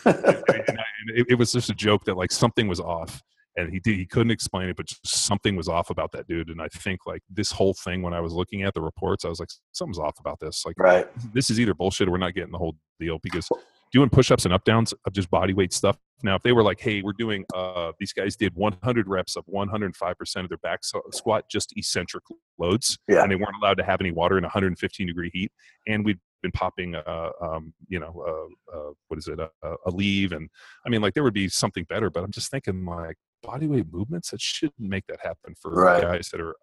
and, 0.05 0.15
and, 0.15 0.45
and 0.67 0.79
it, 1.15 1.27
it 1.29 1.35
was 1.35 1.51
just 1.51 1.69
a 1.69 1.75
joke 1.75 2.05
that 2.05 2.15
like 2.15 2.31
something 2.31 2.67
was 2.67 2.79
off 2.79 3.21
and 3.59 3.71
he 3.71 3.79
did 3.79 3.95
he 3.95 4.05
couldn't 4.05 4.31
explain 4.31 4.69
it 4.69 4.77
but 4.77 4.87
something 5.03 5.55
was 5.55 5.67
off 5.67 5.89
about 5.89 6.11
that 6.11 6.27
dude 6.27 6.49
and 6.49 6.61
i 6.61 6.67
think 6.67 6.99
like 7.05 7.21
this 7.29 7.51
whole 7.51 7.73
thing 7.73 8.01
when 8.01 8.13
i 8.13 8.19
was 8.19 8.33
looking 8.33 8.63
at 8.63 8.73
the 8.73 8.81
reports 8.81 9.25
i 9.25 9.29
was 9.29 9.39
like 9.39 9.49
something's 9.71 9.99
off 9.99 10.19
about 10.19 10.39
this 10.39 10.63
like 10.65 10.75
right 10.77 11.07
this 11.33 11.49
is 11.49 11.59
either 11.59 11.73
bullshit 11.73 12.07
or 12.07 12.11
we're 12.11 12.17
not 12.17 12.33
getting 12.33 12.51
the 12.51 12.57
whole 12.57 12.75
deal 12.99 13.19
because 13.23 13.49
doing 13.91 14.09
push-ups 14.09 14.45
and 14.45 14.53
up 14.53 14.63
downs 14.63 14.93
of 15.05 15.13
just 15.13 15.29
body 15.31 15.53
weight 15.53 15.73
stuff 15.73 15.97
now 16.23 16.35
if 16.35 16.43
they 16.43 16.51
were 16.51 16.63
like 16.63 16.79
hey 16.79 17.01
we're 17.01 17.13
doing 17.13 17.43
uh 17.55 17.91
these 17.99 18.13
guys 18.13 18.35
did 18.35 18.53
100 18.55 19.07
reps 19.07 19.35
of 19.35 19.45
105% 19.47 20.35
of 20.37 20.49
their 20.49 20.57
back 20.59 20.81
squat 21.11 21.45
just 21.49 21.73
eccentric 21.75 22.23
loads 22.57 22.99
yeah. 23.07 23.23
and 23.23 23.31
they 23.31 23.35
weren't 23.35 23.55
allowed 23.61 23.77
to 23.77 23.83
have 23.83 23.99
any 23.99 24.11
water 24.11 24.37
in 24.37 24.43
115 24.43 25.07
degree 25.07 25.31
heat 25.33 25.51
and 25.87 26.05
we'd 26.05 26.19
been 26.41 26.51
popping, 26.51 26.95
uh, 26.95 27.29
um, 27.41 27.73
you 27.87 27.99
know, 27.99 28.13
uh, 28.27 28.77
uh, 28.77 28.91
what 29.07 29.17
is 29.17 29.27
it, 29.27 29.39
Aleve 29.87 30.31
and 30.31 30.49
I 30.85 30.89
mean, 30.89 31.01
like 31.01 31.13
there 31.13 31.23
would 31.23 31.33
be 31.33 31.49
something 31.49 31.85
better. 31.85 32.09
But 32.09 32.23
I'm 32.23 32.31
just 32.31 32.51
thinking, 32.51 32.85
like, 32.85 33.17
body 33.43 33.67
weight 33.67 33.85
movements 33.91 34.31
that 34.31 34.41
shouldn't 34.41 34.79
make 34.79 35.05
that 35.07 35.19
happen 35.21 35.55
for 35.59 35.71
right. 35.71 36.01
guys 36.01 36.29
that 36.29 36.41
are 36.41 36.55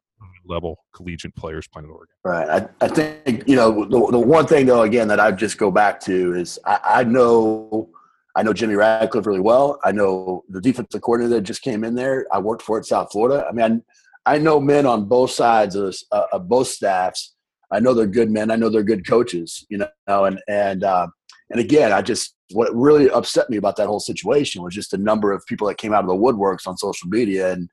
level 0.46 0.78
collegiate 0.94 1.34
players 1.34 1.68
playing 1.68 1.88
in 1.88 1.90
Oregon. 1.90 2.14
Right. 2.24 2.48
I, 2.48 2.84
I 2.84 2.88
think 2.88 3.44
you 3.46 3.56
know 3.56 3.84
the, 3.84 4.12
the 4.12 4.18
one 4.18 4.46
thing 4.46 4.66
though 4.66 4.82
again 4.82 5.08
that 5.08 5.20
I 5.20 5.30
just 5.32 5.58
go 5.58 5.70
back 5.70 6.00
to 6.00 6.34
is 6.34 6.58
I, 6.64 6.80
I 6.84 7.04
know 7.04 7.90
I 8.36 8.42
know 8.42 8.52
Jimmy 8.52 8.74
Radcliffe 8.74 9.26
really 9.26 9.40
well. 9.40 9.80
I 9.82 9.92
know 9.92 10.44
the 10.50 10.60
defensive 10.60 11.00
coordinator 11.00 11.36
that 11.36 11.42
just 11.42 11.62
came 11.62 11.84
in 11.84 11.94
there. 11.94 12.26
I 12.30 12.38
worked 12.38 12.62
for 12.62 12.78
at 12.78 12.84
South 12.84 13.10
Florida. 13.10 13.46
I 13.48 13.52
mean, 13.52 13.82
I, 14.26 14.34
I 14.34 14.38
know 14.38 14.60
men 14.60 14.84
on 14.84 15.06
both 15.06 15.30
sides 15.30 15.74
of, 15.74 15.96
uh, 16.12 16.26
of 16.32 16.46
both 16.46 16.68
staffs. 16.68 17.34
I 17.70 17.80
know 17.80 17.94
they're 17.94 18.06
good 18.06 18.30
men. 18.30 18.50
I 18.50 18.56
know 18.56 18.68
they're 18.68 18.82
good 18.82 19.06
coaches. 19.06 19.66
You 19.68 19.78
know, 19.78 20.24
and 20.24 20.40
and 20.48 20.84
uh, 20.84 21.08
and 21.50 21.60
again, 21.60 21.92
I 21.92 22.02
just 22.02 22.34
what 22.52 22.74
really 22.74 23.10
upset 23.10 23.50
me 23.50 23.56
about 23.56 23.76
that 23.76 23.86
whole 23.86 24.00
situation 24.00 24.62
was 24.62 24.74
just 24.74 24.92
the 24.92 24.98
number 24.98 25.32
of 25.32 25.44
people 25.46 25.66
that 25.66 25.78
came 25.78 25.92
out 25.92 26.04
of 26.04 26.08
the 26.08 26.14
woodworks 26.14 26.66
on 26.66 26.76
social 26.76 27.08
media 27.08 27.52
and 27.52 27.68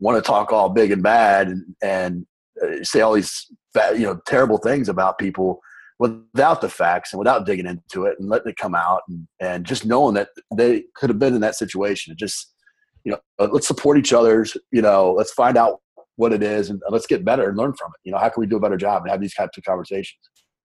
want 0.00 0.16
to 0.16 0.26
talk 0.26 0.52
all 0.52 0.70
big 0.70 0.90
and 0.90 1.02
bad 1.02 1.48
and, 1.48 1.64
and 1.82 2.26
uh, 2.62 2.82
say 2.82 3.00
all 3.00 3.12
these 3.12 3.50
you 3.92 4.00
know 4.00 4.20
terrible 4.26 4.58
things 4.58 4.88
about 4.88 5.18
people 5.18 5.60
without 5.98 6.60
the 6.60 6.68
facts 6.68 7.12
and 7.12 7.18
without 7.18 7.46
digging 7.46 7.66
into 7.66 8.04
it 8.04 8.18
and 8.18 8.28
letting 8.28 8.50
it 8.50 8.56
come 8.56 8.74
out 8.74 9.02
and, 9.08 9.26
and 9.40 9.64
just 9.64 9.86
knowing 9.86 10.14
that 10.14 10.28
they 10.56 10.84
could 10.94 11.10
have 11.10 11.18
been 11.18 11.34
in 11.34 11.40
that 11.40 11.54
situation. 11.54 12.14
Just 12.18 12.52
you 13.04 13.12
know, 13.12 13.46
let's 13.52 13.66
support 13.66 13.98
each 13.98 14.12
other's. 14.12 14.56
You 14.72 14.82
know, 14.82 15.12
let's 15.12 15.32
find 15.32 15.56
out 15.56 15.80
what 16.16 16.32
it 16.32 16.42
is 16.42 16.70
and 16.70 16.80
let's 16.90 17.06
get 17.06 17.24
better 17.24 17.48
and 17.48 17.56
learn 17.56 17.74
from 17.74 17.90
it. 17.94 18.00
You 18.04 18.12
know, 18.12 18.18
how 18.18 18.28
can 18.28 18.40
we 18.40 18.46
do 18.46 18.56
a 18.56 18.60
better 18.60 18.76
job 18.76 19.02
and 19.02 19.10
have 19.10 19.20
these 19.20 19.34
types 19.34 19.58
of 19.58 19.64
conversations? 19.64 20.20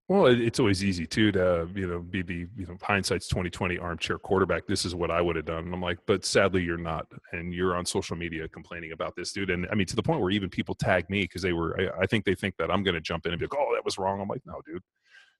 Well, 0.09 0.25
it's 0.25 0.59
always 0.59 0.83
easy 0.83 1.05
too 1.05 1.31
to 1.33 1.69
you 1.75 1.85
know 1.85 1.99
be 1.99 2.23
the 2.23 2.47
you 2.57 2.65
know 2.65 2.77
hindsight's 2.81 3.27
twenty 3.27 3.51
twenty 3.51 3.77
armchair 3.77 4.17
quarterback. 4.17 4.65
This 4.65 4.83
is 4.83 4.95
what 4.95 5.11
I 5.11 5.21
would 5.21 5.35
have 5.35 5.45
done. 5.45 5.65
And 5.65 5.73
I'm 5.73 5.83
like, 5.83 5.99
but 6.07 6.25
sadly 6.25 6.63
you're 6.63 6.79
not, 6.79 7.05
and 7.31 7.53
you're 7.53 7.75
on 7.75 7.85
social 7.85 8.15
media 8.15 8.47
complaining 8.47 8.91
about 8.91 9.15
this 9.15 9.31
dude. 9.31 9.51
And 9.51 9.67
I 9.71 9.75
mean 9.75 9.85
to 9.85 9.95
the 9.95 10.01
point 10.01 10.19
where 10.19 10.31
even 10.31 10.49
people 10.49 10.73
tag 10.73 11.07
me 11.11 11.25
because 11.25 11.43
they 11.43 11.53
were. 11.53 11.79
I, 11.79 12.01
I, 12.01 12.05
think 12.07 12.25
they 12.25 12.33
think 12.33 12.55
that 12.57 12.71
I'm 12.71 12.81
going 12.81 12.95
to 12.95 13.01
jump 13.01 13.27
in 13.27 13.33
and 13.33 13.39
be 13.39 13.45
like, 13.45 13.55
oh, 13.55 13.71
that 13.75 13.85
was 13.85 13.99
wrong. 13.99 14.19
I'm 14.19 14.27
like, 14.27 14.41
no, 14.47 14.59
dude, 14.65 14.81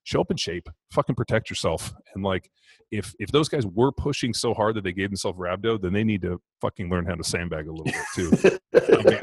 show 0.04 0.20
up 0.20 0.30
in 0.30 0.36
shape, 0.36 0.68
fucking 0.92 1.14
protect 1.14 1.50
yourself. 1.50 1.92
And 2.14 2.24
like, 2.24 2.50
if 2.90 3.14
if 3.18 3.30
those 3.30 3.48
guys 3.48 3.66
were 3.66 3.92
pushing 3.92 4.34
so 4.34 4.52
hard 4.52 4.74
that 4.76 4.84
they 4.84 4.92
gave 4.92 5.10
themselves 5.10 5.38
rhabdo, 5.38 5.80
then 5.80 5.92
they 5.92 6.04
need 6.04 6.22
to 6.22 6.40
fucking 6.60 6.90
learn 6.90 7.06
how 7.06 7.14
to 7.14 7.24
sandbag 7.24 7.68
a 7.68 7.72
little 7.72 7.84
bit 7.84 7.94
too. 8.14 8.58
I 8.74 9.02
mean, 9.02 9.20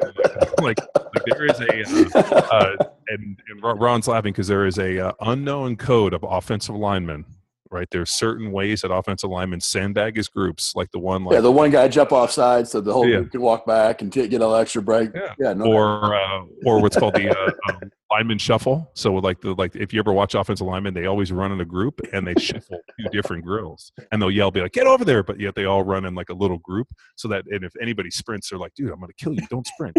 like, 0.61 0.79
like, 0.95 1.25
there 1.25 1.45
is 1.45 1.59
a 1.59 2.17
uh, 2.17 2.41
uh, 2.51 2.75
and, 3.09 3.39
and 3.49 3.81
Ron's 3.81 4.07
laughing 4.07 4.33
because 4.33 4.47
there 4.47 4.65
is 4.65 4.77
a 4.77 5.07
uh, 5.07 5.11
unknown 5.21 5.75
code 5.75 6.13
of 6.13 6.23
offensive 6.23 6.75
linemen 6.75 7.25
right? 7.71 7.87
There's 7.91 8.11
certain 8.11 8.51
ways 8.51 8.81
that 8.81 8.91
offensive 8.91 9.29
linemen 9.29 9.61
sandbag 9.61 10.15
his 10.15 10.27
groups, 10.27 10.73
like 10.75 10.91
the 10.91 10.99
one. 10.99 11.23
Like, 11.23 11.33
yeah, 11.33 11.41
the 11.41 11.51
one 11.51 11.71
guy 11.71 11.87
jump 11.87 12.11
off 12.11 12.31
side 12.31 12.67
so 12.67 12.81
the 12.81 12.93
whole 12.93 13.07
yeah. 13.07 13.17
group 13.17 13.31
can 13.31 13.41
walk 13.41 13.65
back 13.65 14.01
and 14.01 14.11
t- 14.11 14.27
get 14.27 14.41
an 14.41 14.53
extra 14.53 14.81
break. 14.81 15.11
Yeah, 15.13 15.33
yeah 15.39 15.53
no 15.53 15.65
or 15.65 16.15
uh, 16.15 16.43
or 16.65 16.81
what's 16.81 16.97
called 16.97 17.15
the 17.15 17.29
uh, 17.29 17.51
um, 17.69 17.91
lineman 18.11 18.37
shuffle. 18.37 18.89
So 18.93 19.13
like 19.15 19.41
the 19.41 19.53
like 19.55 19.75
if 19.75 19.93
you 19.93 19.99
ever 19.99 20.13
watch 20.13 20.35
offensive 20.35 20.67
linemen, 20.67 20.93
they 20.93 21.05
always 21.05 21.31
run 21.31 21.51
in 21.51 21.61
a 21.61 21.65
group 21.65 21.99
and 22.13 22.25
they 22.25 22.35
shuffle 22.35 22.79
two 22.99 23.09
different 23.11 23.43
grills, 23.43 23.91
and 24.11 24.21
they'll 24.21 24.31
yell, 24.31 24.51
be 24.51 24.61
like, 24.61 24.73
"Get 24.73 24.87
over 24.87 25.05
there!" 25.05 25.23
But 25.23 25.39
yet 25.39 25.55
they 25.55 25.65
all 25.65 25.83
run 25.83 26.05
in 26.05 26.15
like 26.15 26.29
a 26.29 26.35
little 26.35 26.59
group, 26.59 26.87
so 27.15 27.27
that 27.29 27.45
and 27.47 27.63
if 27.63 27.73
anybody 27.81 28.11
sprints, 28.11 28.49
they're 28.49 28.59
like, 28.59 28.73
"Dude, 28.75 28.91
I'm 28.91 28.99
going 28.99 29.11
to 29.11 29.23
kill 29.23 29.33
you! 29.33 29.45
Don't 29.49 29.67
sprint." 29.67 29.97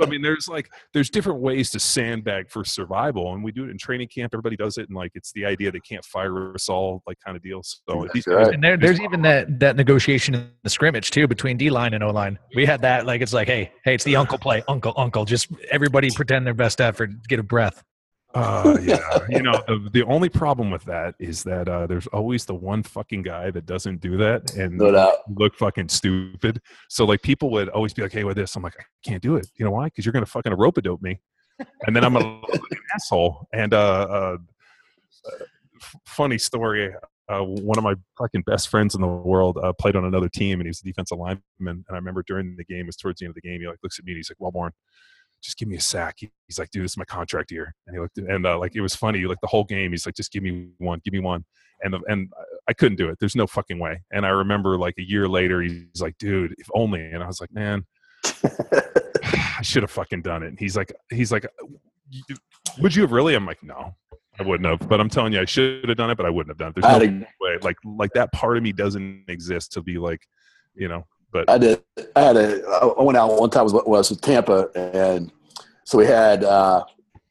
I 0.00 0.06
mean, 0.06 0.22
there's 0.22 0.48
like 0.48 0.70
there's 0.92 1.10
different 1.10 1.40
ways 1.40 1.70
to 1.70 1.80
sandbag 1.80 2.50
for 2.50 2.64
survival, 2.64 3.32
and 3.34 3.42
we 3.42 3.52
do 3.52 3.64
it 3.64 3.70
in 3.70 3.78
training 3.78 4.08
camp. 4.08 4.32
Everybody 4.34 4.56
does 4.56 4.78
it, 4.78 4.88
and 4.88 4.96
like 4.96 5.12
it's 5.14 5.32
the 5.32 5.44
idea 5.44 5.70
they 5.70 5.80
can't 5.80 6.04
fire 6.04 6.54
us 6.54 6.68
all, 6.68 7.02
like 7.06 7.18
kind 7.24 7.36
of 7.36 7.42
deal. 7.42 7.62
So 7.62 8.06
these, 8.12 8.26
right. 8.26 8.54
and 8.54 8.62
there, 8.62 8.76
there's 8.76 9.00
even 9.00 9.22
that 9.22 9.60
that 9.60 9.76
negotiation 9.76 10.34
in 10.34 10.50
the 10.62 10.70
scrimmage 10.70 11.10
too 11.10 11.26
between 11.26 11.56
D 11.56 11.70
line 11.70 11.94
and 11.94 12.02
O 12.04 12.10
line. 12.10 12.38
We 12.54 12.66
had 12.66 12.82
that 12.82 13.06
like 13.06 13.20
it's 13.20 13.32
like, 13.32 13.48
hey, 13.48 13.72
hey, 13.84 13.94
it's 13.94 14.04
the 14.04 14.16
uncle 14.16 14.38
play, 14.38 14.62
uncle, 14.68 14.92
uncle. 14.96 15.24
Just 15.24 15.48
everybody 15.70 16.10
pretend 16.10 16.46
their 16.46 16.54
best 16.54 16.80
effort, 16.80 17.10
get 17.28 17.38
a 17.38 17.42
breath. 17.42 17.82
Uh, 18.34 18.76
yeah, 18.82 19.00
you 19.30 19.42
know 19.42 19.52
the, 19.66 19.88
the 19.92 20.02
only 20.04 20.28
problem 20.28 20.70
with 20.70 20.84
that 20.84 21.14
is 21.18 21.42
that 21.44 21.68
uh, 21.68 21.86
there's 21.86 22.06
always 22.08 22.44
the 22.44 22.54
one 22.54 22.82
fucking 22.82 23.22
guy 23.22 23.50
that 23.50 23.64
doesn't 23.64 24.00
do 24.00 24.18
that 24.18 24.54
and 24.54 24.76
no 24.76 24.90
look 25.34 25.54
fucking 25.54 25.88
stupid. 25.88 26.60
So 26.88 27.06
like 27.06 27.22
people 27.22 27.50
would 27.50 27.70
always 27.70 27.94
be 27.94 28.02
like, 28.02 28.12
"Hey, 28.12 28.24
with 28.24 28.36
this," 28.36 28.54
I'm 28.54 28.62
like, 28.62 28.76
"I 28.78 28.84
can't 29.02 29.22
do 29.22 29.36
it." 29.36 29.48
You 29.56 29.64
know 29.64 29.70
why? 29.70 29.86
Because 29.86 30.04
you're 30.04 30.12
gonna 30.12 30.26
fucking 30.26 30.52
rope 30.52 30.76
a 30.76 30.82
dope 30.82 31.00
me, 31.00 31.20
and 31.86 31.96
then 31.96 32.04
I'm 32.04 32.16
a 32.16 32.42
asshole. 32.94 33.48
And 33.52 33.72
uh, 33.72 34.06
uh, 34.10 34.36
f- 35.80 35.96
funny 36.06 36.38
story. 36.38 36.94
Uh, 37.30 37.42
one 37.42 37.76
of 37.76 37.84
my 37.84 37.94
fucking 38.16 38.42
best 38.42 38.68
friends 38.68 38.94
in 38.94 39.02
the 39.02 39.06
world 39.06 39.58
uh, 39.62 39.72
played 39.74 39.96
on 39.96 40.04
another 40.04 40.30
team, 40.30 40.60
and 40.60 40.66
he 40.66 40.70
was 40.70 40.80
a 40.80 40.84
defensive 40.84 41.18
lineman. 41.18 41.42
And 41.60 41.84
I 41.90 41.94
remember 41.94 42.24
during 42.26 42.56
the 42.56 42.64
game, 42.64 42.80
it 42.80 42.86
was 42.86 42.96
towards 42.96 43.20
the 43.20 43.26
end 43.26 43.30
of 43.30 43.34
the 43.36 43.48
game, 43.48 43.60
he 43.60 43.66
like 43.66 43.78
looks 43.82 43.98
at 43.98 44.04
me 44.04 44.12
and 44.12 44.18
he's 44.18 44.30
like, 44.30 44.36
"Well, 44.38 44.50
Warren." 44.50 44.72
Just 45.42 45.58
give 45.58 45.68
me 45.68 45.76
a 45.76 45.80
sack. 45.80 46.16
He's 46.18 46.58
like, 46.58 46.70
dude, 46.70 46.84
this 46.84 46.92
is 46.92 46.96
my 46.96 47.04
contract 47.04 47.50
year. 47.50 47.74
And 47.86 47.94
he 47.94 48.00
looked, 48.00 48.18
and 48.18 48.46
uh, 48.46 48.58
like 48.58 48.74
it 48.74 48.80
was 48.80 48.94
funny. 48.94 49.24
Like 49.24 49.40
the 49.40 49.46
whole 49.46 49.64
game, 49.64 49.92
he's 49.92 50.06
like, 50.06 50.14
just 50.14 50.32
give 50.32 50.42
me 50.42 50.68
one, 50.78 51.00
give 51.04 51.12
me 51.12 51.20
one. 51.20 51.44
And 51.82 51.94
and 52.08 52.32
I 52.68 52.72
couldn't 52.72 52.96
do 52.96 53.08
it. 53.08 53.18
There's 53.20 53.36
no 53.36 53.46
fucking 53.46 53.78
way. 53.78 54.02
And 54.12 54.26
I 54.26 54.30
remember 54.30 54.76
like 54.76 54.94
a 54.98 55.02
year 55.02 55.28
later, 55.28 55.62
he's 55.62 56.00
like, 56.00 56.18
dude, 56.18 56.54
if 56.58 56.68
only. 56.74 57.00
And 57.00 57.22
I 57.22 57.26
was 57.26 57.40
like, 57.40 57.52
man, 57.52 57.86
I 58.24 59.62
should 59.62 59.82
have 59.82 59.90
fucking 59.90 60.22
done 60.22 60.42
it. 60.42 60.48
And 60.48 60.58
he's 60.58 60.76
like, 60.76 60.92
he's 61.10 61.30
like, 61.30 61.46
would 62.80 62.94
you 62.94 63.02
have 63.02 63.12
really? 63.12 63.34
I'm 63.34 63.46
like, 63.46 63.62
no, 63.62 63.94
I 64.38 64.42
wouldn't 64.42 64.68
have. 64.68 64.88
But 64.88 65.00
I'm 65.00 65.08
telling 65.08 65.32
you, 65.32 65.40
I 65.40 65.44
should 65.44 65.88
have 65.88 65.96
done 65.96 66.10
it, 66.10 66.16
but 66.16 66.26
I 66.26 66.30
wouldn't 66.30 66.50
have 66.50 66.58
done 66.58 66.72
it. 66.76 66.80
There's 66.80 67.10
no 67.10 67.26
way. 67.40 67.58
Like 67.62 67.76
like 67.84 68.12
that 68.14 68.32
part 68.32 68.56
of 68.56 68.62
me 68.62 68.72
doesn't 68.72 69.24
exist 69.28 69.72
to 69.72 69.82
be 69.82 69.98
like, 69.98 70.20
you 70.74 70.88
know, 70.88 71.04
but 71.32 71.48
I 71.48 71.58
did. 71.58 71.82
I 72.16 72.20
had 72.20 72.36
a. 72.36 72.66
I 72.98 73.02
went 73.02 73.18
out 73.18 73.38
one 73.38 73.50
time 73.50 73.64
was 73.64 73.72
was 73.72 74.10
with 74.10 74.20
Tampa, 74.20 74.68
and 74.74 75.30
so 75.84 75.98
we 75.98 76.06
had 76.06 76.44
uh, 76.44 76.84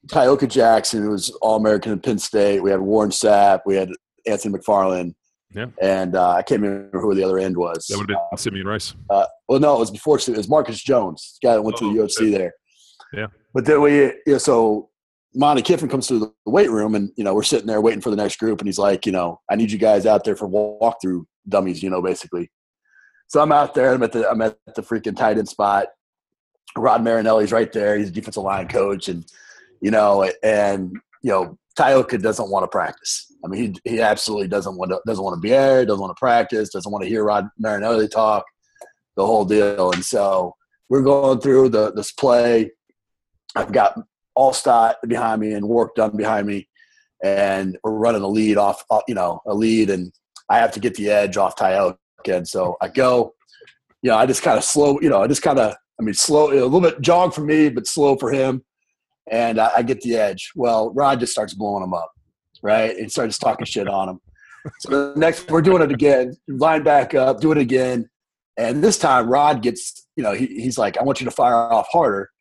Tyoka 0.07 0.49
Jackson, 0.49 1.03
who 1.03 1.09
was 1.11 1.29
All 1.41 1.57
American 1.57 1.91
in 1.91 1.99
Penn 1.99 2.19
State. 2.19 2.61
We 2.61 2.71
had 2.71 2.79
Warren 2.79 3.11
Sapp. 3.11 3.61
We 3.65 3.75
had 3.75 3.89
Anthony 4.25 4.57
McFarland. 4.57 5.13
Yeah. 5.53 5.67
And 5.81 6.15
uh, 6.15 6.31
I 6.31 6.41
can't 6.41 6.61
remember 6.61 6.99
who 6.99 7.15
the 7.15 7.23
other 7.23 7.39
end 7.39 7.57
was. 7.57 7.87
That 7.87 7.97
would 7.97 8.09
have 8.09 8.19
been 8.29 8.37
Simeon 8.37 8.67
Rice. 8.67 8.93
Uh, 9.09 9.25
well, 9.47 9.59
no, 9.59 9.77
it 9.77 9.79
was 9.79 9.91
before. 9.91 10.17
It 10.17 10.27
was 10.29 10.49
Marcus 10.49 10.81
Jones, 10.83 11.37
the 11.41 11.47
guy 11.47 11.53
that 11.53 11.61
went 11.61 11.77
oh, 11.81 11.89
to 11.89 11.93
the 11.93 12.03
UFC 12.03 12.31
there. 12.31 12.53
Yeah. 13.13 13.27
But 13.53 13.65
then 13.65 13.81
we, 13.81 14.13
yeah, 14.25 14.37
so 14.37 14.89
Monte 15.33 15.61
Kiffin 15.61 15.89
comes 15.89 16.07
to 16.07 16.19
the 16.19 16.33
weight 16.45 16.69
room, 16.69 16.95
and 16.95 17.11
you 17.15 17.23
know 17.23 17.33
we're 17.33 17.43
sitting 17.43 17.67
there 17.67 17.81
waiting 17.81 18.01
for 18.01 18.09
the 18.09 18.15
next 18.15 18.37
group, 18.37 18.59
and 18.59 18.67
he's 18.67 18.77
like, 18.77 19.05
you 19.05 19.11
know, 19.11 19.39
I 19.49 19.55
need 19.55 19.71
you 19.71 19.77
guys 19.77 20.05
out 20.05 20.23
there 20.23 20.35
for 20.35 20.47
walkthrough 20.47 21.23
dummies, 21.47 21.81
you 21.81 21.89
know, 21.89 22.01
basically. 22.01 22.51
So 23.27 23.41
I'm 23.41 23.51
out 23.51 23.73
there. 23.73 23.93
I'm 23.93 24.03
at 24.03 24.13
the 24.13 24.29
I'm 24.29 24.41
at 24.41 24.57
the 24.75 24.81
freaking 24.81 25.15
tight 25.15 25.37
end 25.37 25.49
spot. 25.49 25.87
Rod 26.75 27.03
Marinelli's 27.03 27.51
right 27.51 27.71
there. 27.71 27.97
He's 27.97 28.09
a 28.09 28.11
defensive 28.11 28.43
line 28.43 28.67
coach, 28.67 29.09
and 29.09 29.25
you 29.81 29.91
know, 29.91 30.29
and 30.43 30.93
you 31.21 31.31
know, 31.31 31.57
Tyoka 31.77 32.21
doesn't 32.21 32.49
want 32.49 32.63
to 32.63 32.67
practice. 32.67 33.31
I 33.43 33.49
mean, 33.49 33.75
he 33.83 33.91
he 33.91 34.01
absolutely 34.01 34.47
doesn't 34.47 34.77
want 34.77 34.91
to 34.91 35.01
doesn't 35.05 35.23
want 35.23 35.35
to 35.35 35.41
be 35.41 35.49
there. 35.49 35.85
Doesn't 35.85 36.01
want 36.01 36.15
to 36.15 36.19
practice. 36.19 36.69
Doesn't 36.69 36.91
want 36.91 37.03
to 37.03 37.09
hear 37.09 37.23
Rod 37.23 37.49
Marinelli 37.57 38.07
talk. 38.07 38.45
The 39.17 39.25
whole 39.25 39.45
deal. 39.45 39.91
And 39.91 40.05
so 40.05 40.55
we're 40.89 41.01
going 41.01 41.41
through 41.41 41.69
the 41.69 41.91
this 41.91 42.13
play. 42.13 42.71
I've 43.55 43.71
got 43.73 43.99
Alstott 44.37 44.95
behind 45.07 45.41
me 45.41 45.53
and 45.53 45.67
Warrick 45.67 45.95
Dunn 45.95 46.15
behind 46.15 46.47
me, 46.47 46.69
and 47.23 47.77
we're 47.83 47.91
running 47.91 48.21
a 48.21 48.27
lead 48.27 48.57
off, 48.57 48.83
you 49.07 49.15
know, 49.15 49.41
a 49.47 49.53
lead, 49.53 49.89
and 49.89 50.13
I 50.49 50.59
have 50.59 50.71
to 50.73 50.79
get 50.79 50.95
the 50.95 51.09
edge 51.09 51.35
off 51.35 51.55
Tyoka 51.57 51.97
so 52.45 52.77
I 52.81 52.87
go, 52.89 53.33
you 54.01 54.11
know, 54.11 54.17
I 54.17 54.25
just 54.25 54.43
kind 54.43 54.57
of 54.57 54.63
slow, 54.63 54.99
you 55.01 55.09
know, 55.09 55.21
I 55.21 55.27
just 55.27 55.41
kind 55.41 55.59
of, 55.59 55.75
I 55.99 56.03
mean, 56.03 56.13
slow, 56.13 56.51
a 56.51 56.53
little 56.53 56.81
bit 56.81 57.01
jog 57.01 57.33
for 57.33 57.41
me, 57.41 57.69
but 57.69 57.87
slow 57.87 58.15
for 58.17 58.31
him. 58.31 58.63
and 59.29 59.59
I, 59.59 59.71
I 59.77 59.81
get 59.83 60.01
the 60.01 60.15
edge. 60.15 60.51
Well, 60.55 60.91
Rod 60.93 61.19
just 61.19 61.31
starts 61.31 61.53
blowing 61.53 61.83
him 61.83 61.93
up, 61.93 62.11
right? 62.61 62.95
And 62.95 63.11
starts 63.11 63.37
talking 63.37 63.65
shit 63.65 63.87
on 63.87 64.09
him. 64.09 64.19
So 64.79 65.13
the 65.13 65.19
next, 65.19 65.49
we're 65.49 65.61
doing 65.61 65.81
it 65.81 65.91
again. 65.91 66.33
Line 66.47 66.83
back 66.83 67.13
up, 67.13 67.39
do 67.39 67.51
it 67.51 67.57
again, 67.57 68.09
and 68.57 68.83
this 68.83 68.97
time 68.97 69.29
Rod 69.29 69.61
gets, 69.61 70.07
you 70.15 70.23
know, 70.23 70.33
he, 70.33 70.47
he's 70.47 70.77
like, 70.77 70.97
"I 70.97 71.03
want 71.03 71.21
you 71.21 71.25
to 71.25 71.31
fire 71.31 71.55
off 71.55 71.87
harder," 71.89 72.31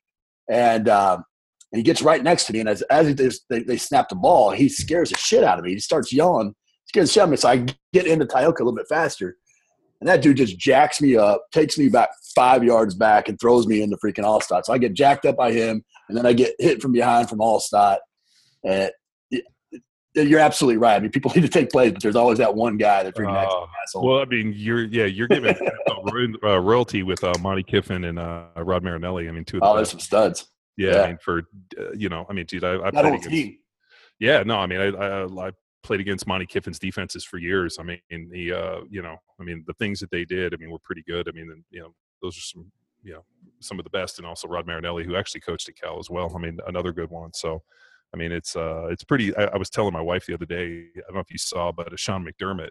and 0.50 0.88
um, 0.88 1.24
and 1.70 1.78
he 1.78 1.84
gets 1.84 2.02
right 2.02 2.22
next 2.22 2.46
to 2.46 2.52
me. 2.52 2.60
And 2.60 2.68
as 2.68 2.82
as 2.82 3.06
he, 3.06 3.14
they, 3.48 3.62
they 3.62 3.76
snap 3.76 4.08
the 4.08 4.16
ball, 4.16 4.50
he 4.50 4.68
scares 4.68 5.10
the 5.10 5.16
shit 5.16 5.44
out 5.44 5.58
of 5.58 5.64
me. 5.64 5.74
He 5.74 5.78
starts 5.78 6.12
yelling, 6.12 6.54
scares 6.86 7.10
the 7.10 7.12
shit 7.12 7.20
out 7.22 7.26
of 7.26 7.30
me. 7.30 7.36
So 7.36 7.48
I 7.48 7.66
get 7.92 8.06
into 8.06 8.24
Tyoka 8.26 8.58
a 8.58 8.64
little 8.64 8.74
bit 8.74 8.86
faster. 8.88 9.36
And 10.00 10.08
that 10.08 10.22
dude 10.22 10.36
just 10.36 10.58
jacks 10.58 11.00
me 11.00 11.16
up, 11.16 11.46
takes 11.52 11.78
me 11.78 11.88
back 11.88 12.10
five 12.34 12.62
yards 12.62 12.94
back, 12.94 13.28
and 13.28 13.40
throws 13.40 13.66
me 13.66 13.82
into 13.82 13.96
freaking 13.96 14.24
Alstott. 14.24 14.64
So 14.64 14.72
I 14.72 14.78
get 14.78 14.92
jacked 14.94 15.24
up 15.24 15.36
by 15.36 15.52
him, 15.52 15.82
and 16.08 16.16
then 16.16 16.26
I 16.26 16.32
get 16.32 16.54
hit 16.58 16.82
from 16.82 16.92
behind 16.92 17.28
from 17.28 17.38
Alstott. 17.38 17.98
And 18.64 18.90
you're 20.24 20.40
absolutely 20.40 20.78
right. 20.78 20.96
I 20.96 21.00
mean, 21.00 21.10
people 21.10 21.30
need 21.34 21.42
to 21.42 21.48
take 21.48 21.70
plays, 21.70 21.92
but 21.92 22.02
there's 22.02 22.16
always 22.16 22.38
that 22.38 22.54
one 22.54 22.76
guy 22.76 23.02
that 23.02 23.14
freaking 23.14 23.34
uh, 23.34 23.66
asshole. 23.82 24.06
Well, 24.06 24.20
I 24.20 24.24
mean, 24.24 24.52
you're 24.56 24.84
yeah, 24.84 25.04
you're 25.04 25.28
giving 25.28 25.54
uh, 26.44 26.60
royalty 26.60 27.02
with 27.02 27.22
uh, 27.22 27.34
Monte 27.40 27.64
Kiffin 27.64 28.04
and 28.04 28.18
uh, 28.18 28.44
Rod 28.56 28.82
Marinelli. 28.82 29.28
I 29.28 29.32
mean, 29.32 29.44
two. 29.44 29.58
Of 29.58 29.62
the 29.62 29.66
oh, 29.66 29.76
there's 29.76 29.90
some 29.90 30.00
studs. 30.00 30.48
Yeah, 30.76 30.90
yeah, 30.90 31.02
I 31.02 31.06
mean, 31.08 31.18
for 31.22 31.42
uh, 31.78 31.92
you 31.94 32.08
know, 32.08 32.26
I 32.28 32.32
mean, 32.32 32.46
dude, 32.46 32.64
I, 32.64 32.74
I 32.82 32.90
played 32.90 33.06
against. 33.06 33.28
Team. 33.30 33.58
Yeah, 34.18 34.42
no, 34.42 34.56
I 34.56 34.66
mean, 34.66 34.80
I, 34.80 34.86
I, 34.86 35.24
I 35.24 35.50
played 35.86 36.00
against 36.00 36.26
Monte 36.26 36.46
Kiffin's 36.46 36.78
defenses 36.78 37.24
for 37.24 37.38
years. 37.38 37.78
I 37.78 37.82
mean, 37.84 38.00
he, 38.10 38.52
uh, 38.52 38.80
you 38.90 39.02
know, 39.02 39.16
I 39.40 39.44
mean, 39.44 39.64
the 39.66 39.74
things 39.74 40.00
that 40.00 40.10
they 40.10 40.24
did, 40.24 40.52
I 40.52 40.56
mean, 40.56 40.70
were 40.70 40.80
pretty 40.82 41.04
good. 41.06 41.28
I 41.28 41.32
mean, 41.32 41.64
you 41.70 41.80
know, 41.80 41.94
those 42.20 42.36
are 42.36 42.40
some, 42.40 42.70
you 43.02 43.12
know, 43.12 43.24
some 43.60 43.78
of 43.78 43.84
the 43.84 43.90
best, 43.90 44.18
and 44.18 44.26
also 44.26 44.48
Rod 44.48 44.66
Marinelli, 44.66 45.04
who 45.04 45.16
actually 45.16 45.42
coached 45.42 45.68
at 45.68 45.76
Cal 45.76 45.98
as 45.98 46.10
well. 46.10 46.32
I 46.34 46.38
mean, 46.38 46.58
another 46.66 46.92
good 46.92 47.10
one. 47.10 47.32
So, 47.34 47.62
I 48.12 48.16
mean, 48.16 48.32
it's 48.32 48.56
uh, 48.56 48.88
it's 48.90 49.04
pretty. 49.04 49.36
I, 49.36 49.44
I 49.44 49.56
was 49.56 49.70
telling 49.70 49.92
my 49.92 50.00
wife 50.00 50.26
the 50.26 50.34
other 50.34 50.46
day. 50.46 50.86
I 50.96 51.00
don't 51.06 51.14
know 51.14 51.20
if 51.20 51.30
you 51.30 51.38
saw, 51.38 51.72
but 51.72 51.98
Sean 51.98 52.26
McDermott 52.26 52.70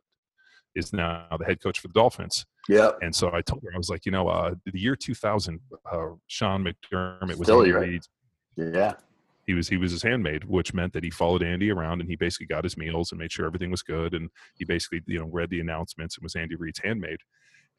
is 0.75 0.91
now 0.91 1.25
the 1.39 1.45
head 1.45 1.61
coach 1.63 1.79
for 1.79 1.87
the 1.87 1.93
Dolphins. 1.93 2.45
Yeah. 2.67 2.91
And 3.01 3.15
so 3.15 3.31
I 3.33 3.41
told 3.41 3.63
her, 3.63 3.69
I 3.73 3.77
was 3.77 3.89
like, 3.89 4.05
you 4.05 4.11
know, 4.11 4.27
uh, 4.27 4.55
the 4.65 4.77
year 4.77 4.97
2000, 4.97 5.61
uh, 5.89 6.07
Sean 6.27 6.65
McDermott 6.65 7.37
was 7.37 7.47
Still, 7.47 7.71
right. 7.71 8.05
Yeah 8.57 8.95
he 9.45 9.53
was 9.53 9.67
he 9.67 9.77
was 9.77 9.91
his 9.91 10.03
handmaid, 10.03 10.43
which 10.45 10.73
meant 10.73 10.93
that 10.93 11.03
he 11.03 11.09
followed 11.09 11.43
Andy 11.43 11.71
around 11.71 12.01
and 12.01 12.09
he 12.09 12.15
basically 12.15 12.47
got 12.47 12.63
his 12.63 12.77
meals 12.77 13.11
and 13.11 13.19
made 13.19 13.31
sure 13.31 13.45
everything 13.45 13.71
was 13.71 13.83
good. 13.83 14.13
And 14.13 14.29
he 14.55 14.65
basically 14.65 15.01
you 15.05 15.19
know 15.19 15.29
read 15.31 15.49
the 15.49 15.59
announcements 15.59 16.17
and 16.17 16.23
was 16.23 16.35
Andy 16.35 16.55
Reid's 16.55 16.79
handmaid. 16.83 17.19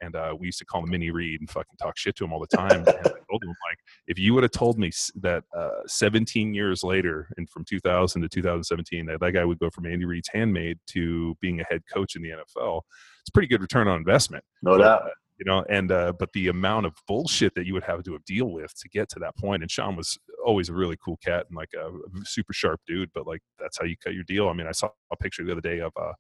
And 0.03 0.15
uh, 0.15 0.35
we 0.39 0.47
used 0.47 0.59
to 0.59 0.65
call 0.65 0.83
him 0.83 0.91
Mini 0.91 1.11
Reid 1.11 1.41
and 1.41 1.49
fucking 1.49 1.77
talk 1.81 1.97
shit 1.97 2.17
to 2.17 2.25
him 2.25 2.33
all 2.33 2.39
the 2.39 2.57
time. 2.57 2.81
and 2.87 2.89
I 2.89 3.03
told 3.31 3.43
him 3.43 3.49
like, 3.49 3.79
if 4.07 4.19
you 4.19 4.35
would 4.35 4.43
have 4.43 4.53
told 4.53 4.79
me 4.79 4.91
that 5.23 5.45
uh, 5.57 5.71
17 5.87 6.53
years 6.53 6.85
later, 6.85 7.29
and 7.39 7.49
from 7.49 7.65
2000 7.65 8.21
to 8.23 8.29
2017, 8.29 9.07
that 9.07 9.21
that 9.21 9.33
guy 9.33 9.45
would 9.45 9.59
go 9.59 9.71
from 9.71 9.87
Andy 9.87 10.05
Reid's 10.05 10.29
handmaid 10.33 10.79
to 10.89 11.35
being 11.41 11.61
a 11.61 11.65
head 11.71 11.83
coach 11.91 12.15
in 12.15 12.23
the 12.23 12.31
NFL, 12.31 12.83
it's 13.23 13.31
pretty 13.31 13.49
good 13.49 13.63
return 13.63 13.89
on 13.89 13.97
investment. 13.97 14.45
No 14.63 14.77
doubt. 14.77 15.05
You 15.39 15.45
know 15.45 15.65
and 15.69 15.93
uh, 15.93 16.15
but 16.19 16.33
the 16.33 16.49
amount 16.49 16.87
of 16.87 16.95
bullshit 17.07 17.55
that 17.55 17.67
you 17.67 17.75
would 17.75 17.85
have 17.85 18.03
to 18.05 18.19
deal 18.27 18.51
with 18.51 18.75
to 18.81 18.89
get 18.89 19.09
to 19.11 19.19
that 19.19 19.37
point 19.37 19.63
and 19.63 19.71
sean 19.71 19.95
was 19.95 20.19
always 20.45 20.69
a 20.69 20.73
really 20.73 20.97
cool 21.05 21.19
cat 21.19 21.47
and 21.49 21.57
like 21.57 21.69
a 21.79 21.91
super 22.25 22.55
sharp 22.55 22.81
dude 22.87 23.11
but 23.15 23.27
like 23.27 23.43
that's 23.59 23.79
how 23.79 23.85
you 23.85 23.97
cut 24.03 24.15
your 24.15 24.25
deal. 24.25 24.49
I 24.49 24.55
mean 24.55 24.67
i 24.67 24.73
saw 24.73 24.89
a 25.13 25.17
picture 25.17 25.45
the 25.45 25.53
other 25.53 25.61
day 25.61 25.81
of 25.81 25.93
uh 26.01 26.13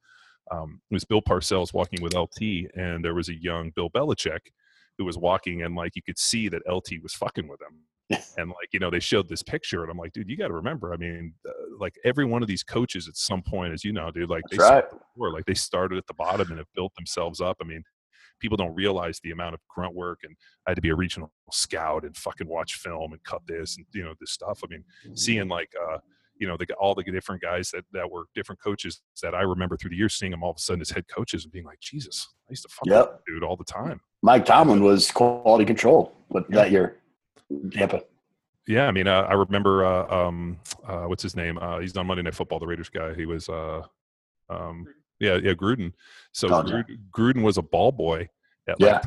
um, 0.52 0.80
it 0.90 0.94
was 0.94 1.04
bill 1.04 1.22
parcells 1.22 1.72
walking 1.72 2.02
with 2.02 2.14
lt 2.14 2.40
and 2.74 3.04
there 3.04 3.14
was 3.14 3.28
a 3.28 3.34
young 3.34 3.72
bill 3.74 3.90
belichick 3.90 4.40
who 4.98 5.04
was 5.04 5.18
walking 5.18 5.62
and 5.62 5.74
like 5.74 5.96
you 5.96 6.02
could 6.02 6.18
see 6.18 6.48
that 6.48 6.62
lt 6.68 6.90
was 7.02 7.14
fucking 7.14 7.48
with 7.48 7.60
him. 7.60 7.82
And 8.38 8.50
like 8.50 8.68
you 8.72 8.78
know 8.78 8.90
they 8.90 9.00
showed 9.00 9.28
this 9.28 9.42
picture 9.42 9.82
and 9.82 9.90
i'm 9.90 9.98
like 9.98 10.12
dude 10.12 10.28
you 10.28 10.36
got 10.36 10.48
to 10.48 10.54
remember 10.54 10.92
i 10.92 10.96
mean 10.96 11.34
uh, 11.48 11.52
like 11.80 11.94
every 12.04 12.24
one 12.24 12.42
of 12.42 12.48
these 12.48 12.62
coaches 12.62 13.08
at 13.08 13.16
some 13.16 13.42
point 13.42 13.72
as 13.72 13.82
you 13.82 13.92
know 13.92 14.12
dude 14.12 14.30
like 14.30 14.44
they 14.50 14.58
right. 14.58 14.84
like 15.16 15.46
they 15.46 15.54
started 15.54 15.98
at 15.98 16.06
the 16.06 16.14
bottom 16.14 16.48
and 16.50 16.58
have 16.58 16.72
built 16.74 16.94
themselves 16.94 17.40
up. 17.40 17.56
I 17.60 17.64
mean 17.64 17.82
people 18.40 18.56
don't 18.56 18.74
realize 18.74 19.20
the 19.20 19.30
amount 19.30 19.54
of 19.54 19.60
grunt 19.68 19.94
work 19.94 20.20
and 20.22 20.36
I 20.66 20.70
had 20.70 20.76
to 20.76 20.82
be 20.82 20.90
a 20.90 20.96
regional 20.96 21.32
scout 21.52 22.04
and 22.04 22.16
fucking 22.16 22.48
watch 22.48 22.74
film 22.74 23.12
and 23.12 23.22
cut 23.24 23.42
this 23.46 23.76
and 23.76 23.86
you 23.94 24.04
know 24.04 24.14
this 24.20 24.32
stuff. 24.32 24.60
I 24.64 24.68
mean, 24.68 24.84
seeing 25.14 25.48
like 25.48 25.72
uh, 25.80 25.98
you 26.38 26.46
know 26.46 26.56
the, 26.56 26.66
all 26.74 26.94
the 26.94 27.02
different 27.02 27.42
guys 27.42 27.70
that 27.70 27.84
that 27.92 28.10
were 28.10 28.24
different 28.34 28.60
coaches 28.62 29.00
that 29.22 29.34
I 29.34 29.42
remember 29.42 29.76
through 29.76 29.90
the 29.90 29.96
years, 29.96 30.14
seeing 30.14 30.30
them 30.30 30.42
all 30.42 30.50
of 30.50 30.56
a 30.56 30.60
sudden 30.60 30.80
as 30.80 30.90
head 30.90 31.04
coaches 31.08 31.44
and 31.44 31.52
being 31.52 31.64
like, 31.64 31.80
Jesus, 31.80 32.28
I 32.48 32.52
used 32.52 32.62
to 32.62 32.68
fuck 32.68 32.86
yep. 32.86 33.20
dude 33.26 33.42
all 33.42 33.56
the 33.56 33.64
time. 33.64 34.00
Mike 34.22 34.44
Tomlin 34.44 34.82
was 34.82 35.10
quality 35.10 35.64
control 35.64 36.12
with 36.28 36.44
yeah. 36.48 36.56
that 36.56 36.70
year, 36.70 36.96
Tampa. 37.72 38.02
Yeah, 38.66 38.88
I 38.88 38.90
mean, 38.90 39.06
uh, 39.06 39.22
I 39.22 39.34
remember 39.34 39.84
uh, 39.84 40.26
um, 40.26 40.58
uh, 40.86 41.04
what's 41.04 41.22
his 41.22 41.36
name? 41.36 41.56
Uh, 41.58 41.78
he's 41.78 41.96
on 41.96 42.06
Monday 42.06 42.22
Night 42.22 42.34
Football, 42.34 42.58
the 42.58 42.66
Raiders 42.66 42.88
guy. 42.88 43.14
He 43.14 43.24
was 43.24 43.48
uh, 43.48 43.82
um, 44.50 44.86
yeah, 45.20 45.38
yeah, 45.42 45.52
Gruden. 45.52 45.92
So 46.32 46.48
oh, 46.48 46.62
Gruden, 46.62 46.98
Gruden, 47.10 47.42
was 47.42 47.58
a 47.58 47.62
ball 47.62 47.92
boy 47.92 48.28
at 48.68 48.76
yeah. 48.78 48.94
like, 48.94 49.04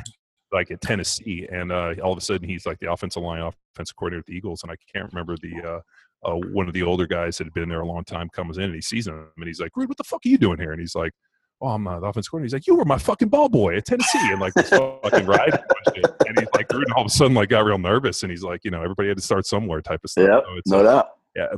like 0.51 0.71
at 0.71 0.81
Tennessee, 0.81 1.47
and 1.51 1.71
uh, 1.71 1.95
all 2.03 2.11
of 2.11 2.17
a 2.17 2.21
sudden 2.21 2.47
he's 2.47 2.65
like 2.65 2.79
the 2.79 2.91
offensive 2.91 3.21
line 3.21 3.41
offensive 3.41 3.95
coordinator 3.95 4.19
with 4.19 4.25
the 4.27 4.33
Eagles, 4.33 4.63
and 4.63 4.71
I 4.71 4.75
can't 4.93 5.11
remember 5.11 5.35
the 5.37 5.81
uh, 6.25 6.29
uh, 6.29 6.35
one 6.51 6.67
of 6.67 6.73
the 6.73 6.83
older 6.83 7.07
guys 7.07 7.37
that 7.37 7.45
had 7.45 7.53
been 7.53 7.69
there 7.69 7.81
a 7.81 7.87
long 7.87 8.03
time 8.03 8.29
comes 8.29 8.57
in 8.57 8.65
and 8.65 8.75
he 8.75 8.81
sees 8.81 9.07
him 9.07 9.27
and 9.37 9.47
he's 9.47 9.61
like, 9.61 9.71
"Gruden, 9.71 9.87
what 9.87 9.97
the 9.97 10.03
fuck 10.03 10.21
are 10.25 10.29
you 10.29 10.37
doing 10.37 10.59
here?" 10.59 10.71
And 10.71 10.79
he's 10.79 10.95
like, 10.95 11.13
"Oh, 11.61 11.69
I'm 11.69 11.87
uh, 11.87 11.99
the 11.99 12.07
offensive 12.07 12.31
coordinator." 12.31 12.55
He's 12.57 12.61
like, 12.61 12.67
"You 12.67 12.75
were 12.75 12.85
my 12.85 12.97
fucking 12.97 13.29
ball 13.29 13.49
boy 13.49 13.77
at 13.77 13.85
Tennessee," 13.85 14.31
and 14.31 14.41
like 14.41 14.53
this 14.53 14.69
fucking 14.69 15.25
ride. 15.25 15.59
And 16.27 16.37
he's 16.37 16.47
like, 16.53 16.67
Gruden 16.67 16.91
all 16.95 17.01
of 17.01 17.07
a 17.07 17.09
sudden 17.09 17.33
like 17.33 17.49
got 17.49 17.65
real 17.65 17.77
nervous, 17.77 18.23
and 18.23 18.31
he's 18.31 18.43
like, 18.43 18.63
you 18.63 18.71
know, 18.71 18.81
everybody 18.81 19.07
had 19.07 19.17
to 19.17 19.23
start 19.23 19.45
somewhere, 19.45 19.81
type 19.81 20.01
of 20.03 20.09
stuff. 20.09 20.27
Yeah, 20.29 20.61
so 20.67 20.77
no 20.77 20.83
doubt 20.83 21.09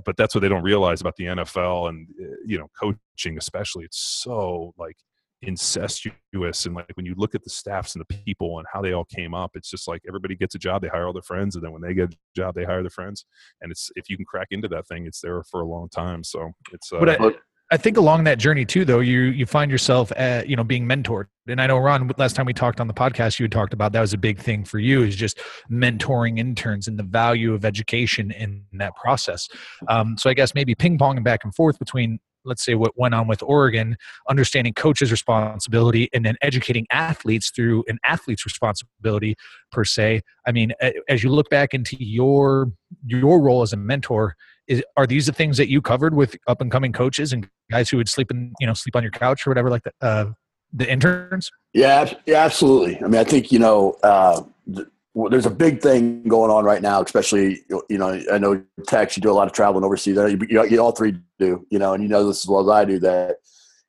but 0.05 0.17
that's 0.17 0.35
what 0.35 0.41
they 0.41 0.49
don't 0.49 0.63
realize 0.63 1.01
about 1.01 1.15
the 1.15 1.25
NFL 1.25 1.89
and 1.89 2.07
uh, 2.21 2.35
you 2.45 2.57
know 2.57 2.67
coaching, 2.79 3.37
especially. 3.37 3.85
It's 3.85 4.21
so 4.23 4.73
like 4.77 4.95
incestuous 5.43 6.65
and 6.67 6.75
like 6.75 6.91
when 6.93 7.05
you 7.05 7.15
look 7.17 7.33
at 7.33 7.43
the 7.43 7.49
staffs 7.49 7.95
and 7.95 8.05
the 8.07 8.15
people 8.23 8.59
and 8.59 8.67
how 8.71 8.79
they 8.79 8.93
all 8.93 9.05
came 9.05 9.33
up 9.33 9.49
it's 9.55 9.71
just 9.71 9.87
like 9.87 9.99
everybody 10.07 10.35
gets 10.35 10.53
a 10.53 10.59
job 10.59 10.83
they 10.83 10.87
hire 10.87 11.07
all 11.07 11.13
their 11.13 11.21
friends 11.23 11.55
and 11.55 11.65
then 11.65 11.71
when 11.71 11.81
they 11.81 11.95
get 11.95 12.13
a 12.13 12.17
job 12.35 12.53
they 12.53 12.63
hire 12.63 12.83
their 12.83 12.91
friends 12.91 13.25
and 13.61 13.71
it's 13.71 13.89
if 13.95 14.07
you 14.07 14.15
can 14.15 14.25
crack 14.25 14.47
into 14.51 14.67
that 14.67 14.87
thing 14.87 15.07
it's 15.07 15.19
there 15.19 15.41
for 15.49 15.61
a 15.61 15.65
long 15.65 15.89
time 15.89 16.23
so 16.23 16.51
it's 16.71 16.93
uh, 16.93 16.99
but 16.99 17.09
I, 17.09 17.31
I 17.71 17.77
think 17.77 17.95
along 17.95 18.25
that 18.25 18.37
journey 18.37 18.65
too 18.65 18.83
though 18.83 18.99
you 18.99 19.21
you 19.21 19.45
find 19.45 19.71
yourself 19.71 20.11
at 20.17 20.49
you 20.49 20.57
know 20.57 20.63
being 20.63 20.85
mentored 20.85 21.27
and 21.47 21.61
i 21.61 21.67
know 21.67 21.77
ron 21.77 22.11
last 22.17 22.35
time 22.35 22.45
we 22.45 22.53
talked 22.53 22.81
on 22.81 22.87
the 22.87 22.93
podcast 22.93 23.39
you 23.39 23.47
talked 23.47 23.73
about 23.73 23.93
that 23.93 24.01
was 24.01 24.13
a 24.13 24.17
big 24.17 24.37
thing 24.37 24.65
for 24.65 24.77
you 24.77 25.03
is 25.03 25.15
just 25.15 25.39
mentoring 25.71 26.37
interns 26.37 26.89
and 26.89 26.99
the 26.99 27.03
value 27.03 27.53
of 27.53 27.63
education 27.63 28.29
in 28.31 28.63
that 28.73 28.93
process 28.97 29.47
um, 29.87 30.17
so 30.17 30.29
i 30.29 30.33
guess 30.33 30.53
maybe 30.53 30.75
ping 30.75 30.97
ponging 30.97 31.23
back 31.23 31.45
and 31.45 31.55
forth 31.55 31.79
between 31.79 32.19
let's 32.43 32.65
say 32.65 32.73
what 32.73 32.97
went 32.97 33.13
on 33.13 33.27
with 33.27 33.43
Oregon, 33.43 33.95
understanding 34.27 34.73
coaches' 34.73 35.11
responsibility 35.11 36.09
and 36.13 36.25
then 36.25 36.35
educating 36.41 36.87
athletes 36.91 37.51
through 37.51 37.83
an 37.87 37.99
athlete's 38.03 38.45
responsibility 38.45 39.35
per 39.71 39.83
se. 39.83 40.21
I 40.47 40.51
mean, 40.51 40.73
as 41.07 41.23
you 41.23 41.29
look 41.29 41.49
back 41.49 41.73
into 41.73 41.95
your 41.99 42.71
your 43.05 43.39
role 43.39 43.61
as 43.61 43.73
a 43.73 43.77
mentor, 43.77 44.35
is 44.71 44.83
are 44.97 45.05
these 45.05 45.25
the 45.25 45.33
things 45.33 45.57
that 45.57 45.69
you 45.69 45.81
covered 45.81 46.13
with 46.13 46.35
up 46.47 46.61
and 46.61 46.71
coming 46.71 46.91
coaches 46.91 47.33
and 47.33 47.47
guys 47.69 47.89
who 47.89 47.97
would 47.97 48.09
sleep 48.09 48.31
in 48.31 48.53
you 48.59 48.67
know 48.67 48.73
sleep 48.73 48.95
on 48.95 49.03
your 49.03 49.11
couch 49.11 49.45
or 49.45 49.51
whatever 49.51 49.69
like 49.69 49.83
that? 49.83 49.93
Uh, 50.01 50.25
the 50.73 50.89
interns? 50.89 51.51
Yeah, 51.73 52.13
yeah, 52.25 52.43
absolutely. 52.43 52.97
I 52.97 53.07
mean, 53.07 53.19
I 53.19 53.23
think 53.23 53.51
you 53.51 53.59
know. 53.59 53.97
Uh, 54.03 54.43
the, 54.67 54.89
there's 55.29 55.45
a 55.45 55.51
big 55.51 55.81
thing 55.81 56.23
going 56.23 56.49
on 56.49 56.63
right 56.63 56.81
now, 56.81 57.01
especially 57.01 57.65
you 57.89 57.97
know 57.97 58.21
I 58.31 58.37
know 58.37 58.63
Tex, 58.87 59.17
you 59.17 59.21
do 59.21 59.29
a 59.29 59.33
lot 59.33 59.45
of 59.45 59.51
traveling 59.51 59.83
overseas. 59.83 60.15
You, 60.15 60.39
you, 60.49 60.65
you, 60.65 60.79
all 60.79 60.93
three 60.93 61.19
do, 61.37 61.67
you 61.69 61.79
know, 61.79 61.93
and 61.93 62.01
you 62.01 62.07
know 62.07 62.25
this 62.25 62.45
as 62.45 62.47
well 62.47 62.61
as 62.61 62.73
I 62.73 62.85
do 62.85 62.97
that 62.99 63.35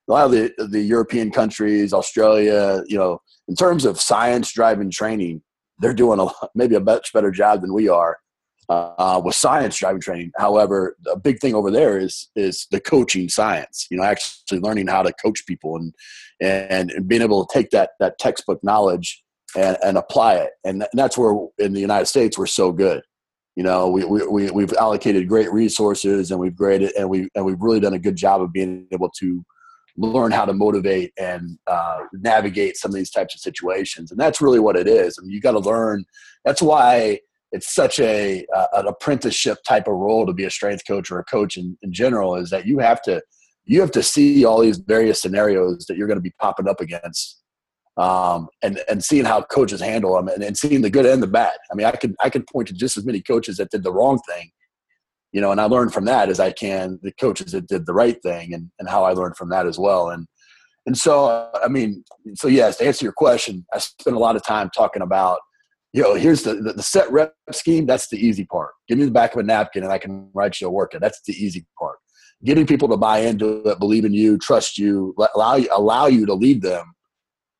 a 0.08 0.12
lot 0.12 0.26
of 0.26 0.32
the 0.32 0.52
the 0.68 0.80
European 0.80 1.30
countries, 1.30 1.92
Australia, 1.92 2.82
you 2.86 2.98
know, 2.98 3.20
in 3.48 3.54
terms 3.54 3.84
of 3.84 4.00
science 4.00 4.52
driving 4.52 4.90
training, 4.90 5.42
they're 5.78 5.94
doing 5.94 6.20
a 6.20 6.26
maybe 6.54 6.74
a 6.74 6.80
much 6.80 7.12
better 7.12 7.30
job 7.30 7.62
than 7.62 7.72
we 7.72 7.88
are 7.88 8.18
uh, 8.98 9.20
with 9.24 9.34
science 9.34 9.76
driving 9.76 10.00
training. 10.00 10.32
However, 10.36 10.96
a 11.10 11.18
big 11.18 11.40
thing 11.40 11.54
over 11.54 11.70
there 11.70 11.98
is 11.98 12.28
is 12.36 12.66
the 12.70 12.80
coaching 12.80 13.28
science. 13.28 13.86
You 13.90 13.98
know, 13.98 14.04
actually 14.04 14.60
learning 14.60 14.88
how 14.88 15.02
to 15.02 15.12
coach 15.12 15.46
people 15.46 15.76
and 15.76 15.94
and, 16.40 16.90
and 16.90 17.08
being 17.08 17.22
able 17.22 17.44
to 17.44 17.52
take 17.52 17.70
that 17.70 17.90
that 18.00 18.18
textbook 18.18 18.62
knowledge 18.62 19.22
and, 19.56 19.76
and 19.84 19.98
apply 19.98 20.34
it. 20.34 20.50
And 20.64 20.86
that's 20.92 21.18
where 21.18 21.34
in 21.58 21.72
the 21.72 21.80
United 21.80 22.06
States 22.06 22.38
we're 22.38 22.46
so 22.46 22.72
good. 22.72 23.02
You 23.56 23.62
know, 23.62 23.90
we, 23.90 24.04
we, 24.04 24.50
we, 24.50 24.62
have 24.62 24.72
allocated 24.74 25.28
great 25.28 25.52
resources 25.52 26.30
and 26.30 26.40
we've 26.40 26.56
graded 26.56 26.92
and 26.98 27.08
we, 27.08 27.28
and 27.34 27.44
we've 27.44 27.60
really 27.60 27.80
done 27.80 27.92
a 27.92 27.98
good 27.98 28.16
job 28.16 28.40
of 28.40 28.50
being 28.50 28.86
able 28.92 29.10
to 29.18 29.44
learn 29.98 30.32
how 30.32 30.46
to 30.46 30.54
motivate 30.54 31.12
and 31.18 31.58
uh, 31.66 31.98
navigate 32.14 32.78
some 32.78 32.90
of 32.90 32.94
these 32.94 33.10
types 33.10 33.34
of 33.34 33.42
situations. 33.42 34.10
And 34.10 34.18
that's 34.18 34.40
really 34.40 34.58
what 34.58 34.76
it 34.76 34.88
is. 34.88 35.18
I 35.18 35.22
mean, 35.22 35.32
you 35.32 35.40
got 35.40 35.52
to 35.52 35.58
learn. 35.58 36.06
That's 36.46 36.62
why 36.62 37.20
it's 37.52 37.74
such 37.74 38.00
a, 38.00 38.44
uh, 38.54 38.66
an 38.74 38.86
apprenticeship 38.86 39.58
type 39.66 39.86
of 39.86 39.94
role 39.94 40.26
to 40.26 40.32
be 40.32 40.44
a 40.44 40.50
strength 40.50 40.82
coach 40.86 41.10
or 41.10 41.18
a 41.18 41.24
coach 41.24 41.56
in, 41.56 41.76
in 41.82 41.92
general 41.92 42.34
is 42.34 42.50
that 42.50 42.66
you 42.66 42.78
have 42.78 43.00
to, 43.02 43.22
you 43.64 43.80
have 43.80 43.92
to 43.92 44.02
see 44.02 44.44
all 44.44 44.60
these 44.60 44.78
various 44.78 45.20
scenarios 45.20 45.86
that 45.86 45.96
you're 45.96 46.08
going 46.08 46.16
to 46.16 46.22
be 46.22 46.34
popping 46.40 46.68
up 46.68 46.80
against 46.80 47.40
um, 47.98 48.48
and 48.62 48.80
and 48.88 49.04
seeing 49.04 49.24
how 49.24 49.42
coaches 49.42 49.80
handle 49.80 50.14
them 50.14 50.26
and, 50.28 50.42
and 50.42 50.56
seeing 50.56 50.80
the 50.80 50.88
good 50.88 51.04
and 51.04 51.22
the 51.22 51.26
bad. 51.26 51.52
I 51.70 51.74
mean, 51.74 51.86
I 51.86 51.92
can 51.92 52.16
I 52.24 52.30
can 52.30 52.42
point 52.50 52.68
to 52.68 52.74
just 52.74 52.96
as 52.96 53.04
many 53.04 53.20
coaches 53.20 53.58
that 53.58 53.70
did 53.70 53.82
the 53.82 53.92
wrong 53.92 54.18
thing 54.26 54.50
you 55.32 55.40
know, 55.40 55.50
and 55.50 55.60
I 55.60 55.64
learned 55.64 55.92
from 55.92 56.04
that 56.04 56.28
as 56.28 56.38
I 56.38 56.52
can 56.52 56.98
the 57.02 57.12
coaches 57.12 57.52
that 57.52 57.66
did 57.66 57.86
the 57.86 57.94
right 57.94 58.22
thing 58.22 58.54
and, 58.54 58.70
and 58.78 58.88
how 58.88 59.04
I 59.04 59.12
learned 59.12 59.36
from 59.36 59.48
that 59.48 59.66
as 59.66 59.78
well. 59.78 60.10
And, 60.10 60.26
and 60.86 60.96
so, 60.96 61.50
I 61.62 61.68
mean, 61.68 62.04
so 62.34 62.48
yes, 62.48 62.76
to 62.76 62.86
answer 62.86 63.04
your 63.04 63.14
question, 63.14 63.64
I 63.72 63.78
spent 63.78 64.16
a 64.16 64.20
lot 64.20 64.36
of 64.36 64.44
time 64.44 64.70
talking 64.74 65.02
about, 65.02 65.38
you 65.92 66.02
know, 66.02 66.14
here's 66.14 66.42
the, 66.42 66.54
the, 66.54 66.72
the 66.72 66.82
set 66.82 67.10
rep 67.12 67.34
scheme. 67.50 67.86
That's 67.86 68.08
the 68.08 68.16
easy 68.16 68.44
part. 68.44 68.72
Give 68.88 68.98
me 68.98 69.04
the 69.04 69.10
back 69.10 69.34
of 69.34 69.40
a 69.40 69.42
napkin 69.42 69.82
and 69.82 69.92
I 69.92 69.98
can 69.98 70.30
write 70.32 70.60
you 70.60 70.68
a 70.68 70.70
workout. 70.70 71.00
That's 71.00 71.20
the 71.26 71.34
easy 71.34 71.66
part. 71.78 71.98
Getting 72.44 72.66
people 72.66 72.88
to 72.88 72.96
buy 72.96 73.18
into 73.20 73.62
it, 73.68 73.78
believe 73.78 74.04
in 74.04 74.14
you, 74.14 74.38
trust 74.38 74.78
you, 74.78 75.14
allow 75.34 75.56
you, 75.56 75.68
allow 75.70 76.06
you 76.06 76.26
to 76.26 76.34
lead 76.34 76.62
them. 76.62 76.94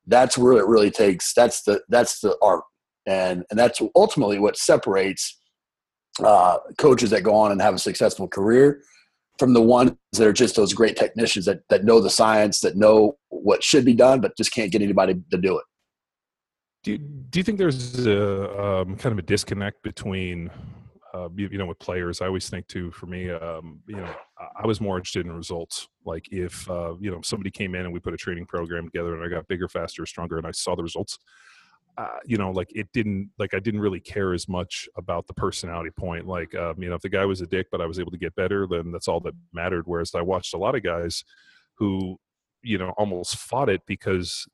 That's 0.07 0.37
where 0.37 0.53
it 0.53 0.65
really 0.65 0.91
takes. 0.91 1.33
That's 1.33 1.63
the, 1.63 1.81
that's 1.89 2.19
the 2.19 2.37
art. 2.41 2.63
And, 3.05 3.43
and 3.49 3.59
that's 3.59 3.81
ultimately 3.95 4.39
what 4.39 4.57
separates 4.57 5.39
uh, 6.23 6.57
coaches 6.77 7.11
that 7.11 7.21
go 7.21 7.35
on 7.35 7.51
and 7.51 7.61
have 7.61 7.75
a 7.75 7.79
successful 7.79 8.27
career 8.27 8.81
from 9.39 9.53
the 9.53 9.61
ones 9.61 9.93
that 10.13 10.27
are 10.27 10.33
just 10.33 10.55
those 10.55 10.73
great 10.73 10.95
technicians 10.95 11.45
that, 11.45 11.61
that 11.69 11.85
know 11.85 11.99
the 11.99 12.09
science, 12.09 12.59
that 12.61 12.75
know 12.75 13.17
what 13.29 13.63
should 13.63 13.85
be 13.85 13.93
done, 13.93 14.21
but 14.21 14.35
just 14.37 14.53
can't 14.53 14.71
get 14.71 14.81
anybody 14.81 15.15
to 15.31 15.37
do 15.37 15.57
it. 15.57 15.65
Do 16.83 16.91
you, 16.91 16.97
do 16.97 17.39
you 17.39 17.43
think 17.43 17.57
there's 17.57 18.05
a 18.05 18.61
um, 18.61 18.97
kind 18.97 19.13
of 19.13 19.19
a 19.19 19.21
disconnect 19.21 19.81
between, 19.83 20.51
uh, 21.13 21.29
you, 21.33 21.47
you, 21.53 21.57
know, 21.57 21.65
with 21.65 21.79
players? 21.79 22.19
I 22.21 22.27
always 22.27 22.49
think 22.49 22.67
too, 22.67 22.91
for 22.91 23.05
me, 23.05 23.29
um, 23.29 23.79
you 23.87 23.95
know, 23.95 24.13
I 24.61 24.67
was 24.67 24.81
more 24.81 24.97
interested 24.97 25.25
in 25.25 25.31
results. 25.31 25.87
Like 26.05 26.27
if, 26.31 26.69
uh, 26.69 26.95
you 26.99 27.09
know, 27.09 27.21
somebody 27.21 27.51
came 27.51 27.73
in 27.73 27.85
and 27.85 27.93
we 27.93 28.01
put 28.01 28.13
a 28.13 28.17
training 28.17 28.47
program 28.47 28.83
together 28.85 29.15
and 29.15 29.23
I 29.23 29.33
got 29.33 29.47
bigger, 29.47 29.69
faster, 29.69 30.05
stronger, 30.05 30.37
and 30.37 30.45
I 30.45 30.51
saw 30.51 30.75
the 30.75 30.83
results, 30.83 31.19
uh, 31.97 32.19
you 32.25 32.37
know, 32.37 32.51
like 32.51 32.69
it 32.75 32.87
didn't 32.91 33.29
like 33.37 33.53
I 33.53 33.59
didn't 33.59 33.79
really 33.79 33.99
care 33.99 34.33
as 34.33 34.49
much 34.49 34.89
about 34.97 35.27
the 35.27 35.33
personality 35.33 35.91
point. 35.91 36.27
Like, 36.27 36.53
um, 36.55 36.81
you 36.81 36.89
know, 36.89 36.95
if 36.95 37.01
the 37.01 37.09
guy 37.09 37.23
was 37.23 37.39
a 37.39 37.47
dick, 37.47 37.67
but 37.71 37.81
I 37.81 37.85
was 37.85 37.99
able 37.99 38.11
to 38.11 38.17
get 38.17 38.35
better, 38.35 38.67
then 38.67 38.91
that's 38.91 39.07
all 39.07 39.19
that 39.21 39.35
mattered. 39.53 39.83
Whereas 39.85 40.13
I 40.15 40.21
watched 40.21 40.53
a 40.53 40.57
lot 40.57 40.75
of 40.75 40.83
guys 40.83 41.23
who, 41.75 42.19
you 42.61 42.77
know, 42.77 42.89
almost 42.97 43.37
fought 43.37 43.69
it 43.69 43.81
because 43.85 44.47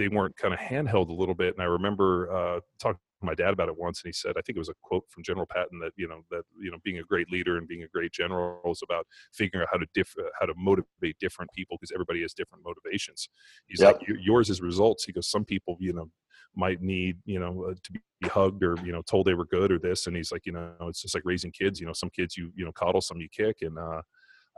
they 0.00 0.08
weren't 0.08 0.34
kind 0.38 0.54
of 0.54 0.60
handheld 0.60 1.10
a 1.10 1.12
little 1.12 1.34
bit. 1.34 1.52
And 1.52 1.62
I 1.62 1.66
remember 1.66 2.32
uh, 2.32 2.60
talking 2.78 2.98
to 3.20 3.26
my 3.26 3.34
dad 3.34 3.52
about 3.52 3.68
it 3.68 3.76
once, 3.76 4.02
and 4.02 4.08
he 4.08 4.14
said, 4.14 4.32
I 4.38 4.40
think 4.40 4.56
it 4.56 4.58
was 4.58 4.70
a 4.70 4.74
quote 4.82 5.04
from 5.10 5.22
General 5.22 5.44
Patton 5.44 5.78
that 5.80 5.92
you 5.96 6.08
know 6.08 6.22
that 6.30 6.42
you 6.58 6.70
know 6.70 6.78
being 6.82 6.98
a 6.98 7.02
great 7.02 7.30
leader 7.30 7.58
and 7.58 7.68
being 7.68 7.82
a 7.82 7.88
great 7.88 8.10
general 8.10 8.62
is 8.72 8.80
about 8.82 9.06
figuring 9.34 9.62
out 9.62 9.68
how 9.70 9.76
to 9.76 9.86
diff- 9.92 10.14
how 10.40 10.46
to 10.46 10.54
motivate 10.56 11.18
different 11.20 11.50
people 11.54 11.76
because 11.78 11.92
everybody 11.92 12.22
has 12.22 12.32
different 12.32 12.64
motivations. 12.64 13.28
He's 13.66 13.82
yep. 13.82 13.98
like, 13.98 14.08
yours 14.22 14.48
is 14.48 14.62
results. 14.62 15.04
He 15.04 15.12
goes, 15.12 15.30
some 15.30 15.44
people, 15.44 15.76
you 15.80 15.92
know, 15.92 16.08
might 16.56 16.80
need 16.80 17.18
you 17.26 17.38
know 17.38 17.66
uh, 17.70 17.74
to 17.82 17.92
be 17.92 18.00
hugged 18.24 18.64
or 18.64 18.76
you 18.82 18.92
know 18.92 19.02
told 19.02 19.26
they 19.26 19.34
were 19.34 19.44
good 19.44 19.70
or 19.70 19.78
this 19.78 20.06
and 20.06 20.16
he's 20.16 20.32
like 20.32 20.44
you 20.46 20.52
know 20.52 20.72
it's 20.88 21.00
just 21.00 21.14
like 21.14 21.22
raising 21.24 21.52
kids 21.52 21.78
you 21.78 21.86
know 21.86 21.92
some 21.92 22.10
kids 22.10 22.36
you 22.36 22.50
you 22.56 22.64
know 22.64 22.72
coddle 22.72 23.00
some 23.00 23.20
you 23.20 23.28
kick 23.30 23.58
and 23.60 23.78
uh, 23.78 24.02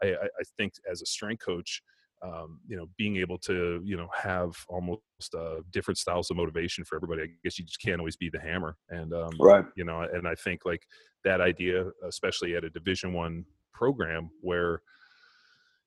I, 0.03 0.07
I 0.15 0.43
think 0.57 0.73
as 0.91 1.03
a 1.03 1.07
strength 1.07 1.45
coach 1.45 1.83
um, 2.23 2.61
you 2.69 2.77
know 2.77 2.87
being 2.97 3.17
able 3.17 3.39
to 3.39 3.81
you 3.85 3.97
know 3.97 4.09
have 4.15 4.55
almost 4.69 5.01
uh, 5.37 5.57
different 5.71 5.99
styles 5.99 6.31
of 6.31 6.37
motivation 6.37 6.85
for 6.85 6.97
everybody 6.97 7.23
i 7.23 7.27
guess 7.45 7.59
you 7.59 7.65
just 7.65 7.81
can't 7.81 8.01
always 8.01 8.17
be 8.17 8.31
the 8.31 8.41
hammer 8.41 8.77
and 8.91 9.13
um, 9.13 9.33
right. 9.41 9.65
you 9.77 9.85
know 9.85 10.03
and 10.13 10.27
i 10.27 10.35
think 10.35 10.61
like 10.65 10.87
that 11.25 11.41
idea 11.41 11.85
especially 12.07 12.55
at 12.57 12.65
a 12.65 12.71
division 12.71 13.13
one 13.13 13.45
program 13.73 14.31
where 14.41 14.83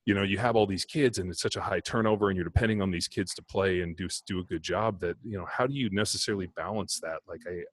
you 0.06 0.14
know 0.14 0.24
you 0.24 0.38
have 0.38 0.56
all 0.56 0.68
these 0.68 0.86
kids 0.86 1.18
and 1.18 1.30
it's 1.30 1.42
such 1.42 1.56
a 1.56 1.62
high 1.62 1.80
turnover 1.80 2.30
and 2.30 2.36
you're 2.36 2.44
depending 2.44 2.82
on 2.82 2.92
these 2.92 3.08
kids 3.08 3.34
to 3.34 3.42
play 3.44 3.82
and 3.82 3.98
do 3.98 4.08
do 4.28 4.40
a 4.40 4.44
good 4.44 4.62
job 4.62 5.00
that 5.00 5.16
you 5.24 5.38
know 5.38 5.46
how 5.50 5.66
do 5.66 5.74
you 5.74 5.90
necessarily 5.92 6.48
balance 6.56 7.00
that? 7.02 7.20
Like 7.28 7.42
i 7.48 7.64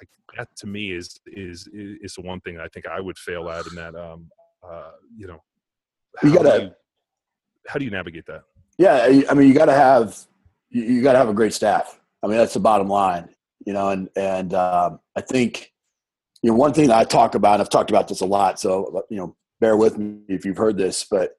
like 0.00 0.08
that 0.36 0.48
to 0.56 0.66
me 0.66 0.92
is 0.92 1.20
is 1.26 1.68
is 1.72 2.14
the 2.14 2.22
one 2.22 2.40
thing 2.40 2.58
i 2.58 2.68
think 2.68 2.86
i 2.86 3.00
would 3.00 3.18
fail 3.18 3.48
at 3.50 3.66
in 3.66 3.74
that 3.74 3.94
um 3.94 4.30
uh 4.68 4.92
you 5.16 5.26
know 5.26 5.38
you 6.22 6.34
gotta 6.34 6.74
how 7.68 7.78
do 7.78 7.84
you 7.84 7.90
navigate 7.90 8.26
that 8.26 8.42
yeah 8.78 9.22
i 9.28 9.34
mean 9.34 9.48
you 9.48 9.54
gotta 9.54 9.72
have 9.72 10.16
you 10.70 11.02
gotta 11.02 11.18
have 11.18 11.28
a 11.28 11.34
great 11.34 11.52
staff 11.52 12.00
i 12.22 12.26
mean 12.26 12.36
that's 12.36 12.54
the 12.54 12.60
bottom 12.60 12.88
line 12.88 13.28
you 13.66 13.72
know 13.72 13.90
and 13.90 14.08
and 14.16 14.54
um, 14.54 15.00
i 15.16 15.20
think 15.20 15.72
you 16.42 16.50
know 16.50 16.56
one 16.56 16.72
thing 16.72 16.88
that 16.88 16.98
i 16.98 17.04
talk 17.04 17.34
about 17.34 17.54
and 17.54 17.62
i've 17.62 17.70
talked 17.70 17.90
about 17.90 18.08
this 18.08 18.20
a 18.20 18.26
lot 18.26 18.58
so 18.58 19.04
you 19.10 19.16
know 19.16 19.36
bear 19.60 19.76
with 19.76 19.98
me 19.98 20.20
if 20.28 20.44
you've 20.44 20.56
heard 20.56 20.76
this 20.76 21.04
but 21.10 21.32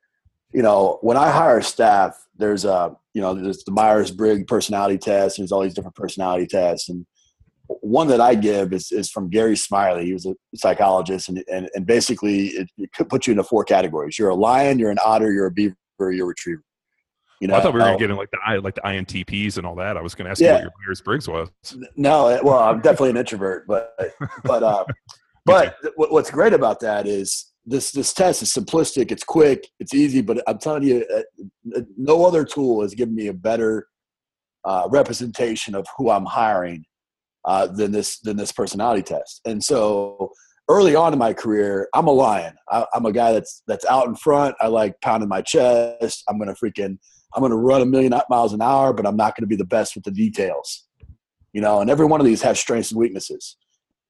you 0.54 0.62
know, 0.62 1.00
when 1.02 1.18
I 1.18 1.32
hire 1.32 1.62
staff, 1.62 2.18
there's 2.38 2.66
a, 2.66 2.96
you 3.14 3.22
know, 3.22 3.34
there's 3.34 3.64
the 3.64 3.72
Myers 3.72 4.12
Briggs 4.12 4.46
personality 4.48 4.98
test. 4.98 5.38
There's 5.38 5.52
all 5.52 5.62
these 5.62 5.74
different 5.74 5.96
personality 5.96 6.46
tests. 6.46 6.90
And 6.90 7.06
one 7.68 8.08
that 8.10 8.20
I 8.20 8.36
give 8.36 8.74
is, 8.74 8.92
is 8.92 9.10
from 9.10 9.30
Gary 9.30 9.56
Smalley. 9.56 10.06
He 10.06 10.14
was 10.14 10.26
a 10.26 10.36
psychologist. 10.56 11.30
And, 11.30 11.44
and, 11.52 11.70
and 11.74 11.86
basically, 11.86 12.48
it, 12.48 12.70
it 12.78 12.92
could 12.94 13.10
put 13.10 13.28
you 13.28 13.32
into 13.32 13.44
four 13.44 13.64
categories 13.64 14.20
you're 14.20 14.30
a 14.30 14.36
lion, 14.36 14.80
you're 14.80 14.92
an 14.92 15.00
otter, 15.06 15.32
you're 15.32 15.48
a 15.48 15.52
beaver, 15.52 15.76
you're 16.10 16.26
retriever. 16.26 16.64
You 17.42 17.48
know, 17.48 17.56
I 17.56 17.62
thought 17.62 17.74
we 17.74 17.80
were 17.80 17.98
getting 17.98 18.16
like 18.16 18.30
the 18.32 18.62
like 18.62 18.76
the 18.76 18.82
INTPs 18.82 19.58
and 19.58 19.66
all 19.66 19.76
that. 19.76 19.98
I 19.98 20.02
was 20.02 20.16
going 20.16 20.26
to 20.26 20.32
ask 20.32 20.40
yeah. 20.40 20.50
you 20.50 20.54
what 20.54 20.62
your 20.62 20.72
Myers 20.86 21.02
Briggs 21.02 21.28
was. 21.28 21.50
No, 21.96 22.40
well, 22.44 22.60
I'm 22.60 22.82
definitely 22.82 23.10
an 23.12 23.18
introvert, 23.18 23.66
but 23.68 23.96
but 24.44 24.64
uh, 24.64 24.86
but 25.46 25.76
what's 25.96 26.30
great 26.30 26.54
about 26.54 26.80
that 26.82 27.08
is 27.08 27.52
this 27.66 27.92
this 27.92 28.14
test 28.14 28.42
is 28.42 28.52
simplistic 28.52 29.12
it's 29.12 29.24
quick 29.24 29.68
it's 29.80 29.94
easy 29.94 30.22
but 30.22 30.42
i'm 30.48 30.58
telling 30.58 30.84
you 30.84 31.06
uh, 31.14 31.78
uh, 31.78 31.82
no 31.98 32.26
other 32.26 32.44
tool 32.44 32.82
has 32.82 32.94
given 32.96 33.14
me 33.14 33.28
a 33.28 33.34
better 33.34 33.88
uh, 34.66 34.88
representation 34.90 35.76
of 35.76 35.86
who 35.98 36.10
i'm 36.10 36.26
hiring 36.26 36.84
uh, 37.46 37.68
than 37.68 37.92
this 37.92 38.20
than 38.20 38.38
this 38.38 38.52
personality 38.52 39.04
test 39.04 39.42
and 39.46 39.64
so 39.64 40.32
early 40.72 40.96
on 40.96 41.14
in 41.14 41.20
my 41.20 41.34
career 41.34 41.88
i'm 41.94 42.08
a 42.08 42.12
lion. 42.12 42.56
I, 42.70 42.86
i'm 42.94 43.06
a 43.06 43.12
guy 43.12 43.34
that's 43.34 43.64
that's 43.68 43.86
out 43.86 44.08
in 44.08 44.16
front. 44.16 44.56
I 44.60 44.68
like 44.68 45.00
pounding 45.02 45.30
my 45.30 45.42
chest. 45.42 46.24
I'm 46.28 46.40
gonna 46.40 46.56
freaking 46.56 46.98
i'm 47.36 47.42
gonna 47.42 47.58
run 47.58 47.82
a 47.82 47.86
million 47.86 48.14
miles 48.30 48.54
an 48.54 48.62
hour 48.62 48.94
but 48.94 49.06
i'm 49.06 49.18
not 49.18 49.36
gonna 49.36 49.48
be 49.48 49.56
the 49.56 49.66
best 49.66 49.96
with 49.96 50.04
the 50.04 50.12
details 50.12 50.88
you 51.54 51.62
know 51.62 51.82
and 51.82 51.90
every 51.90 52.06
one 52.06 52.20
of 52.20 52.26
these 52.26 52.42
has 52.42 52.60
strengths 52.60 52.92
and 52.92 53.00
weaknesses. 53.00 53.58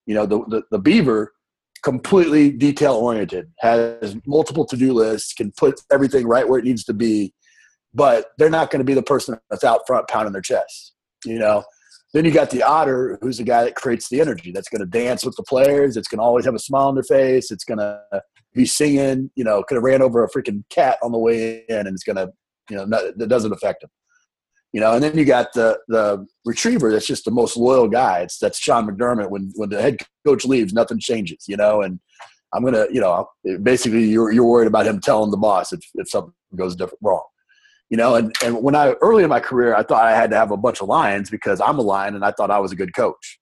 You 0.05 0.15
know 0.15 0.25
the, 0.25 0.39
the, 0.47 0.63
the 0.71 0.79
beaver 0.79 1.33
completely 1.81 2.51
detail 2.51 2.93
oriented, 2.93 3.51
has 3.59 4.15
multiple 4.25 4.65
to 4.65 4.77
do 4.77 4.93
lists, 4.93 5.33
can 5.33 5.51
put 5.57 5.81
everything 5.91 6.27
right 6.27 6.47
where 6.47 6.59
it 6.59 6.65
needs 6.65 6.83
to 6.85 6.93
be, 6.93 7.33
but 7.93 8.27
they're 8.37 8.49
not 8.49 8.69
to 8.71 8.83
be 8.83 8.93
the 8.93 9.03
person 9.03 9.37
that's 9.49 9.63
out 9.63 9.81
front 9.87 10.07
pounding 10.07 10.33
their 10.33 10.41
chest. 10.41 10.93
You 11.25 11.39
know, 11.39 11.63
then 12.13 12.25
you 12.25 12.31
got 12.31 12.49
the 12.49 12.63
otter, 12.63 13.17
who's 13.21 13.37
the 13.37 13.43
guy 13.43 13.63
that 13.63 13.75
creates 13.75 14.09
the 14.09 14.19
energy. 14.19 14.51
That's 14.51 14.69
going 14.69 14.81
to 14.81 14.85
dance 14.85 15.23
with 15.23 15.35
the 15.35 15.43
players. 15.43 15.95
It's 15.95 16.07
going 16.07 16.19
to 16.19 16.23
always 16.23 16.45
have 16.45 16.55
a 16.55 16.59
smile 16.59 16.87
on 16.87 16.95
their 16.95 17.03
face. 17.03 17.51
It's 17.51 17.63
going 17.63 17.77
to 17.77 18.01
be 18.53 18.65
singing. 18.65 19.31
You 19.35 19.43
know, 19.43 19.63
could 19.63 19.75
have 19.75 19.83
ran 19.83 20.01
over 20.01 20.23
a 20.23 20.29
freaking 20.29 20.63
cat 20.69 20.97
on 21.01 21.11
the 21.11 21.17
way 21.17 21.63
in, 21.69 21.87
and 21.87 21.89
it's 21.89 22.03
going 22.03 22.17
to, 22.17 22.31
you 22.69 22.75
know, 22.75 22.85
not, 22.85 23.17
that 23.17 23.27
doesn't 23.27 23.53
affect 23.53 23.81
them 23.81 23.89
you 24.73 24.79
know, 24.79 24.93
and 24.93 25.03
then 25.03 25.17
you 25.17 25.25
got 25.25 25.51
the 25.53 25.77
the 25.87 26.25
retriever 26.45 26.91
that's 26.91 27.07
just 27.07 27.25
the 27.25 27.31
most 27.31 27.57
loyal 27.57 27.89
guy. 27.89 28.19
It's 28.19 28.37
that's 28.37 28.57
Sean 28.57 28.87
McDermott. 28.87 29.29
When 29.29 29.51
when 29.55 29.69
the 29.69 29.81
head 29.81 29.97
coach 30.25 30.45
leaves, 30.45 30.73
nothing 30.73 30.99
changes, 30.99 31.45
you 31.47 31.57
know. 31.57 31.81
And 31.81 31.99
I'm 32.53 32.63
gonna, 32.63 32.85
you 32.91 33.01
know, 33.01 33.27
basically 33.63 34.05
you're 34.05 34.31
you're 34.31 34.45
worried 34.45 34.67
about 34.67 34.87
him 34.87 35.01
telling 35.01 35.31
the 35.31 35.37
boss 35.37 35.73
if 35.73 35.81
if 35.95 36.09
something 36.09 36.33
goes 36.55 36.75
different 36.75 36.99
wrong, 37.01 37.23
you 37.91 37.97
know. 37.97 38.15
And 38.15 38.33
and 38.43 38.63
when 38.63 38.73
I 38.73 38.93
early 39.01 39.23
in 39.23 39.29
my 39.29 39.39
career, 39.39 39.75
I 39.75 39.83
thought 39.83 40.03
I 40.03 40.15
had 40.15 40.31
to 40.31 40.37
have 40.37 40.49
a 40.49 40.57
bunch 40.57 40.81
of 40.81 40.87
lions 40.87 41.29
because 41.29 41.61
I'm 41.61 41.77
a 41.77 41.83
lion 41.83 42.15
and 42.15 42.25
I 42.25 42.31
thought 42.31 42.49
I 42.49 42.57
was 42.57 42.71
a 42.71 42.75
good 42.75 42.95
coach, 42.95 43.39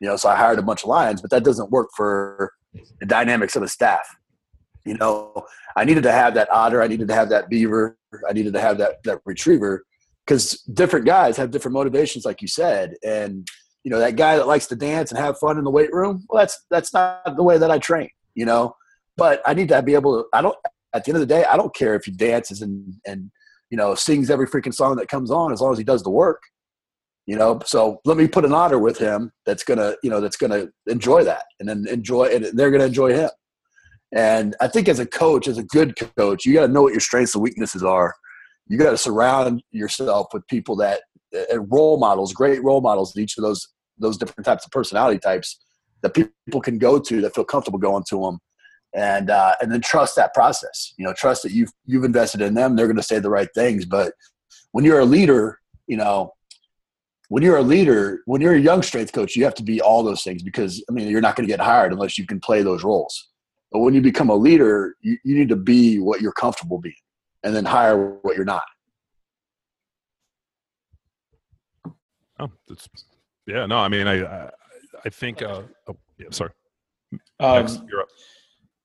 you 0.00 0.08
know. 0.08 0.16
So 0.16 0.28
I 0.28 0.36
hired 0.36 0.58
a 0.58 0.62
bunch 0.62 0.82
of 0.82 0.90
lions, 0.90 1.22
but 1.22 1.30
that 1.30 1.44
doesn't 1.44 1.70
work 1.70 1.88
for 1.96 2.52
the 3.00 3.06
dynamics 3.06 3.56
of 3.56 3.62
a 3.62 3.68
staff. 3.68 4.06
You 4.84 4.98
know, 4.98 5.46
I 5.76 5.84
needed 5.84 6.02
to 6.02 6.12
have 6.12 6.34
that 6.34 6.50
otter, 6.52 6.82
I 6.82 6.88
needed 6.88 7.08
to 7.08 7.14
have 7.14 7.30
that 7.30 7.48
beaver, 7.48 7.96
I 8.28 8.32
needed 8.32 8.52
to 8.52 8.60
have 8.60 8.76
that 8.78 9.02
that 9.04 9.20
retriever 9.24 9.84
because 10.26 10.60
different 10.74 11.06
guys 11.06 11.36
have 11.36 11.50
different 11.50 11.74
motivations, 11.74 12.24
like 12.24 12.42
you 12.42 12.48
said, 12.48 12.94
and 13.04 13.46
you 13.84 13.90
know 13.90 14.00
that 14.00 14.16
guy 14.16 14.36
that 14.36 14.48
likes 14.48 14.66
to 14.66 14.76
dance 14.76 15.10
and 15.10 15.18
have 15.18 15.38
fun 15.38 15.58
in 15.58 15.64
the 15.64 15.70
weight 15.70 15.92
room. 15.92 16.24
Well, 16.28 16.42
that's 16.42 16.64
that's 16.70 16.92
not 16.92 17.36
the 17.36 17.42
way 17.44 17.56
that 17.56 17.70
I 17.70 17.78
train, 17.78 18.10
you 18.34 18.44
know. 18.44 18.74
But 19.16 19.42
I 19.44 19.54
need 19.54 19.68
to 19.68 19.82
be 19.82 19.94
able 19.94 20.22
to. 20.22 20.28
I 20.32 20.42
don't. 20.42 20.56
At 20.94 21.04
the 21.04 21.10
end 21.10 21.22
of 21.22 21.26
the 21.26 21.34
day, 21.34 21.44
I 21.44 21.56
don't 21.56 21.74
care 21.74 21.94
if 21.94 22.04
he 22.04 22.10
dances 22.10 22.60
and 22.60 22.94
and 23.06 23.30
you 23.72 23.78
know 23.78 23.96
sings 23.96 24.30
every 24.30 24.46
freaking 24.46 24.74
song 24.74 24.94
that 24.96 25.08
comes 25.08 25.30
on 25.32 25.52
as 25.52 25.60
long 25.60 25.72
as 25.72 25.78
he 25.78 25.84
does 25.84 26.04
the 26.04 26.10
work. 26.10 26.42
You 27.26 27.36
know, 27.36 27.60
so 27.64 28.00
let 28.04 28.16
me 28.16 28.26
put 28.26 28.44
an 28.44 28.52
otter 28.52 28.78
with 28.78 28.98
him 28.98 29.30
that's 29.46 29.62
gonna, 29.64 29.94
you 30.02 30.10
know, 30.10 30.20
that's 30.20 30.36
gonna 30.36 30.66
enjoy 30.86 31.24
that, 31.24 31.44
and 31.58 31.68
then 31.68 31.86
enjoy, 31.88 32.24
and 32.26 32.44
they're 32.52 32.70
gonna 32.70 32.84
enjoy 32.84 33.14
him. 33.14 33.30
And 34.14 34.54
I 34.60 34.68
think 34.68 34.88
as 34.88 34.98
a 34.98 35.06
coach, 35.06 35.48
as 35.48 35.56
a 35.56 35.62
good 35.62 35.94
coach, 36.18 36.44
you 36.44 36.52
got 36.52 36.66
to 36.66 36.72
know 36.72 36.82
what 36.82 36.92
your 36.92 37.00
strengths 37.00 37.34
and 37.34 37.42
weaknesses 37.42 37.82
are, 37.82 38.14
you 38.68 38.76
got 38.76 38.90
to 38.90 38.98
surround 38.98 39.62
yourself 39.70 40.26
with 40.34 40.46
people 40.48 40.76
that 40.76 41.00
uh, 41.34 41.60
role 41.62 41.98
models, 41.98 42.34
great 42.34 42.62
role 42.62 42.82
models 42.82 43.16
in 43.16 43.22
each 43.22 43.38
of 43.38 43.42
those 43.42 43.66
those 43.98 44.18
different 44.18 44.44
types 44.44 44.64
of 44.64 44.70
personality 44.70 45.18
types 45.18 45.58
that 46.02 46.12
people 46.12 46.60
can 46.60 46.76
go 46.76 46.98
to 46.98 47.20
that 47.20 47.34
feel 47.34 47.44
comfortable 47.44 47.78
going 47.78 48.04
to 48.08 48.20
them, 48.20 48.38
and 48.94 49.30
uh, 49.30 49.54
and 49.60 49.72
then 49.72 49.80
trust 49.80 50.16
that 50.16 50.34
process. 50.34 50.94
You 50.96 51.04
know, 51.04 51.12
trust 51.12 51.42
that 51.42 51.52
you've 51.52 51.70
you've 51.86 52.04
invested 52.04 52.40
in 52.40 52.54
them; 52.54 52.76
they're 52.76 52.86
going 52.86 52.96
to 52.96 53.02
say 53.02 53.18
the 53.18 53.30
right 53.30 53.48
things. 53.54 53.84
But 53.84 54.12
when 54.72 54.84
you're 54.84 55.00
a 55.00 55.04
leader, 55.04 55.60
you 55.86 55.96
know, 55.96 56.32
when 57.28 57.42
you're 57.42 57.58
a 57.58 57.62
leader, 57.62 58.20
when 58.26 58.40
you're 58.40 58.54
a 58.54 58.60
young 58.60 58.82
strength 58.82 59.12
coach, 59.12 59.36
you 59.36 59.44
have 59.44 59.54
to 59.54 59.62
be 59.62 59.80
all 59.80 60.02
those 60.02 60.22
things 60.22 60.42
because 60.42 60.84
I 60.88 60.92
mean, 60.92 61.08
you're 61.08 61.20
not 61.20 61.36
going 61.36 61.46
to 61.46 61.52
get 61.52 61.60
hired 61.60 61.92
unless 61.92 62.18
you 62.18 62.26
can 62.26 62.40
play 62.40 62.62
those 62.62 62.84
roles. 62.84 63.30
But 63.70 63.78
when 63.78 63.94
you 63.94 64.02
become 64.02 64.28
a 64.28 64.34
leader, 64.34 64.96
you, 65.00 65.16
you 65.24 65.34
need 65.34 65.48
to 65.48 65.56
be 65.56 65.98
what 65.98 66.20
you're 66.20 66.32
comfortable 66.32 66.78
being 66.78 66.94
and 67.42 67.56
then 67.56 67.64
hire 67.64 68.18
what 68.20 68.36
you're 68.36 68.44
not. 68.44 68.64
Oh, 72.38 72.50
that's 72.68 72.88
yeah. 73.46 73.66
No, 73.66 73.78
I 73.78 73.88
mean, 73.88 74.06
I 74.06 74.24
I, 74.24 74.50
I 75.04 75.08
think. 75.08 75.42
Uh, 75.42 75.62
oh, 75.88 75.96
yeah. 76.18 76.26
Sorry. 76.30 76.50
Um, 77.40 77.62
Next, 77.62 77.82
you're 77.88 78.00
up. 78.00 78.08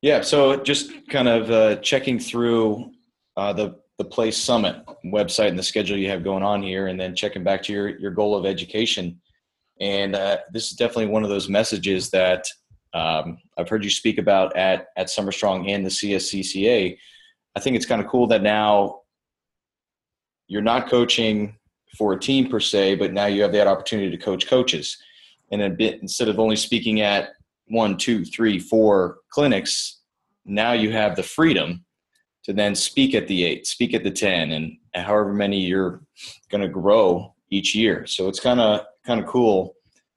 Yeah, 0.01 0.21
so 0.21 0.57
just 0.57 0.91
kind 1.09 1.27
of 1.27 1.49
uh, 1.49 1.75
checking 1.77 2.19
through 2.19 2.91
uh, 3.35 3.53
the 3.53 3.79
the 3.97 4.05
PLAE 4.05 4.31
Summit 4.31 4.75
website 5.05 5.47
and 5.47 5.57
the 5.57 5.63
schedule 5.63 5.97
you 5.97 6.09
have 6.09 6.23
going 6.23 6.43
on 6.43 6.61
here, 6.61 6.87
and 6.87 6.99
then 6.99 7.15
checking 7.15 7.43
back 7.43 7.63
to 7.63 7.73
your 7.73 7.97
your 7.99 8.11
goal 8.11 8.35
of 8.35 8.45
education. 8.45 9.19
And 9.79 10.15
uh, 10.15 10.37
this 10.51 10.69
is 10.71 10.77
definitely 10.77 11.07
one 11.07 11.23
of 11.23 11.29
those 11.29 11.49
messages 11.49 12.09
that 12.11 12.45
um, 12.93 13.37
I've 13.57 13.69
heard 13.69 13.83
you 13.83 13.89
speak 13.89 14.19
about 14.19 14.55
at 14.55 14.87
at 14.97 15.09
Summer 15.09 15.31
Strong 15.31 15.69
and 15.69 15.83
the 15.83 15.89
CSCCA. 15.89 16.97
I 17.55 17.59
think 17.59 17.75
it's 17.75 17.85
kind 17.87 18.01
of 18.01 18.07
cool 18.07 18.27
that 18.27 18.43
now 18.43 19.01
you're 20.47 20.61
not 20.61 20.89
coaching 20.89 21.55
for 21.97 22.13
a 22.13 22.19
team 22.19 22.49
per 22.49 22.59
se, 22.59 22.95
but 22.95 23.13
now 23.13 23.25
you 23.25 23.41
have 23.41 23.51
that 23.53 23.67
opportunity 23.67 24.11
to 24.11 24.17
coach 24.17 24.47
coaches. 24.47 24.97
And 25.51 25.61
a 25.61 25.69
bit 25.69 26.01
instead 26.01 26.27
of 26.27 26.39
only 26.39 26.55
speaking 26.55 27.01
at 27.01 27.29
one, 27.67 27.97
two, 27.97 28.23
three, 28.25 28.59
four 28.59 29.19
clinics, 29.29 30.01
now 30.45 30.71
you 30.71 30.91
have 30.91 31.15
the 31.15 31.23
freedom 31.23 31.83
to 32.43 32.53
then 32.53 32.73
speak 32.75 33.13
at 33.13 33.27
the 33.27 33.43
eight, 33.43 33.67
speak 33.67 33.93
at 33.93 34.03
the 34.03 34.11
10, 34.11 34.51
and 34.51 34.77
however 34.95 35.33
many 35.33 35.59
you're 35.59 36.01
going 36.49 36.61
to 36.61 36.69
grow 36.69 37.33
each 37.49 37.75
year. 37.75 38.05
So 38.05 38.27
it's 38.27 38.39
kind 38.39 38.59
of 38.59 38.81
kind 39.05 39.19
of 39.19 39.25
cool 39.25 39.75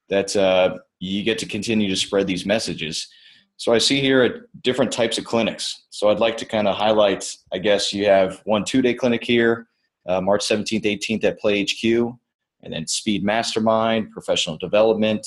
that 0.08 0.34
uh, 0.36 0.78
you 0.98 1.22
get 1.22 1.38
to 1.38 1.46
continue 1.46 1.88
to 1.88 1.96
spread 1.96 2.26
these 2.26 2.46
messages. 2.46 3.08
So 3.56 3.74
I 3.74 3.78
see 3.78 4.00
here 4.00 4.48
different 4.62 4.92
types 4.92 5.18
of 5.18 5.24
clinics. 5.24 5.86
So 5.90 6.08
I'd 6.08 6.18
like 6.18 6.36
to 6.38 6.46
kind 6.46 6.66
of 6.66 6.76
highlight, 6.76 7.36
I 7.52 7.58
guess 7.58 7.92
you 7.92 8.06
have 8.06 8.40
one 8.44 8.64
two 8.64 8.80
day 8.80 8.94
clinic 8.94 9.22
here, 9.24 9.66
uh, 10.08 10.20
March 10.20 10.46
17th, 10.46 10.84
18th 10.84 11.24
at 11.24 11.38
PLAE 11.40 11.64
HQ, 11.64 12.14
and 12.62 12.72
then 12.72 12.86
Speed 12.86 13.24
Mastermind, 13.24 14.12
professional 14.12 14.56
development, 14.56 15.26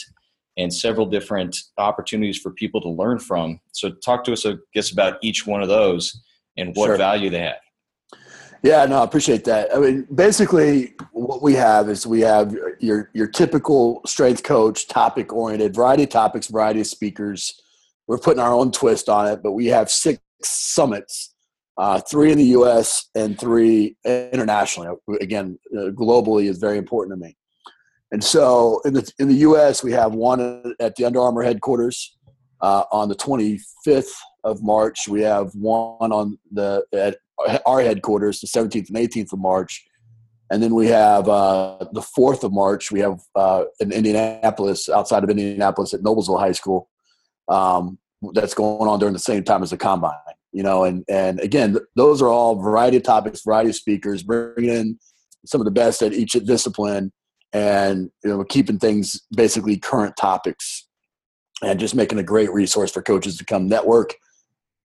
and 0.57 0.73
several 0.73 1.05
different 1.05 1.57
opportunities 1.77 2.37
for 2.37 2.51
people 2.51 2.79
to 2.81 2.89
learn 2.89 3.19
from. 3.19 3.59
So 3.71 3.91
talk 3.91 4.23
to 4.25 4.33
us, 4.33 4.45
I 4.45 4.55
guess, 4.73 4.91
about 4.91 5.17
each 5.21 5.47
one 5.47 5.61
of 5.61 5.67
those 5.67 6.21
and 6.57 6.75
what 6.75 6.87
Sure. 6.87 6.97
value 6.97 7.29
they 7.29 7.39
have. 7.39 7.57
Yeah, 8.61 8.85
no, 8.85 9.01
I 9.01 9.03
appreciate 9.03 9.43
that. 9.43 9.75
I 9.75 9.79
mean, 9.79 10.07
basically, 10.15 10.93
what 11.11 11.41
we 11.41 11.53
have 11.55 11.89
is 11.89 12.07
we 12.07 12.21
have 12.21 12.55
your 12.79 13.09
your 13.13 13.27
typical 13.27 14.01
strength 14.05 14.43
coach, 14.43 14.87
topic 14.87 15.33
oriented, 15.33 15.75
variety 15.75 16.03
of 16.03 16.09
topics, 16.09 16.47
variety 16.47 16.79
of 16.79 16.87
speakers. 16.87 17.59
We're 18.07 18.19
putting 18.19 18.41
our 18.41 18.53
own 18.53 18.71
twist 18.71 19.09
on 19.09 19.27
it, 19.27 19.43
but 19.43 19.51
we 19.51 19.65
have 19.67 19.91
six 19.91 20.21
summits, 20.43 21.35
uh, 21.77 21.99
three 22.09 22.31
in 22.31 22.37
the 22.37 22.45
U.S. 22.57 23.09
and 23.15 23.37
three 23.37 23.97
internationally. 24.05 24.95
Again, 25.19 25.59
uh, 25.77 25.89
globally 25.89 26.49
is 26.49 26.57
very 26.57 26.77
important 26.77 27.19
to 27.19 27.25
me. 27.25 27.35
And 28.13 28.23
so, 28.23 28.79
in 28.85 28.93
the 28.93 29.11
in 29.17 29.27
the 29.27 29.37
U.S., 29.37 29.83
we 29.83 29.91
have 29.91 30.13
one 30.13 30.75
at 30.79 30.95
the 30.95 31.03
Under 31.03 31.19
Armour 31.19 31.41
headquarters 31.41 32.15
uh, 32.61 32.83
on 32.91 33.09
the 33.09 33.15
25th 33.15 34.13
of 34.43 34.61
March. 34.61 35.07
We 35.07 35.21
have 35.21 35.51
one 35.55 36.11
on 36.11 36.37
the 36.51 36.85
at 36.93 37.17
our 37.65 37.81
headquarters, 37.81 38.39
the 38.39 38.47
17th 38.47 38.89
and 38.89 38.97
18th 38.97 39.33
of 39.33 39.39
March. 39.39 39.83
And 40.51 40.61
then 40.61 40.75
we 40.75 40.85
have 40.87 41.27
uh, 41.27 41.77
the 41.93 42.01
4th 42.01 42.43
of 42.43 42.53
March, 42.53 42.91
we 42.91 42.99
have 42.99 43.19
uh, 43.33 43.63
in 43.79 43.91
Indianapolis, 43.91 44.89
outside 44.89 45.23
of 45.23 45.31
Indianapolis 45.31 45.95
at 45.95 46.01
Noblesville 46.01 46.39
High 46.39 46.51
School, 46.51 46.91
um, 47.47 47.97
that's 48.33 48.53
going 48.53 48.87
on 48.87 48.99
during 48.99 49.13
the 49.13 49.19
same 49.19 49.43
time 49.43 49.63
as 49.63 49.71
the 49.71 49.77
combine. 49.77 50.13
You 50.51 50.61
know, 50.61 50.83
and, 50.83 51.03
and 51.09 51.39
again, 51.39 51.71
th- 51.71 51.85
those 51.95 52.21
are 52.21 52.27
all 52.27 52.61
variety 52.61 52.97
of 52.97 53.03
topics, 53.03 53.41
variety 53.41 53.71
of 53.71 53.75
speakers, 53.75 54.21
bringing 54.21 54.69
in 54.69 54.99
some 55.47 55.59
of 55.59 55.65
the 55.65 55.71
best 55.71 56.03
at 56.03 56.13
each 56.13 56.33
discipline 56.33 57.11
and, 57.53 58.09
you 58.23 58.29
know, 58.31 58.43
keeping 58.43 58.79
things 58.79 59.21
basically 59.35 59.77
current 59.77 60.17
topics 60.17 60.87
and 61.61 61.79
just 61.79 61.95
making 61.95 62.19
a 62.19 62.23
great 62.23 62.51
resource 62.51 62.91
for 62.91 63.01
coaches 63.01 63.37
to 63.37 63.45
come 63.45 63.67
network 63.67 64.15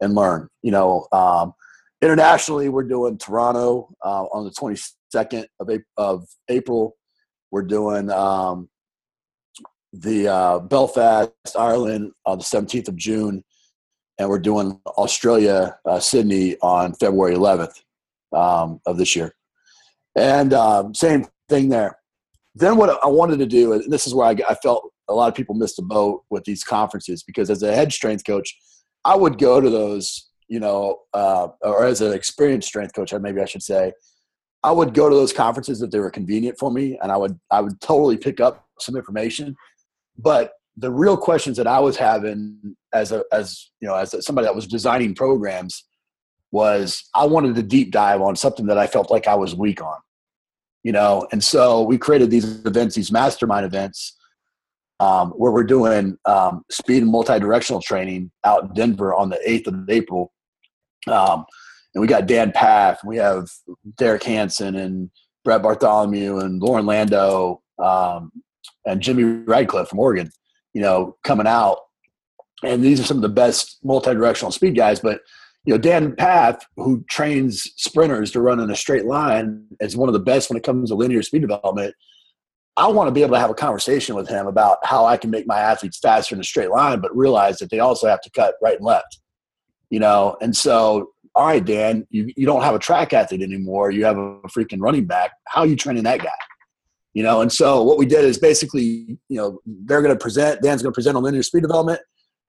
and 0.00 0.14
learn. 0.14 0.48
You 0.62 0.72
know, 0.72 1.06
um, 1.12 1.54
internationally, 2.02 2.68
we're 2.68 2.84
doing 2.84 3.18
Toronto 3.18 3.94
uh, 4.04 4.24
on 4.24 4.44
the 4.44 4.50
22nd 4.50 5.46
of, 5.60 5.70
Ap- 5.70 5.80
of 5.96 6.26
April. 6.48 6.96
We're 7.50 7.62
doing 7.62 8.10
um, 8.10 8.68
the 9.92 10.28
uh, 10.28 10.58
Belfast, 10.60 11.32
Ireland 11.58 12.12
on 12.26 12.38
the 12.38 12.44
17th 12.44 12.88
of 12.88 12.96
June. 12.96 13.42
And 14.18 14.28
we're 14.28 14.40
doing 14.40 14.80
Australia, 14.86 15.78
uh, 15.84 16.00
Sydney 16.00 16.56
on 16.60 16.92
February 16.94 17.34
11th 17.34 17.82
um, 18.32 18.80
of 18.84 18.98
this 18.98 19.14
year. 19.14 19.32
And 20.16 20.52
um, 20.52 20.94
same 20.94 21.26
thing 21.48 21.68
there. 21.68 21.98
Then 22.58 22.76
what 22.76 22.98
I 23.02 23.06
wanted 23.06 23.38
to 23.38 23.46
do, 23.46 23.72
and 23.72 23.90
this 23.92 24.06
is 24.06 24.14
where 24.14 24.26
I, 24.26 24.36
I 24.48 24.54
felt 24.54 24.90
a 25.08 25.14
lot 25.14 25.28
of 25.28 25.34
people 25.34 25.54
missed 25.54 25.76
the 25.76 25.82
boat 25.82 26.24
with 26.28 26.44
these 26.44 26.64
conferences 26.64 27.22
because 27.22 27.50
as 27.50 27.62
a 27.62 27.74
head 27.74 27.92
strength 27.92 28.24
coach, 28.26 28.56
I 29.04 29.14
would 29.14 29.38
go 29.38 29.60
to 29.60 29.70
those, 29.70 30.28
you 30.48 30.58
know, 30.58 30.98
uh, 31.14 31.48
or 31.60 31.84
as 31.84 32.00
an 32.00 32.12
experienced 32.12 32.68
strength 32.68 32.94
coach, 32.94 33.12
maybe 33.14 33.40
I 33.40 33.44
should 33.44 33.62
say, 33.62 33.92
I 34.64 34.72
would 34.72 34.92
go 34.92 35.08
to 35.08 35.14
those 35.14 35.32
conferences 35.32 35.82
if 35.82 35.90
they 35.90 36.00
were 36.00 36.10
convenient 36.10 36.58
for 36.58 36.70
me, 36.70 36.98
and 37.00 37.12
I 37.12 37.16
would 37.16 37.38
I 37.50 37.60
would 37.60 37.80
totally 37.80 38.16
pick 38.16 38.40
up 38.40 38.66
some 38.80 38.96
information. 38.96 39.54
But 40.18 40.52
the 40.76 40.90
real 40.90 41.16
questions 41.16 41.56
that 41.58 41.68
I 41.68 41.78
was 41.78 41.96
having 41.96 42.76
as 42.92 43.12
a 43.12 43.24
as 43.32 43.70
you 43.80 43.86
know 43.86 43.94
as 43.94 44.14
somebody 44.26 44.46
that 44.46 44.54
was 44.54 44.66
designing 44.66 45.14
programs 45.14 45.84
was 46.50 47.08
I 47.14 47.26
wanted 47.26 47.54
to 47.54 47.62
deep 47.62 47.92
dive 47.92 48.20
on 48.20 48.34
something 48.34 48.66
that 48.66 48.78
I 48.78 48.86
felt 48.88 49.10
like 49.10 49.28
I 49.28 49.36
was 49.36 49.54
weak 49.54 49.80
on, 49.80 49.98
you 50.88 50.92
know, 50.92 51.28
and 51.32 51.44
so 51.44 51.82
we 51.82 51.98
created 51.98 52.30
these 52.30 52.64
events, 52.64 52.94
these 52.94 53.12
mastermind 53.12 53.66
events 53.66 54.16
um, 55.00 55.32
where 55.32 55.52
we're 55.52 55.62
doing 55.62 56.16
um, 56.24 56.64
speed 56.70 57.02
and 57.02 57.12
multi-directional 57.12 57.82
training 57.82 58.30
out 58.42 58.62
in 58.62 58.72
Denver 58.72 59.12
on 59.12 59.28
the 59.28 59.38
8th 59.46 59.66
of 59.66 59.90
April. 59.90 60.32
Um, 61.06 61.44
and 61.94 62.00
we 62.00 62.06
got 62.06 62.24
Dan 62.24 62.52
Pfaff, 62.52 63.04
we 63.04 63.18
have 63.18 63.50
Derek 63.98 64.22
Hansen 64.22 64.76
and 64.76 65.10
Brett 65.44 65.60
Bartholomew 65.60 66.38
and 66.38 66.58
Loren 66.58 66.86
Landow 66.86 67.60
um, 67.78 68.32
and 68.86 69.02
Jimmy 69.02 69.24
Radcliffe 69.24 69.88
from 69.88 69.98
Oregon, 69.98 70.30
you 70.72 70.80
know, 70.80 71.18
coming 71.22 71.46
out. 71.46 71.80
And 72.64 72.82
these 72.82 72.98
are 72.98 73.04
some 73.04 73.18
of 73.18 73.22
the 73.22 73.28
best 73.28 73.76
multi-directional 73.84 74.52
speed 74.52 74.74
guys. 74.74 75.00
But, 75.00 75.20
you 75.68 75.74
know, 75.74 75.78
Dan 75.78 76.16
Pfaff, 76.16 76.62
who 76.76 77.04
trains 77.10 77.70
sprinters 77.76 78.30
to 78.30 78.40
run 78.40 78.58
in 78.58 78.70
a 78.70 78.74
straight 78.74 79.04
line, 79.04 79.66
is 79.80 79.98
one 79.98 80.08
of 80.08 80.14
the 80.14 80.18
best 80.18 80.48
when 80.48 80.56
it 80.56 80.62
comes 80.62 80.88
to 80.88 80.94
linear 80.94 81.22
speed 81.22 81.42
development. 81.42 81.94
I 82.78 82.86
want 82.86 83.08
to 83.08 83.12
be 83.12 83.20
able 83.20 83.34
to 83.34 83.40
have 83.40 83.50
a 83.50 83.54
conversation 83.54 84.14
with 84.14 84.30
him 84.30 84.46
about 84.46 84.78
how 84.82 85.04
I 85.04 85.18
can 85.18 85.28
make 85.28 85.46
my 85.46 85.58
athletes 85.58 85.98
faster 85.98 86.34
in 86.34 86.40
a 86.40 86.44
straight 86.44 86.70
line, 86.70 87.00
but 87.00 87.14
realize 87.14 87.58
that 87.58 87.68
they 87.68 87.80
also 87.80 88.08
have 88.08 88.22
to 88.22 88.30
cut 88.30 88.54
right 88.62 88.78
and 88.78 88.86
left. 88.86 89.18
You 89.90 90.00
know, 90.00 90.38
and 90.40 90.56
so, 90.56 91.10
all 91.34 91.46
right, 91.48 91.62
Dan, 91.62 92.06
you, 92.08 92.32
you 92.34 92.46
don't 92.46 92.62
have 92.62 92.74
a 92.74 92.78
track 92.78 93.12
athlete 93.12 93.42
anymore. 93.42 93.90
You 93.90 94.06
have 94.06 94.16
a 94.16 94.40
freaking 94.44 94.80
running 94.80 95.04
back. 95.04 95.32
How 95.48 95.60
are 95.60 95.66
you 95.66 95.76
training 95.76 96.04
that 96.04 96.20
guy? 96.20 96.30
You 97.12 97.24
know, 97.24 97.42
and 97.42 97.52
so 97.52 97.82
what 97.82 97.98
we 97.98 98.06
did 98.06 98.24
is 98.24 98.38
basically, 98.38 99.18
you 99.28 99.36
know, 99.36 99.58
they're 99.66 100.00
going 100.00 100.14
to 100.16 100.18
present, 100.18 100.62
Dan's 100.62 100.80
going 100.80 100.94
to 100.94 100.96
present 100.96 101.18
on 101.18 101.24
linear 101.24 101.42
speed 101.42 101.60
development, 101.60 102.00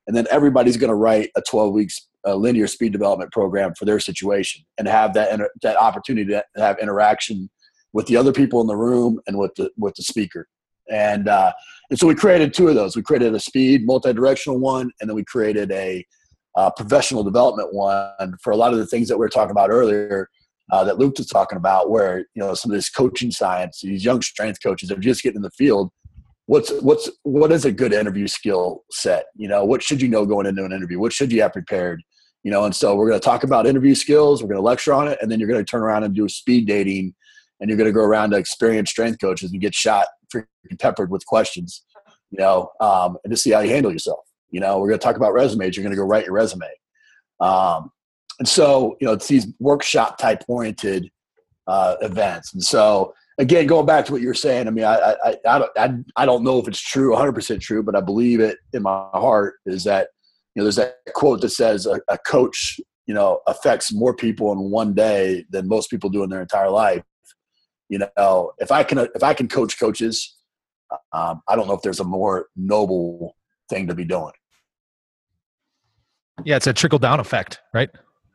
and 0.08 0.16
then 0.16 0.26
everybody's 0.32 0.78
going 0.78 0.88
to 0.90 0.96
write 0.96 1.32
a 1.36 1.42
12 1.42 1.74
weeks 1.74 2.08
uh, 2.28 2.36
linear 2.36 2.68
speed 2.68 2.92
development 2.92 3.32
program 3.32 3.74
for 3.76 3.86
their 3.86 4.00
situation 4.00 4.66
and 4.78 4.88
have 4.88 5.14
that, 5.14 5.32
inter- 5.32 5.52
that 5.62 5.78
opportunity 5.78 6.30
to 6.32 6.44
have 6.58 6.78
interaction 6.80 7.50
with 7.94 8.08
the 8.08 8.16
other 8.16 8.32
people 8.32 8.62
in 8.62 8.68
the 8.68 8.76
room 8.76 9.20
and 9.28 9.38
with 9.38 9.54
the 9.56 9.72
with 9.78 9.96
the 9.96 10.04
speaker. 10.04 10.48
And 10.92 11.28
uh, 11.28 11.52
and 11.90 12.00
so 12.00 12.08
we 12.08 12.16
created 12.16 12.54
two 12.54 12.68
of 12.68 12.76
those. 12.76 12.96
We 12.96 13.02
created 13.02 13.34
a 13.34 13.40
speed 13.40 13.86
multi-directional 13.86 14.60
one, 14.60 14.92
and 15.00 15.10
then 15.10 15.16
we 15.16 15.24
created 15.24 15.72
a 15.72 16.06
uh, 16.56 16.72
professional 16.72 17.24
development 17.24 17.74
one 17.74 18.36
for 18.42 18.52
a 18.52 18.58
lot 18.58 18.74
of 18.74 18.80
the 18.80 18.88
things 18.88 19.08
that 19.08 19.18
we 19.18 19.22
were 19.22 19.30
talking 19.30 19.52
about 19.52 19.70
earlier. 19.70 20.30
Uh, 20.72 20.84
that 20.84 21.00
Luke 21.00 21.18
was 21.18 21.26
talking 21.26 21.58
about, 21.58 21.90
where 21.90 22.20
you 22.36 22.42
know 22.42 22.54
some 22.54 22.72
of 22.72 22.78
this 22.78 22.90
coaching 22.90 23.32
science, 23.32 23.82
these 23.82 24.06
young 24.06 24.22
strength 24.22 24.60
coaches 24.62 24.92
are 24.92 24.98
just 24.98 25.24
getting 25.24 25.38
in 25.38 25.42
the 25.42 25.52
field. 25.52 25.92
What's 26.46 26.72
what's 26.82 27.10
what 27.24 27.52
is 27.52 27.66
a 27.66 27.72
good 27.72 27.94
interview 27.94 28.28
skill 28.28 28.84
set? 28.92 29.26
You 29.36 29.48
know, 29.48 29.66
what 29.66 29.82
should 29.82 30.02
you 30.02 30.08
know 30.08 30.26
going 30.26 30.46
into 30.46 30.66
an 30.66 30.72
interview? 30.72 31.00
What 31.00 31.14
should 31.14 31.32
you 31.32 31.42
have 31.42 31.54
prepared? 31.54 32.04
You 32.44 32.52
know, 32.52 32.64
and 32.64 32.76
so 32.76 32.96
we're 32.96 33.10
going 33.10 33.20
to 33.20 33.26
talk 33.26 33.44
about 33.44 33.68
interview 33.68 33.96
skills. 33.96 34.42
We're 34.42 34.50
going 34.50 34.62
to 34.62 34.66
lecture 34.66 34.94
on 34.94 35.08
it, 35.08 35.20
and 35.22 35.30
then 35.30 35.40
you're 35.40 35.50
going 35.50 35.64
to 35.64 35.70
turn 35.70 35.82
around 35.82 36.04
and 36.04 36.16
do 36.16 36.28
speed 36.30 36.68
dating 36.68 37.14
and 37.60 37.70
you're 37.70 37.78
going 37.78 37.90
to 37.90 37.94
go 37.94 38.04
around 38.04 38.32
to 38.32 38.38
experienced 38.38 38.92
strength 38.92 39.20
coaches 39.20 39.52
and 39.52 39.62
get 39.62 39.76
shot 39.76 40.08
freaking 40.34 40.80
peppered 40.80 41.12
with 41.12 41.26
questions, 41.26 41.84
you 42.32 42.40
know, 42.40 42.70
um, 42.80 43.18
and 43.24 43.32
to 43.32 43.38
see 43.38 43.52
how 43.52 43.60
you 43.60 43.70
handle 43.70 43.92
yourself. 43.92 44.20
You 44.50 44.60
know, 44.60 44.80
we're 44.80 44.88
going 44.88 45.00
to 45.00 45.04
talk 45.04 45.18
about 45.18 45.34
resumes. 45.34 45.76
You're 45.76 45.84
going 45.84 45.96
to 45.96 45.98
go 45.98 46.06
write 46.06 46.26
your 46.26 46.34
resume. 46.34 46.70
Um, 47.40 47.92
and 48.40 48.48
so, 48.48 48.98
you 49.00 49.08
know, 49.08 49.14
it's 49.14 49.28
these 49.28 49.48
workshop 49.60 50.18
type 50.18 50.44
oriented 50.48 51.10
uh, 51.68 51.96
events. 52.02 52.54
And 52.54 52.64
so, 52.64 53.14
again, 53.38 53.68
going 53.68 53.86
back 53.86 54.06
to 54.06 54.12
what 54.12 54.22
you 54.22 54.28
were 54.28 54.34
saying, 54.34 54.68
I 54.68 54.72
mean, 54.72 54.86
I, 54.86 55.16
I, 55.24 55.38
I, 55.48 55.60
don't, 55.60 55.72
I, 55.78 55.94
I 56.16 56.26
don't 56.26 56.44
know 56.44 56.58
if 56.58 56.68
it's 56.68 56.82
true, 56.82 57.14
100% 57.14 57.60
true, 57.60 57.84
but 57.84 57.96
I 57.96 58.02
believe 58.02 58.40
it 58.40 58.58
in 58.74 58.84
my 58.84 59.08
heart 59.14 59.56
is 59.66 59.84
that 59.84 60.10
you 60.56 60.62
know, 60.62 60.64
there's 60.66 60.76
that 60.78 60.96
quote 61.14 61.42
that 61.42 61.50
says 61.50 61.86
a, 61.86 62.00
a 62.08 62.18
coach, 62.18 62.80
you 63.06 63.14
know, 63.14 63.40
affects 63.48 63.94
more 63.94 64.16
people 64.16 64.52
in 64.52 64.72
one 64.72 64.94
day 64.94 65.46
than 65.50 65.68
most 65.68 65.90
people 65.90 66.10
do 66.10 66.24
in 66.24 66.30
their 66.30 66.42
entire 66.42 66.70
life. 66.70 67.04
You 67.90 68.00
know, 68.00 68.52
if 68.60 68.72
I 68.72 68.84
can 68.84 69.00
if 69.00 69.24
I 69.24 69.34
can 69.34 69.48
coach 69.48 69.80
coaches, 69.80 70.38
um, 71.12 71.42
I 71.48 71.56
don't 71.56 71.68
know 71.68 71.74
if 71.74 71.82
there's 71.82 72.00
a 72.00 72.04
more 72.04 72.48
noble 72.56 73.36
thing 73.70 73.88
to 73.88 73.96
be 73.96 74.06
doing. 74.06 74.32
Yeah, 76.46 76.56
it's 76.56 76.68
a 76.68 76.74
trickle 76.74 77.00
down 77.00 77.20
effect, 77.20 77.60
right? 77.74 77.90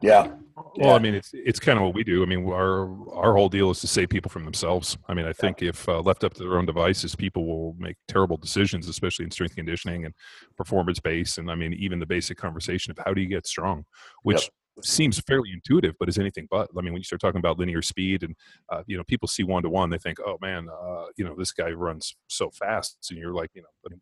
Yeah. 0.04 0.32
Well, 0.76 0.94
I 0.94 0.98
mean, 0.98 1.14
it's 1.14 1.30
it's 1.32 1.58
kind 1.58 1.78
of 1.78 1.84
what 1.84 1.94
we 1.94 2.04
do. 2.04 2.22
I 2.22 2.26
mean, 2.26 2.46
our 2.46 2.82
our 3.14 3.34
whole 3.34 3.48
deal 3.48 3.70
is 3.70 3.80
to 3.80 3.86
save 3.86 4.10
people 4.10 4.30
from 4.30 4.44
themselves. 4.44 4.98
I 5.08 5.14
mean, 5.14 5.24
I 5.24 5.32
think 5.32 5.62
if 5.62 5.88
uh, 5.88 6.00
left 6.00 6.24
up 6.24 6.34
to 6.34 6.42
their 6.42 6.58
own 6.58 6.66
devices, 6.66 7.16
people 7.16 7.46
will 7.46 7.74
make 7.78 7.96
terrible 8.06 8.36
decisions, 8.36 8.86
especially 8.86 9.24
in 9.24 9.30
strength 9.30 9.56
conditioning 9.56 10.04
and 10.04 10.14
performance 10.56 11.00
based. 11.00 11.38
And 11.38 11.50
I 11.50 11.54
mean, 11.54 11.72
even 11.72 12.00
the 12.00 12.06
basic 12.06 12.36
conversation 12.36 12.90
of 12.90 12.98
how 13.04 13.14
do 13.14 13.22
you 13.22 13.28
get 13.28 13.46
strong, 13.46 13.84
which 14.24 14.42
yep. 14.42 14.84
seems 14.84 15.18
fairly 15.20 15.50
intuitive, 15.52 15.94
but 15.98 16.08
is 16.08 16.18
anything 16.18 16.48
but. 16.50 16.68
I 16.76 16.82
mean, 16.82 16.92
when 16.92 17.00
you 17.00 17.04
start 17.04 17.22
talking 17.22 17.40
about 17.40 17.58
linear 17.58 17.82
speed, 17.82 18.24
and 18.24 18.36
uh, 18.70 18.82
you 18.86 18.98
know, 18.98 19.04
people 19.04 19.26
see 19.26 19.42
one 19.42 19.62
to 19.62 19.70
one, 19.70 19.88
they 19.88 19.98
think, 19.98 20.18
oh 20.20 20.36
man, 20.42 20.68
uh, 20.68 21.06
you 21.16 21.24
know, 21.24 21.34
this 21.34 21.52
guy 21.52 21.70
runs 21.70 22.14
so 22.28 22.50
fast, 22.50 22.98
and 23.10 23.18
you're 23.18 23.34
like, 23.34 23.50
you 23.54 23.62
know, 23.62 23.96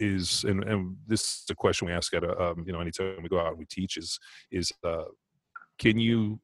is 0.00 0.44
and, 0.44 0.64
and 0.64 0.96
this 1.06 1.20
is 1.20 1.44
a 1.50 1.54
question 1.54 1.86
we 1.86 1.92
ask 1.92 2.12
at 2.14 2.24
a, 2.24 2.42
um, 2.42 2.64
you 2.66 2.72
know 2.72 2.80
anytime 2.80 3.22
we 3.22 3.28
go 3.28 3.38
out 3.38 3.48
and 3.48 3.58
we 3.58 3.66
teach 3.66 3.96
is 3.96 4.18
is 4.50 4.72
uh, 4.84 5.04
can 5.78 5.98
you 5.98 6.40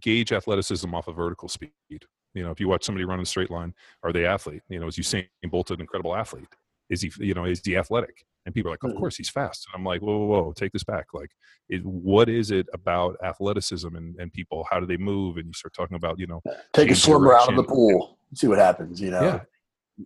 gauge 0.00 0.32
athleticism 0.32 0.92
off 0.94 1.08
of 1.08 1.16
vertical 1.16 1.48
speed? 1.48 1.70
You 1.90 2.42
know, 2.42 2.50
if 2.50 2.60
you 2.60 2.68
watch 2.68 2.84
somebody 2.84 3.04
run 3.04 3.18
in 3.18 3.22
a 3.22 3.26
straight 3.26 3.50
line, 3.50 3.74
are 4.02 4.12
they 4.12 4.26
athlete? 4.26 4.62
You 4.68 4.80
know, 4.80 4.88
is 4.88 4.96
Usain 4.96 5.26
Bolt 5.44 5.70
an 5.70 5.80
incredible 5.80 6.16
athlete? 6.16 6.48
Is 6.90 7.00
he, 7.00 7.12
you 7.18 7.34
know, 7.34 7.44
is 7.44 7.60
he 7.64 7.76
athletic? 7.76 8.24
And 8.44 8.54
people 8.54 8.70
are 8.70 8.74
like, 8.74 8.84
of 8.84 8.90
mm. 8.90 8.98
course 8.98 9.16
he's 9.16 9.30
fast. 9.30 9.66
And 9.66 9.80
I'm 9.80 9.86
like, 9.86 10.02
whoa, 10.02 10.18
whoa, 10.18 10.42
whoa 10.42 10.52
take 10.52 10.72
this 10.72 10.84
back. 10.84 11.06
Like, 11.14 11.30
it, 11.68 11.84
what 11.84 12.28
is 12.28 12.50
it 12.50 12.66
about 12.74 13.16
athleticism 13.24 13.94
and, 13.96 14.16
and 14.18 14.32
people? 14.32 14.66
How 14.70 14.80
do 14.80 14.86
they 14.86 14.98
move? 14.98 15.38
And 15.38 15.46
you 15.46 15.52
start 15.54 15.72
talking 15.72 15.96
about, 15.96 16.18
you 16.18 16.26
know, 16.26 16.42
take 16.74 16.90
a 16.90 16.94
swimmer 16.94 17.34
out 17.34 17.48
of 17.48 17.56
the 17.56 17.64
pool, 17.64 18.18
see 18.34 18.48
what 18.48 18.58
happens. 18.58 19.00
You 19.00 19.12
know, 19.12 19.22
yeah, 19.22 19.40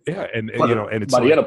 yeah, 0.07 0.27
and, 0.33 0.49
and 0.51 0.69
you 0.69 0.75
know, 0.75 0.87
and 0.87 1.03
it's 1.03 1.13
like, 1.13 1.23
you 1.23 1.35
know, 1.35 1.45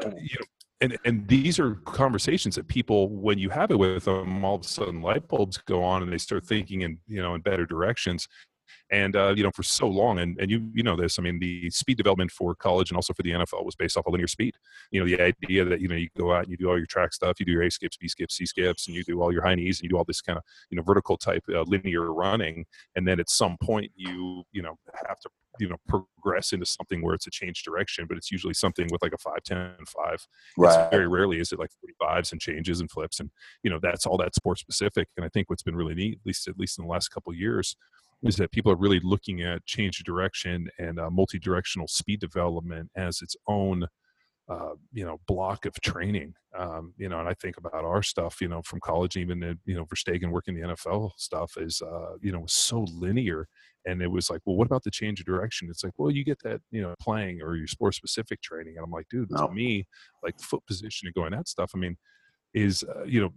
and 0.83 0.97
and 1.05 1.27
these 1.27 1.59
are 1.59 1.75
conversations 1.85 2.55
that 2.55 2.67
people 2.67 3.09
when 3.09 3.39
you 3.39 3.49
have 3.49 3.71
it 3.71 3.79
with 3.79 4.03
them 4.03 4.43
all 4.43 4.55
of 4.55 4.61
a 4.61 4.67
sudden 4.67 5.01
light 5.01 5.27
bulbs 5.27 5.57
go 5.57 5.81
on 5.81 6.03
and 6.03 6.11
they 6.11 6.17
start 6.17 6.45
thinking 6.45 6.81
in 6.81 6.99
you 7.07 7.21
know 7.21 7.35
in 7.35 7.41
better 7.41 7.65
directions 7.65 8.27
and 8.91 9.15
uh, 9.15 9.33
you 9.35 9.43
know 9.43 9.51
for 9.51 9.63
so 9.63 9.87
long 9.87 10.19
and, 10.19 10.37
and 10.39 10.49
you 10.49 10.69
you 10.73 10.83
know 10.83 10.95
this 10.95 11.17
i 11.19 11.21
mean 11.21 11.39
the 11.39 11.69
speed 11.69 11.97
development 11.97 12.31
for 12.31 12.55
college 12.55 12.91
and 12.91 12.97
also 12.97 13.13
for 13.13 13.23
the 13.23 13.31
nfl 13.31 13.65
was 13.65 13.75
based 13.75 13.97
off 13.97 14.05
of 14.05 14.13
linear 14.13 14.27
speed 14.27 14.55
you 14.91 14.99
know 14.99 15.05
the 15.05 15.19
idea 15.21 15.63
that 15.63 15.81
you 15.81 15.87
know 15.87 15.95
you 15.95 16.07
go 16.17 16.33
out 16.33 16.43
and 16.43 16.51
you 16.51 16.57
do 16.57 16.69
all 16.69 16.77
your 16.77 16.87
track 16.87 17.13
stuff 17.13 17.39
you 17.39 17.45
do 17.45 17.51
your 17.51 17.63
a 17.63 17.71
skips 17.71 17.97
b 17.97 18.07
skips 18.07 18.35
c 18.35 18.45
skips 18.45 18.87
and 18.87 18.95
you 18.95 19.03
do 19.03 19.21
all 19.21 19.31
your 19.31 19.43
high 19.43 19.55
knees 19.55 19.79
and 19.79 19.83
you 19.83 19.89
do 19.89 19.97
all 19.97 20.05
this 20.05 20.21
kind 20.21 20.37
of 20.37 20.43
you 20.69 20.77
know 20.77 20.83
vertical 20.83 21.17
type 21.17 21.43
uh, 21.53 21.61
linear 21.63 22.13
running 22.13 22.65
and 22.95 23.07
then 23.07 23.19
at 23.19 23.29
some 23.29 23.57
point 23.61 23.91
you 23.95 24.43
you 24.51 24.61
know 24.61 24.77
have 25.07 25.19
to 25.19 25.29
you 25.59 25.69
know 25.69 25.77
progress 25.87 26.51
into 26.51 26.65
something 26.65 27.01
where 27.01 27.13
it's 27.13 27.27
a 27.27 27.31
change 27.31 27.63
direction 27.63 28.05
but 28.07 28.17
it's 28.17 28.31
usually 28.31 28.53
something 28.53 28.87
with 28.91 29.01
like 29.01 29.13
a 29.13 29.17
5 29.17 29.43
10 29.43 29.71
5 29.85 30.27
right. 30.57 30.79
It's 30.79 30.91
very 30.91 31.07
rarely 31.07 31.39
is 31.39 31.51
it 31.51 31.59
like 31.59 31.69
45s 32.01 32.31
and 32.31 32.41
changes 32.41 32.79
and 32.79 32.89
flips 32.89 33.19
and 33.19 33.29
you 33.61 33.69
know 33.69 33.79
that's 33.81 34.05
all 34.05 34.17
that 34.17 34.35
sport 34.35 34.59
specific 34.59 35.07
and 35.15 35.25
i 35.25 35.29
think 35.29 35.49
what's 35.49 35.63
been 35.63 35.75
really 35.75 35.95
neat 35.95 36.19
at 36.19 36.25
least 36.25 36.47
at 36.47 36.57
least 36.57 36.79
in 36.79 36.85
the 36.85 36.91
last 36.91 37.09
couple 37.09 37.33
years 37.33 37.75
is 38.23 38.37
that 38.37 38.51
people 38.51 38.71
are 38.71 38.77
really 38.77 39.01
looking 39.01 39.41
at 39.41 39.65
change 39.65 39.99
of 39.99 40.05
direction 40.05 40.67
and 40.79 40.99
uh, 40.99 41.09
multi-directional 41.09 41.87
speed 41.87 42.19
development 42.19 42.89
as 42.95 43.21
its 43.21 43.35
own 43.47 43.85
uh, 44.49 44.73
you 44.91 45.05
know 45.05 45.19
block 45.27 45.65
of 45.65 45.73
training. 45.81 46.33
Um, 46.57 46.93
you 46.97 47.09
know 47.09 47.19
and 47.19 47.27
i 47.27 47.33
think 47.33 47.57
about 47.57 47.83
our 47.83 48.03
stuff 48.03 48.39
you 48.39 48.47
know 48.47 48.61
from 48.61 48.79
college 48.79 49.17
even 49.17 49.57
you 49.65 49.75
know 49.75 49.85
Verstegen 49.85 50.29
working 50.29 50.53
the 50.53 50.67
nfl 50.67 51.09
stuff 51.17 51.53
is 51.57 51.81
uh, 51.81 52.15
you 52.21 52.31
know 52.31 52.43
so 52.47 52.85
linear. 52.93 53.47
And 53.85 54.01
it 54.01 54.07
was 54.07 54.29
like 54.29 54.41
well 54.45 54.55
what 54.55 54.67
about 54.67 54.83
the 54.83 54.91
change 54.91 55.19
of 55.19 55.25
direction? 55.25 55.67
It's 55.69 55.83
like 55.83 55.93
well 55.97 56.11
you 56.11 56.23
get 56.23 56.41
that 56.43 56.61
you 56.71 56.81
know 56.81 56.93
playing 57.01 57.41
or 57.41 57.55
your 57.55 57.67
sport 57.67 57.95
specific 57.95 58.41
training. 58.41 58.75
And 58.77 58.85
i'm 58.85 58.91
like 58.91 59.07
dude 59.09 59.31
no. 59.31 59.47
to 59.47 59.53
me 59.53 59.87
like 60.21 60.39
foot 60.39 60.65
position 60.67 61.07
and 61.07 61.15
going 61.15 61.31
that 61.31 61.47
stuff. 61.47 61.71
I 61.75 61.79
mean 61.79 61.97
is 62.53 62.83
uh, 62.83 63.03
you 63.03 63.21
know 63.21 63.29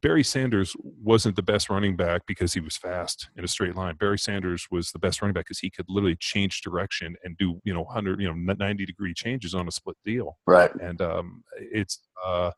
Barry 0.00 0.24
Sanders 0.24 0.74
wasn't 0.82 1.36
the 1.36 1.42
best 1.42 1.68
running 1.68 1.96
back 1.96 2.22
because 2.26 2.52
he 2.54 2.60
was 2.60 2.76
fast 2.76 3.28
in 3.36 3.44
a 3.44 3.48
straight 3.48 3.76
line. 3.76 3.96
Barry 3.96 4.18
Sanders 4.18 4.66
was 4.70 4.90
the 4.90 4.98
best 4.98 5.20
running 5.20 5.34
back 5.34 5.46
because 5.46 5.58
he 5.58 5.70
could 5.70 5.86
literally 5.88 6.16
change 6.18 6.62
direction 6.62 7.16
and 7.24 7.36
do 7.36 7.60
you 7.64 7.74
know 7.74 7.82
100 7.82 8.20
you 8.20 8.32
know 8.32 8.54
90 8.54 8.86
degree 8.86 9.14
changes 9.14 9.54
on 9.54 9.68
a 9.68 9.72
split 9.72 9.96
deal. 10.04 10.38
Right. 10.46 10.74
And 10.76 11.00
um, 11.00 11.44
it's 11.56 12.00
uh, 12.24 12.52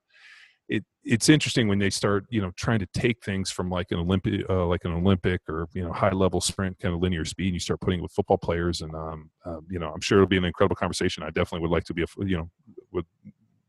it 0.68 0.84
it's 1.02 1.28
interesting 1.28 1.68
when 1.68 1.78
they 1.78 1.90
start 1.90 2.24
you 2.30 2.40
know 2.40 2.52
trying 2.56 2.78
to 2.78 2.88
take 2.94 3.22
things 3.22 3.50
from 3.50 3.68
like 3.68 3.90
an 3.90 3.98
Olympic 3.98 4.48
uh, 4.48 4.66
like 4.66 4.84
an 4.84 4.92
Olympic 4.92 5.40
or 5.48 5.68
you 5.74 5.82
know 5.82 5.92
high 5.92 6.12
level 6.12 6.40
sprint 6.40 6.78
kind 6.78 6.94
of 6.94 7.00
linear 7.00 7.24
speed 7.24 7.46
and 7.46 7.54
you 7.54 7.60
start 7.60 7.80
putting 7.80 7.98
it 7.98 8.02
with 8.02 8.12
football 8.12 8.38
players 8.38 8.80
and 8.80 8.94
um, 8.94 9.30
uh, 9.44 9.60
you 9.68 9.78
know 9.78 9.90
I'm 9.92 10.00
sure 10.00 10.18
it'll 10.18 10.28
be 10.28 10.38
an 10.38 10.44
incredible 10.44 10.76
conversation. 10.76 11.22
I 11.22 11.30
definitely 11.30 11.60
would 11.60 11.74
like 11.74 11.84
to 11.84 11.94
be 11.94 12.02
a 12.02 12.06
you 12.24 12.36
know 12.36 12.50
would 12.92 13.06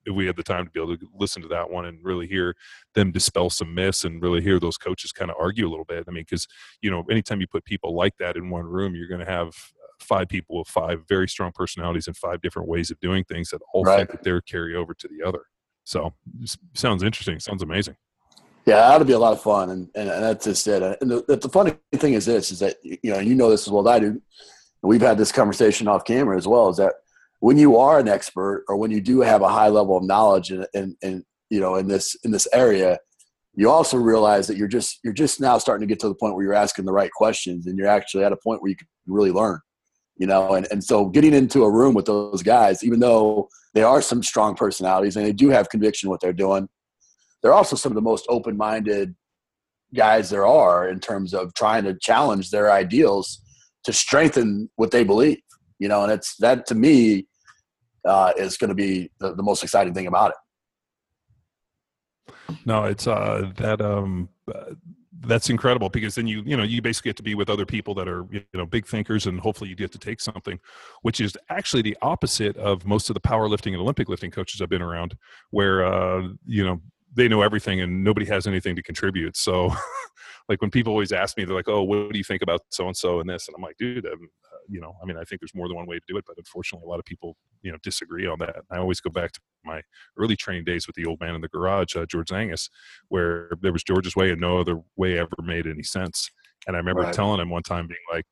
if 0.06 0.16
we 0.16 0.26
had 0.26 0.36
the 0.36 0.44
time 0.44 0.66
to 0.66 0.72
be 0.72 0.82
able 0.82 0.98
to 0.98 1.08
listen 1.18 1.42
to 1.42 1.48
that 1.50 1.70
one 1.70 1.86
and 1.86 2.04
really 2.04 2.28
hear 2.28 2.56
them 2.94 3.12
dispel 3.12 3.50
some 3.50 3.74
myths 3.74 4.04
and 4.04 4.22
really 4.22 4.42
hear 4.42 4.60
those 4.60 4.78
coaches 4.78 5.12
kind 5.12 5.32
of 5.32 5.38
argue 5.40 5.68
a 5.68 5.70
little 5.70 5.86
bit. 5.86 6.06
I 6.08 6.12
mean, 6.12 6.24
because 6.24 6.48
you 6.82 6.92
know, 6.92 7.04
anytime 7.10 7.42
you 7.42 7.48
put 7.48 7.66
people 7.66 7.96
like 7.96 8.14
that 8.20 8.38
in 8.38 8.50
one 8.50 8.66
room, 8.66 8.96
you're 8.96 9.08
going 9.08 9.26
to 9.26 9.32
have 9.32 9.54
five 10.00 10.28
people 10.28 10.60
with 10.60 10.68
five 10.68 11.04
very 11.08 11.28
strong 11.28 11.52
personalities 11.54 12.08
and 12.08 12.18
five 12.18 12.42
different 12.42 12.68
ways 12.68 12.92
of 12.92 13.00
doing 13.00 13.24
things 13.24 13.50
that 13.50 13.62
all 13.74 13.84
right. 13.84 13.98
think 13.98 14.12
that 14.12 14.24
they're 14.24 14.42
carry 14.42 14.76
over 14.76 14.94
to 14.94 15.08
the 15.08 15.26
other. 15.26 15.44
So 15.84 16.14
sounds 16.74 17.04
interesting. 17.04 17.40
Sounds 17.40 17.64
amazing. 17.64 17.96
Yeah, 18.66 18.78
that 18.78 18.98
would 18.98 19.08
be 19.08 19.14
a 19.14 19.20
lot 19.20 19.34
of 19.34 19.42
fun, 19.42 19.70
and, 19.70 19.90
and, 19.94 20.10
and 20.10 20.24
that's 20.24 20.46
just 20.46 20.68
it. 20.68 20.82
And 21.00 21.12
the, 21.12 21.38
the 21.38 21.50
funny 21.50 21.76
thing 21.94 22.14
is 22.14 22.26
this: 22.26 22.52
is 22.52 22.60
that 22.60 22.78
you 22.84 23.12
know, 23.12 23.20
you 23.20 23.36
know 23.36 23.50
this 23.52 23.68
as 23.68 23.72
well 23.72 23.88
as 23.88 23.96
I 23.96 24.00
do. 24.00 24.20
We've 24.82 25.02
had 25.02 25.20
this 25.20 25.32
conversation 25.32 25.88
off 25.88 26.04
camera 26.04 26.36
as 26.36 26.48
well. 26.48 26.70
Is 26.70 26.78
that 26.78 26.94
when 27.46 27.60
you 27.60 27.78
are 27.78 28.00
an 28.00 28.08
expert 28.08 28.66
or 28.68 28.76
when 28.76 28.90
you 28.90 29.00
do 29.00 29.22
have 29.22 29.44
a 29.44 29.48
high 29.48 29.68
level 29.68 29.96
of 29.96 30.04
knowledge 30.04 30.52
in, 30.52 30.66
in, 30.74 30.98
in 31.04 31.24
you 31.52 31.60
know 31.60 31.76
in 31.76 31.88
this 31.88 32.16
in 32.24 32.32
this 32.32 32.48
area 32.52 32.98
you 33.54 33.70
also 33.70 33.98
realize 33.98 34.48
that 34.48 34.58
you're 34.58 34.68
just 34.68 34.98
you're 35.04 35.14
just 35.14 35.40
now 35.40 35.56
starting 35.60 35.88
to 35.88 35.92
get 35.92 36.00
to 36.00 36.08
the 36.08 36.16
point 36.16 36.34
where 36.34 36.44
you're 36.44 36.56
asking 36.56 36.86
the 36.86 36.92
right 36.92 37.12
questions 37.12 37.68
and 37.68 37.78
you're 37.78 37.88
actually 37.88 38.24
at 38.24 38.32
a 38.32 38.38
point 38.38 38.64
where 38.64 38.70
you 38.72 38.76
can 38.76 38.88
really 39.06 39.30
learn 39.30 39.60
you 40.18 40.26
know 40.26 40.56
and, 40.56 40.68
and 40.72 40.84
so 40.84 41.06
getting 41.06 41.36
into 41.36 41.64
a 41.64 41.72
room 41.72 41.94
with 41.94 42.06
those 42.08 42.42
guys 42.42 42.84
even 42.84 43.00
though 43.00 43.48
they 43.76 43.84
are 43.84 44.02
some 44.02 44.24
strong 44.24 44.56
personalities 44.56 45.16
and 45.16 45.24
they 45.24 45.32
do 45.32 45.50
have 45.50 45.70
conviction 45.70 46.10
what 46.10 46.22
they're 46.22 46.34
doing 46.34 46.68
they're 47.44 47.54
also 47.54 47.76
some 47.76 47.92
of 47.92 47.96
the 47.96 48.02
most 48.02 48.26
open-minded 48.28 49.14
guys 49.94 50.32
there 50.32 50.48
are 50.48 50.90
in 50.90 51.00
terms 51.00 51.32
of 51.32 51.54
trying 51.54 51.84
to 51.84 51.96
challenge 52.02 52.50
their 52.50 52.72
ideals 52.72 53.40
to 53.84 53.94
strengthen 53.94 54.68
what 54.78 54.90
they 54.90 55.04
believe 55.04 55.38
you 55.78 55.88
know 55.88 56.02
and 56.02 56.12
it's 56.12 56.36
that 56.38 56.66
to 56.66 56.74
me 56.74 57.28
uh, 58.06 58.34
is 58.38 58.58
going 58.58 58.70
to 58.70 58.76
be 58.76 59.10
the, 59.20 59.36
the, 59.36 59.44
most 59.44 59.64
exciting 59.64 59.94
thing 59.94 60.08
about 60.08 60.32
it. 60.32 60.38
No, 62.66 62.84
it's 62.84 63.08
uh, 63.08 63.52
that 63.58 63.82
um, 63.82 64.30
that's 65.22 65.50
incredible 65.50 65.90
because 65.90 66.16
then 66.16 66.28
you 66.28 66.44
you 66.46 66.56
know 66.56 66.64
you 66.64 66.82
basically 66.82 67.10
get 67.10 67.18
to 67.18 67.24
be 67.24 67.36
with 67.36 67.50
other 67.50 67.66
people 67.66 67.94
that 67.94 68.08
are 68.08 68.26
you 68.32 68.44
know 68.54 68.66
big 68.66 68.86
thinkers 68.86 69.28
and 69.28 69.40
hopefully 69.40 69.70
you 69.70 69.76
get 69.76 69.92
to 69.92 69.98
take 69.98 70.20
something 70.20 70.60
which 71.02 71.20
is 71.20 71.38
actually 71.50 71.82
the 71.82 71.98
opposite 72.02 72.56
of 72.58 72.86
most 72.86 73.10
of 73.10 73.14
the 73.14 73.20
powerlifting 73.20 73.72
and 73.72 73.78
olympic 73.78 74.10
lifting 74.10 74.32
coaches 74.32 74.62
i've 74.62 74.70
been 74.70 74.82
around 74.82 75.16
where 75.52 75.86
uh 75.86 76.28
you 76.46 76.64
know 76.64 76.80
they 77.14 77.28
know 77.28 77.42
everything 77.42 77.82
and 77.82 78.04
nobody 78.04 78.26
has 78.26 78.46
anything 78.46 78.76
to 78.76 78.84
contribute 78.84 79.36
so 79.36 79.74
like 80.50 80.62
when 80.62 80.70
people 80.70 80.92
always 80.92 81.12
ask 81.12 81.38
me 81.38 81.46
they're 81.46 81.56
like 81.56 81.70
oh 81.70 81.84
what 81.84 82.12
do 82.12 82.18
you 82.18 82.24
think 82.24 82.42
about 82.42 82.62
so 82.70 82.88
and 82.88 82.98
so 82.98 83.20
and 83.20 83.30
this 83.30 83.48
and 83.48 83.56
i'm 83.56 83.64
like 83.64 83.78
dude 83.78 84.06
you 84.70 84.82
know, 84.82 84.96
I 85.02 85.06
mean, 85.06 85.18
I 85.18 85.24
think 85.24 85.42
there's 85.42 85.56
more 85.56 85.68
than 85.68 85.76
one 85.76 85.86
way 85.86 85.98
to 85.98 86.06
do 86.08 86.18
it, 86.18 86.26
but 86.26 86.38
unfortunately, 86.38 86.86
a 86.86 86.90
lot 86.90 87.00
of 87.00 87.06
people, 87.06 87.36
you 87.62 87.72
know, 87.72 87.78
disagree 87.84 88.28
on 88.28 88.40
that. 88.40 88.58
I 88.72 88.78
always 88.78 89.00
go 89.00 89.10
back 89.10 89.32
to 89.34 89.40
my 89.64 89.82
early 90.18 90.36
training 90.36 90.66
days 90.66 90.88
with 90.88 90.96
the 90.96 91.06
old 91.06 91.20
man 91.20 91.36
in 91.36 91.42
the 91.42 91.48
garage, 91.48 91.96
uh, 91.96 92.06
George 92.06 92.30
Zangus, 92.30 92.70
where 93.10 93.52
there 93.62 93.74
was 93.74 93.84
George's 93.84 94.16
way 94.16 94.32
and 94.32 94.42
no 94.42 94.60
other 94.60 94.82
way 94.96 95.18
ever 95.18 95.36
made 95.44 95.68
any 95.68 95.84
sense. 95.84 96.30
And 96.68 96.76
I 96.76 96.80
remember 96.80 97.02
right. 97.02 97.14
telling 97.14 97.40
him 97.40 97.50
one 97.50 97.64
time, 97.64 97.88
being 97.88 98.00
like, 98.12 98.26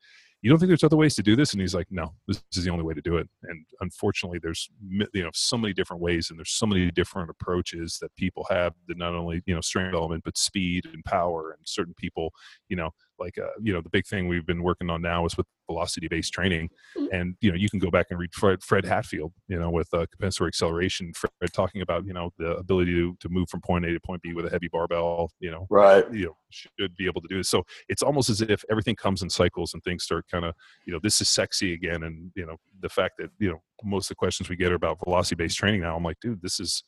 you 0.43 0.49
don't 0.49 0.59
think 0.59 0.67
there's 0.67 0.83
other 0.83 0.97
ways 0.97 1.15
to 1.15 1.23
do 1.23 1.37
this 1.37 1.53
and 1.53 1.61
he's 1.61 1.73
like 1.73 1.87
no 1.89 2.13
this 2.27 2.43
is 2.53 2.65
the 2.65 2.69
only 2.69 2.83
way 2.83 2.93
to 2.93 3.01
do 3.01 3.15
it 3.15 3.27
and 3.43 3.65
unfortunately 3.79 4.39
there's 4.43 4.69
you 5.13 5.23
know 5.23 5.29
so 5.33 5.57
many 5.57 5.73
different 5.73 6.01
ways 6.01 6.29
and 6.29 6.37
there's 6.37 6.51
so 6.51 6.65
many 6.65 6.91
different 6.91 7.29
approaches 7.29 7.97
that 8.01 8.13
people 8.17 8.45
have 8.49 8.73
that 8.87 8.97
not 8.97 9.15
only 9.15 9.41
you 9.45 9.55
know 9.55 9.61
strength 9.61 9.91
development 9.91 10.21
but 10.23 10.37
speed 10.37 10.85
and 10.93 11.03
power 11.05 11.51
and 11.51 11.65
certain 11.65 11.93
people 11.95 12.29
you 12.67 12.75
know 12.75 12.89
like 13.23 13.37
uh, 13.37 13.47
you 13.61 13.73
know 13.73 13.81
the 13.81 13.89
big 13.89 14.05
thing 14.05 14.27
we've 14.27 14.45
been 14.45 14.63
working 14.63 14.89
on 14.89 15.01
now 15.01 15.25
is 15.25 15.37
with 15.37 15.47
velocity 15.67 16.07
based 16.07 16.33
training. 16.33 16.69
Mm-hmm. 16.97 17.15
and 17.15 17.35
you 17.41 17.49
know 17.49 17.57
you 17.57 17.69
can 17.69 17.79
go 17.79 17.89
back 17.89 18.07
and 18.09 18.19
read 18.19 18.33
fred, 18.33 18.61
fred 18.61 18.85
hatfield 18.85 19.31
you 19.47 19.59
know 19.59 19.69
with 19.69 19.87
uh, 19.93 20.05
compensatory 20.11 20.49
acceleration 20.49 21.13
fred 21.13 21.31
talking 21.53 21.81
about 21.81 22.05
you 22.05 22.13
know 22.13 22.31
the 22.37 22.55
ability 22.57 22.93
to, 22.93 23.15
to 23.19 23.29
move 23.29 23.49
from 23.49 23.61
point 23.61 23.85
a 23.85 23.91
to 23.91 23.99
point 23.99 24.21
b 24.21 24.33
with 24.33 24.45
a 24.45 24.49
heavy 24.49 24.67
barbell 24.67 25.31
you 25.39 25.49
know 25.49 25.65
right. 25.69 26.05
you 26.13 26.25
know 26.25 26.35
should 26.49 26.95
be 26.97 27.05
able 27.05 27.21
to 27.21 27.27
do 27.27 27.37
this 27.37 27.49
so 27.49 27.63
it's 27.89 28.03
almost 28.03 28.29
as 28.29 28.41
if 28.41 28.63
everything 28.69 28.95
comes 28.95 29.21
in 29.21 29.29
cycles 29.29 29.73
and 29.73 29.83
things 29.83 30.03
start 30.03 30.25
kind 30.29 30.45
of 30.45 30.53
you 30.85 30.93
know 30.93 30.99
this 31.01 31.21
is 31.21 31.29
sexy 31.29 31.73
again. 31.73 32.03
And 32.03 32.31
you 32.35 32.45
know 32.45 32.57
the 32.81 32.89
fact 32.89 33.15
that 33.19 33.29
you 33.39 33.49
know 33.49 33.61
most 33.83 34.05
of 34.05 34.09
the 34.09 34.15
questions 34.15 34.49
we 34.49 34.55
get 34.55 34.71
are 34.71 34.75
about 34.75 34.99
velocity 35.03 35.35
based 35.35 35.57
training 35.57 35.81
now 35.81 35.95
i'm 35.95 36.03
like 36.03 36.17
dude 36.21 36.41
this 36.41 36.59
is 36.59 36.83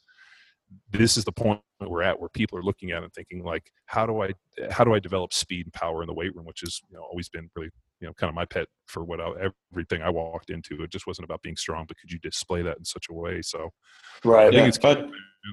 this 0.92 1.18
is 1.18 1.24
the 1.24 1.32
point 1.32 1.62
we're 1.82 2.02
at 2.02 2.20
where 2.20 2.30
people 2.30 2.58
are 2.58 2.64
looking 2.64 2.92
at 2.92 3.02
it 3.02 3.06
and 3.06 3.14
thinking 3.14 3.44
like 3.44 3.72
how 3.86 4.06
do 4.06 4.22
i 4.22 4.30
how 4.72 4.84
do 4.84 4.94
i 4.94 5.00
develop 5.00 5.34
speed 5.34 5.66
and 5.66 5.74
power 5.74 6.02
in 6.02 6.08
the 6.08 6.14
weight 6.14 6.36
room 6.36 6.46
which 6.46 6.62
has 6.62 6.82
you 6.90 6.98
know 6.98 7.04
always 7.04 7.30
been 7.30 7.50
really 7.56 7.70
you 8.00 8.08
know 8.08 8.14
kind 8.14 8.30
of 8.30 8.36
my 8.36 8.46
pet 8.46 8.68
for 8.88 9.04
what 9.04 9.20
I, 9.20 9.50
everything 9.72 10.02
i 10.02 10.10
walked 10.10 10.50
into. 10.50 10.84
It 10.84 10.92
just 10.92 11.08
wasn't 11.08 11.26
about 11.26 11.42
being 11.42 11.56
strong 11.56 11.86
but 11.88 11.98
could 11.98 12.12
you 12.12 12.20
display 12.20 12.62
that 12.62 12.78
in 12.78 12.86
such 12.86 13.08
a 13.10 13.14
way? 13.14 13.42
So 13.42 13.70
right. 14.24 14.52
Yeah, 14.54 14.70
but 14.82 15.10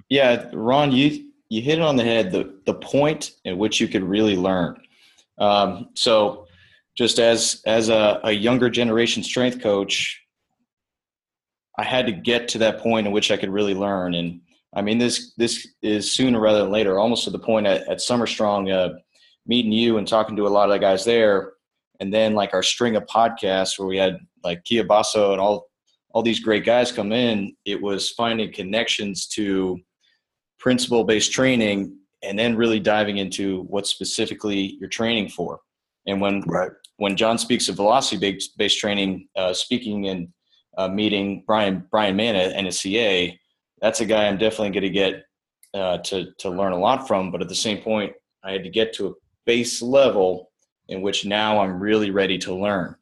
yeah 0.08 0.48
ron 0.52 0.92
you 0.92 1.30
you 1.48 1.60
hit 1.62 1.78
it 1.78 1.82
on 1.82 1.96
the 1.96 2.04
head 2.04 2.32
the 2.32 2.58
the 2.66 2.74
point 2.74 3.32
at 3.46 3.56
which 3.56 3.80
you 3.80 3.88
could 3.88 4.02
really 4.02 4.36
learn. 4.36 4.80
Um, 5.38 5.90
so 5.94 6.46
just 6.96 7.18
as 7.18 7.62
as 7.66 7.88
a, 7.88 8.20
a 8.24 8.32
younger 8.32 8.68
generation 8.68 9.22
strength 9.22 9.62
coach 9.62 10.20
i 11.78 11.82
had 11.82 12.04
to 12.04 12.12
get 12.12 12.48
to 12.48 12.58
that 12.58 12.78
point 12.80 13.06
in 13.06 13.12
which 13.12 13.30
i 13.30 13.36
could 13.36 13.50
really 13.50 13.74
learn. 13.74 14.14
And 14.14 14.40
I 14.74 14.82
mean, 14.82 14.98
this 14.98 15.34
this 15.36 15.68
is 15.82 16.12
sooner 16.12 16.40
rather 16.40 16.60
than 16.60 16.70
later. 16.70 16.98
Almost 16.98 17.24
to 17.24 17.30
the 17.30 17.38
point 17.38 17.66
at, 17.66 17.86
at 17.88 18.00
Summer 18.00 18.26
Strong, 18.26 18.70
uh, 18.70 18.90
meeting 19.46 19.72
you 19.72 19.98
and 19.98 20.08
talking 20.08 20.36
to 20.36 20.46
a 20.46 20.48
lot 20.48 20.68
of 20.68 20.72
the 20.72 20.78
guys 20.78 21.04
there, 21.04 21.52
and 22.00 22.12
then 22.12 22.34
like 22.34 22.54
our 22.54 22.62
string 22.62 22.96
of 22.96 23.04
podcasts 23.04 23.78
where 23.78 23.88
we 23.88 23.98
had 23.98 24.18
like 24.42 24.64
Kia 24.64 24.84
Basso 24.84 25.32
and 25.32 25.40
all 25.40 25.66
all 26.14 26.22
these 26.22 26.40
great 26.40 26.64
guys 26.64 26.92
come 26.92 27.12
in. 27.12 27.54
It 27.64 27.80
was 27.80 28.10
finding 28.10 28.52
connections 28.52 29.26
to 29.28 29.78
principle 30.58 31.04
based 31.04 31.32
training, 31.32 31.96
and 32.22 32.38
then 32.38 32.56
really 32.56 32.80
diving 32.80 33.18
into 33.18 33.62
what 33.64 33.86
specifically 33.86 34.76
you're 34.80 34.88
training 34.88 35.28
for. 35.28 35.60
And 36.06 36.20
when 36.20 36.40
right. 36.46 36.70
when 36.96 37.16
John 37.16 37.36
speaks 37.36 37.68
of 37.68 37.76
velocity 37.76 38.38
based 38.56 38.78
training, 38.78 39.28
uh, 39.36 39.52
speaking 39.52 40.08
and 40.08 40.28
uh, 40.78 40.88
meeting 40.88 41.44
Brian 41.46 41.84
Bryan 41.90 42.16
Mann 42.16 42.36
at 42.36 42.54
NSCA 42.54 43.38
that's 43.82 44.00
a 44.00 44.06
guy 44.06 44.26
I'm 44.26 44.38
definitely 44.38 44.70
going 44.70 44.82
to 44.82 44.90
get 44.90 45.24
uh, 45.74 45.98
to 45.98 46.32
to 46.38 46.48
learn 46.48 46.72
a 46.72 46.78
lot 46.78 47.06
from. 47.06 47.30
But 47.30 47.42
at 47.42 47.48
the 47.48 47.54
same 47.54 47.82
point, 47.82 48.14
I 48.42 48.52
had 48.52 48.62
to 48.62 48.70
get 48.70 48.94
to 48.94 49.08
a 49.08 49.12
base 49.44 49.82
level 49.82 50.50
in 50.88 51.02
which 51.02 51.26
now 51.26 51.60
I'm 51.60 51.78
really 51.78 52.10
ready 52.10 52.38
to 52.38 52.54
learn. 52.54 52.96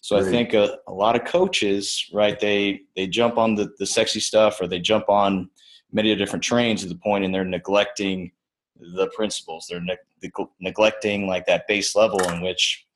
So 0.00 0.16
I 0.16 0.22
think 0.22 0.54
a, 0.54 0.78
a, 0.86 0.92
lot 0.92 1.16
of 1.16 1.24
coaches, 1.24 2.08
right? 2.12 2.38
They 2.38 2.82
they 2.94 3.08
jump 3.08 3.38
on 3.38 3.56
the 3.56 3.72
the 3.78 3.86
sexy 3.86 4.20
stuff, 4.20 4.60
or 4.60 4.68
they 4.68 4.78
jump 4.78 5.08
on 5.08 5.50
many 5.90 6.14
different 6.14 6.44
trains 6.44 6.82
to 6.82 6.88
the 6.88 6.94
point, 6.94 7.24
and 7.24 7.34
they're 7.34 7.44
neglecting 7.44 8.30
the 8.78 9.08
principles. 9.16 9.66
They're 9.68 9.80
ne- 9.80 10.38
neglecting 10.60 11.26
like 11.26 11.46
that 11.46 11.66
base 11.66 11.96
level 11.96 12.22
in 12.30 12.40
which 12.40 12.86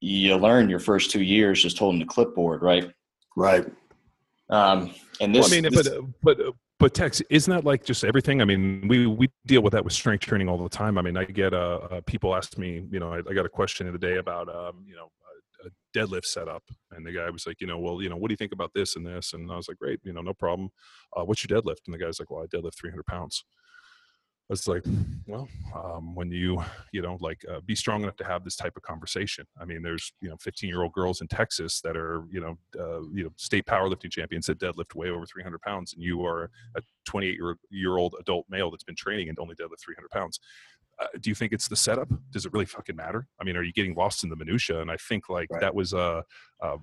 you 0.00 0.36
learn 0.36 0.68
your 0.68 0.80
first 0.80 1.10
two 1.10 1.22
years 1.22 1.62
just 1.62 1.78
holding 1.78 2.00
the 2.00 2.04
clipboard, 2.04 2.60
right? 2.60 2.92
Right. 3.36 3.64
Um, 4.50 4.94
and 5.22 5.34
this, 5.34 5.50
well, 5.50 5.58
I 5.58 5.62
mean, 5.62 5.72
this, 5.72 5.88
but 5.88 6.36
but 6.36 6.54
but 6.78 6.94
Tex, 6.94 7.22
isn't 7.30 7.52
that 7.52 7.64
like 7.64 7.84
just 7.84 8.04
everything? 8.04 8.42
I 8.42 8.44
mean, 8.44 8.86
we 8.88 9.06
we 9.06 9.30
deal 9.46 9.62
with 9.62 9.72
that 9.72 9.84
with 9.84 9.92
strength 9.92 10.22
training 10.22 10.48
all 10.48 10.58
the 10.58 10.68
time. 10.68 10.98
I 10.98 11.02
mean, 11.02 11.16
I 11.16 11.24
get 11.24 11.54
uh, 11.54 11.80
uh 11.90 12.00
people 12.06 12.34
ask 12.34 12.58
me, 12.58 12.84
you 12.90 12.98
know, 12.98 13.12
I, 13.12 13.18
I, 13.18 13.34
got 13.34 13.46
a 13.46 13.50
question 13.50 13.90
the 13.90 13.98
day 13.98 14.16
about, 14.16 14.48
um, 14.48 14.84
you 14.86 14.96
know, 14.96 15.08
a, 15.64 15.68
a 15.68 15.70
deadlift 15.96 16.24
setup, 16.24 16.64
and 16.90 17.06
the 17.06 17.12
guy 17.12 17.30
was 17.30 17.46
like, 17.46 17.60
you 17.60 17.66
know, 17.66 17.78
well, 17.78 18.02
you 18.02 18.08
know, 18.08 18.16
what 18.16 18.28
do 18.28 18.32
you 18.32 18.36
think 18.36 18.52
about 18.52 18.72
this 18.74 18.96
and 18.96 19.06
this? 19.06 19.34
And 19.34 19.50
I 19.50 19.56
was 19.56 19.68
like, 19.68 19.78
great, 19.78 20.00
you 20.02 20.12
know, 20.12 20.20
no 20.20 20.34
problem. 20.34 20.70
Uh, 21.16 21.24
what's 21.24 21.46
your 21.46 21.60
deadlift? 21.60 21.86
And 21.86 21.94
the 21.94 21.98
guy's 21.98 22.18
like, 22.18 22.30
well, 22.30 22.42
I 22.42 22.46
deadlift 22.46 22.76
300 22.76 23.06
pounds. 23.06 23.44
It's 24.50 24.68
like, 24.68 24.84
well, 25.26 25.48
um, 25.74 26.14
when 26.14 26.30
you, 26.30 26.62
you 26.92 27.00
know, 27.00 27.16
like 27.20 27.42
uh, 27.50 27.60
be 27.64 27.74
strong 27.74 28.02
enough 28.02 28.16
to 28.16 28.24
have 28.24 28.44
this 28.44 28.56
type 28.56 28.76
of 28.76 28.82
conversation. 28.82 29.46
I 29.58 29.64
mean, 29.64 29.80
there's, 29.80 30.12
you 30.20 30.28
know, 30.28 30.36
15 30.38 30.68
year 30.68 30.82
old 30.82 30.92
girls 30.92 31.22
in 31.22 31.28
Texas 31.28 31.80
that 31.80 31.96
are, 31.96 32.24
you 32.30 32.40
know, 32.40 32.58
uh, 32.78 33.02
you 33.12 33.24
know, 33.24 33.30
state 33.36 33.64
powerlifting 33.64 34.10
champions 34.10 34.46
that 34.46 34.58
deadlift 34.58 34.94
way 34.94 35.08
over 35.08 35.24
300 35.24 35.62
pounds, 35.62 35.94
and 35.94 36.02
you 36.02 36.24
are 36.26 36.50
a 36.76 36.82
28 37.06 37.34
year, 37.34 37.56
year 37.70 37.96
old 37.96 38.14
adult 38.20 38.44
male 38.50 38.70
that's 38.70 38.84
been 38.84 38.94
training 38.94 39.30
and 39.30 39.38
only 39.38 39.54
deadlift 39.54 39.80
300 39.82 40.10
pounds. 40.10 40.40
Uh, 41.00 41.06
do 41.20 41.30
you 41.30 41.34
think 41.34 41.52
it's 41.52 41.66
the 41.66 41.76
setup? 41.76 42.08
Does 42.30 42.46
it 42.46 42.52
really 42.52 42.66
fucking 42.66 42.94
matter? 42.94 43.26
I 43.40 43.44
mean, 43.44 43.56
are 43.56 43.62
you 43.62 43.72
getting 43.72 43.94
lost 43.94 44.24
in 44.24 44.30
the 44.30 44.36
minutia? 44.36 44.80
And 44.80 44.90
I 44.90 44.96
think 44.96 45.28
like 45.28 45.50
right. 45.50 45.60
that 45.60 45.74
was 45.74 45.92
a, 45.92 46.22
a 46.60 46.76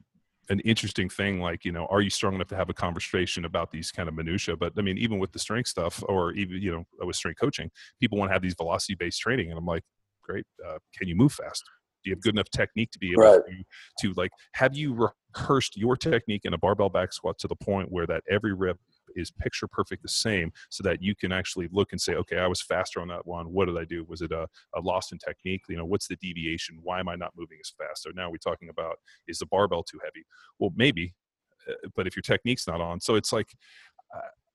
an 0.52 0.60
interesting 0.62 1.08
thing 1.08 1.40
like 1.40 1.64
you 1.64 1.72
know 1.72 1.88
are 1.90 2.02
you 2.02 2.10
strong 2.10 2.36
enough 2.36 2.48
to 2.48 2.56
have 2.58 2.70
a 2.70 2.74
conversation 2.74 3.46
about 3.46 3.72
these 3.72 3.90
kind 3.90 4.10
of 4.10 4.16
minutia 4.16 4.56
but 4.56 4.74
i 4.78 4.82
mean 4.82 4.98
even 4.98 5.18
with 5.18 5.32
the 5.32 5.40
strength 5.40 5.70
stuff 5.70 6.04
or 6.10 6.34
even 6.34 6.62
you 6.62 6.72
know 6.72 6.86
with 7.06 7.16
strength 7.16 7.40
coaching 7.40 7.72
people 8.02 8.18
want 8.18 8.30
to 8.30 8.34
have 8.34 8.42
these 8.42 8.54
velocity 8.56 8.94
based 8.96 9.20
training 9.22 9.50
and 9.50 9.58
i'm 9.58 9.66
like 9.66 9.84
great 10.22 10.46
uh, 10.68 10.78
can 10.96 11.08
you 11.08 11.16
move 11.16 11.32
fast 11.32 11.64
do 12.04 12.10
you 12.10 12.16
have 12.16 12.22
good 12.22 12.36
enough 12.36 12.50
technique 12.50 12.92
to 12.92 13.00
be 13.00 13.12
able 13.12 13.24
right. 13.24 13.42
to, 14.00 14.08
to 14.08 14.14
like 14.20 14.32
have 14.54 14.76
you 14.76 14.94
rehearsed 15.34 15.78
your 15.78 15.96
technique 15.96 16.42
in 16.44 16.54
a 16.54 16.58
barbell 16.58 16.90
back 16.90 17.14
squat 17.14 17.40
to 17.40 17.48
the 17.48 17.56
point 17.56 17.90
where 17.90 18.06
that 18.06 18.22
every 18.30 18.54
rep 18.54 18.78
is 19.16 19.32
picture 19.32 19.68
perfect 19.68 20.02
the 20.02 20.10
same 20.10 20.52
so 20.70 20.84
that 20.84 21.02
you 21.02 21.16
can 21.16 21.32
actually 21.32 21.68
look 21.72 21.92
and 21.92 22.02
say 22.02 22.14
okay 22.16 22.38
i 22.38 22.48
was 22.48 22.62
faster 22.62 23.02
on 23.02 23.08
that 23.08 23.26
one. 23.26 23.52
What 23.52 23.66
did 23.66 23.78
i 23.78 23.86
do? 23.86 24.06
Was 24.08 24.22
it 24.22 24.32
a, 24.32 24.48
a 24.76 24.82
loss 24.82 25.12
in 25.12 25.18
technique? 25.18 25.64
You 25.70 25.78
know 25.78 25.86
what's 25.86 26.08
the 26.08 26.18
deviation? 26.18 26.80
Why 26.82 27.00
am 27.00 27.10
i 27.10 27.16
not 27.16 27.32
moving 27.38 27.58
as 27.64 27.72
fast? 27.78 28.04
So 28.04 28.12
now 28.16 28.30
we're 28.30 28.38
talking 28.38 28.70
about 28.70 28.96
is 29.28 29.40
the 29.40 29.46
barbell 29.46 29.84
too 29.84 30.00
heavy? 30.04 30.26
Well 30.60 30.72
maybe 30.76 31.14
uh, 31.70 31.74
but 31.96 32.08
if 32.08 32.16
your 32.16 32.24
technique's 32.24 32.68
not 32.68 32.82
on 32.82 33.00
so 33.00 33.16
it's 33.16 33.32
like 33.32 33.56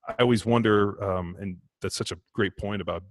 i 0.08 0.22
always 0.22 0.46
wonder 0.46 1.02
um, 1.02 1.36
and 1.40 1.56
that's 1.82 1.96
such 1.96 2.12
a 2.12 2.18
great 2.34 2.56
point 2.56 2.80
about 2.80 3.02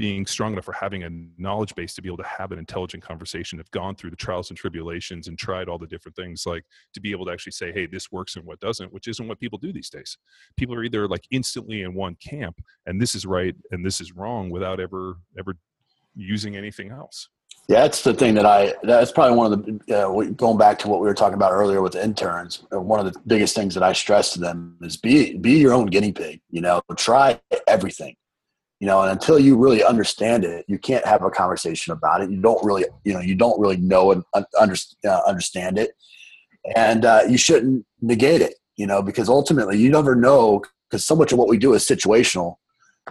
being 0.00 0.24
strong 0.24 0.54
enough 0.54 0.64
for 0.64 0.72
having 0.72 1.02
a 1.02 1.10
knowledge 1.36 1.74
base 1.74 1.92
to 1.92 2.00
be 2.00 2.08
able 2.08 2.16
to 2.16 2.22
have 2.22 2.52
an 2.52 2.58
intelligent 2.58 3.02
conversation 3.02 3.58
have 3.58 3.70
gone 3.70 3.94
through 3.94 4.08
the 4.08 4.16
trials 4.16 4.48
and 4.48 4.58
tribulations 4.58 5.28
and 5.28 5.36
tried 5.36 5.68
all 5.68 5.76
the 5.76 5.86
different 5.86 6.16
things 6.16 6.44
like 6.46 6.64
to 6.94 7.02
be 7.02 7.10
able 7.10 7.26
to 7.26 7.30
actually 7.30 7.52
say 7.52 7.70
hey 7.70 7.84
this 7.84 8.10
works 8.10 8.36
and 8.36 8.46
what 8.46 8.58
doesn't 8.60 8.90
which 8.94 9.08
isn't 9.08 9.28
what 9.28 9.38
people 9.38 9.58
do 9.58 9.74
these 9.74 9.90
days 9.90 10.16
people 10.56 10.74
are 10.74 10.84
either 10.84 11.06
like 11.06 11.26
instantly 11.32 11.82
in 11.82 11.92
one 11.92 12.14
camp 12.14 12.56
and 12.86 12.98
this 12.98 13.14
is 13.14 13.26
right 13.26 13.54
and 13.72 13.84
this 13.84 14.00
is 14.00 14.16
wrong 14.16 14.48
without 14.48 14.80
ever 14.80 15.18
ever 15.38 15.52
using 16.16 16.56
anything 16.56 16.90
else 16.90 17.28
yeah, 17.68 17.82
that's 17.82 18.02
the 18.02 18.14
thing 18.14 18.34
that 18.34 18.46
I. 18.46 18.74
That's 18.82 19.12
probably 19.12 19.36
one 19.36 19.52
of 19.52 19.64
the 19.64 19.96
uh, 19.96 20.30
going 20.32 20.58
back 20.58 20.76
to 20.80 20.88
what 20.88 21.00
we 21.00 21.06
were 21.06 21.14
talking 21.14 21.34
about 21.34 21.52
earlier 21.52 21.82
with 21.82 21.94
interns. 21.94 22.64
Uh, 22.72 22.80
one 22.80 23.04
of 23.04 23.12
the 23.12 23.16
biggest 23.28 23.54
things 23.54 23.74
that 23.74 23.82
I 23.84 23.92
stress 23.92 24.32
to 24.32 24.40
them 24.40 24.76
is 24.80 24.96
be 24.96 25.36
be 25.36 25.52
your 25.52 25.72
own 25.72 25.86
guinea 25.86 26.10
pig. 26.10 26.40
You 26.50 26.62
know, 26.62 26.80
try 26.96 27.40
everything 27.68 28.16
you 28.80 28.86
know 28.86 29.02
and 29.02 29.10
until 29.10 29.38
you 29.38 29.56
really 29.56 29.84
understand 29.84 30.44
it 30.44 30.64
you 30.66 30.78
can't 30.78 31.06
have 31.06 31.22
a 31.22 31.30
conversation 31.30 31.92
about 31.92 32.22
it. 32.22 32.30
You 32.30 32.40
don't 32.40 32.64
really 32.64 32.84
you 33.04 33.12
know 33.12 33.20
you 33.20 33.34
don't 33.34 33.60
really 33.60 33.76
know 33.76 34.12
and 34.12 34.24
under, 34.58 34.74
uh, 35.06 35.20
understand 35.26 35.78
it. 35.78 35.92
And 36.76 37.04
uh, 37.04 37.22
you 37.28 37.38
shouldn't 37.38 37.86
negate 38.00 38.40
it 38.40 38.54
you 38.76 38.86
know 38.86 39.02
because 39.02 39.28
ultimately 39.28 39.78
you 39.78 39.90
never 39.90 40.16
know 40.16 40.62
because 40.88 41.06
so 41.06 41.14
much 41.14 41.32
of 41.32 41.38
what 41.38 41.48
we 41.48 41.58
do 41.58 41.74
is 41.74 41.86
situational 41.86 42.56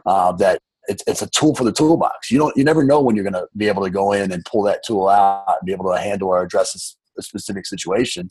uh, 0.06 0.32
that 0.34 0.60
it's, 0.88 1.04
it's 1.06 1.22
a 1.22 1.30
tool 1.30 1.56
for 1.56 1.64
the 1.64 1.72
toolbox. 1.72 2.32
You 2.32 2.40
don't 2.40 2.58
you 2.58 2.64
never 2.64 2.84
know 2.84 3.00
when 3.00 3.16
you're 3.16 3.24
going 3.24 3.34
to 3.34 3.48
be 3.56 3.68
able 3.68 3.84
to 3.84 3.92
go 3.92 4.12
in 4.12 4.32
and 4.32 4.44
pull 4.46 4.64
that 4.64 4.84
tool 4.84 5.08
out 5.08 5.46
and 5.48 5.66
be 5.66 5.72
able 5.72 5.92
to 5.92 6.00
handle 6.00 6.30
or 6.30 6.42
address 6.44 6.76
a, 6.76 7.20
a 7.20 7.24
specific 7.24 7.66
situation. 7.66 8.28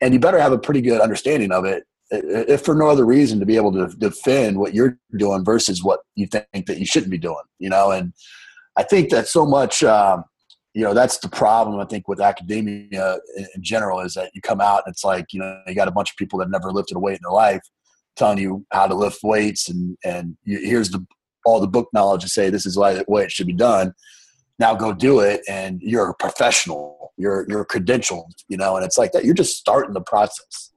And 0.00 0.14
you 0.14 0.20
better 0.20 0.38
have 0.38 0.52
a 0.52 0.58
pretty 0.58 0.80
good 0.80 1.00
understanding 1.00 1.50
of 1.50 1.64
it 1.64 1.84
if 2.10 2.64
for 2.64 2.74
no 2.74 2.88
other 2.88 3.04
reason 3.04 3.38
to 3.40 3.46
be 3.46 3.56
able 3.56 3.72
to 3.72 3.94
defend 3.98 4.58
what 4.58 4.74
you're 4.74 4.98
doing 5.16 5.44
versus 5.44 5.82
what 5.82 6.00
you 6.14 6.26
think 6.26 6.66
that 6.66 6.78
you 6.78 6.86
shouldn't 6.86 7.10
be 7.10 7.18
doing 7.18 7.36
you 7.58 7.68
know? 7.68 7.90
And 7.90 8.12
i 8.76 8.82
think 8.82 9.10
that 9.10 9.28
so 9.28 9.44
much 9.44 9.82
um, 9.82 10.24
you 10.74 10.82
know 10.84 10.94
that's 10.94 11.18
the 11.18 11.28
problem 11.28 11.80
i 11.80 11.84
think 11.84 12.08
with 12.08 12.20
academia 12.20 13.18
in 13.36 13.62
general 13.62 14.00
is 14.00 14.14
that 14.14 14.30
you 14.34 14.40
come 14.40 14.60
out 14.60 14.82
and 14.84 14.92
it's 14.92 15.04
like 15.04 15.26
you 15.32 15.40
know 15.40 15.60
you 15.66 15.74
got 15.74 15.88
a 15.88 15.92
bunch 15.92 16.10
of 16.10 16.16
people 16.16 16.38
that 16.38 16.50
never 16.50 16.70
lifted 16.72 16.96
a 16.96 17.00
weight 17.00 17.14
in 17.14 17.20
their 17.22 17.32
life 17.32 17.62
telling 18.16 18.38
you 18.38 18.66
how 18.72 18.86
to 18.86 18.94
lift 18.94 19.20
weights 19.22 19.68
and 19.68 19.96
and 20.04 20.36
you, 20.44 20.58
here's 20.58 20.90
the 20.90 21.04
all 21.44 21.60
the 21.60 21.66
book 21.66 21.88
knowledge 21.94 22.22
to 22.22 22.28
say 22.28 22.50
this 22.50 22.66
is 22.66 22.74
the 22.74 23.04
way 23.08 23.24
it 23.24 23.32
should 23.32 23.46
be 23.46 23.54
done. 23.54 23.94
Now 24.58 24.74
go 24.74 24.92
do 24.92 25.20
it 25.20 25.40
and 25.48 25.80
you're 25.80 26.10
a 26.10 26.14
professional 26.14 27.12
you're 27.16 27.46
you're 27.48 27.64
credentialed 27.64 28.32
you 28.48 28.56
know? 28.56 28.76
And 28.76 28.84
it's 28.84 28.98
like 28.98 29.12
that 29.12 29.24
you're 29.24 29.34
just 29.34 29.56
starting 29.56 29.94
the 29.94 30.00
process 30.00 30.72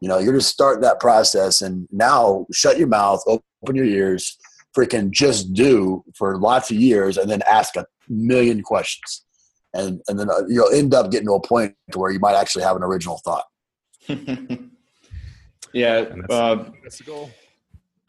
you 0.00 0.08
know, 0.08 0.18
you're 0.18 0.34
just 0.34 0.50
starting 0.50 0.82
that 0.82 1.00
process, 1.00 1.60
and 1.62 1.88
now 1.90 2.46
shut 2.52 2.78
your 2.78 2.88
mouth, 2.88 3.22
open 3.26 3.76
your 3.76 3.84
ears, 3.84 4.38
freaking 4.76 5.10
just 5.10 5.52
do 5.52 6.04
for 6.14 6.38
lots 6.38 6.70
of 6.70 6.76
years, 6.76 7.16
and 7.16 7.30
then 7.30 7.42
ask 7.50 7.76
a 7.76 7.86
million 8.08 8.62
questions, 8.62 9.24
and 9.74 10.00
and 10.08 10.18
then 10.18 10.30
uh, 10.30 10.42
you'll 10.48 10.72
end 10.72 10.94
up 10.94 11.10
getting 11.10 11.26
to 11.26 11.34
a 11.34 11.40
point 11.40 11.74
to 11.92 11.98
where 11.98 12.10
you 12.10 12.20
might 12.20 12.36
actually 12.36 12.62
have 12.62 12.76
an 12.76 12.82
original 12.82 13.20
thought. 13.24 13.44
yeah, 15.72 16.02
that's, 16.02 16.30
uh, 16.30 16.64
that's 16.82 16.98
the 16.98 17.04
goal. 17.04 17.30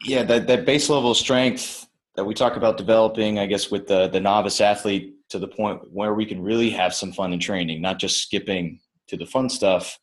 Yeah, 0.04 0.22
that 0.24 0.46
that 0.46 0.64
base 0.64 0.88
level 0.88 1.14
strength 1.14 1.86
that 2.16 2.24
we 2.24 2.34
talk 2.34 2.56
about 2.56 2.76
developing, 2.76 3.38
I 3.38 3.46
guess, 3.46 3.70
with 3.70 3.86
the 3.86 4.08
the 4.08 4.20
novice 4.20 4.60
athlete 4.60 5.14
to 5.30 5.38
the 5.38 5.48
point 5.48 5.80
where 5.92 6.14
we 6.14 6.26
can 6.26 6.42
really 6.42 6.70
have 6.70 6.94
some 6.94 7.12
fun 7.12 7.32
in 7.32 7.38
training, 7.38 7.80
not 7.80 7.98
just 7.98 8.22
skipping 8.22 8.80
to 9.08 9.16
the 9.16 9.26
fun 9.26 9.48
stuff 9.48 9.98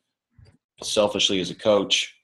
selfishly 0.82 1.40
as 1.40 1.50
a 1.50 1.54
coach, 1.54 2.14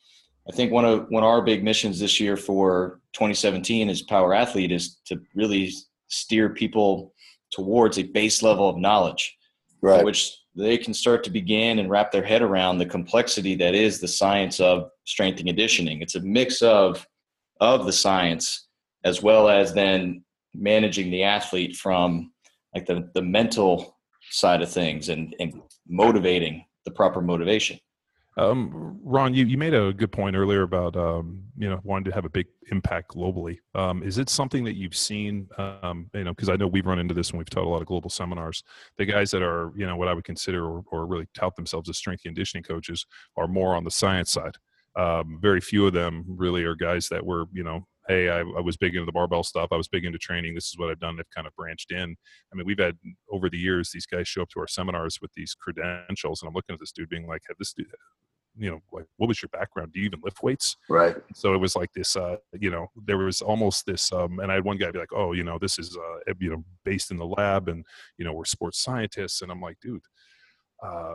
I 0.48 0.52
think 0.52 0.72
one 0.72 0.84
of 0.84 1.06
one 1.08 1.22
of 1.22 1.28
our 1.28 1.42
big 1.42 1.64
missions 1.64 1.98
this 1.98 2.20
year 2.20 2.36
for 2.36 3.00
2017 3.14 3.88
as 3.88 4.02
Power 4.02 4.34
Athlete 4.34 4.72
is 4.72 4.98
to 5.06 5.20
really 5.34 5.72
steer 6.08 6.50
people 6.50 7.14
towards 7.50 7.98
a 7.98 8.02
base 8.02 8.42
level 8.42 8.68
of 8.68 8.76
knowledge, 8.76 9.36
right. 9.80 10.04
which 10.04 10.36
they 10.54 10.76
can 10.76 10.92
start 10.92 11.24
to 11.24 11.30
begin 11.30 11.78
and 11.78 11.90
wrap 11.90 12.12
their 12.12 12.22
head 12.22 12.42
around 12.42 12.78
the 12.78 12.86
complexity 12.86 13.54
that 13.56 13.74
is 13.74 14.00
the 14.00 14.08
science 14.08 14.60
of 14.60 14.90
strength 15.04 15.38
and 15.38 15.48
conditioning. 15.48 16.02
It's 16.02 16.14
a 16.14 16.20
mix 16.20 16.62
of 16.62 17.06
of 17.60 17.86
the 17.86 17.92
science 17.92 18.68
as 19.04 19.22
well 19.22 19.48
as 19.48 19.72
then 19.72 20.24
managing 20.54 21.10
the 21.10 21.22
athlete 21.22 21.76
from 21.76 22.32
like 22.74 22.86
the, 22.86 23.08
the 23.14 23.22
mental 23.22 23.96
side 24.30 24.62
of 24.62 24.70
things 24.70 25.08
and, 25.08 25.34
and 25.38 25.62
motivating 25.88 26.64
the 26.84 26.90
proper 26.90 27.20
motivation. 27.20 27.78
Um, 28.36 28.98
Ron, 29.04 29.32
you, 29.32 29.44
you 29.44 29.56
made 29.56 29.74
a 29.74 29.92
good 29.92 30.10
point 30.10 30.34
earlier 30.34 30.62
about 30.62 30.96
um, 30.96 31.44
you 31.56 31.68
know 31.68 31.80
wanting 31.84 32.04
to 32.06 32.10
have 32.12 32.24
a 32.24 32.28
big 32.28 32.46
impact 32.72 33.14
globally. 33.14 33.58
Um, 33.74 34.02
is 34.02 34.18
it 34.18 34.28
something 34.28 34.64
that 34.64 34.74
you've 34.74 34.96
seen? 34.96 35.48
Um, 35.56 36.10
you 36.14 36.24
know, 36.24 36.32
because 36.32 36.48
I 36.48 36.56
know 36.56 36.66
we've 36.66 36.86
run 36.86 36.98
into 36.98 37.14
this 37.14 37.32
when 37.32 37.38
we've 37.38 37.50
taught 37.50 37.64
a 37.64 37.68
lot 37.68 37.80
of 37.80 37.86
global 37.86 38.10
seminars. 38.10 38.64
The 38.98 39.04
guys 39.04 39.30
that 39.30 39.42
are 39.42 39.72
you 39.76 39.86
know 39.86 39.96
what 39.96 40.08
I 40.08 40.14
would 40.14 40.24
consider 40.24 40.64
or, 40.64 40.82
or 40.90 41.06
really 41.06 41.26
tout 41.34 41.54
themselves 41.54 41.88
as 41.88 41.96
strength 41.96 42.22
conditioning 42.22 42.64
coaches 42.64 43.06
are 43.36 43.46
more 43.46 43.76
on 43.76 43.84
the 43.84 43.90
science 43.90 44.32
side. 44.32 44.56
Um, 44.96 45.38
very 45.40 45.60
few 45.60 45.86
of 45.86 45.92
them 45.92 46.24
really 46.26 46.64
are 46.64 46.74
guys 46.74 47.08
that 47.10 47.24
were 47.24 47.46
you 47.52 47.62
know 47.62 47.86
hey, 48.08 48.28
I, 48.28 48.40
I, 48.40 48.60
was 48.60 48.76
big 48.76 48.94
into 48.94 49.06
the 49.06 49.12
barbell 49.12 49.42
stuff. 49.42 49.68
I 49.72 49.76
was 49.76 49.88
big 49.88 50.04
into 50.04 50.18
training. 50.18 50.54
This 50.54 50.66
is 50.66 50.76
what 50.76 50.90
I've 50.90 51.00
done. 51.00 51.16
They've 51.16 51.30
kind 51.34 51.46
of 51.46 51.56
branched 51.56 51.90
in. 51.90 52.14
I 52.52 52.56
mean, 52.56 52.66
we've 52.66 52.78
had 52.78 52.96
over 53.30 53.48
the 53.48 53.58
years 53.58 53.90
these 53.92 54.06
guys 54.06 54.28
show 54.28 54.42
up 54.42 54.50
to 54.50 54.60
our 54.60 54.68
seminars 54.68 55.20
with 55.22 55.32
these 55.34 55.54
credentials, 55.58 56.42
and 56.42 56.48
I'm 56.48 56.54
looking 56.54 56.74
at 56.74 56.80
this 56.80 56.92
dude 56.92 57.08
being 57.08 57.26
like, 57.26 57.42
"Have 57.48 57.56
this 57.58 57.72
dude, 57.72 57.86
you 58.56 58.70
know, 58.70 58.80
like, 58.92 59.06
what 59.16 59.28
was 59.28 59.42
your 59.42 59.48
background? 59.50 59.92
Do 59.92 60.00
you 60.00 60.06
even 60.06 60.20
lift 60.22 60.42
weights?" 60.42 60.76
Right. 60.88 61.16
So 61.34 61.54
it 61.54 61.58
was 61.58 61.76
like 61.76 61.92
this, 61.92 62.16
uh, 62.16 62.36
you 62.52 62.70
know, 62.70 62.88
there 63.06 63.18
was 63.18 63.42
almost 63.42 63.86
this, 63.86 64.12
um, 64.12 64.40
and 64.40 64.50
I 64.50 64.56
had 64.56 64.64
one 64.64 64.78
guy 64.78 64.90
be 64.90 64.98
like, 64.98 65.12
"Oh, 65.12 65.32
you 65.32 65.44
know, 65.44 65.58
this 65.58 65.78
is, 65.78 65.96
uh, 65.96 66.32
you 66.38 66.50
know, 66.50 66.64
based 66.84 67.10
in 67.10 67.16
the 67.18 67.26
lab, 67.26 67.68
and 67.68 67.84
you 68.18 68.24
know, 68.24 68.32
we're 68.32 68.44
sports 68.44 68.78
scientists," 68.78 69.42
and 69.42 69.50
I'm 69.50 69.60
like, 69.60 69.78
dude. 69.80 70.02
Uh, 70.82 71.14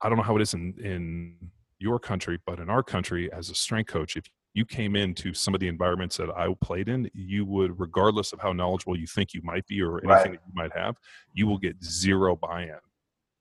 I 0.00 0.08
don't 0.08 0.16
know 0.16 0.24
how 0.24 0.36
it 0.36 0.42
is 0.42 0.54
in, 0.54 0.74
in 0.82 1.50
your 1.78 1.98
country, 1.98 2.38
but 2.46 2.60
in 2.60 2.70
our 2.70 2.82
country, 2.82 3.32
as 3.32 3.50
a 3.50 3.54
strength 3.54 3.88
coach, 3.88 4.16
if 4.16 4.24
you 4.54 4.64
came 4.64 4.96
into 4.96 5.34
some 5.34 5.54
of 5.54 5.60
the 5.60 5.68
environments 5.68 6.16
that 6.16 6.30
I 6.30 6.52
played 6.60 6.88
in, 6.88 7.10
you 7.14 7.44
would, 7.46 7.78
regardless 7.78 8.32
of 8.32 8.40
how 8.40 8.52
knowledgeable 8.52 8.98
you 8.98 9.06
think 9.06 9.34
you 9.34 9.40
might 9.42 9.66
be 9.66 9.82
or 9.82 9.98
anything 9.98 10.08
right. 10.08 10.24
that 10.24 10.40
you 10.46 10.52
might 10.54 10.76
have, 10.76 10.96
you 11.34 11.46
will 11.46 11.58
get 11.58 11.82
zero 11.82 12.36
buy-in. 12.36 12.78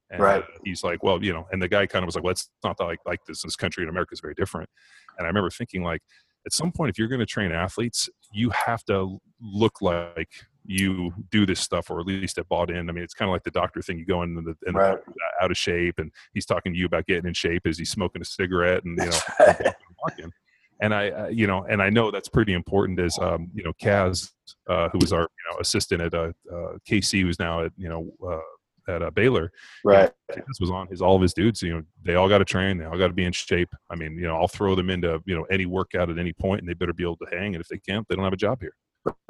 And 0.09 0.21
right. 0.21 0.43
he's 0.63 0.83
like, 0.83 1.03
well, 1.03 1.23
you 1.23 1.33
know, 1.33 1.47
and 1.51 1.61
the 1.61 1.67
guy 1.67 1.85
kind 1.85 2.03
of 2.03 2.07
was 2.07 2.15
like, 2.15 2.23
well, 2.23 2.31
it's 2.31 2.49
not 2.63 2.79
like 2.79 2.99
like 3.05 3.19
this. 3.25 3.41
This 3.41 3.55
country 3.55 3.83
in 3.83 3.89
America 3.89 4.13
is 4.13 4.21
very 4.21 4.33
different. 4.33 4.69
And 5.17 5.25
I 5.25 5.27
remember 5.27 5.49
thinking, 5.49 5.83
like, 5.83 6.01
at 6.45 6.53
some 6.53 6.71
point, 6.71 6.89
if 6.89 6.97
you're 6.97 7.09
going 7.09 7.19
to 7.19 7.25
train 7.25 7.51
athletes, 7.51 8.09
you 8.31 8.49
have 8.51 8.83
to 8.85 9.19
look 9.41 9.81
like 9.81 10.29
you 10.63 11.13
do 11.29 11.45
this 11.45 11.59
stuff, 11.59 11.89
or 11.89 11.99
at 11.99 12.05
least 12.05 12.37
have 12.37 12.47
bought 12.47 12.69
in. 12.69 12.89
I 12.89 12.93
mean, 12.93 13.03
it's 13.03 13.13
kind 13.13 13.29
of 13.29 13.33
like 13.33 13.43
the 13.43 13.51
doctor 13.51 13.81
thing. 13.81 13.99
You 13.99 14.05
go 14.05 14.23
in 14.23 14.37
and, 14.37 14.47
the, 14.47 14.55
and 14.65 14.75
right. 14.75 14.97
out 15.41 15.51
of 15.51 15.57
shape, 15.57 15.99
and 15.99 16.11
he's 16.33 16.45
talking 16.45 16.73
to 16.73 16.79
you 16.79 16.85
about 16.85 17.05
getting 17.05 17.27
in 17.27 17.33
shape 17.33 17.65
as 17.65 17.77
he's 17.77 17.89
smoking 17.89 18.21
a 18.21 18.25
cigarette, 18.25 18.85
and 18.85 18.97
you 18.97 19.09
know, 19.09 19.71
walking 20.01 20.31
and 20.79 20.93
I, 20.93 21.09
uh, 21.09 21.27
you 21.27 21.47
know, 21.47 21.63
and 21.63 21.81
I 21.81 21.89
know 21.89 22.11
that's 22.11 22.29
pretty 22.29 22.53
important. 22.53 22.99
As 22.99 23.17
um, 23.19 23.49
you 23.53 23.63
know, 23.63 23.73
Kaz, 23.81 24.31
uh, 24.67 24.89
who 24.89 24.99
was 24.99 25.11
our 25.11 25.21
you 25.21 25.51
know, 25.51 25.57
assistant 25.59 26.01
at 26.01 26.13
uh, 26.13 26.31
uh, 26.51 26.77
KC, 26.87 27.21
who's 27.21 27.39
now 27.39 27.63
at 27.63 27.71
you 27.77 27.89
know 27.89 28.11
uh, 28.27 28.39
at 28.87 29.01
uh, 29.01 29.11
Baylor. 29.11 29.51
Right. 29.83 30.11
This 30.29 30.59
was 30.59 30.69
on 30.69 30.87
his 30.87 31.01
all 31.01 31.15
of 31.15 31.21
his 31.21 31.33
dudes. 31.33 31.61
You 31.61 31.73
know, 31.75 31.83
they 32.03 32.15
all 32.15 32.29
got 32.29 32.39
to 32.39 32.45
train. 32.45 32.77
They 32.77 32.85
all 32.85 32.97
got 32.97 33.07
to 33.07 33.13
be 33.13 33.25
in 33.25 33.31
shape. 33.31 33.69
I 33.89 33.95
mean, 33.95 34.17
you 34.17 34.27
know, 34.27 34.35
I'll 34.37 34.47
throw 34.47 34.75
them 34.75 34.89
into 34.89 35.21
you 35.25 35.35
know 35.35 35.43
any 35.51 35.65
workout 35.65 36.09
at 36.09 36.17
any 36.17 36.33
point, 36.33 36.61
and 36.61 36.69
they 36.69 36.73
better 36.73 36.93
be 36.93 37.03
able 37.03 37.17
to 37.17 37.27
hang. 37.31 37.55
And 37.55 37.61
if 37.61 37.67
they 37.67 37.79
can't, 37.79 38.07
they 38.07 38.15
don't 38.15 38.23
have 38.23 38.33
a 38.33 38.37
job 38.37 38.59
here. 38.61 38.73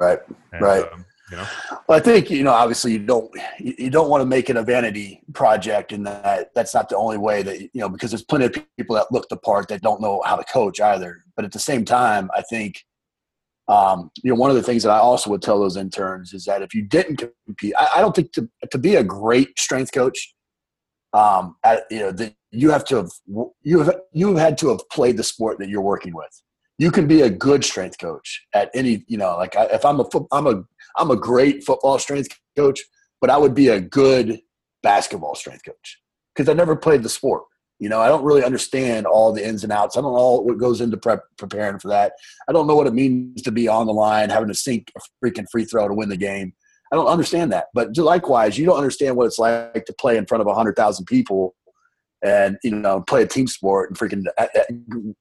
Right. 0.00 0.18
And, 0.52 0.60
right. 0.60 0.92
Um, 0.92 1.04
you 1.30 1.36
know? 1.36 1.46
Well, 1.86 1.98
I 1.98 2.00
think 2.00 2.30
you 2.30 2.42
know. 2.42 2.52
Obviously, 2.52 2.92
you 2.92 3.00
don't 3.00 3.30
you 3.58 3.90
don't 3.90 4.08
want 4.08 4.22
to 4.22 4.26
make 4.26 4.48
it 4.48 4.56
a 4.56 4.62
vanity 4.62 5.22
project, 5.34 5.92
and 5.92 6.06
that 6.06 6.54
that's 6.54 6.74
not 6.74 6.88
the 6.88 6.96
only 6.96 7.18
way 7.18 7.42
that 7.42 7.60
you 7.60 7.70
know 7.74 7.88
because 7.88 8.10
there's 8.10 8.24
plenty 8.24 8.46
of 8.46 8.52
people 8.76 8.96
that 8.96 9.12
look 9.12 9.28
the 9.28 9.36
part 9.36 9.68
that 9.68 9.82
don't 9.82 10.00
know 10.00 10.22
how 10.24 10.36
to 10.36 10.44
coach 10.44 10.80
either. 10.80 11.18
But 11.36 11.44
at 11.44 11.52
the 11.52 11.58
same 11.58 11.84
time, 11.84 12.30
I 12.34 12.42
think 12.42 12.82
um, 13.68 14.10
you 14.22 14.32
know 14.32 14.38
one 14.38 14.50
of 14.50 14.56
the 14.56 14.62
things 14.62 14.82
that 14.82 14.90
I 14.90 14.98
also 14.98 15.30
would 15.30 15.42
tell 15.42 15.60
those 15.60 15.76
interns 15.76 16.32
is 16.32 16.44
that 16.44 16.62
if 16.62 16.74
you 16.74 16.82
didn't 16.82 17.22
compete, 17.46 17.74
I, 17.78 17.88
I 17.96 18.00
don't 18.00 18.14
think 18.14 18.32
to 18.32 18.48
to 18.70 18.78
be 18.78 18.96
a 18.96 19.04
great 19.04 19.58
strength 19.58 19.92
coach, 19.92 20.34
um, 21.12 21.56
at, 21.64 21.84
you 21.90 22.00
know 22.00 22.12
that 22.12 22.34
you 22.50 22.70
have 22.70 22.84
to 22.86 22.96
have 22.96 23.10
you 23.62 23.80
have 23.80 24.00
you 24.12 24.36
had 24.36 24.56
to 24.58 24.68
have 24.70 24.88
played 24.90 25.16
the 25.16 25.22
sport 25.22 25.58
that 25.58 25.68
you're 25.68 25.82
working 25.82 26.14
with. 26.14 26.42
You 26.78 26.90
can 26.90 27.06
be 27.08 27.22
a 27.22 27.30
good 27.30 27.64
strength 27.64 27.98
coach 27.98 28.46
at 28.54 28.70
any 28.74 29.04
you 29.08 29.18
know 29.18 29.36
like 29.36 29.56
I, 29.56 29.64
if 29.64 29.84
i'm 29.84 29.98
a 29.98 30.04
i'm 30.30 30.46
a 30.46 30.62
i'm 30.96 31.10
a 31.10 31.16
great 31.16 31.64
football 31.64 31.98
strength 31.98 32.28
coach 32.56 32.80
but 33.20 33.30
i 33.30 33.36
would 33.36 33.54
be 33.54 33.66
a 33.66 33.80
good 33.80 34.40
basketball 34.84 35.34
strength 35.34 35.64
coach 35.64 35.98
because 36.34 36.48
i 36.48 36.52
never 36.52 36.76
played 36.76 37.02
the 37.02 37.08
sport 37.08 37.42
you 37.78 37.88
know 37.88 38.00
i 38.00 38.08
don't 38.08 38.24
really 38.24 38.44
understand 38.44 39.06
all 39.06 39.32
the 39.32 39.46
ins 39.46 39.64
and 39.64 39.72
outs. 39.72 39.96
I 39.96 40.00
don't 40.00 40.14
know 40.14 40.40
what 40.40 40.58
goes 40.58 40.80
into 40.80 40.96
prep 40.96 41.22
preparing 41.36 41.78
for 41.78 41.88
that. 41.88 42.12
I 42.48 42.52
don't 42.52 42.66
know 42.66 42.74
what 42.74 42.86
it 42.86 42.94
means 42.94 43.42
to 43.42 43.52
be 43.52 43.68
on 43.68 43.86
the 43.86 43.92
line 43.92 44.30
having 44.30 44.48
to 44.48 44.54
sink 44.54 44.92
a 44.96 45.00
freaking 45.24 45.46
free 45.50 45.64
throw 45.64 45.88
to 45.88 45.94
win 45.94 46.08
the 46.08 46.16
game. 46.16 46.52
I 46.92 46.96
don't 46.96 47.06
understand 47.06 47.52
that. 47.52 47.66
But 47.74 47.96
likewise 47.96 48.58
you 48.58 48.66
don't 48.66 48.78
understand 48.78 49.16
what 49.16 49.26
it's 49.26 49.38
like 49.38 49.84
to 49.84 49.92
play 49.94 50.16
in 50.16 50.26
front 50.26 50.40
of 50.40 50.46
100000 50.46 51.04
people 51.04 51.54
and 52.24 52.58
you 52.64 52.72
know 52.72 53.00
play 53.02 53.22
a 53.22 53.26
team 53.26 53.46
sport 53.46 53.90
and 53.90 53.98
freaking 53.98 54.24
uh, 54.38 54.46
uh, 54.58 54.62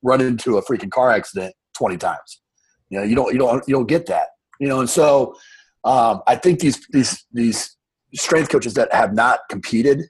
run 0.01 0.21
into 0.21 0.57
a 0.57 0.63
freaking 0.63 0.89
car 0.89 1.11
accident 1.11 1.53
20 1.75 1.97
times. 1.97 2.41
You 2.89 2.99
know 2.99 3.05
you 3.05 3.15
don't 3.15 3.33
you 3.33 3.39
don't 3.39 3.63
you 3.67 3.73
don't 3.73 3.87
get 3.87 4.07
that. 4.07 4.27
You 4.59 4.67
know 4.67 4.79
and 4.79 4.89
so 4.89 5.35
um, 5.83 6.21
i 6.27 6.35
think 6.35 6.59
these 6.59 6.85
these 6.89 7.25
these 7.31 7.77
strength 8.15 8.49
coaches 8.49 8.73
that 8.73 8.91
have 8.93 9.13
not 9.13 9.41
competed 9.49 10.03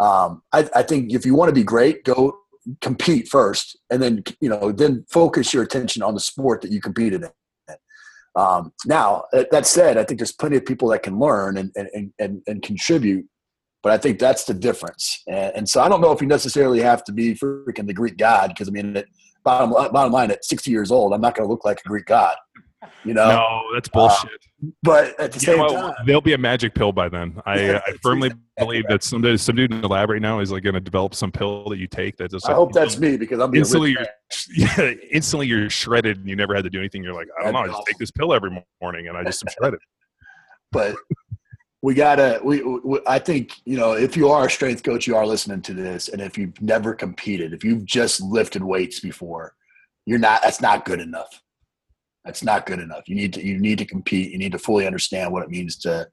um, 0.00 0.42
I, 0.52 0.68
I 0.74 0.82
think 0.82 1.12
if 1.12 1.26
you 1.26 1.34
want 1.34 1.48
to 1.48 1.54
be 1.54 1.64
great 1.64 2.04
go 2.04 2.38
compete 2.80 3.28
first 3.28 3.78
and 3.90 4.02
then 4.02 4.22
you 4.40 4.48
know 4.48 4.72
then 4.72 5.04
focus 5.10 5.54
your 5.54 5.62
attention 5.62 6.02
on 6.02 6.14
the 6.14 6.20
sport 6.20 6.60
that 6.62 6.70
you 6.70 6.80
competed 6.80 7.22
in 7.22 7.76
um, 8.36 8.72
now 8.84 9.24
that 9.32 9.66
said 9.66 9.96
i 9.96 10.04
think 10.04 10.20
there's 10.20 10.32
plenty 10.32 10.56
of 10.56 10.66
people 10.66 10.88
that 10.88 11.02
can 11.02 11.18
learn 11.18 11.56
and, 11.56 11.72
and, 11.76 12.12
and, 12.18 12.42
and 12.46 12.62
contribute 12.62 13.26
but 13.82 13.92
I 13.92 13.98
think 13.98 14.18
that's 14.18 14.44
the 14.44 14.54
difference. 14.54 15.22
And, 15.28 15.56
and, 15.56 15.68
so 15.68 15.80
I 15.80 15.88
don't 15.88 16.00
know 16.00 16.12
if 16.12 16.20
you 16.20 16.26
necessarily 16.26 16.80
have 16.80 17.04
to 17.04 17.12
be 17.12 17.34
freaking 17.34 17.86
the 17.86 17.94
Greek 17.94 18.16
god 18.16 18.48
because 18.48 18.68
I 18.68 18.72
mean, 18.72 18.96
it, 18.96 19.06
bottom 19.44 19.70
bottom 19.70 20.12
line, 20.12 20.30
at 20.30 20.44
60 20.44 20.70
years 20.70 20.90
old, 20.90 21.12
I'm 21.12 21.20
not 21.20 21.34
going 21.34 21.46
to 21.46 21.50
look 21.50 21.64
like 21.64 21.80
a 21.84 21.88
Greek 21.88 22.06
god. 22.06 22.36
You 23.04 23.14
know, 23.14 23.28
no, 23.28 23.62
that's 23.74 23.88
bullshit. 23.88 24.30
Uh, 24.30 24.68
but 24.82 25.18
at 25.18 25.32
the 25.32 25.40
same 25.40 25.58
time, 25.58 25.94
there'll 26.06 26.20
be 26.20 26.34
a 26.34 26.38
magic 26.38 26.74
pill 26.74 26.92
by 26.92 27.08
then. 27.08 27.40
I, 27.44 27.74
I 27.74 27.92
firmly 28.02 28.30
believe 28.56 28.84
that 28.88 29.02
some 29.02 29.36
some 29.36 29.56
dude 29.56 29.72
in 29.72 29.80
the 29.80 29.88
lab 29.88 30.10
right 30.10 30.22
now 30.22 30.38
is 30.38 30.52
like 30.52 30.62
going 30.62 30.74
to 30.74 30.80
develop 30.80 31.14
some 31.14 31.32
pill 31.32 31.68
that 31.70 31.78
you 31.78 31.88
take 31.88 32.16
that 32.18 32.30
just. 32.30 32.48
I 32.48 32.52
hope 32.52 32.72
that's 32.72 32.98
me 32.98 33.16
because 33.16 33.40
I'm 33.40 33.52
instantly 33.54 33.92
you're, 33.92 34.06
yeah, 34.56 34.92
instantly 35.10 35.48
you're 35.48 35.68
shredded 35.68 36.18
and 36.18 36.28
you 36.28 36.36
never 36.36 36.54
had 36.54 36.64
to 36.64 36.70
do 36.70 36.78
anything. 36.78 37.02
You're 37.02 37.14
like, 37.14 37.28
I 37.40 37.44
don't 37.44 37.52
know, 37.54 37.60
I 37.60 37.66
just 37.66 37.86
take 37.86 37.98
this 37.98 38.12
pill 38.12 38.32
every 38.32 38.50
morning 38.80 39.08
and 39.08 39.16
I 39.16 39.24
just 39.24 39.42
am 39.42 39.48
shredded. 39.58 39.80
but 40.72 40.94
we 41.82 41.94
gotta 41.94 42.40
we, 42.42 42.62
we, 42.62 42.98
i 43.06 43.18
think 43.18 43.54
you 43.64 43.76
know 43.76 43.92
if 43.92 44.16
you 44.16 44.28
are 44.28 44.46
a 44.46 44.50
strength 44.50 44.82
coach 44.82 45.06
you 45.06 45.16
are 45.16 45.26
listening 45.26 45.62
to 45.62 45.72
this 45.72 46.08
and 46.08 46.20
if 46.20 46.36
you've 46.36 46.60
never 46.60 46.94
competed 46.94 47.52
if 47.52 47.64
you've 47.64 47.84
just 47.84 48.20
lifted 48.20 48.62
weights 48.62 49.00
before 49.00 49.54
you're 50.04 50.18
not 50.18 50.42
that's 50.42 50.60
not 50.60 50.84
good 50.84 51.00
enough 51.00 51.40
that's 52.28 52.44
not 52.44 52.66
good 52.66 52.78
enough 52.78 53.08
you 53.08 53.14
need 53.14 53.32
to 53.32 53.44
you 53.44 53.58
need 53.58 53.78
to 53.78 53.86
compete 53.86 54.30
you 54.30 54.38
need 54.38 54.52
to 54.52 54.58
fully 54.58 54.86
understand 54.86 55.32
what 55.32 55.42
it 55.42 55.48
means 55.48 55.76
to 55.76 56.06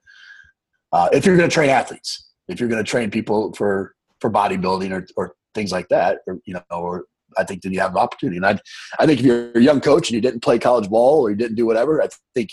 uh, 0.94 1.10
if 1.12 1.26
you're 1.26 1.36
going 1.36 1.50
to 1.50 1.54
train 1.54 1.70
athletes 1.70 2.32
if 2.48 2.58
you're 2.58 2.70
going 2.70 2.84
to 2.84 2.90
train 2.90 3.12
people 3.12 3.54
for 3.54 3.94
for 4.22 4.32
bodybuilding 4.32 4.92
or, 4.92 5.06
or 5.18 5.36
things 5.54 5.74
like 5.74 5.90
that 5.90 6.20
or 6.26 6.40
you 6.46 6.54
know 6.54 6.64
or 6.72 7.06
I 7.38 7.44
think 7.44 7.62
then 7.62 7.74
you 7.74 7.82
have 7.82 7.92
an 7.92 7.98
opportunity. 7.98 8.38
And 8.38 8.46
I, 8.46 8.58
I 8.98 9.06
think 9.06 9.20
if 9.20 9.26
you're 9.26 9.52
a 9.56 9.60
young 9.60 9.82
coach 9.82 10.10
and 10.10 10.16
you 10.16 10.22
didn't 10.22 10.40
play 10.42 10.58
college 10.58 10.90
ball 10.90 11.22
or 11.22 11.32
you 11.32 11.36
didn't 11.36 11.58
do 11.58 11.66
whatever, 11.66 12.02
I 12.02 12.08
think 12.34 12.52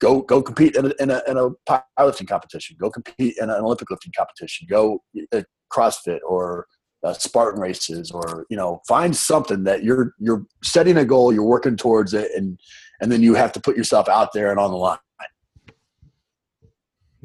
go 0.00 0.22
go 0.22 0.42
compete 0.42 0.74
in 0.74 0.86
a, 0.86 0.92
in 0.98 1.10
a, 1.10 1.22
in 1.28 1.36
a 1.36 1.50
powerlifting 1.68 2.26
competition. 2.26 2.76
Go 2.80 2.90
compete 2.90 3.36
in 3.38 3.50
an 3.50 3.60
Olympic 3.62 3.90
lifting 3.90 4.12
competition. 4.16 4.66
Go 4.68 5.02
uh, 5.32 5.42
CrossFit 5.72 6.18
or 6.26 6.66
uh, 7.04 7.12
Spartan 7.12 7.60
races, 7.60 8.10
or 8.10 8.46
you 8.50 8.56
know, 8.56 8.80
find 8.88 9.14
something 9.14 9.64
that 9.64 9.84
you're 9.84 10.14
you're 10.18 10.44
setting 10.62 10.96
a 10.96 11.04
goal, 11.04 11.32
you're 11.32 11.44
working 11.44 11.76
towards 11.76 12.14
it, 12.14 12.30
and 12.34 12.58
and 13.00 13.12
then 13.12 13.22
you 13.22 13.34
have 13.34 13.52
to 13.52 13.60
put 13.60 13.76
yourself 13.76 14.08
out 14.08 14.32
there 14.32 14.50
and 14.50 14.58
on 14.58 14.70
the 14.70 14.76
line. 14.76 14.98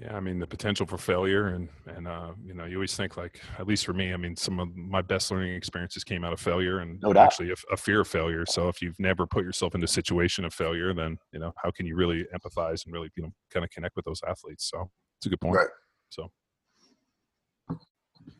Yeah, 0.02 0.16
I 0.16 0.20
mean 0.22 0.40
the 0.40 0.48
potential 0.48 0.86
for 0.86 0.98
failure, 0.98 1.48
and 1.48 1.68
and 1.88 2.08
uh, 2.08 2.32
you 2.46 2.54
know 2.54 2.66
you 2.66 2.76
always 2.76 2.96
think 2.96 3.18
like 3.18 3.42
at 3.58 3.68
least 3.68 3.86
for 3.86 3.94
me, 3.94 4.14
I 4.14 4.18
mean 4.18 4.36
some 4.36 4.60
of 4.60 4.74
my 4.76 5.02
best 5.02 5.30
learning 5.32 5.56
experiences 5.56 6.04
came 6.04 6.24
out 6.24 6.32
of 6.32 6.40
failure, 6.40 6.80
and 6.80 7.00
no 7.02 7.14
actually 7.14 7.52
a, 7.52 7.56
a, 7.72 7.78
fear 7.78 8.02
of 8.02 8.08
failure. 8.08 8.46
So 8.46 8.70
if 8.70 8.82
you've 8.82 9.00
never 9.00 9.28
put 9.28 9.44
yourself 9.44 9.76
in 9.76 9.84
a 9.84 9.88
situation 9.88 10.46
of 10.46 10.54
failure, 10.54 10.94
then 10.94 11.18
you 11.34 11.40
know 11.40 11.52
how 11.62 11.72
can 11.72 11.86
you 11.86 11.96
really 11.96 12.26
empathize 12.34 12.86
and 12.86 12.94
really 12.94 13.10
you 13.18 13.24
know 13.24 13.30
kind 13.54 13.64
of 13.64 13.72
connect 13.72 13.96
with 13.96 14.06
those 14.06 14.22
athletes? 14.28 14.70
So 14.70 14.90
it's 15.20 15.26
a 15.26 15.30
good 15.30 15.42
point. 15.42 15.56
Right. 15.56 15.68
So. 16.10 16.32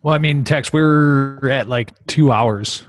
Well, 0.02 0.14
I 0.14 0.18
mean, 0.18 0.44
Tex, 0.44 0.72
we're 0.72 1.50
at 1.50 1.68
like 1.68 1.92
two 2.08 2.32
hours 2.32 2.86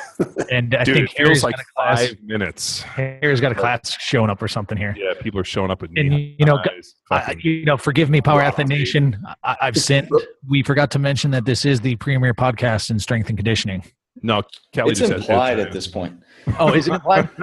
and 0.50 0.74
I 0.74 0.84
Dude, 0.84 0.94
think 0.94 1.10
it 1.10 1.16
feels 1.16 1.28
Harry's 1.28 1.44
like 1.44 1.56
got 1.56 1.60
a 1.60 1.72
class, 1.76 2.08
five 2.08 2.22
minutes. 2.22 2.82
Harry's 2.82 3.40
got 3.40 3.52
a 3.52 3.54
class 3.54 3.96
showing 4.00 4.30
up 4.30 4.42
or 4.42 4.48
something 4.48 4.78
here. 4.78 4.94
Yeah, 4.96 5.12
people 5.20 5.40
are 5.40 5.44
showing 5.44 5.70
up 5.70 5.82
with 5.82 5.90
and 5.96 6.12
you 6.14 6.46
know, 6.46 6.58
I, 7.10 7.36
you 7.40 7.64
know, 7.64 7.76
forgive 7.76 8.08
me, 8.08 8.20
Power 8.20 8.40
Athlete 8.40 8.68
Nation. 8.68 9.22
I, 9.42 9.56
have 9.60 9.76
sent. 9.76 10.08
We 10.48 10.62
forgot 10.64 10.90
to 10.92 10.98
mention 10.98 11.30
that 11.30 11.44
this 11.44 11.64
is 11.64 11.80
the 11.80 11.94
premier 11.96 12.34
podcast 12.34 12.90
in 12.90 12.98
strength 12.98 13.28
and 13.28 13.38
conditioning. 13.38 13.84
No, 14.22 14.42
Kelly 14.72 14.90
it's 14.90 15.00
just 15.00 15.12
implied 15.12 15.58
has, 15.58 15.66
at 15.66 15.72
this 15.72 15.86
point. 15.86 16.20
Oh, 16.58 16.74
is 16.74 16.88
it 16.88 16.94
implied? 16.94 17.28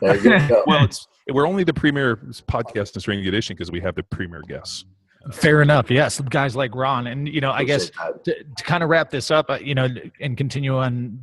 There 0.00 0.16
you 0.16 0.48
go. 0.48 0.62
Well, 0.66 0.84
it's 0.84 1.06
we're 1.28 1.46
only 1.46 1.64
the 1.64 1.74
premier 1.74 2.16
podcast 2.16 2.94
in 2.94 3.00
strength 3.00 3.18
and 3.18 3.24
conditioning 3.24 3.56
because 3.56 3.70
we 3.70 3.80
have 3.80 3.94
the 3.94 4.02
premier 4.02 4.42
guests. 4.46 4.84
Fair 5.32 5.62
enough. 5.62 5.90
Yes, 5.90 6.20
guys 6.20 6.54
like 6.54 6.74
Ron, 6.74 7.06
and 7.06 7.28
you 7.28 7.40
know, 7.40 7.50
I 7.50 7.64
guess 7.64 7.90
to, 8.24 8.34
to 8.44 8.64
kind 8.64 8.82
of 8.82 8.90
wrap 8.90 9.10
this 9.10 9.30
up, 9.30 9.46
uh, 9.48 9.58
you 9.60 9.74
know, 9.74 9.88
and 10.20 10.36
continue 10.36 10.76
on 10.76 11.18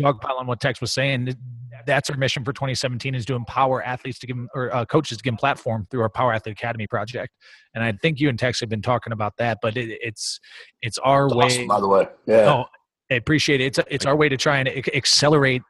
dogpile 0.00 0.38
on 0.38 0.46
what 0.46 0.60
Tex 0.60 0.80
was 0.80 0.92
saying. 0.92 1.34
That's 1.84 2.08
our 2.10 2.16
mission 2.16 2.44
for 2.44 2.52
2017 2.52 3.14
is 3.14 3.26
to 3.26 3.34
empower 3.34 3.82
athletes 3.82 4.18
to 4.20 4.26
give 4.26 4.36
'em- 4.36 4.48
or 4.54 4.72
uh, 4.74 4.84
coaches 4.84 5.18
to 5.18 5.24
give 5.24 5.32
them 5.32 5.36
platform 5.36 5.86
through 5.90 6.02
our 6.02 6.08
Power 6.08 6.32
Athlete 6.32 6.56
Academy 6.56 6.86
project. 6.86 7.34
And 7.74 7.82
I 7.82 7.90
think 7.92 8.20
you 8.20 8.28
and 8.28 8.38
Tex 8.38 8.60
have 8.60 8.68
been 8.68 8.82
talking 8.82 9.12
about 9.12 9.36
that, 9.38 9.58
but 9.60 9.76
it, 9.76 9.98
it's 10.00 10.38
it's 10.80 10.98
our 10.98 11.26
It's 11.26 11.34
way. 11.34 11.44
awesome, 11.46 11.66
by 11.66 11.80
the 11.80 11.88
way. 11.88 12.06
Yeah. 12.26 12.52
Oh, 12.52 12.64
I 13.10 13.14
appreciate 13.14 13.60
it. 13.60 13.64
It's 13.64 13.80
it's 13.90 14.06
our 14.06 14.14
way 14.16 14.28
to 14.28 14.36
try 14.36 14.58
and 14.58 14.68
accelerate, 14.68 15.62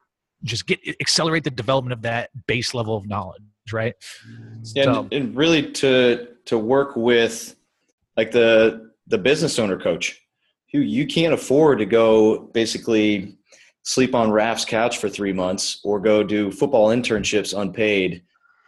just 0.44 0.66
get 0.66 0.78
accelerate 1.00 1.44
the 1.44 1.50
development 1.50 1.94
of 1.94 2.02
that 2.02 2.28
base 2.46 2.74
level 2.74 2.94
of 2.96 3.06
knowledge, 3.08 3.42
right? 3.72 3.94
Yeah, 4.74 4.84
So- 4.84 5.00
and, 5.00 5.12
and 5.14 5.36
really 5.36 5.72
to 5.72 6.28
to 6.44 6.58
work 6.58 6.94
with 6.94 7.56
like 8.16 8.30
the 8.30 8.90
the 9.06 9.18
business 9.18 9.58
owner 9.58 9.78
coach 9.78 10.20
who 10.72 10.78
you 10.78 11.06
can't 11.06 11.34
afford 11.34 11.78
to 11.78 11.86
go 11.86 12.38
basically 12.54 13.36
sleep 13.82 14.14
on 14.14 14.30
Raf's 14.30 14.64
couch 14.64 14.98
for 14.98 15.08
three 15.08 15.32
months 15.32 15.80
or 15.84 16.00
go 16.00 16.22
do 16.22 16.50
football 16.50 16.88
internships 16.88 17.58
unpaid 17.58 18.22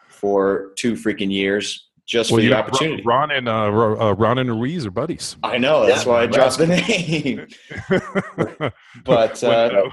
for 0.08 0.72
two 0.76 0.94
freaking 0.94 1.32
years 1.32 1.88
just 2.06 2.30
for 2.30 2.40
the 2.40 2.52
opportunity. 2.52 3.02
Ron 3.02 3.30
and 3.30 3.48
uh, 3.48 3.64
uh, 3.66 4.12
Ron 4.12 4.38
and 4.38 4.50
Ruiz 4.50 4.84
are 4.86 4.90
buddies. 4.90 5.36
I 5.42 5.56
know 5.58 5.86
that's 5.86 6.04
Yeah, 6.04 6.12
why 6.12 6.22
I 6.22 6.26
dropped 6.26 6.58
the 6.58 6.66
name. 6.66 7.46
But 9.04 9.40
when, 9.42 9.50
uh, 9.52 9.54
uh, 9.54 9.90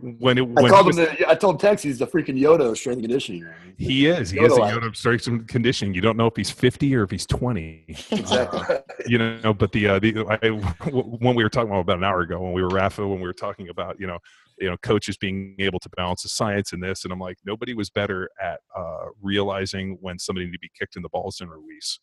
when, 0.18 0.38
it, 0.38 0.42
I 0.42 0.44
when 0.44 0.70
called 0.70 0.92
he, 0.94 1.00
him. 1.00 1.06
was- 1.08 1.18
The, 1.18 1.28
I 1.28 1.34
told 1.34 1.60
Tex 1.60 1.82
he's 1.82 1.98
the 1.98 2.06
freaking 2.06 2.38
Yoda 2.40 2.70
of 2.70 2.78
strength 2.78 2.98
and 2.98 3.04
conditioning. 3.04 3.44
man. 3.44 3.54
he 3.78 4.06
is, 4.06 4.30
he 4.30 4.40
is 4.40 4.52
a 4.52 4.56
Yoda-like. 4.56 4.74
Yoda 4.74 4.96
strength 4.96 5.26
and 5.28 5.46
conditioning. 5.48 5.94
You 5.94 6.00
don't 6.00 6.16
know 6.16 6.26
if 6.26 6.36
he's 6.36 6.50
fifty 6.50 6.94
or 6.96 7.04
if 7.04 7.10
he's 7.10 7.26
twenty. 7.26 7.84
exactly. 8.10 8.76
you 9.06 9.18
know 9.18 9.54
but 9.54 9.72
the 9.72 9.88
uh 9.88 9.98
the 9.98 10.24
I, 10.28 10.48
when 10.90 11.34
we 11.34 11.42
were 11.42 11.48
talking 11.48 11.70
about 11.70 11.80
about 11.80 11.98
an 11.98 12.04
hour 12.04 12.20
ago 12.20 12.40
when 12.40 12.52
we 12.52 12.62
were 12.62 12.68
rafa 12.68 13.06
when 13.06 13.18
we 13.20 13.26
were 13.26 13.32
talking 13.32 13.68
about 13.68 13.98
you 14.00 14.06
know 14.06 14.18
you 14.62 14.70
know 14.70 14.76
coaches 14.78 15.16
being 15.16 15.54
able 15.58 15.78
to 15.80 15.88
balance 15.96 16.22
the 16.22 16.28
science 16.28 16.72
and 16.72 16.82
this 16.82 17.04
and 17.04 17.12
i'm 17.12 17.18
like 17.18 17.36
nobody 17.44 17.74
was 17.74 17.90
better 17.90 18.30
at 18.40 18.60
uh 18.76 19.06
realizing 19.20 19.98
when 20.00 20.18
somebody 20.18 20.46
needed 20.46 20.56
to 20.56 20.60
be 20.60 20.70
kicked 20.78 20.96
in 20.96 21.02
the 21.02 21.08
balls 21.08 21.36
than 21.36 21.48
ruiz 21.48 21.98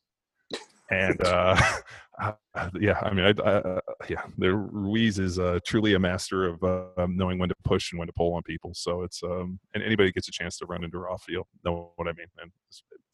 and 0.91 1.23
uh 1.23 1.59
uh, 2.21 2.33
yeah 2.79 2.99
i 3.03 3.13
mean 3.13 3.25
I, 3.25 3.41
I, 3.41 3.53
uh, 3.53 3.79
yeah 4.09 4.23
the 4.37 4.53
ruiz 4.53 5.19
is 5.19 5.39
uh 5.39 5.59
truly 5.65 5.93
a 5.93 5.99
master 5.99 6.45
of 6.45 6.63
uh, 6.63 6.85
um, 6.97 7.15
knowing 7.15 7.39
when 7.39 7.49
to 7.49 7.55
push 7.63 7.91
and 7.91 7.99
when 7.99 8.07
to 8.07 8.13
pull 8.13 8.33
on 8.33 8.43
people 8.43 8.71
so 8.73 9.03
it's 9.03 9.23
um 9.23 9.59
and 9.73 9.83
anybody 9.83 10.11
gets 10.11 10.27
a 10.27 10.31
chance 10.31 10.57
to 10.57 10.65
run 10.65 10.83
into 10.83 10.99
rafa 10.99 11.25
you'll 11.29 11.47
know 11.63 11.91
what 11.95 12.07
i 12.07 12.11
mean 12.11 12.27
and 12.41 12.51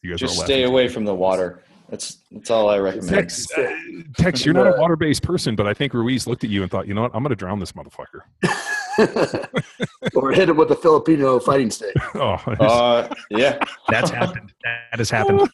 you 0.06 0.12
guys 0.12 0.20
Just 0.20 0.40
are 0.40 0.46
stay 0.46 0.64
away 0.64 0.88
from 0.88 1.04
the 1.04 1.16
water. 1.16 1.64
That's 1.90 2.20
that's 2.32 2.52
all 2.52 2.70
I 2.70 2.78
recommend. 2.78 3.10
Tex, 3.10 3.48
uh, 3.58 3.76
Tex, 4.18 4.46
you're 4.46 4.54
not 4.54 4.68
a 4.68 4.80
water-based 4.80 5.24
person, 5.24 5.56
but 5.56 5.68
I 5.68 5.74
think 5.74 5.94
Ruiz 5.94 6.28
looked 6.28 6.44
at 6.44 6.50
you 6.50 6.62
and 6.62 6.70
thought, 6.70 6.88
you 6.88 6.94
know 6.94 7.02
what, 7.02 7.12
I'm 7.16 7.24
going 7.24 7.30
to 7.30 7.36
drown 7.36 7.60
this 7.60 7.72
motherfucker. 7.72 8.22
or 10.16 10.32
hit 10.32 10.50
him 10.50 10.58
with 10.58 10.72
a 10.72 10.76
Filipino 10.76 11.40
fighting 11.40 11.70
stick. 11.72 11.96
Oh, 12.16 12.38
Uh, 12.60 13.14
yeah. 13.30 13.60
That's 13.90 14.10
happened. 14.10 14.54
That 14.64 15.00
has 15.00 15.10
happened. 15.10 15.42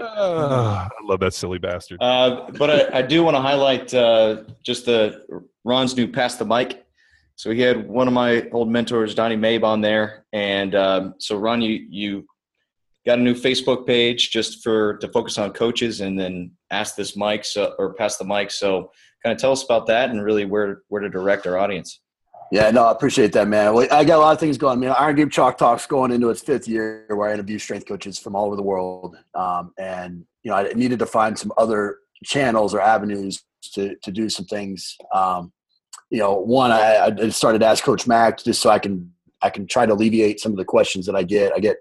I 0.00 0.88
love 1.02 1.20
that 1.20 1.34
silly 1.34 1.58
bastard. 1.58 1.98
Uh, 2.02 2.50
but 2.58 2.70
I, 2.94 2.98
I 2.98 3.02
do 3.02 3.22
want 3.22 3.36
to 3.36 3.40
highlight 3.40 3.92
uh, 3.94 4.42
just 4.62 4.86
the 4.86 5.24
Ron's 5.64 5.96
new 5.96 6.08
pass 6.08 6.36
the 6.36 6.44
mic. 6.44 6.84
So 7.36 7.50
he 7.50 7.60
had 7.60 7.88
one 7.88 8.06
of 8.06 8.14
my 8.14 8.48
old 8.52 8.68
mentors, 8.70 9.14
Donnie 9.14 9.36
Mabe, 9.36 9.64
on 9.64 9.80
there, 9.80 10.24
and 10.32 10.74
um, 10.74 11.14
so 11.18 11.36
Ron, 11.36 11.60
you 11.62 11.84
you 11.90 12.26
got 13.04 13.18
a 13.18 13.22
new 13.22 13.34
Facebook 13.34 13.86
page 13.86 14.30
just 14.30 14.62
for 14.62 14.96
to 14.98 15.08
focus 15.08 15.36
on 15.36 15.52
coaches, 15.52 16.00
and 16.00 16.18
then 16.18 16.52
ask 16.70 16.94
this 16.94 17.16
mic 17.16 17.44
so, 17.44 17.74
or 17.78 17.94
pass 17.94 18.18
the 18.18 18.24
mic. 18.24 18.52
So 18.52 18.92
kind 19.24 19.34
of 19.34 19.40
tell 19.40 19.52
us 19.52 19.64
about 19.64 19.86
that 19.86 20.10
and 20.10 20.22
really 20.22 20.44
where 20.44 20.82
where 20.88 21.00
to 21.00 21.08
direct 21.08 21.46
our 21.46 21.58
audience. 21.58 22.00
Yeah, 22.52 22.70
no, 22.70 22.84
I 22.84 22.92
appreciate 22.92 23.32
that, 23.32 23.48
man. 23.48 23.72
Well, 23.72 23.88
I 23.90 24.04
got 24.04 24.18
a 24.18 24.20
lot 24.20 24.32
of 24.32 24.38
things 24.38 24.58
going. 24.58 24.78
I 24.78 24.80
mean, 24.80 24.90
Iron 24.90 25.16
Game 25.16 25.30
Chalk 25.30 25.56
Talks 25.56 25.86
going 25.86 26.12
into 26.12 26.28
its 26.28 26.42
fifth 26.42 26.68
year, 26.68 27.06
where 27.08 27.30
I 27.30 27.34
interview 27.34 27.58
strength 27.58 27.88
coaches 27.88 28.18
from 28.18 28.36
all 28.36 28.46
over 28.46 28.56
the 28.56 28.62
world, 28.62 29.16
um, 29.34 29.72
and 29.78 30.24
you 30.42 30.50
know, 30.50 30.58
I 30.58 30.64
needed 30.74 30.98
to 30.98 31.06
find 31.06 31.38
some 31.38 31.52
other 31.56 31.98
channels 32.22 32.74
or 32.74 32.80
avenues 32.80 33.42
to 33.72 33.96
to 34.02 34.12
do 34.12 34.28
some 34.28 34.44
things. 34.44 34.96
Um, 35.12 35.52
you 36.10 36.18
know, 36.18 36.34
one, 36.34 36.70
I, 36.70 37.12
I 37.18 37.28
started 37.30 37.60
to 37.60 37.66
ask 37.66 37.82
Coach 37.82 38.06
Mack 38.06 38.44
just 38.44 38.60
so 38.60 38.68
I 38.68 38.78
can 38.78 39.10
I 39.40 39.48
can 39.48 39.66
try 39.66 39.86
to 39.86 39.94
alleviate 39.94 40.38
some 40.38 40.52
of 40.52 40.58
the 40.58 40.64
questions 40.64 41.06
that 41.06 41.16
I 41.16 41.22
get. 41.22 41.52
I 41.54 41.60
get 41.60 41.78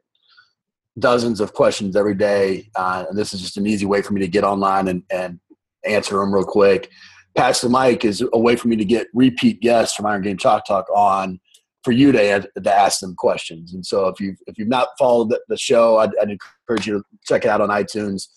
dozens 0.97 1.41
of 1.41 1.53
questions 1.53 1.95
every 1.97 2.15
day, 2.15 2.69
uh, 2.75 3.05
and 3.09 3.17
this 3.17 3.33
is 3.33 3.41
just 3.41 3.57
an 3.57 3.67
easy 3.67 3.85
way 3.85 4.01
for 4.01 4.13
me 4.13 4.21
to 4.21 4.27
get 4.29 4.45
online 4.45 4.87
and 4.87 5.03
and 5.11 5.39
answer 5.85 6.17
them 6.17 6.33
real 6.33 6.45
quick 6.45 6.89
pass 7.35 7.61
the 7.61 7.69
mic 7.69 8.05
is 8.05 8.23
a 8.33 8.39
way 8.39 8.55
for 8.55 8.67
me 8.67 8.75
to 8.75 8.85
get 8.85 9.07
repeat 9.13 9.61
guests 9.61 9.95
from 9.95 10.05
Iron 10.05 10.21
Game 10.21 10.37
Chalk 10.37 10.65
Talk 10.65 10.85
on 10.93 11.39
for 11.83 11.91
you 11.91 12.11
to, 12.11 12.49
to 12.63 12.75
ask 12.75 12.99
them 12.99 13.15
questions. 13.15 13.73
And 13.73 13.85
so 13.85 14.07
if 14.07 14.19
you've 14.19 14.37
if 14.47 14.57
you've 14.57 14.69
not 14.69 14.89
followed 14.97 15.29
the, 15.29 15.41
the 15.49 15.57
show, 15.57 15.97
I'd, 15.97 16.11
I'd 16.21 16.29
encourage 16.29 16.87
you 16.87 16.99
to 16.99 17.03
check 17.25 17.45
it 17.45 17.49
out 17.49 17.61
on 17.61 17.69
iTunes. 17.69 18.27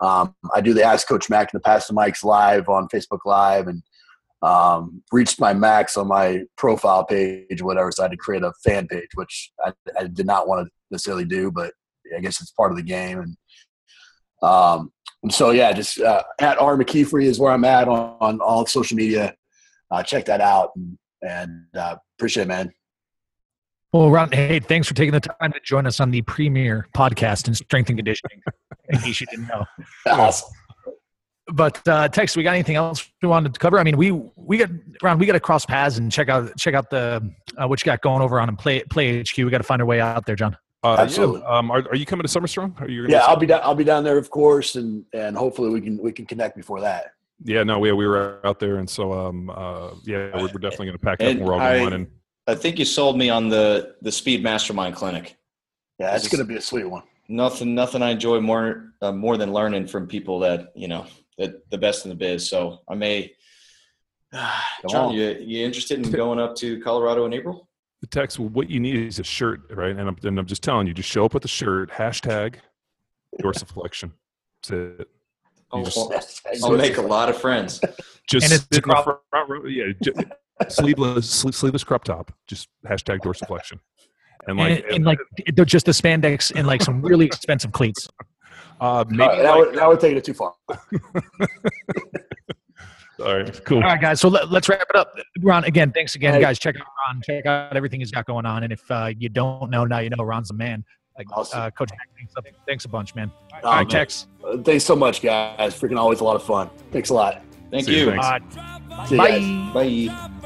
Um, 0.00 0.34
I 0.54 0.60
do 0.60 0.74
the 0.74 0.84
Ask 0.84 1.08
Coach 1.08 1.30
Mac 1.30 1.52
and 1.52 1.60
the 1.60 1.62
Pass 1.62 1.86
the 1.86 1.94
Mics 1.94 2.24
live 2.24 2.68
on 2.68 2.88
Facebook 2.88 3.20
Live, 3.24 3.68
and 3.68 3.82
um, 4.42 5.02
reached 5.12 5.40
my 5.40 5.54
max 5.54 5.96
on 5.96 6.08
my 6.08 6.42
profile 6.56 7.04
page, 7.04 7.62
whatever. 7.62 7.90
So 7.90 8.02
I 8.02 8.04
had 8.04 8.10
to 8.10 8.16
create 8.16 8.42
a 8.42 8.52
fan 8.64 8.86
page, 8.88 9.08
which 9.14 9.52
I, 9.64 9.72
I 9.98 10.06
did 10.08 10.26
not 10.26 10.48
want 10.48 10.66
to 10.66 10.72
necessarily 10.90 11.24
do, 11.24 11.50
but 11.50 11.72
I 12.14 12.20
guess 12.20 12.40
it's 12.40 12.50
part 12.50 12.70
of 12.70 12.76
the 12.76 12.82
game. 12.82 13.20
And 13.20 13.36
um, 14.42 14.92
so 15.30 15.50
yeah, 15.50 15.72
just 15.72 16.00
uh, 16.00 16.22
at 16.40 16.58
R 16.60 16.76
McKeefery 16.76 17.24
is 17.24 17.38
where 17.38 17.52
I'm 17.52 17.64
at 17.64 17.88
on, 17.88 18.16
on 18.20 18.40
all 18.40 18.66
social 18.66 18.96
media. 18.96 19.34
Uh, 19.90 20.02
check 20.02 20.24
that 20.26 20.40
out 20.40 20.72
and, 20.76 20.98
and 21.22 21.66
uh, 21.76 21.96
appreciate 22.18 22.44
it, 22.44 22.48
man. 22.48 22.72
Well, 23.92 24.10
Ron, 24.10 24.30
hey, 24.32 24.60
thanks 24.60 24.88
for 24.88 24.94
taking 24.94 25.12
the 25.12 25.20
time 25.20 25.52
to 25.52 25.60
join 25.64 25.86
us 25.86 26.00
on 26.00 26.10
the 26.10 26.20
premier 26.22 26.86
podcast 26.94 27.48
in 27.48 27.54
strength 27.54 27.88
and 27.88 27.98
conditioning. 27.98 28.42
in 28.88 28.98
case 28.98 29.20
you 29.20 29.26
didn't 29.26 29.48
know. 29.48 29.64
Awesome. 30.06 30.48
But 31.48 31.86
uh, 31.86 32.08
Tex, 32.08 32.36
we 32.36 32.42
got 32.42 32.54
anything 32.54 32.74
else 32.74 33.08
we 33.22 33.28
wanted 33.28 33.54
to 33.54 33.60
cover? 33.60 33.78
I 33.78 33.84
mean, 33.84 33.96
we 33.96 34.10
we 34.10 34.58
got 34.58 34.68
Ron, 35.00 35.18
we 35.18 35.26
got 35.26 35.34
to 35.34 35.40
cross 35.40 35.64
paths 35.64 35.96
and 35.96 36.10
check 36.10 36.28
out 36.28 36.56
check 36.58 36.74
out 36.74 36.90
the 36.90 37.32
uh, 37.56 37.68
what 37.68 37.80
you 37.80 37.84
got 37.84 38.00
going 38.00 38.20
over 38.20 38.40
on 38.40 38.48
and 38.48 38.58
PLAE 38.58 38.82
PLAE 38.90 39.20
HQ. 39.20 39.38
We 39.38 39.50
got 39.50 39.58
to 39.58 39.64
find 39.64 39.80
our 39.80 39.86
way 39.86 40.00
out 40.00 40.26
there, 40.26 40.34
John. 40.34 40.56
Uh, 40.82 40.96
Absolutely. 40.98 41.40
Yeah, 41.40 41.58
um, 41.58 41.70
are, 41.70 41.82
are 41.88 41.96
you 41.96 42.06
coming 42.06 42.22
to 42.22 42.28
Summer 42.28 42.46
Strong? 42.46 42.76
Are 42.78 42.88
you 42.88 43.02
gonna 43.02 43.14
Yeah, 43.14 43.24
I'll 43.24 43.36
be 43.36 43.46
down. 43.46 43.60
I'll 43.62 43.74
be 43.74 43.84
down 43.84 44.04
there, 44.04 44.18
of 44.18 44.30
course, 44.30 44.76
and 44.76 45.04
and 45.12 45.36
hopefully 45.36 45.70
we 45.70 45.80
can 45.80 45.98
we 45.98 46.12
can 46.12 46.26
connect 46.26 46.56
before 46.56 46.80
that. 46.80 47.12
Yeah, 47.44 47.64
no, 47.64 47.78
we, 47.78 47.92
we 47.92 48.06
were 48.06 48.40
out 48.44 48.58
there, 48.60 48.76
and 48.76 48.88
so 48.88 49.12
um, 49.12 49.50
uh, 49.50 49.90
yeah, 50.04 50.30
we're, 50.34 50.42
we're 50.42 50.60
definitely 50.60 50.86
going 50.86 50.98
to 50.98 51.04
pack 51.04 51.14
up 51.20 51.26
And 51.26 51.38
and 51.38 51.46
we're 51.46 51.54
all 51.54 51.60
I- 51.60 51.78
going. 51.78 51.92
And 51.92 52.06
I 52.46 52.54
think 52.54 52.78
you 52.78 52.84
sold 52.84 53.18
me 53.18 53.30
on 53.30 53.48
the 53.48 53.96
the 54.02 54.12
Speed 54.12 54.42
Mastermind 54.42 54.94
Clinic. 54.94 55.36
Yeah, 55.98 56.14
it's 56.14 56.28
going 56.28 56.38
to 56.38 56.48
be 56.48 56.56
a 56.56 56.60
sweet 56.60 56.84
one. 56.84 57.02
Nothing, 57.28 57.74
nothing 57.74 58.02
I 58.02 58.10
enjoy 58.10 58.40
more 58.40 58.92
uh, 59.02 59.12
more 59.12 59.36
than 59.36 59.52
learning 59.52 59.86
from 59.88 60.06
people 60.06 60.38
that 60.40 60.72
you 60.76 60.88
know 60.88 61.06
that 61.38 61.68
the 61.70 61.78
best 61.78 62.04
in 62.04 62.10
the 62.10 62.14
biz. 62.14 62.48
So 62.48 62.80
I 62.88 62.94
may, 62.94 63.32
John, 64.88 65.06
on. 65.06 65.14
you 65.14 65.36
you 65.40 65.64
interested 65.64 65.98
in 66.04 66.10
going 66.22 66.38
up 66.38 66.54
to 66.56 66.80
Colorado 66.80 67.24
in 67.26 67.32
April? 67.32 67.65
The 68.00 68.06
text, 68.06 68.38
well, 68.38 68.48
what 68.50 68.68
you 68.70 68.78
need 68.80 68.96
is 68.96 69.18
a 69.18 69.24
shirt, 69.24 69.62
right? 69.70 69.90
And 69.96 70.00
I'm, 70.08 70.16
and 70.22 70.38
I'm 70.38 70.46
just 70.46 70.62
telling 70.62 70.86
you, 70.86 70.94
just 70.94 71.08
show 71.08 71.24
up 71.24 71.34
with 71.34 71.44
a 71.44 71.48
shirt, 71.48 71.90
hashtag 71.90 72.56
dorsiflexion. 73.42 74.12
That's 74.68 74.70
it. 75.00 75.08
I'll, 75.72 75.84
just- 75.84 75.98
I'll- 75.98 76.64
I'll 76.72 76.76
make 76.76 76.96
a 76.98 77.02
lot 77.02 77.28
of 77.28 77.36
friends. 77.40 77.80
Just 78.28 78.44
And 78.44 78.52
it's 78.54 78.64
in 78.64 78.68
the 78.72 78.80
crop- 78.82 79.22
front 79.30 79.48
row. 79.50 79.64
Yeah, 79.66 79.92
ju- 80.02 80.14
sleeveless, 80.68 81.28
sleeveless 81.30 81.84
crop 81.84 82.04
top. 82.04 82.32
Just 82.46 82.68
hashtag 82.86 83.20
dorsiflexion. 83.20 83.78
And 84.48 84.58
like, 84.58 84.84
and, 84.84 84.94
and 84.94 85.04
like 85.04 85.18
they're 85.54 85.64
just 85.64 85.86
the 85.86 85.92
spandex 85.92 86.52
and 86.54 86.66
like 86.66 86.82
some 86.82 87.02
really 87.02 87.24
expensive 87.32 87.72
cleats. 87.72 88.08
uh, 88.80 89.04
maybe 89.08 89.22
All 89.22 89.28
right, 89.28 89.42
now, 89.42 89.58
like, 89.58 89.68
we're, 89.68 89.72
now 89.74 89.88
we're 89.88 89.96
taking 89.96 90.18
it 90.18 90.24
too 90.24 90.34
far. 90.34 90.54
All 93.20 93.36
right, 93.36 93.64
cool. 93.64 93.78
All 93.78 93.82
right, 93.84 94.00
guys. 94.00 94.20
So 94.20 94.28
let, 94.28 94.44
us 94.52 94.68
wrap 94.68 94.86
it 94.90 94.96
up. 94.96 95.14
Ron, 95.42 95.64
again, 95.64 95.92
thanks 95.92 96.14
again, 96.14 96.34
Hey. 96.34 96.40
guys. 96.40 96.58
Check 96.58 96.76
out 96.76 96.86
Ron. 97.08 97.20
Check 97.24 97.46
out 97.46 97.76
everything 97.76 98.00
he's 98.00 98.10
got 98.10 98.26
going 98.26 98.46
on. 98.46 98.62
And 98.64 98.72
if 98.72 98.88
uh, 98.90 99.10
you 99.18 99.28
don't 99.28 99.70
know, 99.70 99.84
now 99.84 99.98
you 99.98 100.10
know 100.10 100.22
Ron's 100.24 100.48
the 100.48 100.54
man. 100.54 100.84
Like, 101.16 101.26
Awesome. 101.36 101.60
uh, 101.60 101.70
Coach, 101.70 101.90
Mack, 101.92 102.08
thanks, 102.18 102.34
thanks 102.66 102.84
a 102.84 102.88
bunch, 102.88 103.14
man. 103.14 103.30
Oh, 103.54 103.68
All 103.68 103.72
right, 103.76 103.78
man. 103.80 103.88
Tex. 103.88 104.26
Uh, 104.44 104.58
Thanks 104.58 104.84
so 104.84 104.94
much, 104.94 105.22
guys. 105.22 105.78
Freaking 105.80 105.98
always 105.98 106.20
a 106.20 106.24
lot 106.24 106.36
of 106.36 106.42
fun. 106.42 106.68
Thanks 106.92 107.08
a 107.08 107.14
lot. 107.14 107.42
Thank 107.70 107.86
See 107.86 107.98
you, 108.00 108.10
you. 108.12 108.20
thanks. 108.20 108.56
Uh, 108.58 109.06
See 109.06 109.14
you 109.16 109.20
guys. 109.22 109.72
bye. 109.72 110.08
Bye. 110.08 110.45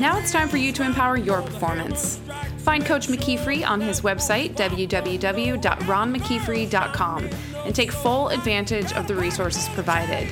Now 0.00 0.18
it's 0.18 0.32
time 0.32 0.48
for 0.48 0.56
you 0.56 0.72
to 0.72 0.82
empower 0.82 1.18
your 1.18 1.42
performance. 1.42 2.18
Find 2.60 2.86
Coach 2.86 3.08
McKeefery 3.08 3.68
on 3.68 3.82
his 3.82 4.00
website, 4.00 4.56
www.ronmckeefery.com, 4.56 7.30
and 7.66 7.74
take 7.74 7.92
full 7.92 8.30
advantage 8.30 8.94
of 8.94 9.06
the 9.06 9.14
resources 9.14 9.68
provided. 9.74 10.26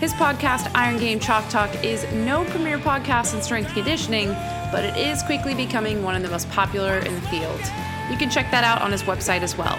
His 0.00 0.12
podcast, 0.14 0.68
Iron 0.74 0.98
Game 0.98 1.20
Chalk 1.20 1.48
Talk, 1.48 1.70
is 1.84 2.04
no 2.12 2.44
premier 2.46 2.76
podcast 2.76 3.36
in 3.36 3.42
strength 3.42 3.72
conditioning, 3.72 4.30
but 4.72 4.82
it 4.82 4.96
is 4.96 5.22
quickly 5.22 5.54
becoming 5.54 6.02
one 6.02 6.16
of 6.16 6.22
the 6.22 6.28
most 6.28 6.50
popular 6.50 6.98
in 6.98 7.14
the 7.14 7.20
field. 7.28 7.60
You 8.10 8.16
can 8.16 8.30
check 8.30 8.50
that 8.50 8.64
out 8.64 8.82
on 8.82 8.90
his 8.90 9.04
website 9.04 9.42
as 9.42 9.56
well. 9.56 9.76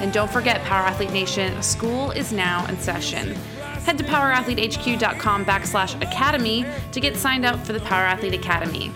And 0.00 0.12
don't 0.12 0.30
forget, 0.30 0.62
Power 0.62 0.86
Athlete 0.86 1.10
Nation, 1.10 1.60
school 1.60 2.12
is 2.12 2.32
now 2.32 2.64
in 2.68 2.78
session. 2.78 3.36
Head 3.90 3.98
to 3.98 4.04
powerathletehq.com 4.04 5.44
backslash 5.44 6.00
academy 6.00 6.64
to 6.92 7.00
get 7.00 7.16
signed 7.16 7.44
up 7.44 7.58
for 7.66 7.72
the 7.72 7.80
Power 7.80 8.04
Athlete 8.04 8.34
Academy. 8.34 8.92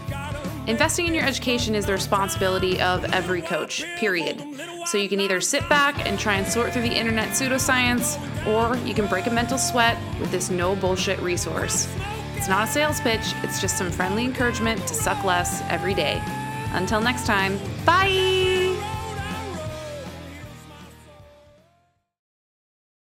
Investing 0.68 1.06
in 1.06 1.14
your 1.14 1.24
education 1.24 1.74
is 1.74 1.86
the 1.86 1.92
responsibility 1.92 2.80
of 2.80 3.04
every 3.06 3.42
coach, 3.42 3.84
period. 3.96 4.40
So 4.86 4.96
you 4.96 5.08
can 5.08 5.18
either 5.18 5.40
sit 5.40 5.68
back 5.68 6.06
and 6.06 6.16
try 6.16 6.36
and 6.36 6.46
sort 6.46 6.72
through 6.72 6.82
the 6.82 6.96
internet 6.96 7.30
pseudoscience, 7.30 8.46
or 8.46 8.76
you 8.86 8.94
can 8.94 9.08
break 9.08 9.26
a 9.26 9.32
mental 9.32 9.58
sweat 9.58 9.98
with 10.20 10.30
this 10.30 10.48
no 10.48 10.76
bullshit 10.76 11.18
resource. 11.18 11.92
It's 12.36 12.46
not 12.46 12.68
a 12.68 12.70
sales 12.70 13.00
pitch, 13.00 13.34
it's 13.42 13.60
just 13.60 13.76
some 13.76 13.90
friendly 13.90 14.24
encouragement 14.24 14.80
to 14.86 14.94
suck 14.94 15.24
less 15.24 15.60
every 15.62 15.94
day. 15.94 16.22
Until 16.70 17.00
next 17.00 17.26
time, 17.26 17.58
bye! 17.84 18.93